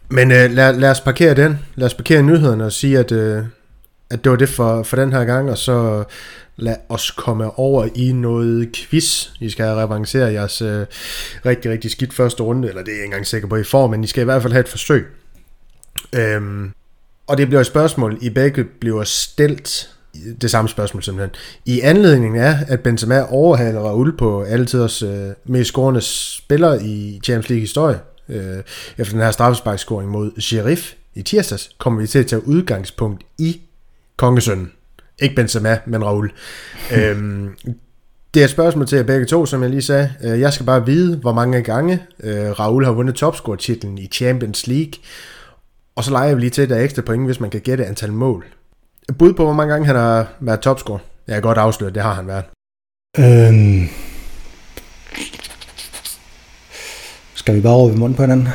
men 0.10 0.32
uh, 0.32 0.52
lad, 0.52 0.80
lad 0.80 0.92
os 0.92 1.02
parkere 1.02 1.34
den, 1.34 1.60
lad 1.76 1.86
os 1.86 1.94
parkere 1.94 2.24
nyhederne 2.24 2.66
og 2.66 2.72
sige, 2.72 3.00
at, 3.00 3.12
uh, 3.12 3.46
at 4.10 4.24
det 4.24 4.30
var 4.30 4.36
det 4.36 4.50
for, 4.50 4.84
for 4.84 4.96
den 4.96 5.14
her 5.14 5.26
gang, 5.26 5.52
og 5.52 5.58
så 5.58 6.04
lad 6.58 6.76
os 6.90 7.12
komme 7.12 7.60
over 7.60 7.88
i 7.96 8.12
noget 8.12 8.72
quiz. 8.72 9.30
I 9.40 9.50
skal 9.50 9.66
revancere 9.66 10.32
jeres 10.32 10.62
øh, 10.62 10.86
rigtig, 11.46 11.72
rigtig 11.72 11.92
skidt 11.92 12.14
første 12.14 12.44
runde, 12.44 12.68
eller 12.68 12.84
det 12.84 12.92
er 12.92 12.96
jeg 12.96 13.04
ikke 13.04 13.06
engang 13.06 13.28
sikker 13.28 13.48
på, 13.48 13.56
I 13.56 13.64
får, 13.64 13.88
men 13.88 14.04
I 14.04 14.08
skal 14.08 14.22
i 14.22 14.26
hvert 14.26 14.42
fald 14.42 14.54
have 14.54 14.62
et 14.62 14.70
forsøg. 14.70 15.08
Øhm, 16.14 16.72
og 17.28 17.38
det 17.38 17.48
bliver 17.48 17.62
et 17.62 17.68
spørgsmål, 17.68 18.18
I 18.22 18.30
begge 18.30 18.64
bliver 18.64 19.04
stillet 19.04 19.90
det 20.42 20.52
samme 20.52 20.70
spørgsmål 20.70 21.04
simpelthen. 21.04 21.36
I 21.66 21.82
anledningen 21.82 22.42
er, 22.42 22.58
at 22.68 22.80
Benzema 22.80 23.26
overhaler 23.30 23.80
Raul 23.80 24.18
på 24.18 24.44
altid 24.44 24.82
os 24.82 25.04
øh, 25.04 25.30
mest 25.46 25.68
scorende 25.68 26.02
spiller 26.02 26.80
i 26.82 27.20
Champions 27.24 27.50
League 27.50 27.62
historie. 27.62 28.00
Øh, 28.30 28.64
efter 28.98 29.14
den 29.14 29.22
her 29.22 29.32
straffesparkscoring 29.32 30.12
mod 30.12 30.32
Sheriff 30.42 30.94
i 31.16 31.22
tirsdags, 31.22 31.70
kommer 31.78 32.02
vi 32.02 32.08
til 32.08 32.20
at 32.20 32.28
tage 32.28 32.48
udgangspunkt 32.48 33.24
i 33.38 33.62
kongesønnen. 34.18 34.72
Ikke 35.22 35.36
Benzema, 35.36 35.80
men 35.86 36.06
Raul. 36.06 36.32
øhm, 36.98 37.50
det 38.34 38.40
er 38.40 38.44
et 38.44 38.52
spørgsmål 38.52 38.88
til 38.88 38.96
jer 38.96 39.04
begge 39.04 39.26
to, 39.26 39.46
som 39.46 39.62
jeg 39.62 39.70
lige 39.70 39.82
sagde. 39.82 40.14
Øh, 40.24 40.40
jeg 40.40 40.54
skal 40.54 40.66
bare 40.66 40.86
vide, 40.86 41.18
hvor 41.18 41.34
mange 41.34 41.62
gange 41.62 42.04
øh, 42.24 42.60
Raul 42.60 42.86
har 42.86 42.92
vundet 42.92 43.16
topscore-titlen 43.16 43.98
i 43.98 44.08
Champions 44.08 44.68
League. 44.68 44.94
Og 45.96 46.04
så 46.04 46.12
leger 46.12 46.36
vi 46.36 46.42
lige 46.42 46.50
til, 46.50 46.70
der 46.70 46.76
er 46.76 46.84
ekstra 46.84 47.02
point, 47.02 47.26
hvis 47.26 47.40
man 47.40 47.50
kan 47.50 47.62
gætte 47.62 47.86
antal 47.86 48.14
mål. 48.14 48.46
Bud 49.20 49.34
på, 49.34 49.44
hvor 49.44 49.54
mange 49.54 49.74
gange 49.74 49.88
han 49.88 49.96
har 49.96 50.34
været 50.40 50.60
topscorer. 50.60 51.00
Jeg 51.28 51.36
kan 51.36 51.42
godt 51.42 51.58
afsløre, 51.58 51.92
det 51.92 52.04
har 52.04 52.14
han 52.14 52.28
været. 52.28 52.46
Øhm. 53.20 53.90
Skal 57.36 57.56
vi 57.56 57.62
bare 57.62 57.74
over 57.74 57.90
ved 57.90 57.98
munden 57.98 58.16
på 58.16 58.24
hinanden? 58.24 58.48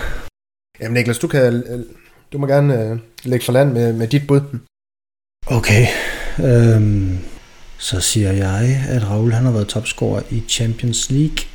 Jamen 0.80 0.94
Niklas, 0.94 1.18
du, 1.18 1.28
kan, 1.28 1.64
du 2.32 2.38
må 2.38 2.46
gerne 2.46 2.82
øh, 2.82 2.98
lægge 3.24 3.44
for 3.44 3.52
land 3.52 3.72
med, 3.72 3.92
med 3.92 4.08
dit 4.08 4.26
bud. 4.26 4.40
Okay. 5.46 5.86
Øhm, 6.38 7.18
så 7.78 8.00
siger 8.00 8.32
jeg, 8.32 8.84
at 8.88 9.10
Raul 9.10 9.32
han 9.32 9.44
har 9.44 9.52
været 9.52 9.68
topscorer 9.68 10.22
i 10.30 10.42
Champions 10.48 11.10
League. 11.10 11.46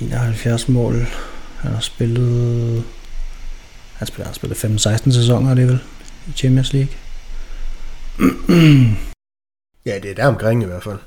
71 0.00 0.68
mål. 0.68 1.06
Han 1.58 1.72
har 1.72 1.80
spillet... 1.80 2.84
Han 3.94 4.06
spiller, 4.06 4.24
han 4.24 4.34
spillet 4.34 4.64
15-16 4.64 5.12
sæsoner 5.12 5.50
alligevel 5.50 5.78
i 6.28 6.32
Champions 6.32 6.72
League. 6.72 6.94
ja, 9.86 9.98
det 9.98 10.10
er 10.10 10.14
der 10.14 10.26
omkring 10.26 10.62
i 10.62 10.66
hvert 10.66 10.84
fald. 10.84 10.98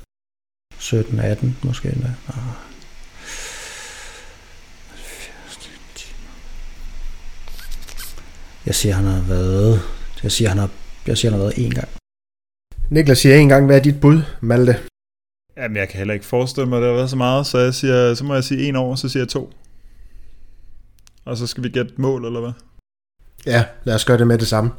17-18 0.74 1.46
måske 1.62 1.88
endda. 1.88 2.14
Jeg 8.66 8.74
siger, 8.74 8.94
han 8.94 9.04
har 9.04 9.20
været... 9.20 9.82
Jeg 10.22 10.32
siger, 10.32 10.48
han 10.48 10.58
har 10.58 10.70
jeg 11.08 11.18
siger, 11.18 11.36
været 11.36 11.52
én 11.52 11.74
gang. 11.74 11.88
Niklas 12.90 13.18
siger 13.18 13.36
en 13.36 13.48
gang, 13.48 13.66
hvad 13.66 13.76
er 13.76 13.82
dit 13.82 14.00
bud, 14.00 14.22
Malte? 14.40 14.76
Jamen, 15.56 15.76
jeg 15.76 15.88
kan 15.88 15.98
heller 15.98 16.14
ikke 16.14 16.26
forestille 16.26 16.68
mig, 16.68 16.76
at 16.76 16.82
det 16.82 16.88
har 16.88 16.96
været 16.96 17.10
så 17.10 17.16
meget, 17.16 17.46
så, 17.46 17.58
jeg 17.58 17.74
siger, 17.74 18.14
så 18.14 18.24
må 18.24 18.34
jeg 18.34 18.44
sige 18.44 18.68
en 18.68 18.76
år, 18.76 18.94
så 18.94 19.08
siger 19.08 19.22
jeg 19.22 19.28
to. 19.28 19.52
Og 21.24 21.36
så 21.36 21.46
skal 21.46 21.64
vi 21.64 21.68
gætte 21.68 21.92
mål, 21.96 22.24
eller 22.24 22.40
hvad? 22.40 22.52
Ja, 23.46 23.64
lad 23.84 23.94
os 23.94 24.04
gøre 24.04 24.18
det 24.18 24.26
med 24.26 24.38
det 24.38 24.48
samme. 24.48 24.70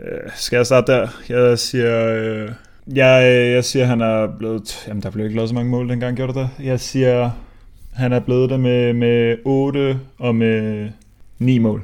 Øh, 0.00 0.30
skal 0.34 0.56
jeg 0.56 0.66
starte 0.66 0.92
der? 0.92 1.08
Jeg 1.28 1.58
siger... 1.58 2.06
Øh, 2.06 2.52
jeg, 2.86 3.50
jeg 3.54 3.64
siger, 3.64 3.84
han 3.84 4.00
er 4.00 4.36
blevet... 4.38 4.84
Jamen, 4.88 5.02
der 5.02 5.10
blev 5.10 5.24
ikke 5.26 5.36
lavet 5.36 5.48
så 5.48 5.54
mange 5.54 5.70
mål 5.70 5.88
dengang, 5.88 6.16
gjorde 6.16 6.34
der 6.34 6.48
Jeg 6.60 6.80
siger, 6.80 7.30
han 7.92 8.12
er 8.12 8.20
blevet 8.20 8.50
der 8.50 8.56
med, 8.56 8.92
med 8.92 9.36
8 9.44 10.00
og 10.18 10.34
med 10.34 10.90
9 11.38 11.58
mål. 11.58 11.82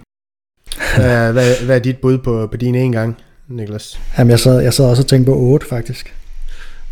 hvad, 0.96 1.32
hvad, 1.32 1.64
hvad 1.66 1.76
er 1.76 1.82
dit 1.82 1.98
bud 1.98 2.18
på, 2.18 2.46
på 2.46 2.56
din 2.56 2.74
en 2.74 2.92
gang? 2.92 3.16
Niklas? 3.48 4.00
Jamen, 4.18 4.30
jeg 4.30 4.40
sad, 4.40 4.60
jeg 4.60 4.74
sad 4.74 4.84
også 4.84 5.02
og 5.02 5.06
tænkte 5.06 5.32
på 5.32 5.38
8, 5.38 5.66
faktisk. 5.66 6.14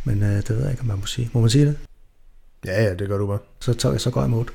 Men 0.04 0.22
øh, 0.22 0.36
det 0.36 0.50
ved 0.50 0.62
jeg 0.62 0.70
ikke, 0.70 0.80
om 0.80 0.86
man 0.86 0.98
må 0.98 1.06
sige. 1.06 1.30
Må 1.32 1.40
man 1.40 1.50
sige 1.50 1.66
det? 1.66 1.76
Ja, 2.66 2.82
ja, 2.82 2.94
det 2.94 3.08
gør 3.08 3.18
du 3.18 3.26
bare. 3.26 3.38
Så, 3.60 3.74
tager 3.74 3.92
jeg, 3.92 4.00
så 4.00 4.10
går 4.10 4.20
jeg 4.20 4.30
med 4.30 4.38
8. 4.38 4.52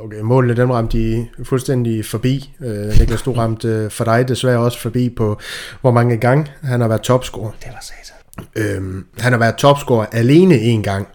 Okay, 0.00 0.20
målene 0.20 0.56
dem 0.56 0.70
ramte 0.70 0.98
de 0.98 1.28
fuldstændig 1.44 2.04
forbi. 2.04 2.54
Øh, 2.60 2.98
Niklas, 2.98 3.22
du 3.22 3.32
ramte 3.32 3.68
øh, 3.68 3.90
for 3.90 4.04
dig 4.04 4.28
desværre 4.28 4.58
også 4.58 4.80
forbi 4.80 5.08
på, 5.08 5.40
hvor 5.80 5.90
mange 5.90 6.16
gange 6.16 6.52
han 6.62 6.80
har 6.80 6.88
været 6.88 7.00
topscorer. 7.00 7.50
Det 7.60 7.68
var 7.72 7.82
satan. 7.82 8.46
Øhm, 8.56 9.06
han 9.18 9.32
har 9.32 9.38
været 9.38 9.56
topscorer 9.56 10.06
alene 10.06 10.60
en 10.60 10.82
gang 10.82 11.08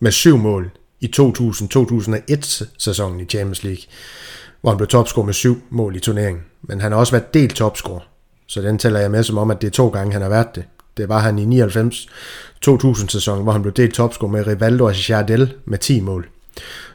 med 0.00 0.10
syv 0.10 0.36
mål 0.36 0.70
i 1.00 1.12
2000-2001 1.16 2.64
sæsonen 2.78 3.20
i 3.20 3.24
Champions 3.24 3.64
League, 3.64 3.82
hvor 4.60 4.70
han 4.70 4.76
blev 4.76 4.88
topscorer 4.88 5.26
med 5.26 5.34
syv 5.34 5.62
mål 5.70 5.96
i 5.96 6.00
turneringen. 6.00 6.44
Men 6.62 6.80
han 6.80 6.92
har 6.92 6.98
også 6.98 7.12
været 7.12 7.34
delt 7.34 7.54
topscorer 7.54 8.13
så 8.46 8.62
den 8.62 8.78
tæller 8.78 9.00
jeg 9.00 9.10
med 9.10 9.22
som 9.22 9.38
om, 9.38 9.50
at 9.50 9.60
det 9.60 9.66
er 9.66 9.70
to 9.70 9.88
gange, 9.88 10.12
han 10.12 10.22
har 10.22 10.28
været 10.28 10.54
det. 10.54 10.64
Det 10.96 11.08
var 11.08 11.18
han 11.18 11.38
i 11.38 11.62
99-2000 11.62 13.08
sæson, 13.08 13.42
hvor 13.42 13.52
han 13.52 13.62
blev 13.62 13.74
delt 13.74 13.94
topscore 13.94 14.30
med 14.30 14.46
Rivaldo 14.46 14.84
og 14.84 15.08
Jardel 15.08 15.54
med 15.64 15.78
10 15.78 16.00
mål. 16.00 16.28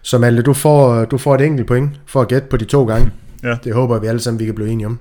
Så 0.01 0.17
Malte, 0.17 0.41
du 0.41 0.53
får, 0.53 1.05
du 1.05 1.17
får 1.17 1.35
et 1.35 1.41
enkelt 1.41 1.67
point 1.67 1.91
for 2.05 2.21
at 2.21 2.27
gætte 2.27 2.47
på 2.47 2.57
de 2.57 2.65
to 2.65 2.85
gange. 2.85 3.11
Ja. 3.43 3.57
Det 3.63 3.73
håber 3.73 3.99
vi 3.99 4.07
alle 4.07 4.21
sammen, 4.21 4.39
vi 4.39 4.45
kan 4.45 4.55
blive 4.55 4.69
enige 4.69 4.85
om. 4.87 4.99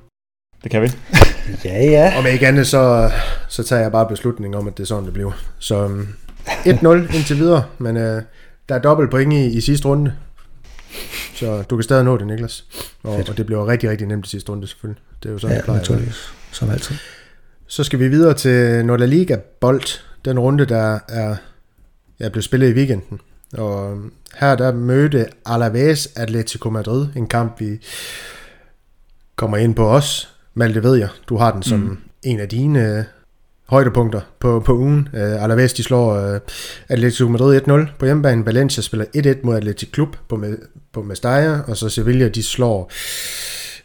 Det 0.62 0.70
kan 0.70 0.82
vi. 0.82 0.86
ja, 1.64 1.84
ja. 1.84 2.12
Og 2.16 2.22
med 2.22 2.32
ikke 2.32 2.46
andet, 2.46 2.66
så, 2.66 3.10
så 3.48 3.62
tager 3.62 3.82
jeg 3.82 3.92
bare 3.92 4.08
beslutningen 4.08 4.60
om, 4.60 4.68
at 4.68 4.76
det 4.76 4.82
er 4.82 4.86
sådan, 4.86 5.04
det 5.04 5.12
bliver. 5.12 5.32
Så 5.58 5.86
1-0 6.46 6.86
um, 6.86 6.96
indtil 7.16 7.38
videre, 7.38 7.64
men 7.78 7.96
uh, 7.96 8.02
der 8.68 8.74
er 8.74 8.78
dobbelt 8.78 9.10
point 9.10 9.32
i, 9.32 9.46
i 9.46 9.60
sidste 9.60 9.88
runde. 9.88 10.12
Så 11.34 11.62
du 11.62 11.76
kan 11.76 11.82
stadig 11.82 12.04
nå 12.04 12.16
det, 12.16 12.26
Niklas. 12.26 12.64
Og, 13.02 13.24
og 13.28 13.36
det 13.36 13.46
bliver 13.46 13.68
rigtig, 13.68 13.90
rigtig 13.90 14.06
nemt 14.06 14.26
i 14.26 14.30
sidste 14.30 14.52
runde, 14.52 14.66
selvfølgelig. 14.66 15.02
Det 15.22 15.28
er 15.28 15.32
jo 15.32 15.38
sådan, 15.38 15.52
ja, 15.52 15.56
det 15.56 15.64
plejer 15.64 16.12
som 16.52 16.70
altid. 16.70 16.96
Så 17.66 17.84
skal 17.84 17.98
vi 17.98 18.08
videre 18.08 18.34
til 18.34 18.86
Nordla 18.86 19.06
Liga 19.06 19.36
Bold, 19.60 20.00
den 20.24 20.38
runde, 20.38 20.64
der 20.64 20.98
er, 21.08 21.36
er 22.20 22.28
blevet 22.28 22.44
spillet 22.44 22.68
i 22.68 22.72
weekenden. 22.72 23.20
Og 23.52 23.98
her 24.34 24.56
der 24.56 24.72
mødte 24.72 25.26
Alaves 25.46 26.08
Atletico 26.16 26.70
Madrid, 26.70 27.06
en 27.16 27.26
kamp 27.26 27.60
vi 27.60 27.78
kommer 29.36 29.56
ind 29.56 29.74
på 29.74 29.88
os. 29.88 30.34
Malte, 30.54 30.82
ved 30.82 30.96
jeg, 30.96 31.08
du 31.28 31.36
har 31.36 31.52
den 31.52 31.62
som, 31.62 31.78
mm. 31.78 31.98
en 32.22 32.40
af 32.40 32.48
dine 32.48 32.98
øh, 32.98 33.04
højdepunkter 33.68 34.20
på, 34.38 34.60
på 34.60 34.76
ugen. 34.76 35.08
Uh, 35.12 35.42
Alaves 35.42 35.72
de 35.72 35.82
slår 35.82 36.34
uh, 36.34 36.40
Atletico 36.88 37.28
Madrid 37.28 37.60
1-0 37.68 37.72
på 37.98 38.04
hjemmebane. 38.04 38.46
Valencia 38.46 38.82
spiller 38.82 39.06
1-1 39.16 39.38
mod 39.42 39.56
Atletico 39.56 39.90
Klub 39.92 40.16
på, 40.28 40.44
på 40.92 41.02
Mestalla, 41.02 41.60
og 41.66 41.76
så 41.76 41.88
Sevilla 41.88 42.28
de 42.28 42.42
slår 42.42 42.92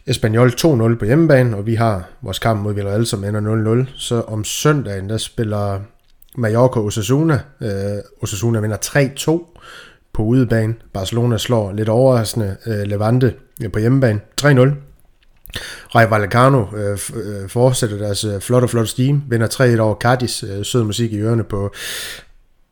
Espanyol 0.07 0.49
2-0 0.49 0.95
på 0.95 1.05
hjemmebane, 1.05 1.57
og 1.57 1.65
vi 1.65 1.75
har 1.75 2.09
vores 2.21 2.39
kamp 2.39 2.61
mod 2.61 2.73
Villarreal, 2.73 3.05
som 3.05 3.23
ender 3.23 3.85
0-0. 3.85 3.89
Så 3.95 4.21
om 4.21 4.43
søndagen, 4.43 5.09
der 5.09 5.17
spiller 5.17 5.79
Mallorca 6.37 6.79
Osasuna. 6.79 7.39
Øh, 7.61 7.69
Osasuna 8.21 8.59
vinder 8.59 8.77
3-2 8.85 9.59
på 10.13 10.23
udebane. 10.23 10.75
Barcelona 10.93 11.37
slår 11.37 11.71
lidt 11.71 11.89
overraskende 11.89 12.57
øh, 12.65 12.81
Levante 12.81 13.33
øh, 13.63 13.71
på 13.71 13.79
hjemmebane 13.79 14.19
3-0. 14.41 14.47
Ray 15.95 16.09
Vallecano 16.09 16.65
øh, 16.75 16.99
øh, 17.15 17.49
fortsætter 17.49 17.97
deres 17.97 18.23
øh, 18.23 18.39
flotte, 18.41 18.67
flotte 18.67 18.91
steam, 18.91 19.23
vinder 19.29 19.75
3-1 19.77 19.79
over 19.79 19.95
Cardis, 19.95 20.43
øh, 20.43 20.65
sød 20.65 20.83
musik 20.83 21.13
i 21.13 21.19
ørerne 21.19 21.43
på, 21.43 21.73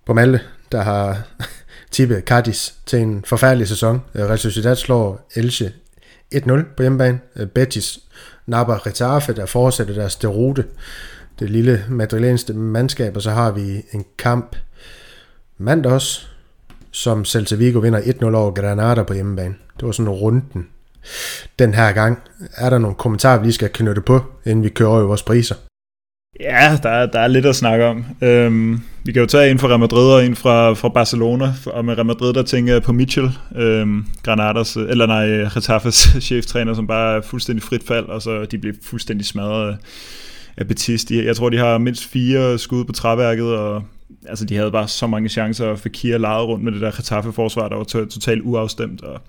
på 0.05 0.13
Malte, 0.13 0.41
der 0.71 0.81
har 0.81 1.17
tippet 1.91 2.23
Cardis 2.25 2.73
til 2.85 2.99
en 2.99 3.23
forfærdelig 3.25 3.67
sæson. 3.67 4.01
Øh, 4.15 4.25
Real 4.25 4.39
Sociedad 4.39 4.75
slår 4.75 5.29
Elche 5.35 5.71
1-0 6.35 6.63
på 6.77 6.83
hjemmebane. 6.83 7.19
Øh, 7.35 7.47
Betis 7.47 7.99
napper 8.47 8.85
Retafe, 8.87 9.33
der 9.33 9.45
fortsætter 9.45 9.93
deres 9.93 10.15
derute, 10.15 10.65
det 11.39 11.49
lille 11.49 11.85
madrilenske 11.89 12.53
mandskab, 12.53 13.15
og 13.15 13.21
så 13.21 13.31
har 13.31 13.51
vi 13.51 13.83
en 13.91 14.05
kamp 14.17 14.55
mandag 15.57 15.91
også, 15.91 16.27
som 16.91 17.25
Celta 17.25 17.55
Vigo 17.55 17.79
vinder 17.79 18.01
1-0 18.01 18.35
over 18.35 18.51
Granada 18.51 19.03
på 19.03 19.13
hjemmebane. 19.13 19.55
Det 19.79 19.85
var 19.85 19.91
sådan 19.91 20.09
runden 20.09 20.67
den 21.59 21.73
her 21.73 21.91
gang. 21.91 22.19
Er 22.55 22.69
der 22.69 22.77
nogle 22.77 22.95
kommentarer, 22.95 23.37
vi 23.37 23.45
lige 23.45 23.53
skal 23.53 23.69
knytte 23.73 24.01
på, 24.01 24.19
inden 24.45 24.63
vi 24.63 24.69
kører 24.69 24.89
over 24.89 25.01
vores 25.01 25.23
priser? 25.23 25.55
Ja, 26.39 26.77
der 26.83 26.89
er, 26.89 27.05
der 27.05 27.19
er 27.19 27.27
lidt 27.27 27.45
at 27.45 27.55
snakke 27.55 27.85
om. 27.85 28.05
Øhm, 28.21 28.81
vi 29.03 29.11
kan 29.11 29.21
jo 29.21 29.25
tage 29.25 29.51
en 29.51 29.59
fra 29.59 29.67
Real 29.67 29.79
Madrid 29.79 30.13
og 30.13 30.25
en 30.25 30.35
fra, 30.35 30.73
fra 30.73 30.89
Barcelona, 30.89 31.53
og 31.65 31.85
med 31.85 31.93
Real 31.93 32.05
Madrid, 32.05 32.33
der 32.33 32.43
tænker 32.43 32.73
jeg 32.73 32.83
på 32.83 32.93
Mitchell, 32.93 33.29
øhm, 33.55 34.05
Granadas, 34.23 34.75
eller 34.75 35.05
nej, 35.05 35.25
Retafes 35.25 35.95
cheftræner, 36.27 36.73
som 36.73 36.87
bare 36.87 37.17
er 37.17 37.21
fuldstændig 37.21 37.63
frit 37.63 37.83
fald, 37.87 38.05
og 38.05 38.21
så 38.21 38.45
de 38.45 38.57
bliver 38.57 38.75
fuldstændig 38.83 39.25
smadret 39.25 39.77
af 40.57 40.67
Betis. 40.67 41.05
Jeg 41.11 41.35
tror, 41.35 41.49
de 41.49 41.57
har 41.57 41.77
mindst 41.77 42.05
fire 42.05 42.57
skud 42.57 42.85
på 42.85 42.91
træværket, 42.91 43.45
og 43.45 43.83
altså, 44.27 44.45
de 44.45 44.55
havde 44.55 44.71
bare 44.71 44.87
så 44.87 45.07
mange 45.07 45.29
chancer, 45.29 45.65
og 45.65 45.79
Fekir 45.79 46.17
lejede 46.17 46.43
rundt 46.45 46.63
med 46.63 46.71
det 46.71 46.81
der 46.81 46.91
Getafe-forsvar, 46.91 47.69
der 47.69 47.75
var 47.75 47.83
totalt 47.83 48.41
uafstemt, 48.43 49.01
og 49.01 49.21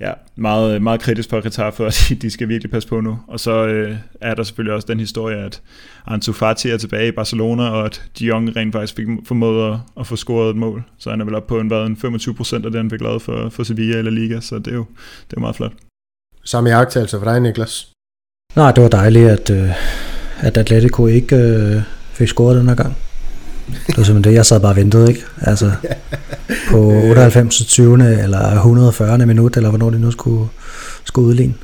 ja, 0.00 0.12
meget, 0.36 0.82
meget 0.82 1.00
kritisk 1.00 1.30
for 1.30 1.40
Getafe, 1.46 1.84
og 1.84 1.92
de, 2.08 2.14
de 2.14 2.30
skal 2.30 2.48
virkelig 2.48 2.70
passe 2.70 2.88
på 2.88 3.00
nu. 3.00 3.18
Og 3.28 3.40
så 3.40 3.66
øh, 3.66 3.96
er 4.20 4.34
der 4.34 4.42
selvfølgelig 4.42 4.74
også 4.74 4.86
den 4.90 5.00
historie, 5.00 5.36
at 5.36 5.62
Ansu 6.06 6.32
Fati 6.32 6.70
er 6.70 6.76
tilbage 6.76 7.08
i 7.08 7.12
Barcelona, 7.12 7.62
og 7.62 7.84
at 7.84 8.02
De 8.18 8.26
Jong 8.26 8.56
rent 8.56 8.72
faktisk 8.72 8.96
fik 8.96 9.06
formået 9.24 9.72
at, 9.72 9.78
at 10.00 10.06
få 10.06 10.16
scoret 10.16 10.50
et 10.50 10.56
mål. 10.56 10.84
Så 10.98 11.10
han 11.10 11.20
er 11.20 11.24
vel 11.24 11.34
op 11.34 11.46
på 11.46 11.60
en, 11.60 11.66
hvad, 11.66 11.86
en 11.86 11.96
25 11.96 12.34
procent 12.34 12.64
af 12.64 12.70
det, 12.70 12.80
han 12.80 12.90
fik 12.90 13.00
lavet 13.00 13.22
for, 13.22 13.48
for 13.48 13.62
Sevilla 13.62 13.98
eller 13.98 14.10
Liga, 14.10 14.40
så 14.40 14.58
det 14.58 14.66
er 14.66 14.74
jo, 14.74 14.84
det 15.30 15.36
er 15.36 15.40
meget 15.40 15.56
flot. 15.56 15.72
Samme 16.44 16.70
jagttagelse 16.70 17.18
for 17.18 17.24
dig, 17.24 17.40
Niklas? 17.40 17.88
Nej, 18.56 18.72
det 18.72 18.82
var 18.82 18.88
dejligt, 18.88 19.28
at, 19.28 19.50
øh, 19.50 19.70
at 20.40 20.56
Atletico 20.56 21.06
ikke 21.06 21.36
øh, 21.36 21.82
fik 22.12 22.28
scoret 22.28 22.56
den 22.56 22.68
her 22.68 22.74
gang. 22.74 22.96
Det 23.86 23.96
var 23.96 24.02
simpelthen 24.04 24.32
det, 24.32 24.36
jeg 24.36 24.46
sad 24.46 24.60
bare 24.60 24.72
og 24.72 24.76
ventede, 24.76 25.08
ikke? 25.08 25.22
Altså, 25.40 25.70
på 26.70 26.78
98. 27.10 27.56
20. 27.66 28.22
eller 28.22 28.52
140. 28.52 29.26
minut, 29.26 29.56
eller 29.56 29.68
hvornår 29.68 29.90
de 29.90 29.98
nu 29.98 30.10
skulle, 30.10 30.48
skulle 31.04 31.28
udligne. 31.28 31.54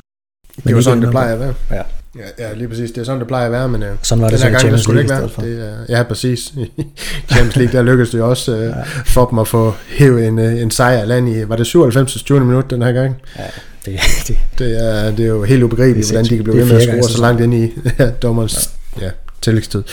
Men 0.57 0.67
det 0.67 0.75
var 0.75 0.81
sådan, 0.81 1.01
det 1.01 1.09
plejer 1.09 1.33
at 1.33 1.39
være. 1.39 1.53
Ja. 1.71 1.81
Ja, 2.15 2.47
ja, 2.47 2.53
lige 2.53 2.67
præcis. 2.67 2.91
Det 2.91 3.01
er 3.01 3.05
sådan, 3.05 3.19
det 3.19 3.27
plejer 3.27 3.45
at 3.45 3.51
være, 3.51 3.69
men 3.69 3.83
øh, 3.83 3.89
sådan 4.01 4.21
var 4.21 4.29
det 4.29 4.39
den 4.39 4.43
her 4.43 4.51
gang, 4.51 4.61
gang, 4.61 4.73
det 4.73 4.83
skulle 4.83 5.01
ikke 5.01 5.13
være. 5.13 5.29
Det, 5.41 5.85
ja, 5.89 6.03
præcis. 6.03 6.53
I 6.77 6.83
Champions 7.31 7.55
League, 7.55 7.73
der 7.73 7.81
lykkedes 7.81 8.09
det 8.09 8.17
jo 8.17 8.29
også 8.29 8.55
uh, 8.55 8.63
ja. 8.63 8.73
for 9.05 9.25
dem 9.25 9.39
at 9.39 9.47
få 9.47 9.73
hævet 9.87 10.27
en, 10.27 10.39
en 10.39 10.71
sejr 10.71 11.05
land 11.05 11.29
i, 11.29 11.49
var 11.49 11.55
det 11.55 11.67
97. 11.67 12.23
20. 12.23 12.39
minut 12.39 12.69
den 12.69 12.81
her 12.81 12.91
gang? 12.91 13.15
Ja, 13.37 13.43
det, 13.85 13.99
det, 14.27 14.37
det, 14.59 14.87
er, 14.87 15.11
det 15.11 15.25
er 15.25 15.29
jo 15.29 15.43
helt 15.43 15.63
ubegribeligt, 15.63 16.11
hvordan 16.11 16.25
de 16.25 16.35
kan 16.35 16.43
blive 16.43 16.57
ved 16.57 16.65
med 16.65 16.75
at 16.75 16.83
score 16.83 17.03
så 17.03 17.21
langt 17.21 17.41
ind 17.41 17.53
i 17.53 17.71
ja, 17.99 18.09
dommerens 18.09 18.69
ja. 19.01 19.05
Ja, 19.05 19.11
tillægstid. 19.41 19.83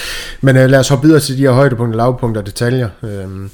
Men 0.40 0.56
øh, 0.56 0.70
lad 0.70 0.78
os 0.78 0.88
hoppe 0.88 1.06
videre 1.06 1.20
til 1.20 1.38
de 1.38 1.42
her 1.42 1.50
højdepunkter, 1.50 1.96
lavpunkter 1.96 2.40
og 2.40 2.46
detaljer. 2.46 2.88
Øh, 3.02 3.48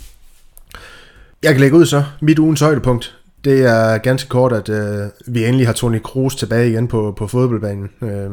jeg 1.42 1.52
kan 1.52 1.60
lægge 1.60 1.76
ud 1.76 1.86
så. 1.86 2.04
Mit 2.20 2.38
ugens 2.38 2.60
højdepunkt, 2.60 3.16
det 3.44 3.66
er 3.66 3.98
ganske 3.98 4.28
kort, 4.28 4.52
at 4.52 4.68
øh, 4.68 5.08
vi 5.26 5.44
endelig 5.44 5.66
har 5.66 5.72
Toni 5.72 5.98
Kroos 5.98 6.36
tilbage 6.36 6.70
igen 6.70 6.88
på, 6.88 7.14
på 7.16 7.26
fodboldbanen. 7.26 7.90
Øh, 8.02 8.30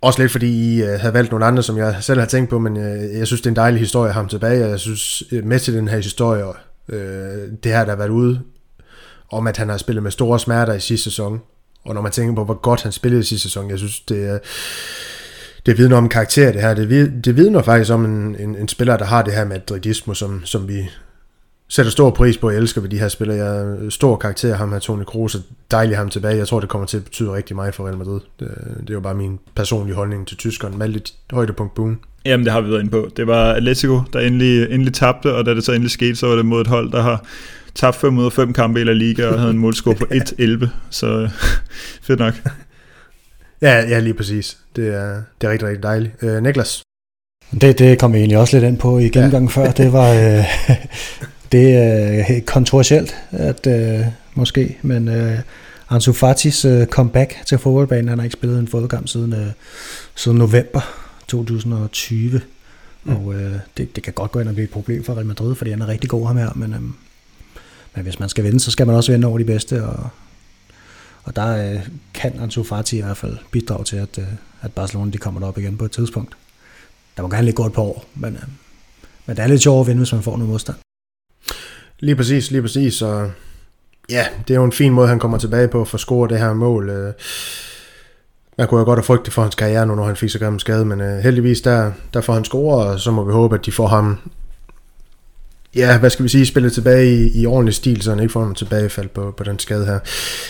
også 0.00 0.22
lidt 0.22 0.32
fordi 0.32 0.74
I 0.76 0.82
øh, 0.82 1.00
havde 1.00 1.14
valgt 1.14 1.30
nogle 1.30 1.46
andre, 1.46 1.62
som 1.62 1.78
jeg 1.78 1.96
selv 2.00 2.20
har 2.20 2.26
tænkt 2.26 2.50
på, 2.50 2.58
men 2.58 2.76
øh, 2.76 3.18
jeg 3.18 3.26
synes, 3.26 3.40
det 3.40 3.46
er 3.46 3.50
en 3.50 3.56
dejlig 3.56 3.80
historie 3.80 4.08
at 4.08 4.14
have 4.14 4.22
ham 4.22 4.28
tilbage, 4.28 4.64
og 4.64 4.70
jeg 4.70 4.80
synes, 4.80 5.22
øh, 5.32 5.44
med 5.44 5.60
til 5.60 5.74
den 5.74 5.88
her 5.88 5.96
historie, 5.96 6.44
øh, 6.88 6.98
det 7.64 7.72
her, 7.72 7.84
der 7.84 7.90
har 7.90 7.96
været 7.96 8.08
ude, 8.08 8.40
om 9.32 9.46
at 9.46 9.56
han 9.56 9.68
har 9.68 9.76
spillet 9.76 10.02
med 10.02 10.10
store 10.10 10.38
smerter 10.38 10.72
i 10.72 10.80
sidste 10.80 11.04
sæson, 11.04 11.40
og 11.84 11.94
når 11.94 12.02
man 12.02 12.12
tænker 12.12 12.34
på, 12.34 12.44
hvor 12.44 12.60
godt 12.60 12.82
han 12.82 12.92
spillede 12.92 13.20
i 13.20 13.24
sidste 13.24 13.42
sæson, 13.42 13.70
jeg 13.70 13.78
synes, 13.78 14.00
det 14.00 14.28
er 14.28 14.38
det 15.66 15.78
vidner 15.78 15.96
om 15.96 16.04
en 16.04 16.10
karakter, 16.10 16.52
det 16.52 16.60
her. 16.60 16.74
Det, 16.74 17.24
det 17.24 17.36
vidner 17.36 17.62
faktisk 17.62 17.92
om 17.92 18.04
en, 18.04 18.36
en, 18.38 18.56
en 18.56 18.68
spiller, 18.68 18.96
der 18.96 19.04
har 19.04 19.22
det 19.22 19.32
her 19.32 19.44
madridismo, 19.44 20.14
som, 20.14 20.42
som 20.44 20.68
vi 20.68 20.88
sætter 21.68 21.92
stor 21.92 22.10
pris 22.10 22.38
på 22.38 22.46
og 22.46 22.54
elsker 22.54 22.80
ved 22.80 22.88
de 22.88 22.98
her 22.98 23.08
spillere. 23.08 23.36
Jeg 23.36 23.56
er 23.56 23.90
stor 23.90 24.16
karakter 24.16 24.56
ham 24.56 24.72
her, 24.72 24.78
Toni 24.78 25.04
Kroos, 25.04 25.34
og 25.34 25.40
dejligt 25.70 25.98
ham 25.98 26.08
tilbage. 26.08 26.36
Jeg 26.36 26.48
tror, 26.48 26.60
det 26.60 26.68
kommer 26.68 26.86
til 26.86 26.96
at 26.96 27.04
betyde 27.04 27.32
rigtig 27.32 27.56
meget 27.56 27.74
for 27.74 27.86
Real 27.86 27.98
Madrid. 27.98 28.20
Det, 28.40 28.48
det 28.80 28.90
er 28.90 28.94
jo 28.94 29.00
bare 29.00 29.14
min 29.14 29.38
personlige 29.54 29.94
holdning 29.96 30.26
til 30.26 30.36
tyskeren. 30.36 30.78
Malte, 30.78 31.12
højdepunkt 31.32 31.74
boom. 31.74 32.00
Jamen, 32.24 32.44
det 32.44 32.52
har 32.52 32.60
vi 32.60 32.70
været 32.70 32.80
inde 32.80 32.90
på. 32.90 33.08
Det 33.16 33.26
var 33.26 33.52
Atletico, 33.52 34.00
der 34.12 34.20
endelig, 34.20 34.62
endelig 34.70 34.94
tabte, 34.94 35.34
og 35.34 35.46
da 35.46 35.54
det 35.54 35.64
så 35.64 35.72
endelig 35.72 35.90
skete, 35.90 36.16
så 36.16 36.26
var 36.26 36.36
det 36.36 36.44
mod 36.44 36.60
et 36.60 36.66
hold, 36.66 36.92
der 36.92 37.02
har 37.02 37.24
tabt 37.74 37.96
5 37.96 38.18
ud 38.18 38.24
af 38.24 38.32
5 38.32 38.52
kampe 38.52 38.80
i 38.80 38.84
La 38.84 38.92
Liga 38.92 39.26
og 39.26 39.38
havde 39.38 39.50
en 39.50 39.58
målscore 39.58 39.94
på 39.94 40.04
1-11. 40.14 40.66
Så 40.90 41.28
fedt 42.06 42.18
nok. 42.18 42.34
Ja, 43.62 43.88
ja, 43.88 43.98
lige 43.98 44.14
præcis. 44.14 44.58
Det 44.76 44.94
er, 44.94 45.22
det 45.40 45.46
er 45.46 45.52
rigtig, 45.52 45.68
rigtig 45.68 45.82
dejligt. 45.82 46.12
Øh, 46.22 46.42
Niklas? 46.42 46.82
Det, 47.60 47.78
det 47.78 47.98
kom 47.98 48.12
vi 48.12 48.18
egentlig 48.18 48.38
også 48.38 48.56
lidt 48.56 48.68
ind 48.68 48.78
på 48.78 48.98
i 48.98 49.08
gennemgangen 49.08 49.50
ja. 49.56 49.62
før. 49.62 49.72
Det 49.72 49.92
var 49.92 50.10
øh, 50.22 50.44
det 51.52 51.74
er 51.74 52.40
kontroversielt, 52.46 53.16
at 53.30 53.66
øh, 53.66 54.06
måske, 54.34 54.78
men 54.82 55.08
øh, 55.08 55.38
Ansu 55.90 56.12
Fatis 56.12 56.64
øh, 56.64 56.86
comeback 56.86 57.46
til 57.46 57.58
fodboldbanen, 57.58 58.08
han 58.08 58.18
har 58.18 58.24
ikke 58.24 58.36
spillet 58.36 58.58
en 58.58 58.68
fodboldkamp 58.68 59.08
siden, 59.08 59.32
øh, 59.32 59.46
siden 60.14 60.38
november 60.38 60.80
2020. 61.28 62.40
Mm. 63.04 63.16
Og 63.16 63.34
øh, 63.34 63.52
det, 63.76 63.96
det 63.96 64.04
kan 64.04 64.12
godt 64.12 64.32
gå 64.32 64.40
ind 64.40 64.48
og 64.48 64.54
blive 64.54 64.64
et 64.64 64.70
problem 64.70 65.04
for 65.04 65.14
Real 65.14 65.26
Madrid, 65.26 65.54
fordi 65.54 65.70
han 65.70 65.82
er 65.82 65.88
rigtig 65.88 66.10
god 66.10 66.26
ham 66.26 66.36
her, 66.36 66.50
men, 66.54 66.72
øh, 66.72 66.80
men 67.94 68.02
hvis 68.02 68.20
man 68.20 68.28
skal 68.28 68.44
vinde, 68.44 68.60
så 68.60 68.70
skal 68.70 68.86
man 68.86 68.96
også 68.96 69.12
vinde 69.12 69.28
over 69.28 69.38
de 69.38 69.44
bedste, 69.44 69.84
og 69.84 70.08
og 71.26 71.36
der 71.36 71.74
øh, 71.74 71.88
kan 72.14 72.38
Ansu 72.40 72.62
Fati 72.62 72.98
i 72.98 73.02
hvert 73.02 73.16
fald 73.16 73.36
bidrage 73.50 73.84
til, 73.84 73.96
at, 73.96 74.18
øh, 74.18 74.24
at 74.60 74.72
Barcelona 74.72 75.10
de 75.10 75.18
kommer 75.18 75.40
derop 75.40 75.58
igen 75.58 75.78
på 75.78 75.84
et 75.84 75.90
tidspunkt. 75.90 76.36
Der 77.16 77.22
må 77.22 77.28
gerne 77.28 77.44
lige 77.44 77.54
gå 77.54 77.66
et 77.66 77.72
par 77.72 77.82
år, 77.82 78.04
men, 78.14 78.34
øh, 78.34 78.42
men 79.26 79.36
det 79.36 79.42
er 79.42 79.46
lidt 79.46 79.62
sjovt 79.62 79.80
at 79.80 79.86
vinde, 79.86 80.00
hvis 80.00 80.12
man 80.12 80.22
får 80.22 80.36
noget 80.36 80.50
modstand. 80.50 80.76
Lige 82.00 82.16
præcis, 82.16 82.50
lige 82.50 82.62
præcis. 82.62 83.02
Og 83.02 83.30
ja, 84.10 84.26
det 84.48 84.54
er 84.54 84.58
jo 84.58 84.64
en 84.64 84.72
fin 84.72 84.92
måde, 84.92 85.08
han 85.08 85.18
kommer 85.18 85.38
tilbage 85.38 85.68
på 85.68 85.84
for 85.84 85.94
at 85.96 86.00
score 86.00 86.28
det 86.28 86.38
her 86.38 86.52
mål. 86.52 86.90
Øh, 86.90 87.12
man 88.58 88.68
kunne 88.68 88.78
jo 88.78 88.84
godt 88.84 88.98
have 88.98 89.04
frygtet 89.04 89.34
for 89.34 89.42
hans 89.42 89.54
karriere 89.54 89.86
nu, 89.86 89.94
når 89.94 90.06
han 90.06 90.16
fik 90.16 90.30
så 90.30 90.38
gammel 90.38 90.60
skade, 90.60 90.84
men 90.84 91.00
øh, 91.00 91.18
heldigvis 91.18 91.60
der, 91.60 91.92
der 92.14 92.20
får 92.20 92.34
han 92.34 92.44
score, 92.44 92.86
og 92.86 93.00
så 93.00 93.10
må 93.10 93.24
vi 93.24 93.32
håbe, 93.32 93.54
at 93.54 93.66
de 93.66 93.72
får 93.72 93.86
ham 93.86 94.18
ja, 95.76 95.98
hvad 95.98 96.10
skal 96.10 96.22
vi 96.22 96.28
sige, 96.28 96.46
spillet 96.46 96.72
tilbage 96.72 97.14
i, 97.14 97.40
i 97.40 97.46
ordentlig 97.46 97.74
stil, 97.74 98.02
så 98.02 98.10
han 98.10 98.20
ikke 98.20 98.32
får 98.32 98.40
nogen 98.40 98.54
tilbagefald 98.54 99.08
på, 99.08 99.34
på 99.36 99.44
den 99.44 99.58
skade 99.58 99.86
her. 99.86 99.98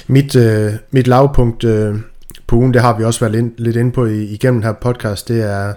Mit, 0.07 0.37
øh, 0.37 0.73
mit 0.91 1.07
lavpunkt 1.07 1.65
øh, 1.65 1.95
på 2.47 2.57
ugen, 2.57 2.75
det 2.75 2.83
har 2.83 2.99
vi 2.99 3.05
også 3.05 3.21
været 3.21 3.33
lidt, 3.33 3.61
lidt 3.61 3.77
inde 3.77 3.93
på 3.93 4.07
i, 4.07 4.25
igennem 4.25 4.61
den 4.61 4.67
her 4.67 4.73
podcast, 4.73 5.29
det 5.29 5.43
er, 5.43 5.73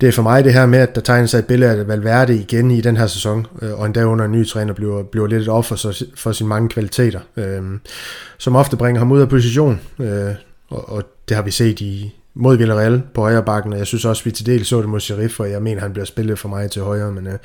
det 0.00 0.08
er 0.08 0.12
for 0.12 0.22
mig 0.22 0.44
det 0.44 0.52
her 0.52 0.66
med, 0.66 0.78
at 0.78 0.94
der 0.94 1.00
tegner 1.00 1.26
sig 1.26 1.38
et 1.38 1.46
billede 1.46 1.70
af 1.70 1.88
Valverde 1.88 2.36
igen 2.36 2.70
i 2.70 2.80
den 2.80 2.96
her 2.96 3.06
sæson, 3.06 3.46
øh, 3.62 3.80
og 3.80 3.86
endda 3.86 4.04
under 4.04 4.24
en 4.24 4.32
ny 4.32 4.46
træner 4.46 4.72
bliver, 4.72 5.02
bliver 5.02 5.26
lidt 5.26 5.42
et 5.42 5.48
offer 5.48 5.76
for, 5.76 5.92
for 6.16 6.32
sine 6.32 6.48
mange 6.48 6.68
kvaliteter, 6.68 7.20
øh, 7.36 7.62
som 8.38 8.56
ofte 8.56 8.76
bringer 8.76 8.98
ham 8.98 9.12
ud 9.12 9.20
af 9.20 9.28
position, 9.28 9.80
øh, 10.00 10.30
og, 10.68 10.88
og 10.88 11.02
det 11.28 11.36
har 11.36 11.42
vi 11.42 11.50
set 11.50 11.80
i, 11.80 12.14
mod 12.34 12.56
Villarreal 12.56 13.02
på 13.14 13.20
højre 13.20 13.42
bakken, 13.42 13.72
og 13.72 13.78
jeg 13.78 13.86
synes 13.86 14.04
også, 14.04 14.22
at 14.22 14.26
vi 14.26 14.30
til 14.30 14.46
del 14.46 14.64
så 14.64 14.80
det 14.80 14.88
mod 14.88 15.00
Sheriff, 15.00 15.40
og 15.40 15.50
jeg 15.50 15.62
mener, 15.62 15.80
han 15.80 15.92
bliver 15.92 16.06
spillet 16.06 16.38
for 16.38 16.48
mig 16.48 16.70
til 16.70 16.82
højre, 16.82 17.12
men 17.12 17.26
øh, 17.26 17.38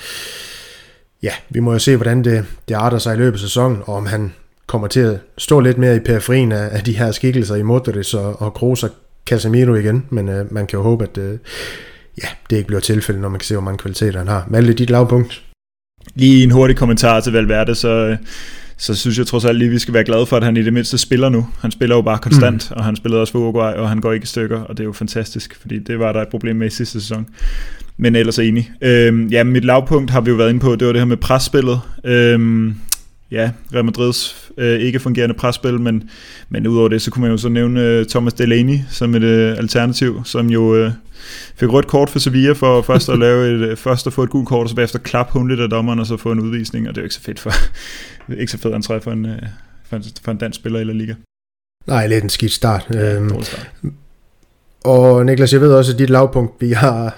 ja, 1.24 1.32
vi 1.50 1.60
må 1.60 1.74
jo 1.74 1.80
se, 1.80 1.96
hvordan 1.96 2.24
det, 2.24 2.46
det 2.68 2.76
arter 2.76 2.98
sig 2.98 3.14
i 3.14 3.18
løbet 3.18 3.34
af 3.34 3.40
sæsonen, 3.40 3.82
og 3.86 3.96
om 3.96 4.06
han 4.06 4.34
kommer 4.68 4.88
til 4.88 5.00
at 5.00 5.20
stå 5.38 5.60
lidt 5.60 5.78
mere 5.78 5.96
i 5.96 6.00
periferien 6.00 6.52
af, 6.52 6.70
af 6.72 6.84
de 6.84 6.98
her 6.98 7.12
skikkelser 7.12 7.56
i 7.56 7.62
Modric 7.62 8.14
og, 8.14 8.42
og 8.42 8.54
Kroos 8.54 8.84
og 8.84 8.90
Casemiro 9.26 9.76
igen, 9.76 10.06
men 10.10 10.30
øh, 10.30 10.54
man 10.54 10.68
kan 10.68 10.78
jo 10.78 10.84
håbe, 10.84 11.04
at 11.04 11.18
øh, 11.18 11.38
ja, 12.24 12.28
det 12.50 12.56
ikke 12.56 12.68
bliver 12.68 12.80
tilfældet, 12.80 13.22
når 13.22 13.30
man 13.30 13.40
kan 13.40 13.46
se, 13.46 13.56
hvor 13.56 13.62
mange 13.62 13.78
kvaliteter 13.78 14.18
han 14.18 14.28
har. 14.28 14.46
Malte, 14.50 14.74
dit 14.74 14.90
lavpunkt? 14.90 15.44
Lige 16.16 16.44
en 16.44 16.52
hurtig 16.52 16.78
kommentar 16.78 17.20
til 17.20 17.34
Valverde, 17.34 17.76
så 17.76 18.18
så 18.78 18.96
synes 18.96 19.18
jeg 19.18 19.28
trods 19.28 19.46
alt 19.46 19.58
lige, 19.58 19.70
vi 19.70 19.80
skal 19.80 19.94
være 19.94 20.04
glade 20.04 20.26
for, 20.26 20.38
at 20.38 20.44
han 20.44 20.58
i 20.58 20.64
det 20.64 20.74
mindste 20.74 20.98
spiller 20.98 21.30
nu. 21.30 21.48
Han 21.60 21.72
spiller 21.72 21.96
jo 21.96 22.02
bare 22.02 22.18
konstant, 22.18 22.72
mm. 22.72 22.78
og 22.78 22.86
han 22.86 22.96
spillede 22.96 23.22
også 23.22 23.32
for 23.32 23.40
Uruguay, 23.40 23.74
og 23.74 23.90
han 23.90 24.02
går 24.02 24.12
ikke 24.12 24.24
i 24.24 24.28
stykker, 24.28 24.62
og 24.62 24.78
det 24.78 24.84
er 24.84 24.88
jo 24.88 24.92
fantastisk, 24.92 25.58
fordi 25.62 25.80
det 25.80 26.00
var 26.00 26.14
der 26.14 26.22
et 26.22 26.28
problem 26.28 26.56
med 26.56 26.68
i 26.68 26.70
sidste 26.70 27.02
sæson. 27.02 27.28
Men 27.98 28.16
ellers 28.16 28.40
er 28.40 28.44
enig. 28.44 28.72
Øhm, 28.82 29.28
ja, 29.28 29.44
mit 29.44 29.66
lavpunkt 29.66 30.12
har 30.12 30.22
vi 30.22 30.30
jo 30.30 30.36
været 30.36 30.50
inde 30.50 30.60
på, 30.60 30.76
det 30.76 30.88
var 30.88 30.94
det 30.94 31.02
her 31.02 31.08
med 31.08 31.18
presspillet. 31.18 31.80
Øhm, 32.04 32.76
ja, 33.32 33.52
Real 33.74 33.86
Madrids 33.86 34.52
øh, 34.58 34.80
ikke 34.80 35.00
fungerende 35.00 35.36
presspil, 35.36 35.80
men, 35.80 36.10
men 36.50 36.68
udover 36.68 36.88
det, 36.88 37.02
så 37.02 37.12
kunne 37.12 37.22
man 37.22 37.32
jo 37.32 37.38
så 37.38 37.50
nævne 37.50 37.82
øh, 37.82 38.06
Thomas 38.06 38.34
Delaney 38.34 38.80
som 38.90 39.16
et 39.16 39.24
øh, 39.24 39.58
alternativ, 39.58 40.22
som 40.26 40.48
jo 40.48 40.76
øh, 40.76 40.92
fik 41.56 41.74
rødt 41.74 41.88
kort 41.88 42.10
for 42.10 42.20
Sevilla 42.20 42.54
for 42.54 42.82
først 42.82 43.10
at 43.10 43.20
lave 43.20 43.56
et, 43.56 43.70
øh, 43.70 43.78
først 43.78 44.08
at 44.08 44.14
få 44.14 44.24
et 44.24 44.30
gult 44.30 44.48
kort, 44.48 44.64
og 44.64 44.70
så 44.70 44.76
bagefter 44.76 45.00
klap 45.00 45.32
hun 45.32 45.50
lidt 45.50 45.60
af 45.60 45.70
dommeren, 45.70 46.00
og 46.00 46.06
så 46.06 46.18
få 46.18 46.32
en 46.32 46.40
udvisning, 46.40 46.88
og 46.88 46.96
det 46.96 47.02
er 47.02 47.04
jo 47.04 47.06
ikke 47.06 47.16
så 47.16 47.22
fedt 47.22 47.40
for, 47.40 47.52
ikke 48.42 48.52
så 48.52 48.58
fedt 48.58 48.86
entré 48.86 48.98
for 49.04 49.12
en, 49.12 49.26
øh, 49.26 49.42
for 49.90 49.96
en, 49.96 50.04
for 50.24 50.32
en 50.32 50.38
dansk 50.38 50.60
spiller 50.60 50.84
La 50.84 50.94
Liga. 50.94 51.14
Nej, 51.88 52.08
lidt 52.08 52.24
en 52.24 52.30
skidt 52.30 52.52
start. 52.52 52.88
Ja, 52.94 53.16
øhm, 53.16 53.42
start. 53.42 53.72
og 54.84 55.26
Niklas, 55.26 55.54
jeg 55.54 55.62
ved 55.62 55.74
også, 55.74 55.94
at 55.94 56.00
dit 56.00 56.10
lavpunkt, 56.10 56.62
vi 56.62 56.72
har 56.72 57.18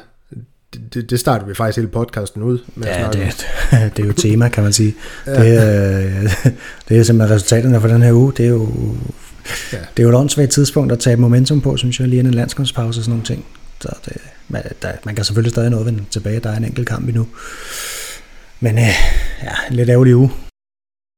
det, 0.93 1.09
det 1.09 1.19
starter 1.19 1.45
vi 1.45 1.53
faktisk 1.53 1.77
hele 1.77 1.87
podcasten 1.87 2.43
ud 2.43 2.59
med 2.75 2.87
Ja, 2.87 3.09
det, 3.13 3.45
det 3.97 4.03
er 4.03 4.07
jo 4.07 4.13
tema, 4.13 4.49
kan 4.49 4.63
man 4.63 4.73
sige. 4.73 4.95
ja. 5.27 5.43
det, 5.43 5.57
er, 5.57 6.29
det 6.89 6.97
er 6.97 7.03
simpelthen 7.03 7.35
resultaterne 7.35 7.81
for 7.81 7.87
den 7.87 8.01
her 8.01 8.13
uge. 8.13 8.33
Det 8.37 8.45
er 8.45 8.49
jo, 8.49 8.69
ja. 9.73 9.77
det 9.77 9.99
er 9.99 10.03
jo 10.03 10.09
et 10.09 10.15
åndssvagt 10.15 10.51
tidspunkt 10.51 10.91
at 10.91 10.99
tage 10.99 11.15
momentum 11.15 11.61
på, 11.61 11.77
synes 11.77 11.99
jeg, 11.99 12.07
lige 12.07 12.19
en 12.19 12.31
landskampspause 12.31 12.99
og 12.99 13.03
sådan 13.03 13.11
nogle 13.11 13.25
ting. 13.25 13.45
Så 13.81 13.89
det, 14.05 14.17
man, 14.49 14.63
der, 14.81 14.91
man 15.05 15.15
kan 15.15 15.25
selvfølgelig 15.25 15.51
stadig 15.51 15.69
noget 15.69 15.85
vende 15.85 16.03
tilbage. 16.11 16.39
Der 16.39 16.49
er 16.49 16.57
en 16.57 16.65
enkelt 16.65 16.87
kamp 16.87 17.07
endnu. 17.07 17.27
Men 18.59 18.77
øh, 18.77 18.93
ja, 19.43 19.53
en 19.69 19.75
lidt 19.75 19.89
ærgerlig 19.89 20.15
uge. 20.15 20.31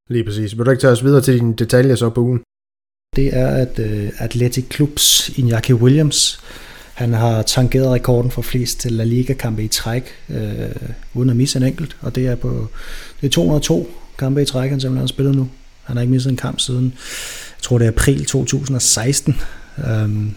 Lige 0.09 0.23
præcis. 0.23 0.57
Vil 0.57 0.65
du 0.65 0.71
ikke 0.71 0.81
tage 0.81 0.91
os 0.91 1.03
videre 1.03 1.21
til 1.21 1.33
dine 1.33 1.55
detaljer 1.55 1.95
så 1.95 2.09
på 2.09 2.21
ugen? 2.21 2.39
Det 3.15 3.37
er, 3.37 3.47
at 3.47 3.79
uh, 3.79 4.09
Athletic 4.17 4.65
Clubs 4.75 5.29
Iñaki 5.29 5.73
Williams 5.73 6.39
han 6.97 7.13
har 7.13 7.41
tangeret 7.41 7.91
rekorden 7.91 8.31
for 8.31 8.41
flest 8.41 8.85
La 8.85 9.03
Liga-kampe 9.03 9.63
i 9.63 9.67
træk, 9.67 10.03
øh, 10.29 10.69
uden 11.13 11.29
at 11.29 11.35
misse 11.35 11.57
en 11.57 11.63
enkelt, 11.63 11.97
og 12.01 12.15
det 12.15 12.27
er 12.27 12.35
på 12.35 12.67
det 13.21 13.27
er 13.27 13.31
202 13.31 13.89
kampe 14.17 14.41
i 14.41 14.45
træk, 14.45 14.69
han 14.69 14.81
simpelthen 14.81 15.01
har 15.01 15.07
spillet 15.07 15.35
nu. 15.35 15.49
Han 15.83 15.95
har 15.95 16.01
ikke 16.01 16.11
misset 16.11 16.29
en 16.29 16.37
kamp 16.37 16.59
siden, 16.59 16.83
jeg 17.57 17.61
tror 17.61 17.77
det 17.77 17.85
er 17.85 17.91
april 17.91 18.25
2016. 18.25 19.35
Um, 19.77 19.83
øhm, 19.83 20.35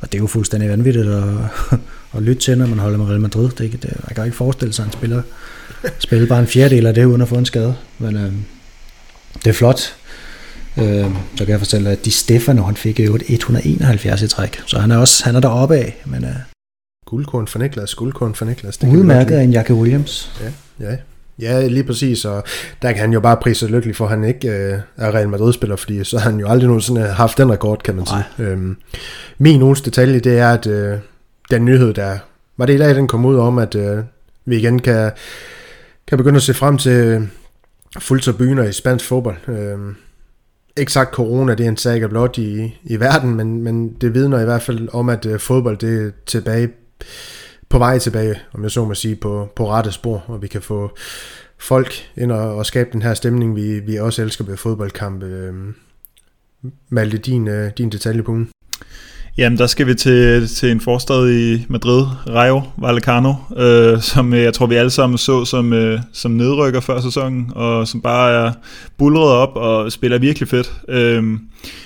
og 0.00 0.12
det 0.12 0.18
er 0.18 0.22
jo 0.22 0.26
fuldstændig 0.26 0.70
vanvittigt 0.70 1.06
at, 1.06 1.24
at 2.16 2.22
lytte 2.22 2.42
til, 2.42 2.58
når 2.58 2.66
man 2.66 2.78
holder 2.78 2.98
med 2.98 3.06
Real 3.06 3.20
Madrid. 3.20 3.48
Det, 3.48 3.74
er, 3.74 3.78
det, 3.78 3.96
man 4.08 4.14
kan 4.14 4.24
ikke 4.24 4.36
forestille 4.36 4.74
sig, 4.74 4.82
at 4.82 4.86
han 4.86 4.92
spiller, 4.92 5.22
spiller 5.98 6.26
bare 6.26 6.40
en 6.40 6.46
fjerdedel 6.46 6.86
af 6.86 6.94
det, 6.94 7.04
uden 7.04 7.22
at 7.22 7.28
få 7.28 7.34
en 7.34 7.46
skade. 7.46 7.76
Men 7.98 8.16
øh, 8.16 8.32
det 9.44 9.46
er 9.46 9.54
flot. 9.54 9.96
Øh, 10.78 11.10
så 11.36 11.44
kan 11.44 11.48
jeg 11.48 11.58
fortælle, 11.58 11.90
at 11.90 12.04
Di 12.04 12.10
Stefano, 12.10 12.62
han 12.62 12.76
fik 12.76 13.00
jo 13.00 13.14
et 13.14 13.22
171 13.28 14.22
i 14.22 14.28
træk, 14.28 14.60
så 14.66 14.78
han 14.78 14.90
er 14.90 14.96
også 14.96 15.24
han 15.24 15.36
er 15.36 15.40
deroppe 15.40 15.76
af. 15.76 16.02
Men, 16.06 16.24
øh, 16.24 16.30
guldkorn 17.06 17.46
for 17.46 17.58
Niklas, 17.58 17.94
guldkorn 17.94 18.34
for 18.34 18.44
Niklas. 18.44 18.76
Det 18.76 18.88
udmærket 18.88 19.34
af 19.34 19.42
en 19.42 19.52
Jacke 19.52 19.74
Williams. 19.74 20.32
Ja, 20.40 20.50
ja. 20.90 20.96
Ja, 21.40 21.66
lige 21.66 21.84
præcis, 21.84 22.24
og 22.24 22.44
der 22.82 22.92
kan 22.92 23.00
han 23.00 23.12
jo 23.12 23.20
bare 23.20 23.36
prise 23.36 23.66
lykkelig 23.66 23.96
for, 23.96 24.04
at 24.04 24.10
han 24.10 24.24
ikke 24.24 24.48
øh, 24.48 24.78
er 24.96 25.14
Real 25.14 25.28
Madrid-spiller, 25.28 25.76
fordi 25.76 26.04
så 26.04 26.18
har 26.18 26.30
han 26.30 26.40
jo 26.40 26.48
aldrig 26.48 26.66
nogensinde 26.66 27.00
haft 27.02 27.38
den 27.38 27.52
rekord, 27.52 27.82
kan 27.82 27.94
man 27.94 28.06
Nej. 28.10 28.22
sige. 28.36 28.48
Øhm, 28.48 28.76
min 29.38 29.62
ugens 29.62 29.80
detalje, 29.80 30.20
det 30.20 30.38
er, 30.38 30.52
at 30.52 30.66
øh, 30.66 30.98
den 31.50 31.64
nyhed, 31.64 31.94
der 31.94 32.18
var 32.56 32.66
det 32.66 32.74
i 32.74 32.78
dag, 32.78 32.94
den 32.94 33.08
kom 33.08 33.24
ud 33.24 33.36
om, 33.36 33.58
at 33.58 33.74
øh, 33.74 33.98
vi 34.44 34.56
igen 34.56 34.78
kan, 34.78 35.10
kan 36.08 36.18
begynde 36.18 36.36
at 36.36 36.42
se 36.42 36.54
frem 36.54 36.78
til 36.78 37.28
fuldtribuner 37.98 38.64
i 38.64 38.72
spansk 38.72 39.04
fodbold. 39.04 39.48
Øh, 39.48 39.78
ikke 40.80 40.92
sagt 40.92 41.14
corona, 41.14 41.54
det 41.54 41.64
er 41.64 41.68
en 41.68 41.76
sag 41.76 42.02
af 42.02 42.10
blot 42.10 42.38
i, 42.38 42.78
i 42.84 43.00
verden, 43.00 43.34
men, 43.34 43.62
men 43.62 43.92
det 43.92 44.14
vidner 44.14 44.40
i 44.40 44.44
hvert 44.44 44.62
fald 44.62 44.88
om, 44.92 45.08
at 45.08 45.26
øh, 45.26 45.38
fodbold 45.38 45.78
det 45.78 46.06
er 46.06 46.10
tilbage, 46.26 46.68
på 47.68 47.78
vej 47.78 47.98
tilbage, 47.98 48.36
om 48.52 48.62
jeg 48.62 48.70
så 48.70 48.84
må 48.84 48.94
sige, 48.94 49.16
på, 49.16 49.48
på 49.56 49.70
rette 49.70 49.92
spor, 49.92 50.24
og 50.26 50.42
vi 50.42 50.48
kan 50.48 50.62
få 50.62 50.90
folk 51.58 51.92
ind 52.16 52.32
og, 52.32 52.56
og 52.56 52.66
skabe 52.66 52.90
den 52.92 53.02
her 53.02 53.14
stemning, 53.14 53.56
vi, 53.56 53.80
vi 53.80 53.96
også 53.96 54.22
elsker 54.22 54.44
ved 54.44 54.56
fodboldkampe. 54.56 55.26
Øh, 55.26 55.54
Malte, 56.88 57.18
din, 57.18 57.48
øh, 57.48 57.70
din 57.78 57.90
detalje 57.90 58.22
på 58.22 58.30
ugen. 58.30 58.50
Jamen, 59.40 59.58
der 59.58 59.66
skal 59.66 59.86
vi 59.86 59.94
til, 59.94 60.48
til 60.48 60.70
en 60.70 60.80
forstad 60.80 61.30
i 61.30 61.66
Madrid, 61.68 62.06
Rayo 62.28 62.62
Vallecano, 62.78 63.34
øh, 63.56 64.00
som 64.00 64.34
øh, 64.34 64.42
jeg 64.42 64.54
tror, 64.54 64.66
vi 64.66 64.74
alle 64.74 64.90
sammen 64.90 65.18
så 65.18 65.44
som, 65.44 65.72
øh, 65.72 66.00
som 66.12 66.30
nedrykker 66.30 66.80
før 66.80 67.00
sæsonen, 67.00 67.52
og 67.54 67.88
som 67.88 68.00
bare 68.00 68.32
er 68.32 68.52
bulret 68.98 69.32
op 69.32 69.56
og 69.56 69.92
spiller 69.92 70.18
virkelig 70.18 70.48
fedt. 70.48 70.72
Øh, 70.88 71.24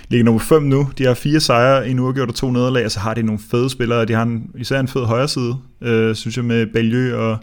ligger 0.09 0.24
nummer 0.24 0.40
5 0.40 0.62
nu. 0.62 0.88
De 0.98 1.05
har 1.05 1.14
fire 1.14 1.40
sejre, 1.40 1.88
en 1.88 1.98
uafgjort 1.98 2.28
og 2.28 2.34
to 2.34 2.50
nederlag, 2.50 2.84
og 2.84 2.90
så 2.90 3.00
har 3.00 3.14
de 3.14 3.22
nogle 3.22 3.40
fede 3.50 3.70
spillere. 3.70 4.05
De 4.05 4.12
har 4.12 4.22
en, 4.22 4.50
især 4.59 4.80
en 4.80 4.88
fed 4.88 5.05
højre 5.05 5.28
side, 5.28 5.55
øh, 5.82 6.14
synes 6.14 6.36
jeg, 6.36 6.44
med 6.44 6.66
Balieu 6.66 7.16
og 7.16 7.38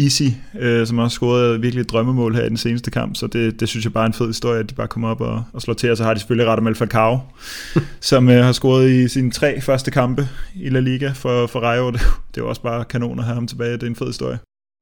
Easy, 0.00 0.22
øh, 0.58 0.86
som 0.86 0.98
også 0.98 1.14
scoret 1.14 1.62
virkelig 1.62 1.80
et 1.80 1.90
drømmemål 1.90 2.34
her 2.34 2.44
i 2.44 2.48
den 2.48 2.56
seneste 2.56 2.90
kamp, 2.90 3.16
så 3.16 3.26
det, 3.26 3.60
det 3.60 3.68
synes 3.68 3.84
jeg 3.84 3.92
bare 3.92 4.04
er 4.04 4.06
en 4.06 4.12
fed 4.12 4.26
historie, 4.26 4.60
at 4.60 4.70
de 4.70 4.74
bare 4.74 4.88
kommer 4.88 5.08
op 5.08 5.20
og, 5.20 5.44
og 5.52 5.62
slår 5.62 5.74
til, 5.74 5.90
og 5.90 5.96
så 5.96 6.04
har 6.04 6.14
de 6.14 6.20
selvfølgelig 6.20 6.48
Radamel 6.48 6.74
Falcao, 6.74 7.18
som 8.00 8.28
øh, 8.28 8.44
har 8.44 8.52
scoret 8.52 8.90
i 8.90 9.08
sine 9.08 9.30
tre 9.30 9.60
første 9.60 9.90
kampe 9.90 10.28
i 10.54 10.68
La 10.68 10.80
Liga 10.80 11.12
for, 11.14 11.46
for 11.46 11.60
Rayo, 11.60 11.90
det, 11.90 12.00
det 12.00 12.40
er 12.40 12.44
jo 12.44 12.48
også 12.48 12.62
bare 12.62 12.84
kanon 12.84 13.18
at 13.18 13.24
have 13.24 13.34
ham 13.34 13.46
tilbage, 13.46 13.72
det 13.72 13.82
er 13.82 13.86
en 13.86 13.96
fed 13.96 14.06
historie. 14.06 14.38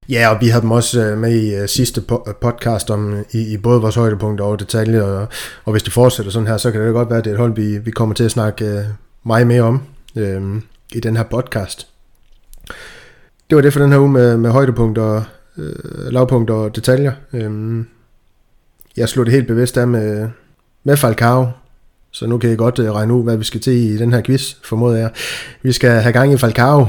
Ja, 0.09 0.35
og 0.35 0.41
vi 0.41 0.49
havde 0.49 0.63
dem 0.63 0.71
også 0.71 1.05
øh, 1.05 1.19
med 1.19 1.43
i 1.43 1.63
uh, 1.63 1.67
sidste 1.67 2.03
po- 2.13 2.33
podcast 2.41 2.91
om 2.91 3.25
i, 3.33 3.53
i 3.53 3.57
både 3.57 3.81
vores 3.81 3.95
højdepunkter 3.95 4.45
og 4.45 4.61
detaljer, 4.61 5.03
og, 5.03 5.29
og 5.65 5.73
hvis 5.73 5.83
det 5.83 5.93
fortsætter 5.93 6.33
sådan 6.33 6.49
her, 6.49 6.57
så 6.57 6.71
kan 6.71 6.81
det 6.81 6.93
godt 6.93 7.11
være, 7.11 7.19
at 7.19 7.25
det 7.25 7.31
er 7.31 7.35
et 7.35 7.41
hold, 7.41 7.55
vi, 7.55 7.79
vi 7.79 7.91
kommer 7.91 8.15
til 8.15 8.25
at 8.25 8.31
snakke 8.31 8.65
uh, 8.65 8.81
meget 9.27 9.47
mere 9.47 9.63
om 9.63 9.83
uh, 10.17 10.57
i 10.95 11.01
den 11.01 11.17
her 11.17 11.25
podcast 11.25 11.89
det 13.51 13.57
var 13.57 13.63
det 13.63 13.73
for 13.73 13.81
den 13.81 13.93
her 13.93 13.99
uge 13.99 14.09
med, 14.09 14.37
med 14.37 14.51
højdepunkter, 14.51 15.23
øh, 15.59 16.13
lavpunkter 16.13 16.55
og 16.55 16.77
detaljer. 16.77 17.13
Øhm, 17.33 17.87
jeg 18.97 19.09
slog 19.09 19.27
det 19.27 19.35
helt 19.35 19.47
bevidst 19.47 19.77
af 19.77 19.89
med, 19.89 20.29
med 20.85 20.97
Falcao, 20.97 21.47
så 22.11 22.27
nu 22.27 22.39
kan 22.39 22.53
I 22.53 22.57
godt 22.57 22.79
øh, 22.79 22.93
regne 22.93 23.15
ud, 23.15 23.25
hvad 23.25 23.37
vi 23.37 23.45
skal 23.45 23.61
til 23.61 23.73
i 23.73 23.97
den 23.97 24.13
her 24.13 24.23
quiz, 24.23 24.55
formoder 24.65 24.97
jeg. 24.97 25.11
Vi 25.63 25.73
skal 25.73 25.91
have 25.91 26.13
gang 26.13 26.33
i 26.33 26.37
Falcao, 26.37 26.87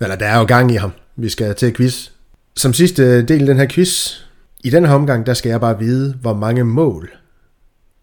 eller 0.00 0.16
der 0.16 0.26
er 0.26 0.38
jo 0.38 0.44
gang 0.44 0.72
i 0.72 0.74
ham. 0.76 0.92
Vi 1.16 1.28
skal 1.28 1.54
til 1.54 1.74
quiz. 1.74 2.10
Som 2.56 2.72
sidste 2.72 3.02
øh, 3.02 3.28
del 3.28 3.40
af 3.40 3.46
den 3.46 3.56
her 3.56 3.66
quiz, 3.70 4.20
i 4.64 4.70
den 4.70 4.84
her 4.84 4.94
omgang, 4.94 5.26
der 5.26 5.34
skal 5.34 5.50
jeg 5.50 5.60
bare 5.60 5.78
vide, 5.78 6.14
hvor 6.20 6.34
mange 6.34 6.64
mål 6.64 7.10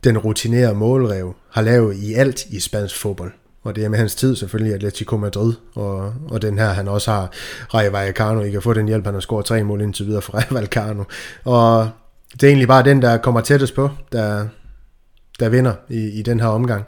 den 0.04 0.18
rutinerede 0.18 0.76
målrev 0.76 1.36
har 1.50 1.62
lavet 1.62 1.96
i 1.96 2.14
alt 2.14 2.46
i 2.46 2.60
spansk 2.60 2.98
fodbold. 2.98 3.32
Og 3.64 3.76
det 3.76 3.86
er 3.86 3.89
med 3.89 3.97
hans 3.97 4.16
tid 4.16 4.36
selvfølgelig 4.36 4.74
Atletico 4.74 5.18
Madrid, 5.18 5.53
og, 5.76 6.14
og 6.30 6.41
den 6.41 6.59
her 6.59 6.70
han 6.70 6.88
også 6.88 7.11
har 7.11 7.32
Rayo 7.74 7.91
Vallecano. 7.91 8.41
I 8.41 8.51
kan 8.51 8.61
få 8.61 8.74
den 8.74 8.88
hjælp, 8.88 9.05
han 9.05 9.14
har 9.14 9.22
scoret 9.22 9.45
tre 9.45 9.64
mål 9.64 9.82
indtil 9.82 10.05
videre 10.05 10.22
for 10.22 10.34
Rayo 10.38 10.47
Vallecano. 10.51 11.03
Og 11.43 11.89
det 12.34 12.43
er 12.43 12.47
egentlig 12.47 12.68
bare 12.68 12.84
den, 12.84 13.01
der 13.01 13.18
kommer 13.18 13.41
tættest 13.41 13.76
på, 13.76 13.89
der, 14.11 14.47
der 15.39 15.49
vinder 15.49 15.74
i, 15.89 16.07
i 16.07 16.22
den 16.22 16.39
her 16.39 16.47
omgang. 16.47 16.86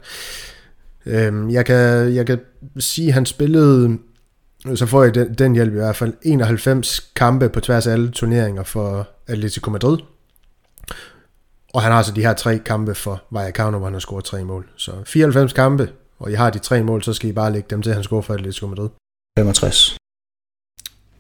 Øhm, 1.06 1.50
jeg, 1.50 1.66
kan, 1.66 2.16
jeg 2.16 2.26
kan 2.26 2.40
sige, 2.80 3.08
at 3.08 3.14
han 3.14 3.26
spillede, 3.26 3.98
så 4.76 4.86
får 4.86 5.04
jeg 5.04 5.16
den, 5.16 5.34
den 5.34 5.54
hjælp 5.56 5.72
i 5.72 5.76
hvert 5.76 5.96
fald, 5.96 6.14
91 6.22 7.12
kampe 7.16 7.50
på 7.50 7.60
tværs 7.60 7.88
af 7.88 7.92
alle 7.92 8.12
turneringer 8.12 8.64
for 8.64 9.08
Atletico 9.28 9.72
Madrid. 9.72 9.98
Og 11.74 11.82
han 11.82 11.92
har 11.92 11.98
altså 11.98 12.14
de 12.14 12.22
her 12.22 12.34
tre 12.34 12.58
kampe 12.58 12.96
for 12.96 13.24
Vallecano, 13.32 13.78
hvor 13.78 13.88
han 13.88 13.94
har 13.94 14.00
scoret 14.00 14.24
tre 14.24 14.44
mål. 14.44 14.68
Så 14.76 14.92
94 15.06 15.54
kampe 15.54 15.90
og 16.20 16.32
I 16.32 16.34
har 16.34 16.50
de 16.50 16.60
tre 16.60 16.84
mål, 16.84 17.04
så 17.04 17.14
skal 17.14 17.30
I 17.30 17.34
bare 17.34 17.52
lægge 17.52 17.68
dem 17.70 17.82
til, 17.82 17.90
at 17.90 17.96
han 17.96 18.04
scorer 18.04 18.22
for 18.22 18.34
Atletico 18.34 18.68
Madrid. 18.68 18.90
65. 19.40 19.98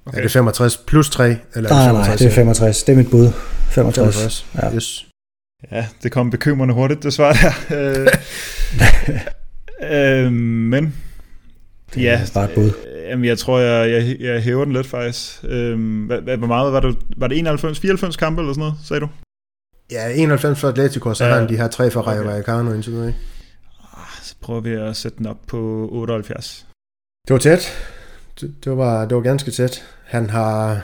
Okay. 0.05 0.17
Er 0.17 0.21
det 0.21 0.31
65 0.31 0.77
plus 0.77 1.09
3? 1.09 1.23
Eller 1.55 1.69
nej, 1.69 1.85
65, 1.85 2.07
nej, 2.07 2.15
det 2.15 2.25
er 2.25 2.31
65. 2.31 2.83
Det 2.83 2.93
er 2.93 2.97
mit 2.97 3.09
bud. 3.11 3.31
65. 3.69 4.15
65. 4.15 4.45
Ja. 4.55 4.75
Yes. 4.75 5.07
ja, 5.71 5.87
det 6.03 6.11
kom 6.11 6.29
bekymrende 6.29 6.73
hurtigt, 6.73 7.03
det 7.03 7.13
svar 7.13 7.33
der. 7.33 7.51
øh, 10.25 10.31
men 10.31 10.95
det 11.95 12.03
ja, 12.03 12.21
er 12.21 12.31
bare 12.33 12.45
et 12.49 12.55
bud. 12.55 12.71
Jamen, 13.09 13.25
jeg 13.25 13.37
tror, 13.37 13.59
jeg, 13.59 13.91
jeg, 13.91 14.17
jeg 14.19 14.41
hæver 14.41 14.65
den 14.65 14.73
lidt 14.73 14.87
faktisk. 14.87 15.43
Øhm, 15.43 16.05
hvad, 16.05 16.37
hvor 16.37 16.47
meget 16.47 16.73
var 16.73 16.79
det? 16.79 16.97
Var 17.17 17.27
det 17.27 17.37
91, 17.37 17.79
94 17.79 18.15
kampe 18.15 18.41
eller 18.41 18.53
sådan 18.53 18.59
noget, 18.59 18.75
sagde 18.83 19.01
du? 19.01 19.07
Ja, 19.91 20.13
91 20.15 20.59
for 20.59 20.67
Atletico, 20.67 21.13
så 21.13 21.23
ja. 21.23 21.31
har 21.31 21.39
han 21.39 21.49
de 21.49 21.57
her 21.57 21.67
tre 21.67 21.91
for 21.91 22.01
Rayo 22.01 22.19
okay. 22.19 22.29
Vallecano 22.29 22.73
indtil 22.73 22.91
videre, 22.91 23.07
ikke? 23.07 23.19
Prøver 24.45 24.61
vi 24.61 24.73
at 24.73 24.95
sætte 24.95 25.17
den 25.17 25.25
op 25.25 25.37
på 25.47 25.89
78. 25.91 26.65
Det 27.27 27.33
var 27.33 27.39
tæt. 27.39 27.67
Det, 28.41 28.55
det, 28.63 28.77
var, 28.77 29.05
det 29.05 29.15
var 29.15 29.21
ganske 29.21 29.51
tæt. 29.51 29.83
Han 30.03 30.29
har, 30.29 30.81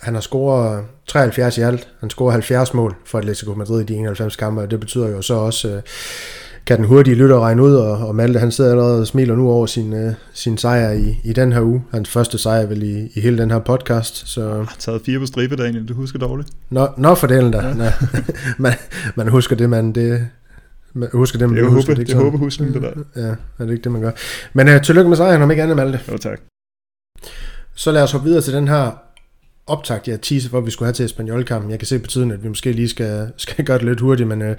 han 0.00 0.14
har 0.14 0.20
scoret 0.20 0.84
73 1.06 1.58
i 1.58 1.60
alt. 1.60 1.88
Han 2.00 2.10
scorer 2.10 2.32
70 2.32 2.74
mål 2.74 2.94
for 3.04 3.18
Atletico 3.18 3.54
Madrid 3.54 3.80
i 3.80 3.84
de 3.84 3.94
91 3.94 4.36
kampe, 4.36 4.60
og 4.60 4.70
det 4.70 4.80
betyder 4.80 5.08
jo 5.08 5.22
så 5.22 5.34
også, 5.34 5.68
øh, 5.68 5.82
kan 6.66 6.76
den 6.78 6.84
hurtige 6.84 7.14
lytter 7.14 7.40
regne 7.40 7.62
ud, 7.62 7.74
og, 7.74 8.08
og 8.08 8.14
Malte 8.14 8.38
han 8.38 8.52
sidder 8.52 8.70
allerede 8.70 9.00
og 9.00 9.06
smiler 9.06 9.36
nu 9.36 9.50
over 9.50 9.66
sin, 9.66 10.06
uh, 10.06 10.12
sin 10.32 10.58
sejr 10.58 10.90
i, 10.90 11.20
i 11.24 11.32
den 11.32 11.52
her 11.52 11.60
uge. 11.60 11.84
Hans 11.90 12.10
første 12.10 12.38
sejr 12.38 12.66
vel 12.66 12.82
i, 12.82 13.10
i 13.14 13.20
hele 13.20 13.38
den 13.38 13.50
her 13.50 13.58
podcast. 13.58 14.28
Så... 14.28 14.40
Jeg 14.40 14.56
har 14.56 14.76
taget 14.78 15.02
fire 15.06 15.18
på 15.18 15.26
stribe, 15.26 15.56
Daniel. 15.56 15.88
Du 15.88 15.94
husker 15.94 16.18
dårligt. 16.18 16.48
Nå, 16.70 16.88
nå 16.96 17.14
for 17.14 17.26
delen 17.26 17.50
da. 17.50 17.58
Ja. 17.58 17.92
man, 18.58 18.72
man 19.14 19.28
husker 19.28 19.56
det, 19.56 19.70
man. 19.70 19.92
Det, 19.92 20.28
man 20.94 21.08
husker 21.12 21.38
det, 21.38 21.48
man 21.48 21.56
det 21.58 21.64
er 21.64 21.68
husker 21.68 21.94
det, 21.94 22.00
ikke 22.00 22.12
det 22.12 22.18
er 22.18 22.22
håbehusken, 22.24 22.74
det 22.74 22.82
der. 22.82 22.92
Ja, 23.16 23.34
er 23.58 23.64
det 23.66 23.70
ikke 23.70 23.84
det, 23.84 23.92
man 23.92 24.00
gør. 24.00 24.10
Men 24.52 24.68
uh, 24.68 24.80
tillykke 24.80 25.08
med 25.08 25.16
sejren, 25.16 25.42
om 25.42 25.50
ikke 25.50 25.62
andet, 25.62 25.76
Malte. 25.76 26.00
Jo, 26.12 26.16
tak. 26.16 26.40
Så 27.74 27.92
lad 27.92 28.02
os 28.02 28.12
hoppe 28.12 28.24
videre 28.24 28.42
til 28.42 28.54
den 28.54 28.68
her 28.68 28.90
optakt, 29.66 30.08
jeg 30.08 30.20
teaser 30.20 30.50
for, 30.50 30.58
at 30.58 30.66
vi 30.66 30.70
skulle 30.70 30.86
have 30.86 30.92
til 30.92 31.04
Espanyol-kampen. 31.04 31.70
Jeg 31.70 31.78
kan 31.78 31.86
se 31.86 31.98
på 31.98 32.06
tiden, 32.06 32.30
at 32.30 32.42
vi 32.42 32.48
måske 32.48 32.72
lige 32.72 32.88
skal, 32.88 33.28
skal 33.36 33.64
gøre 33.64 33.78
det 33.78 33.84
lidt 33.84 34.00
hurtigt, 34.00 34.28
men 34.28 34.42
øh, 34.42 34.56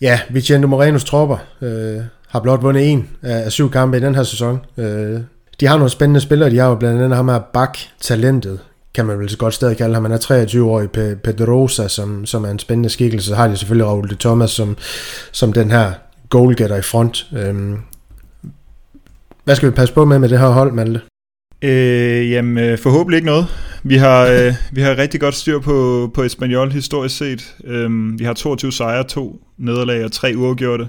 ja, 0.00 0.20
Vicente 0.30 0.68
Morenos 0.68 1.04
tropper 1.04 1.38
øh, 1.62 2.00
har 2.28 2.40
blot 2.40 2.62
vundet 2.62 2.92
en 2.92 3.08
af, 3.22 3.44
af 3.44 3.52
syv 3.52 3.70
kampe 3.70 3.96
i 3.96 4.00
den 4.00 4.14
her 4.14 4.22
sæson. 4.22 4.60
Øh, 4.76 5.20
de 5.60 5.66
har 5.66 5.76
nogle 5.76 5.90
spændende 5.90 6.20
spillere, 6.20 6.50
de 6.50 6.58
har 6.58 6.68
jo 6.68 6.74
blandt 6.74 7.02
andet 7.02 7.16
ham 7.16 7.28
her 7.28 7.38
Bak, 7.52 7.78
talentet, 8.00 8.60
kan 8.94 9.06
man 9.06 9.18
vel 9.18 9.30
så 9.30 9.38
godt 9.38 9.54
stadig 9.54 9.76
kalde 9.76 9.94
ham. 9.94 10.04
Han 10.04 10.12
er 10.12 10.16
23 10.16 10.70
år 10.70 10.82
i 10.82 10.86
Pedrosa, 11.24 11.88
som, 11.88 12.26
som 12.26 12.44
er 12.44 12.50
en 12.50 12.58
spændende 12.58 12.88
skikkelse. 12.88 13.28
Så 13.28 13.34
har 13.34 13.48
de 13.48 13.56
selvfølgelig 13.56 13.86
Raul 13.86 14.10
de 14.10 14.16
Thomas 14.20 14.50
som, 14.50 14.76
som 15.32 15.52
den 15.52 15.70
her 15.70 15.92
goalgetter 16.28 16.76
i 16.76 16.82
front. 16.82 17.26
Øh, 17.36 17.54
hvad 19.44 19.56
skal 19.56 19.70
vi 19.70 19.74
passe 19.74 19.94
på 19.94 20.04
med 20.04 20.18
med 20.18 20.28
det 20.28 20.38
her 20.38 20.48
hold, 20.48 20.72
Malte? 20.72 21.00
Øh, 21.62 22.30
jamen, 22.30 22.64
øh, 22.64 22.78
forhåbentlig 22.78 23.16
ikke 23.16 23.26
noget. 23.26 23.46
Vi 23.82 23.96
har, 23.96 24.26
øh, 24.26 24.54
vi 24.72 24.80
har 24.80 24.98
rigtig 24.98 25.20
godt 25.20 25.34
styr 25.34 25.58
på, 25.58 26.10
på 26.14 26.22
Espanyol 26.22 26.70
historisk 26.70 27.16
set. 27.16 27.54
Øh, 27.64 28.18
vi 28.18 28.24
har 28.24 28.34
22 28.34 28.72
sejre, 28.72 29.04
to 29.04 29.40
nederlag 29.58 30.04
og 30.04 30.12
tre 30.12 30.32
uafgjorte. 30.36 30.88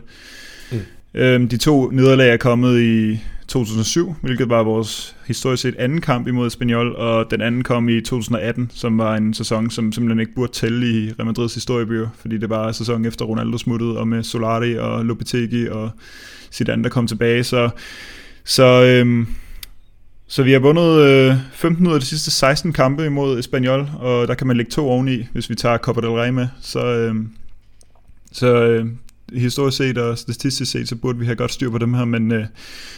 Mm. 0.71 0.79
Øh, 1.13 1.51
de 1.51 1.57
to 1.57 1.89
nederlag 1.89 2.29
er 2.29 2.37
kommet 2.37 2.81
i 2.81 3.19
2007, 3.47 4.15
hvilket 4.21 4.49
var 4.49 4.63
vores 4.63 5.15
historisk 5.27 5.61
set 5.61 5.75
anden 5.75 6.01
kamp 6.01 6.27
imod 6.27 6.47
Espanyol, 6.47 6.95
og 6.95 7.31
den 7.31 7.41
anden 7.41 7.63
kom 7.63 7.89
i 7.89 8.01
2018, 8.01 8.71
som 8.73 8.97
var 8.97 9.15
en 9.15 9.33
sæson, 9.33 9.69
som 9.69 9.91
simpelthen 9.91 10.19
ikke 10.19 10.35
burde 10.35 10.51
tælle 10.51 10.87
i 10.87 11.11
Real 11.11 11.25
Madrids 11.25 11.53
historiebøger, 11.53 12.09
fordi 12.19 12.37
det 12.37 12.49
var 12.49 12.71
sæson 12.71 13.05
efter 13.05 13.25
Ronaldo 13.25 13.57
smuttede, 13.57 13.97
og 13.97 14.07
med 14.07 14.23
Solari 14.23 14.77
og 14.77 15.05
Lopetegi 15.05 15.67
og 15.67 15.91
Zidane, 16.51 16.83
der 16.83 16.89
kom 16.89 17.07
tilbage. 17.07 17.43
Så, 17.43 17.69
så 18.43 18.83
øhm, 18.83 19.27
så 20.27 20.43
vi 20.43 20.51
har 20.51 20.59
vundet 20.59 21.01
øh, 21.01 21.35
15 21.53 21.87
ud 21.87 21.93
af 21.93 21.99
de 21.99 22.05
sidste 22.05 22.31
16 22.31 22.73
kampe 22.73 23.05
imod 23.05 23.39
Espanyol, 23.39 23.89
og 23.99 24.27
der 24.27 24.33
kan 24.33 24.47
man 24.47 24.57
lægge 24.57 24.71
to 24.71 24.89
oveni, 24.89 25.27
hvis 25.31 25.49
vi 25.49 25.55
tager 25.55 25.77
Copa 25.77 26.01
del 26.01 26.09
Rey 26.09 26.29
med. 26.29 26.47
Så, 26.61 26.85
øh, 26.85 27.15
så 28.31 28.65
øh, 28.65 28.85
historisk 29.33 29.77
set 29.77 29.97
og 29.97 30.17
statistisk 30.17 30.71
set, 30.71 30.89
så 30.89 30.95
burde 30.95 31.19
vi 31.19 31.25
have 31.25 31.35
godt 31.35 31.51
styr 31.51 31.69
på 31.69 31.77
dem 31.77 31.93
her, 31.93 32.05
men 32.05 32.31
øh, 32.31 32.45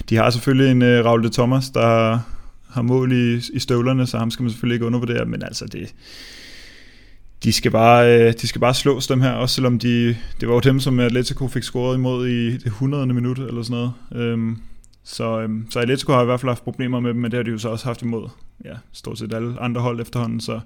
de 0.10 0.16
har 0.16 0.30
selvfølgelig 0.30 0.72
en 0.72 0.82
øh, 0.82 1.06
Raul 1.06 1.24
de 1.24 1.30
Thomas, 1.30 1.70
der 1.70 2.20
har, 2.70 2.82
mål 2.82 3.12
i, 3.12 3.42
i 3.54 3.60
støvlerne, 3.60 4.08
så 4.08 4.18
ham 4.18 4.32
skal 4.32 4.44
man 4.44 4.50
selvfølgelig 4.50 4.76
ikke 4.76 4.86
undervurdere, 4.86 5.26
men 5.26 5.44
altså 5.44 5.66
det, 5.66 5.94
de 7.44 7.52
skal 7.54 7.72
bare, 7.72 8.20
øh, 8.20 8.34
de 8.42 8.48
skal 8.48 8.62
bare 8.62 8.74
slås 8.74 9.08
dem 9.08 9.22
her, 9.22 9.32
også 9.32 9.56
selvom 9.56 9.80
de, 9.80 10.18
det 10.40 10.48
var 10.48 10.54
jo 10.54 10.60
dem, 10.60 10.80
som 10.80 11.00
Atletico 11.00 11.48
fik 11.48 11.64
scoret 11.64 11.96
imod 11.98 12.28
i 12.28 12.52
det 12.52 12.66
100. 12.66 13.14
minut 13.14 13.40
eller 13.40 13.64
sådan 13.64 13.78
noget. 13.78 13.94
Øhm, 14.16 14.58
så, 15.04 15.40
øhm, 15.42 15.68
så 15.70 15.80
Atletico 15.80 16.12
har 16.12 16.22
i 16.22 16.26
hvert 16.26 16.40
fald 16.40 16.50
haft 16.50 16.64
problemer 16.64 17.00
med 17.00 17.10
dem, 17.10 17.22
men 17.22 17.32
det 17.32 17.38
har 17.38 17.44
de 17.44 17.52
jo 17.52 17.58
så 17.58 17.70
også 17.70 17.86
haft 17.86 18.02
imod 18.02 18.30
ja, 18.66 18.74
stort 18.92 19.20
set 19.20 19.34
alle 19.34 19.60
andre 19.60 19.82
hold 19.82 20.02
efterhånden. 20.02 20.40
Så 20.40 20.60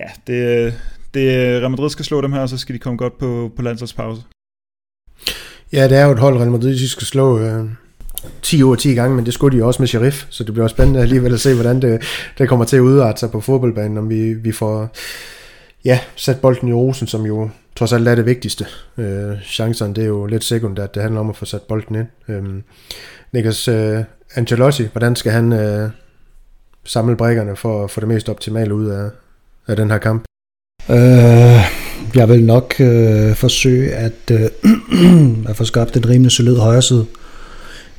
ja, 0.00 0.06
det, 0.26 0.66
øh, 0.66 0.72
det 1.14 1.20
øh, 1.20 1.60
Real 1.60 1.70
Madrid 1.70 1.90
skal 1.90 2.04
slå 2.04 2.20
dem 2.20 2.32
her, 2.32 2.40
og 2.40 2.48
så 2.48 2.58
skal 2.58 2.74
de 2.74 2.78
komme 2.78 2.96
godt 2.96 3.18
på, 3.18 3.52
på 3.56 3.62
landsholdspause. 3.62 4.22
Ja, 5.72 5.88
det 5.88 5.98
er 5.98 6.04
jo 6.04 6.12
et 6.12 6.18
hold, 6.18 6.36
Real 6.36 6.50
Madrid 6.50 6.72
de 6.72 6.88
skal 6.88 7.06
slå 7.06 7.38
øh, 7.38 7.64
10 8.42 8.62
over 8.62 8.76
10 8.76 8.94
gange, 8.94 9.16
men 9.16 9.26
det 9.26 9.34
skulle 9.34 9.58
de 9.58 9.64
også 9.64 9.82
med 9.82 9.86
Sheriff, 9.86 10.26
så 10.30 10.44
det 10.44 10.54
bliver 10.54 10.68
spændende 10.68 11.00
alligevel 11.00 11.34
at 11.34 11.40
se, 11.40 11.54
hvordan 11.54 11.82
det, 11.82 12.02
det 12.38 12.48
kommer 12.48 12.64
til 12.64 12.76
at 12.76 12.80
udarte 12.80 13.20
sig 13.20 13.30
på 13.30 13.40
fodboldbanen, 13.40 13.98
om 13.98 14.10
vi, 14.10 14.34
vi 14.34 14.52
får 14.52 14.88
ja, 15.84 16.00
sat 16.16 16.40
bolden 16.40 16.68
i 16.68 16.72
rosen, 16.72 17.06
som 17.06 17.26
jo 17.26 17.50
trods 17.76 17.92
alt 17.92 18.08
er 18.08 18.14
det 18.14 18.26
vigtigste. 18.26 18.66
Øh, 18.98 19.42
chancerne, 19.42 19.94
det 19.94 20.04
er 20.04 20.08
jo 20.08 20.26
lidt 20.26 20.44
sekundært, 20.44 20.94
det 20.94 21.02
handler 21.02 21.20
om 21.20 21.30
at 21.30 21.36
få 21.36 21.44
sat 21.44 21.62
bolden 21.62 21.94
ind. 21.94 22.06
Øh, 22.28 22.44
Niklas 23.32 23.68
øh, 23.68 24.04
Ancelotti, 24.34 24.88
hvordan 24.92 25.16
skal 25.16 25.32
han 25.32 25.52
øh, 25.52 25.90
samle 26.84 27.16
brækkerne 27.16 27.56
for 27.56 27.84
at 27.84 27.90
få 27.90 28.00
det 28.00 28.08
mest 28.08 28.28
optimale 28.28 28.74
ud 28.74 28.86
af, 28.86 29.10
af 29.66 29.76
den 29.76 29.90
her 29.90 29.98
kamp? 29.98 30.24
Øh 30.90 31.85
jeg 32.14 32.28
vil 32.28 32.44
nok 32.44 32.74
øh, 32.80 33.34
forsøge 33.34 33.94
at, 33.94 34.30
øh, 34.30 34.50
at 35.48 35.56
få 35.56 35.64
skabt 35.64 35.96
en 35.96 36.08
rimelig 36.08 36.32
solid 36.32 36.56
højre 36.56 36.82
side 36.82 37.06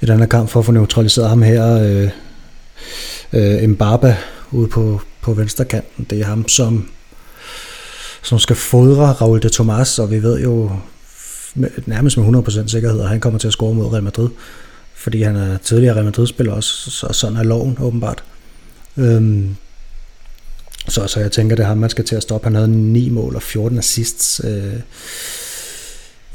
i 0.01 0.05
den 0.05 0.19
her 0.19 0.25
kamp 0.25 0.49
for 0.49 0.59
at 0.59 0.65
få 0.65 0.71
neutraliseret 0.71 1.29
ham 1.29 1.41
her. 1.41 1.83
Øh, 1.83 2.09
øh, 3.33 3.69
Mbappe 3.69 4.15
ude 4.51 4.67
på, 4.67 5.01
på 5.21 5.33
venstre 5.33 5.65
kanten. 5.65 6.07
Det 6.09 6.19
er 6.19 6.25
ham, 6.25 6.47
som, 6.47 6.89
som 8.23 8.39
skal 8.39 8.55
fodre 8.55 9.05
Raul 9.05 9.41
de 9.41 9.49
Tomas, 9.49 9.99
og 9.99 10.11
vi 10.11 10.23
ved 10.23 10.39
jo 10.39 10.71
med, 11.55 11.69
nærmest 11.85 12.17
med 12.17 12.43
100% 12.47 12.67
sikkerhed, 12.67 13.01
at 13.01 13.09
han 13.09 13.19
kommer 13.19 13.39
til 13.39 13.47
at 13.47 13.53
score 13.53 13.73
mod 13.73 13.93
Real 13.93 14.03
Madrid 14.03 14.29
fordi 14.97 15.21
han 15.21 15.35
er 15.35 15.57
tidligere 15.57 15.95
Real 15.95 16.05
Madrid-spiller 16.05 16.53
også, 16.53 16.91
så 16.91 17.07
sådan 17.11 17.37
er 17.37 17.43
loven 17.43 17.77
åbenbart. 17.81 18.23
Øhm, 18.97 19.55
så, 20.87 21.07
så 21.07 21.19
jeg 21.19 21.31
tænker, 21.31 21.55
det 21.55 21.63
er 21.63 21.67
ham, 21.67 21.77
man 21.77 21.89
skal 21.89 22.05
til 22.05 22.15
at 22.15 22.23
stoppe. 22.23 22.45
Han 22.45 22.55
havde 22.55 22.67
9 22.67 23.09
mål 23.09 23.35
og 23.35 23.43
14 23.43 23.77
assists 23.77 24.41
øh, 24.43 24.79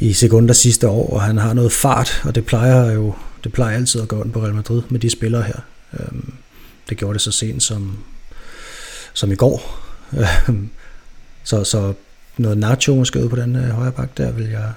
i 0.00 0.12
sekunder 0.12 0.54
sidste 0.54 0.88
år, 0.88 1.12
og 1.12 1.22
han 1.22 1.38
har 1.38 1.54
noget 1.54 1.72
fart, 1.72 2.22
og 2.24 2.34
det 2.34 2.46
plejer 2.46 2.92
jo 2.92 3.14
det 3.44 3.52
plejer 3.52 3.76
altid 3.76 4.00
at 4.00 4.08
gå 4.08 4.20
ondt 4.20 4.32
på 4.32 4.42
Real 4.42 4.54
Madrid 4.54 4.82
med 4.88 5.00
de 5.00 5.10
spillere 5.10 5.42
her. 5.42 5.60
Øh, 5.92 6.22
det 6.88 6.96
gjorde 6.96 7.14
det 7.14 7.22
så 7.22 7.32
sent 7.32 7.62
som, 7.62 7.98
som 9.12 9.32
i 9.32 9.34
går. 9.34 9.78
Så, 11.44 11.64
så 11.64 11.94
noget 12.36 12.58
Nacho 12.58 12.94
måske 12.94 13.24
ud 13.24 13.28
på 13.28 13.36
den 13.36 13.56
øh, 13.56 13.68
højre 13.68 13.92
bak 13.92 14.16
der, 14.16 14.32
vil 14.32 14.48
jeg, 14.48 14.72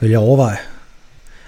vil 0.00 0.10
jeg 0.10 0.18
overveje 0.18 0.58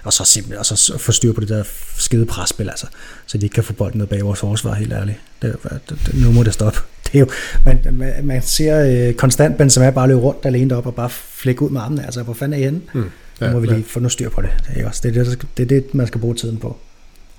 og 0.07 0.13
så 0.13 0.23
simpelthen 0.23 0.59
og 0.59 0.65
så 0.65 0.97
få 0.97 1.11
styr 1.11 1.33
på 1.33 1.41
det 1.41 1.49
der 1.49 1.63
skide 1.97 2.25
presspil, 2.25 2.69
altså, 2.69 2.87
så 3.25 3.37
de 3.37 3.45
ikke 3.45 3.53
kan 3.53 3.63
få 3.63 3.73
bolden 3.73 3.97
ned 3.97 4.07
bag 4.07 4.25
vores 4.25 4.39
forsvar, 4.39 4.73
helt 4.73 4.93
ærligt. 4.93 5.17
Det, 5.41 5.57
det, 5.63 5.99
det, 6.05 6.13
nu 6.13 6.31
må 6.31 6.43
det 6.43 6.53
stoppe. 6.53 6.79
Det 7.11 7.15
er 7.15 7.19
jo, 7.19 7.27
man, 7.65 7.79
man, 7.91 8.13
man 8.23 8.41
ser 8.41 9.07
øh, 9.07 9.13
konstant 9.13 9.57
Benzema 9.57 9.89
bare 9.89 10.07
løbe 10.07 10.19
rundt 10.19 10.45
alene 10.45 10.75
op 10.75 10.85
og 10.85 10.95
bare 10.95 11.09
flække 11.09 11.61
ud 11.61 11.69
med 11.69 11.81
armene, 11.81 12.05
altså 12.05 12.23
hvor 12.23 12.33
fanden 12.33 12.53
er 12.53 12.57
I 12.57 12.63
henne? 12.63 12.81
Mm. 12.93 13.03
Ja, 13.41 13.47
nu 13.47 13.53
må 13.53 13.59
vi 13.59 13.67
lige 13.67 13.83
få 13.83 13.99
noget 13.99 14.11
styr 14.11 14.29
på 14.29 14.41
det. 14.41 14.49
Det 14.75 14.81
er, 14.81 14.87
også, 14.87 15.01
det, 15.03 15.17
er 15.17 15.23
det, 15.23 15.47
det, 15.57 15.63
er 15.63 15.67
det, 15.67 15.93
man 15.93 16.07
skal 16.07 16.21
bruge 16.21 16.35
tiden 16.35 16.57
på 16.57 16.77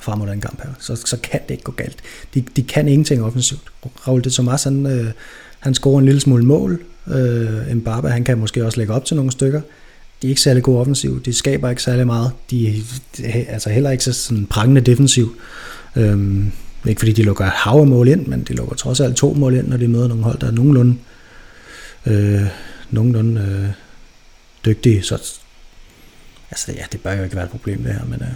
frem 0.01 0.19
mod 0.19 0.27
den 0.27 0.41
kamp 0.41 0.63
her. 0.63 0.71
Så, 0.79 0.97
så 0.97 1.17
kan 1.23 1.41
det 1.43 1.51
ikke 1.51 1.65
gå 1.65 1.73
galt. 1.73 1.97
De, 2.35 2.45
de 2.57 2.63
kan 2.63 2.89
ingenting 2.89 3.25
offensivt. 3.25 3.63
Raul 4.09 4.25
de 4.25 4.31
Tomas, 4.31 4.65
han, 4.65 4.87
øh, 4.87 5.07
han 5.59 5.75
scorer 5.75 5.99
en 5.99 6.05
lille 6.05 6.21
smule 6.21 6.45
mål. 6.45 6.81
Øh, 7.07 7.77
Mbappe, 7.77 8.11
han 8.11 8.25
kan 8.25 8.39
måske 8.39 8.65
også 8.67 8.79
lægge 8.79 8.95
op 8.95 9.05
til 9.05 9.17
nogle 9.17 9.33
stykker 9.33 9.61
de 10.23 10.27
er 10.27 10.29
ikke 10.29 10.41
særlig 10.41 10.63
gode 10.63 10.81
offensiv, 10.81 11.23
de 11.23 11.33
skaber 11.33 11.71
ikke 11.71 11.83
særlig 11.83 12.07
meget, 12.07 12.33
de 12.51 12.69
er 13.25 13.45
altså 13.49 13.71
heller 13.71 13.91
ikke 13.91 14.05
så 14.05 14.13
sådan 14.13 14.47
prangende 14.47 14.81
defensiv. 14.81 15.37
Øhm, 15.97 16.53
ikke 16.89 17.01
fordi 17.01 17.13
de 17.13 17.23
lukker 17.23 17.45
et 17.45 17.51
hav 17.51 17.73
af 17.81 17.87
mål 17.87 18.09
ind, 18.09 18.27
men 18.27 18.43
de 18.43 18.55
lukker 18.55 18.77
trods 18.77 19.01
alt 19.01 19.17
to 19.17 19.35
mål 19.35 19.55
ind, 19.55 19.69
når 19.69 19.77
de 19.77 19.89
møder 19.89 20.09
nogle 20.09 20.23
hold, 20.25 20.39
der 20.39 20.47
er 20.47 20.51
nogenlunde, 20.51 20.97
øh, 22.07 22.43
nogenlunde 22.91 23.41
øh, 23.41 23.71
dygtige. 24.65 25.03
Så 25.03 25.15
altså, 26.51 26.73
ja, 26.73 26.85
det 26.93 27.01
bør 27.01 27.13
jo 27.13 27.25
ikke 27.25 27.37
være 27.37 27.45
et 27.45 27.51
problem 27.51 27.83
det 27.83 27.93
her, 27.93 28.05
men 28.05 28.23
øh, 28.23 28.29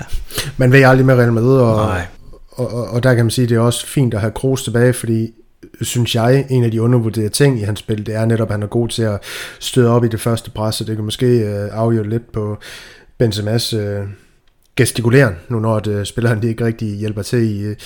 ja. 0.00 0.04
Man 0.56 0.72
ved 0.72 0.82
aldrig 0.82 1.06
med 1.06 1.14
Real 1.14 1.32
Madrid, 1.32 1.58
og, 1.58 1.90
og, 2.50 2.72
og, 2.72 2.88
og, 2.88 3.02
der 3.02 3.14
kan 3.14 3.24
man 3.24 3.30
sige, 3.30 3.42
at 3.42 3.48
det 3.48 3.56
er 3.56 3.60
også 3.60 3.86
fint 3.86 4.14
at 4.14 4.20
have 4.20 4.32
Kroos 4.32 4.64
tilbage, 4.64 4.92
fordi 4.92 5.32
synes 5.82 6.14
jeg, 6.14 6.46
en 6.50 6.64
af 6.64 6.70
de 6.70 6.82
undervurderede 6.82 7.28
ting 7.28 7.60
i 7.60 7.62
hans 7.62 7.78
spil, 7.78 8.06
det 8.06 8.14
er 8.14 8.24
netop, 8.24 8.48
at 8.48 8.52
han 8.52 8.62
er 8.62 8.66
god 8.66 8.88
til 8.88 9.02
at 9.02 9.22
støde 9.58 9.90
op 9.90 10.04
i 10.04 10.08
det 10.08 10.20
første 10.20 10.50
pres, 10.50 10.74
så 10.74 10.84
det 10.84 10.96
kan 10.96 11.04
måske 11.04 11.26
øh, 11.26 11.68
afhjælpe 11.72 12.10
lidt 12.10 12.32
på 12.32 12.58
Benzema's 13.22 13.76
øh, 13.76 14.06
gestikuleren, 14.78 15.34
nu 15.48 15.60
når 15.60 15.78
det, 15.78 15.92
øh, 15.92 16.06
spilleren 16.06 16.42
de 16.42 16.48
ikke 16.48 16.64
rigtig 16.64 16.96
hjælper 16.96 17.22
til 17.22 17.38
i 17.38 17.62
øh, 17.62 17.76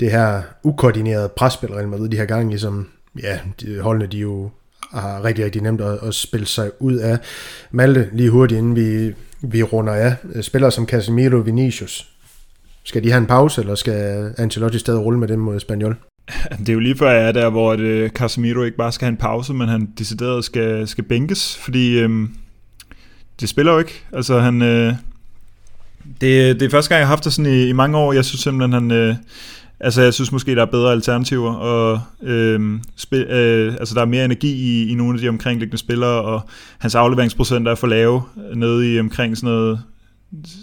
det 0.00 0.10
her 0.10 0.42
ukoordinerede 0.62 1.28
presspil, 1.28 1.72
Real 1.72 1.88
Madrid 1.88 2.08
de 2.08 2.16
her 2.16 2.24
gange, 2.24 2.50
ligesom 2.50 2.88
ja, 3.22 3.38
de, 3.60 3.80
holdene 3.80 4.06
de 4.06 4.18
jo 4.18 4.50
har 4.92 5.24
rigtig, 5.24 5.44
rigtig 5.44 5.62
nemt 5.62 5.80
at, 5.80 5.98
at 6.02 6.14
spille 6.14 6.46
sig 6.46 6.70
ud 6.78 6.94
af. 6.94 7.18
Malte, 7.70 8.08
lige 8.12 8.30
hurtigt 8.30 8.58
inden 8.58 8.76
vi, 8.76 9.14
vi 9.40 9.62
runder 9.62 9.92
af, 9.92 10.14
øh, 10.34 10.42
spillere 10.42 10.70
som 10.70 10.86
Casemiro 10.86 11.36
Vinicius, 11.36 12.08
skal 12.84 13.04
de 13.04 13.10
have 13.10 13.20
en 13.20 13.26
pause, 13.26 13.60
eller 13.60 13.74
skal 13.74 14.32
Ancelotti 14.38 14.78
stadig 14.78 15.00
rulle 15.00 15.18
med 15.18 15.28
dem 15.28 15.38
mod 15.38 15.60
Spaniol? 15.60 15.96
Det 16.58 16.68
er 16.68 16.72
jo 16.72 16.78
lige 16.78 16.96
før 16.96 17.10
jeg 17.10 17.28
er 17.28 17.32
der, 17.32 17.50
hvor 17.50 17.76
det, 17.76 17.84
øh, 17.84 18.10
Casemiro 18.10 18.62
ikke 18.62 18.76
bare 18.76 18.92
skal 18.92 19.06
have 19.06 19.12
en 19.12 19.16
pause, 19.16 19.54
men 19.54 19.68
han 19.68 19.88
decideret 19.98 20.44
skal, 20.44 20.88
skal 20.88 21.04
bænkes, 21.04 21.56
fordi 21.56 21.98
øhm, 21.98 22.30
det 23.40 23.48
spiller 23.48 23.72
jo 23.72 23.78
ikke. 23.78 24.04
Altså 24.12 24.38
han... 24.38 24.62
Øh, 24.62 24.94
det, 26.20 26.60
det 26.60 26.62
er 26.62 26.70
første 26.70 26.88
gang, 26.88 26.98
jeg 26.98 27.06
har 27.06 27.12
haft 27.12 27.24
det 27.24 27.32
sådan 27.32 27.52
i, 27.52 27.68
i 27.68 27.72
mange 27.72 27.98
år. 27.98 28.12
Jeg 28.12 28.24
synes 28.24 28.40
simpelthen, 28.40 28.72
han, 28.72 28.90
øh, 28.90 29.14
Altså, 29.82 30.02
jeg 30.02 30.14
synes 30.14 30.32
måske, 30.32 30.54
der 30.54 30.62
er 30.62 30.66
bedre 30.66 30.92
alternativer, 30.92 31.52
og 31.52 32.00
øh, 32.22 32.80
spil, 32.96 33.22
øh, 33.22 33.72
altså, 33.74 33.94
der 33.94 34.00
er 34.00 34.04
mere 34.04 34.24
energi 34.24 34.52
i, 34.52 34.92
i 34.92 34.94
nogle 34.94 35.14
af 35.14 35.20
de 35.20 35.28
omkringliggende 35.28 35.78
spillere, 35.78 36.22
og 36.22 36.40
hans 36.78 36.94
afleveringsprocent 36.94 37.68
er 37.68 37.74
for 37.74 37.86
lave, 37.86 38.22
nede 38.54 38.94
i 38.94 39.00
omkring 39.00 39.36
sådan 39.36 39.54
noget 39.54 39.82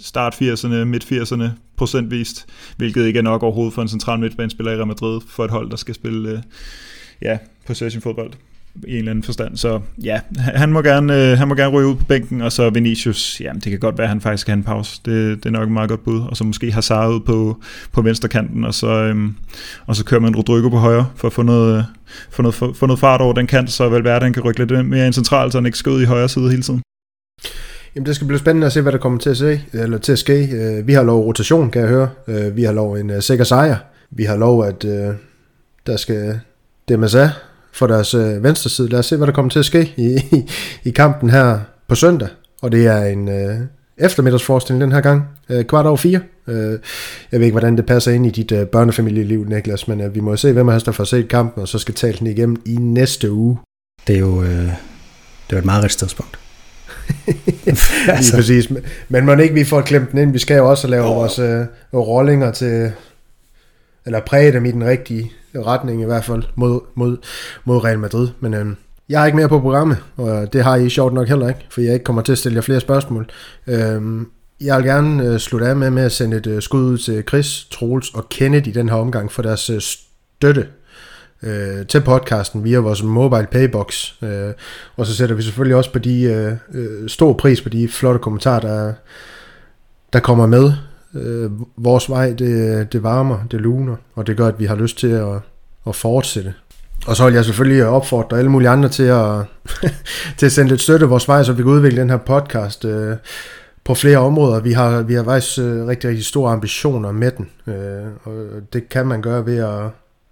start 0.03 0.35
80'erne, 0.35 0.75
midt 0.75 1.03
80'erne 1.03 1.43
procentvist, 1.77 2.45
hvilket 2.77 3.05
ikke 3.05 3.19
er 3.19 3.23
nok 3.23 3.43
overhovedet 3.43 3.73
for 3.73 3.81
en 3.81 3.88
central 3.88 4.19
midtbanespiller 4.19 4.71
i 4.71 4.75
Real 4.75 4.88
Madrid, 4.88 5.21
for 5.27 5.45
et 5.45 5.51
hold, 5.51 5.69
der 5.69 5.77
skal 5.77 5.95
spille 5.95 6.29
øh, 6.29 6.39
ja, 7.21 7.38
possession 7.67 8.01
fodbold 8.01 8.31
i 8.88 8.91
en 8.91 8.97
eller 8.97 9.11
anden 9.11 9.23
forstand. 9.23 9.57
Så 9.57 9.80
ja, 10.03 10.19
han 10.38 10.71
må 10.71 10.82
gerne, 10.82 11.32
øh, 11.32 11.38
han 11.38 11.47
må 11.47 11.55
gerne 11.55 11.71
ryge 11.71 11.88
ud 11.88 11.95
på 11.95 12.03
bænken, 12.03 12.41
og 12.41 12.51
så 12.51 12.69
Vinicius, 12.69 13.41
jamen 13.41 13.61
det 13.61 13.69
kan 13.69 13.80
godt 13.80 13.97
være, 13.97 14.05
at 14.05 14.09
han 14.09 14.21
faktisk 14.21 14.41
skal 14.41 14.51
have 14.51 14.57
en 14.57 14.63
pause. 14.63 15.01
Det, 15.05 15.38
det 15.38 15.45
er 15.45 15.53
nok 15.53 15.63
et 15.63 15.71
meget 15.71 15.89
godt 15.89 16.03
bud. 16.03 16.21
Og 16.21 16.38
så 16.38 16.43
måske 16.43 16.71
Hazard 16.71 17.11
ud 17.11 17.19
på, 17.19 17.57
på 17.91 18.01
venstre 18.01 18.30
kanten, 18.30 18.65
og 18.65 18.73
så, 18.73 18.88
øhm, 18.88 19.36
og 19.86 19.95
så 19.95 20.05
kører 20.05 20.21
man 20.21 20.36
Rodrigo 20.36 20.69
på 20.69 20.78
højre, 20.78 21.05
for 21.15 21.28
at 21.28 21.34
få 21.34 21.41
noget, 21.41 21.78
øh, 21.78 21.84
få 22.30 22.41
noget, 22.41 22.55
få 22.55 22.86
noget 22.86 22.99
fart 22.99 23.21
over 23.21 23.34
den 23.34 23.47
kant, 23.47 23.71
så 23.71 23.89
vel 23.89 24.03
være, 24.03 24.15
at 24.15 24.23
han 24.23 24.34
kan 24.34 24.43
rykke 24.43 24.65
lidt 24.65 24.88
mere 24.88 25.05
ind 25.05 25.13
centralt, 25.13 25.51
så 25.51 25.57
han 25.57 25.65
ikke 25.65 25.78
skal 25.78 25.91
ud 25.91 26.01
i 26.01 26.05
højre 26.05 26.30
side 26.30 26.49
hele 26.49 26.61
tiden. 26.61 26.82
Jamen 27.95 28.05
det 28.05 28.15
skal 28.15 28.28
blive 28.28 28.39
spændende 28.39 28.67
at 28.67 28.73
se, 28.73 28.82
hvad 28.82 28.91
der 28.91 28.97
kommer 28.97 29.19
til 29.19 29.30
at, 29.30 29.38
se, 29.38 29.61
eller 29.73 29.97
til 29.97 30.11
at 30.11 30.19
ske. 30.19 30.49
Øh, 30.51 30.88
vi 30.88 30.93
har 30.93 31.03
lov 31.03 31.25
rotation, 31.25 31.71
kan 31.71 31.82
jeg 31.82 31.89
høre. 31.89 32.09
Øh, 32.28 32.55
vi 32.55 32.63
har 32.63 32.71
lov 32.71 32.93
en 32.93 33.09
uh, 33.09 33.19
sikker 33.19 33.45
sejr. 33.45 33.75
Vi 34.11 34.23
har 34.23 34.38
lov, 34.38 34.65
at 34.65 34.84
uh, 34.84 35.15
der 35.88 35.97
skal 35.97 36.39
DMSA 36.89 37.30
for 37.78 37.88
deres 37.88 38.15
uh, 38.15 38.43
venstre 38.43 38.69
side. 38.69 38.89
Lad 38.89 38.99
os 38.99 39.05
se, 39.05 39.17
hvad 39.17 39.28
der 39.28 39.34
kommer 39.34 39.49
til 39.49 39.59
at 39.59 39.65
ske 39.65 39.93
i, 39.97 40.15
i, 40.32 40.49
i 40.84 40.91
kampen 40.91 41.30
her 41.30 41.59
på 41.88 41.95
søndag. 41.95 42.28
Og 42.61 42.71
det 42.71 42.86
er 42.86 43.05
en 43.05 43.28
uh, 43.28 43.55
eftermiddagsforestilling 43.97 44.82
den 44.82 44.91
her 44.91 45.01
gang. 45.01 45.23
Uh, 45.49 45.61
kvart 45.61 45.86
over 45.86 45.97
fire. 45.97 46.19
Uh, 46.47 46.55
jeg 47.32 47.39
ved 47.39 47.41
ikke, 47.41 47.51
hvordan 47.51 47.78
det 47.78 47.86
passer 47.86 48.11
ind 48.11 48.25
i 48.25 48.30
dit 48.30 48.51
uh, 48.51 48.63
børnefamilieliv, 48.63 49.45
Niklas, 49.45 49.88
men 49.88 50.01
uh, 50.01 50.15
vi 50.15 50.19
må 50.19 50.36
se, 50.36 50.53
hvem 50.53 50.69
af 50.69 50.75
os, 50.75 50.84
der 50.84 50.91
får 50.91 51.03
set 51.03 51.28
kampen, 51.28 51.61
og 51.61 51.67
så 51.67 51.80
skal 51.80 51.93
tale 51.93 52.17
den 52.19 52.28
igennem 52.28 52.61
i 52.65 52.75
næste 52.75 53.32
uge. 53.32 53.57
Det 54.07 54.15
er 54.15 54.19
jo, 54.19 54.38
uh, 54.38 54.45
det 54.45 55.49
er 55.49 55.53
jo 55.53 55.57
et 55.57 55.65
meget 55.65 55.84
rigtigt 55.84 55.99
tidspunkt. 55.99 56.39
altså. 58.07 58.32
Lige 58.32 58.32
præcis. 58.36 58.71
Men 59.09 59.25
må 59.25 59.34
ikke 59.34 59.53
vi 59.53 59.63
får 59.63 59.82
klemt 59.82 60.11
den 60.11 60.19
ind. 60.19 60.32
Vi 60.32 60.39
skal 60.39 60.57
jo 60.57 60.69
også 60.69 60.88
lave 60.88 61.05
oh. 61.05 61.15
vores 61.15 61.39
øh, 61.39 61.65
rollinger 61.93 62.51
til, 62.51 62.91
eller 64.07 64.19
præge 64.19 64.51
dem 64.51 64.65
i 64.65 64.71
den 64.71 64.85
rigtige 64.85 65.31
retning 65.55 66.01
i 66.01 66.05
hvert 66.05 66.23
fald 66.23 66.43
mod, 66.55 66.79
mod, 66.95 67.17
mod 67.65 67.83
Real 67.83 67.99
Madrid. 67.99 68.27
Men 68.39 68.53
øhm, 68.53 68.75
jeg 69.09 69.21
er 69.21 69.25
ikke 69.25 69.35
mere 69.35 69.49
på 69.49 69.59
programmet, 69.59 69.97
og 70.17 70.53
det 70.53 70.63
har 70.63 70.75
I 70.75 70.89
sjovt 70.89 71.13
nok 71.13 71.27
heller 71.27 71.47
ikke, 71.47 71.65
for 71.69 71.81
jeg 71.81 71.93
ikke 71.93 72.03
kommer 72.03 72.21
til 72.21 72.31
at 72.31 72.37
stille 72.37 72.55
jer 72.55 72.61
flere 72.61 72.79
spørgsmål. 72.79 73.29
Øhm, 73.67 74.27
jeg 74.61 74.77
vil 74.77 74.85
gerne 74.85 75.23
øh, 75.23 75.39
slutte 75.39 75.67
af 75.67 75.75
med, 75.75 75.89
med 75.89 76.03
at 76.03 76.11
sende 76.11 76.37
et 76.37 76.47
øh, 76.47 76.61
skud 76.61 76.81
ud 76.81 76.97
til 76.97 77.23
Chris, 77.29 77.67
Troels 77.71 78.09
og 78.09 78.29
Kenneth 78.29 78.67
i 78.67 78.71
den 78.71 78.89
her 78.89 78.95
omgang 78.95 79.31
for 79.31 79.41
deres 79.41 79.69
øh, 79.69 79.81
støtte 79.81 80.67
øh, 81.43 81.85
til 81.87 82.01
podcasten 82.01 82.63
via 82.63 82.79
vores 82.79 83.03
mobile 83.03 83.47
paybox. 83.51 84.13
Øh, 84.21 84.53
og 84.95 85.05
så 85.05 85.15
sætter 85.15 85.35
vi 85.35 85.41
selvfølgelig 85.41 85.75
også 85.75 85.93
på 85.93 85.99
de 85.99 86.21
øh, 86.23 86.53
øh, 86.73 87.09
stor 87.09 87.33
pris 87.33 87.61
på 87.61 87.69
de 87.69 87.87
flotte 87.87 88.19
kommentarer, 88.19 88.59
der, 88.59 88.93
der 90.13 90.19
kommer 90.19 90.47
med. 90.47 90.73
Øh, 91.13 91.51
vores 91.77 92.09
vej, 92.09 92.33
det, 92.33 92.93
det 92.93 93.03
varmer, 93.03 93.39
det 93.51 93.61
luner, 93.61 93.95
og 94.15 94.27
det 94.27 94.37
gør, 94.37 94.47
at 94.47 94.59
vi 94.59 94.65
har 94.65 94.75
lyst 94.75 94.97
til 94.97 95.07
at, 95.07 95.39
at 95.87 95.95
fortsætte. 95.95 96.53
Og 97.07 97.15
så 97.15 97.25
vil 97.25 97.33
jeg 97.33 97.45
selvfølgelig 97.45 97.85
opfordre 97.85 98.37
alle 98.37 98.51
mulige 98.51 98.69
andre 98.69 98.89
til 98.89 99.03
at, 99.03 99.45
til 100.37 100.45
at 100.45 100.51
sende 100.51 100.69
lidt 100.69 100.81
støtte 100.81 101.05
vores 101.05 101.27
vej, 101.27 101.43
så 101.43 101.53
vi 101.53 101.63
kan 101.63 101.71
udvikle 101.71 102.01
den 102.01 102.09
her 102.09 102.17
podcast 102.17 102.85
øh, 102.85 103.15
på 103.83 103.93
flere 103.93 104.17
områder. 104.17 104.59
Vi 104.59 104.71
har, 104.71 105.01
vi 105.01 105.13
har 105.13 105.23
faktisk 105.23 105.59
øh, 105.59 105.87
rigtig, 105.87 106.09
rigtig 106.09 106.25
store 106.25 106.51
ambitioner 106.51 107.11
med 107.11 107.31
den, 107.31 107.49
øh, 107.67 108.05
og 108.23 108.33
det 108.73 108.89
kan 108.89 109.07
man 109.07 109.21
gøre 109.21 109.45
ved 109.45 109.57
at 109.57 109.89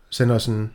sende 0.10 0.36
os 0.36 0.48
en, 0.48 0.72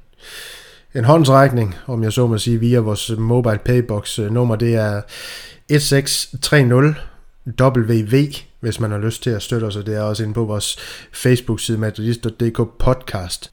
en 0.95 1.05
håndsrækning, 1.05 1.75
om 1.87 2.03
jeg 2.03 2.13
så 2.13 2.27
må 2.27 2.39
sige, 2.39 2.61
via 2.61 2.79
vores 2.81 3.13
mobile 3.19 3.59
paybox 3.65 4.19
øh, 4.19 4.33
nummer. 4.33 4.57
Det 4.57 4.75
er 4.75 5.03
1630 5.69 6.95
WV, 7.61 8.33
hvis 8.61 8.81
man 8.81 8.91
har 8.91 8.99
lyst 8.99 9.23
til 9.23 9.31
at 9.31 9.43
støtte 9.43 9.65
os, 9.65 9.77
og 9.77 9.87
det 9.87 9.97
er 9.97 10.03
også 10.03 10.23
inde 10.23 10.35
på 10.35 10.45
vores 10.45 10.77
Facebook-side, 11.13 11.79
madridist.dk 11.79 12.79
podcast. 12.79 13.51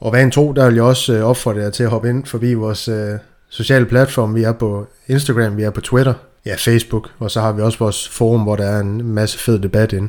Og 0.00 0.10
hvad 0.10 0.22
en 0.22 0.30
tro, 0.30 0.52
der 0.52 0.66
vil 0.66 0.74
jeg 0.74 0.84
også 0.84 1.12
øh, 1.12 1.24
opfordre 1.24 1.60
jer 1.60 1.70
til 1.70 1.82
at 1.82 1.90
hoppe 1.90 2.08
ind 2.08 2.26
forbi 2.26 2.54
vores 2.54 2.88
øh, 2.88 3.18
sociale 3.48 3.86
platform. 3.86 4.34
Vi 4.34 4.42
er 4.42 4.52
på 4.52 4.86
Instagram, 5.08 5.56
vi 5.56 5.62
er 5.62 5.70
på 5.70 5.80
Twitter, 5.80 6.14
ja 6.46 6.54
Facebook, 6.58 7.10
og 7.18 7.30
så 7.30 7.40
har 7.40 7.52
vi 7.52 7.62
også 7.62 7.78
vores 7.78 8.08
forum, 8.08 8.42
hvor 8.42 8.56
der 8.56 8.66
er 8.66 8.80
en 8.80 9.02
masse 9.02 9.38
fed 9.38 9.58
debat 9.58 9.92
ind. 9.92 10.08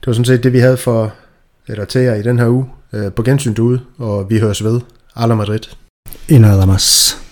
Det 0.00 0.06
var 0.06 0.12
sådan 0.12 0.24
set 0.24 0.42
det, 0.42 0.52
vi 0.52 0.58
havde 0.58 0.76
for, 0.76 1.12
eller 1.68 1.84
til 1.84 2.00
jer 2.00 2.14
i 2.14 2.22
den 2.22 2.38
her 2.38 2.48
uge. 2.48 2.66
Øh, 2.92 3.12
på 3.12 3.22
gensyn 3.22 3.54
derude, 3.54 3.80
og 3.98 4.30
vi 4.30 4.38
høres 4.38 4.64
ved. 4.64 4.80
Alla 5.16 5.34
Madrid. 5.34 5.60
Y 6.30 6.38
nada 6.38 6.66
más. 6.66 7.23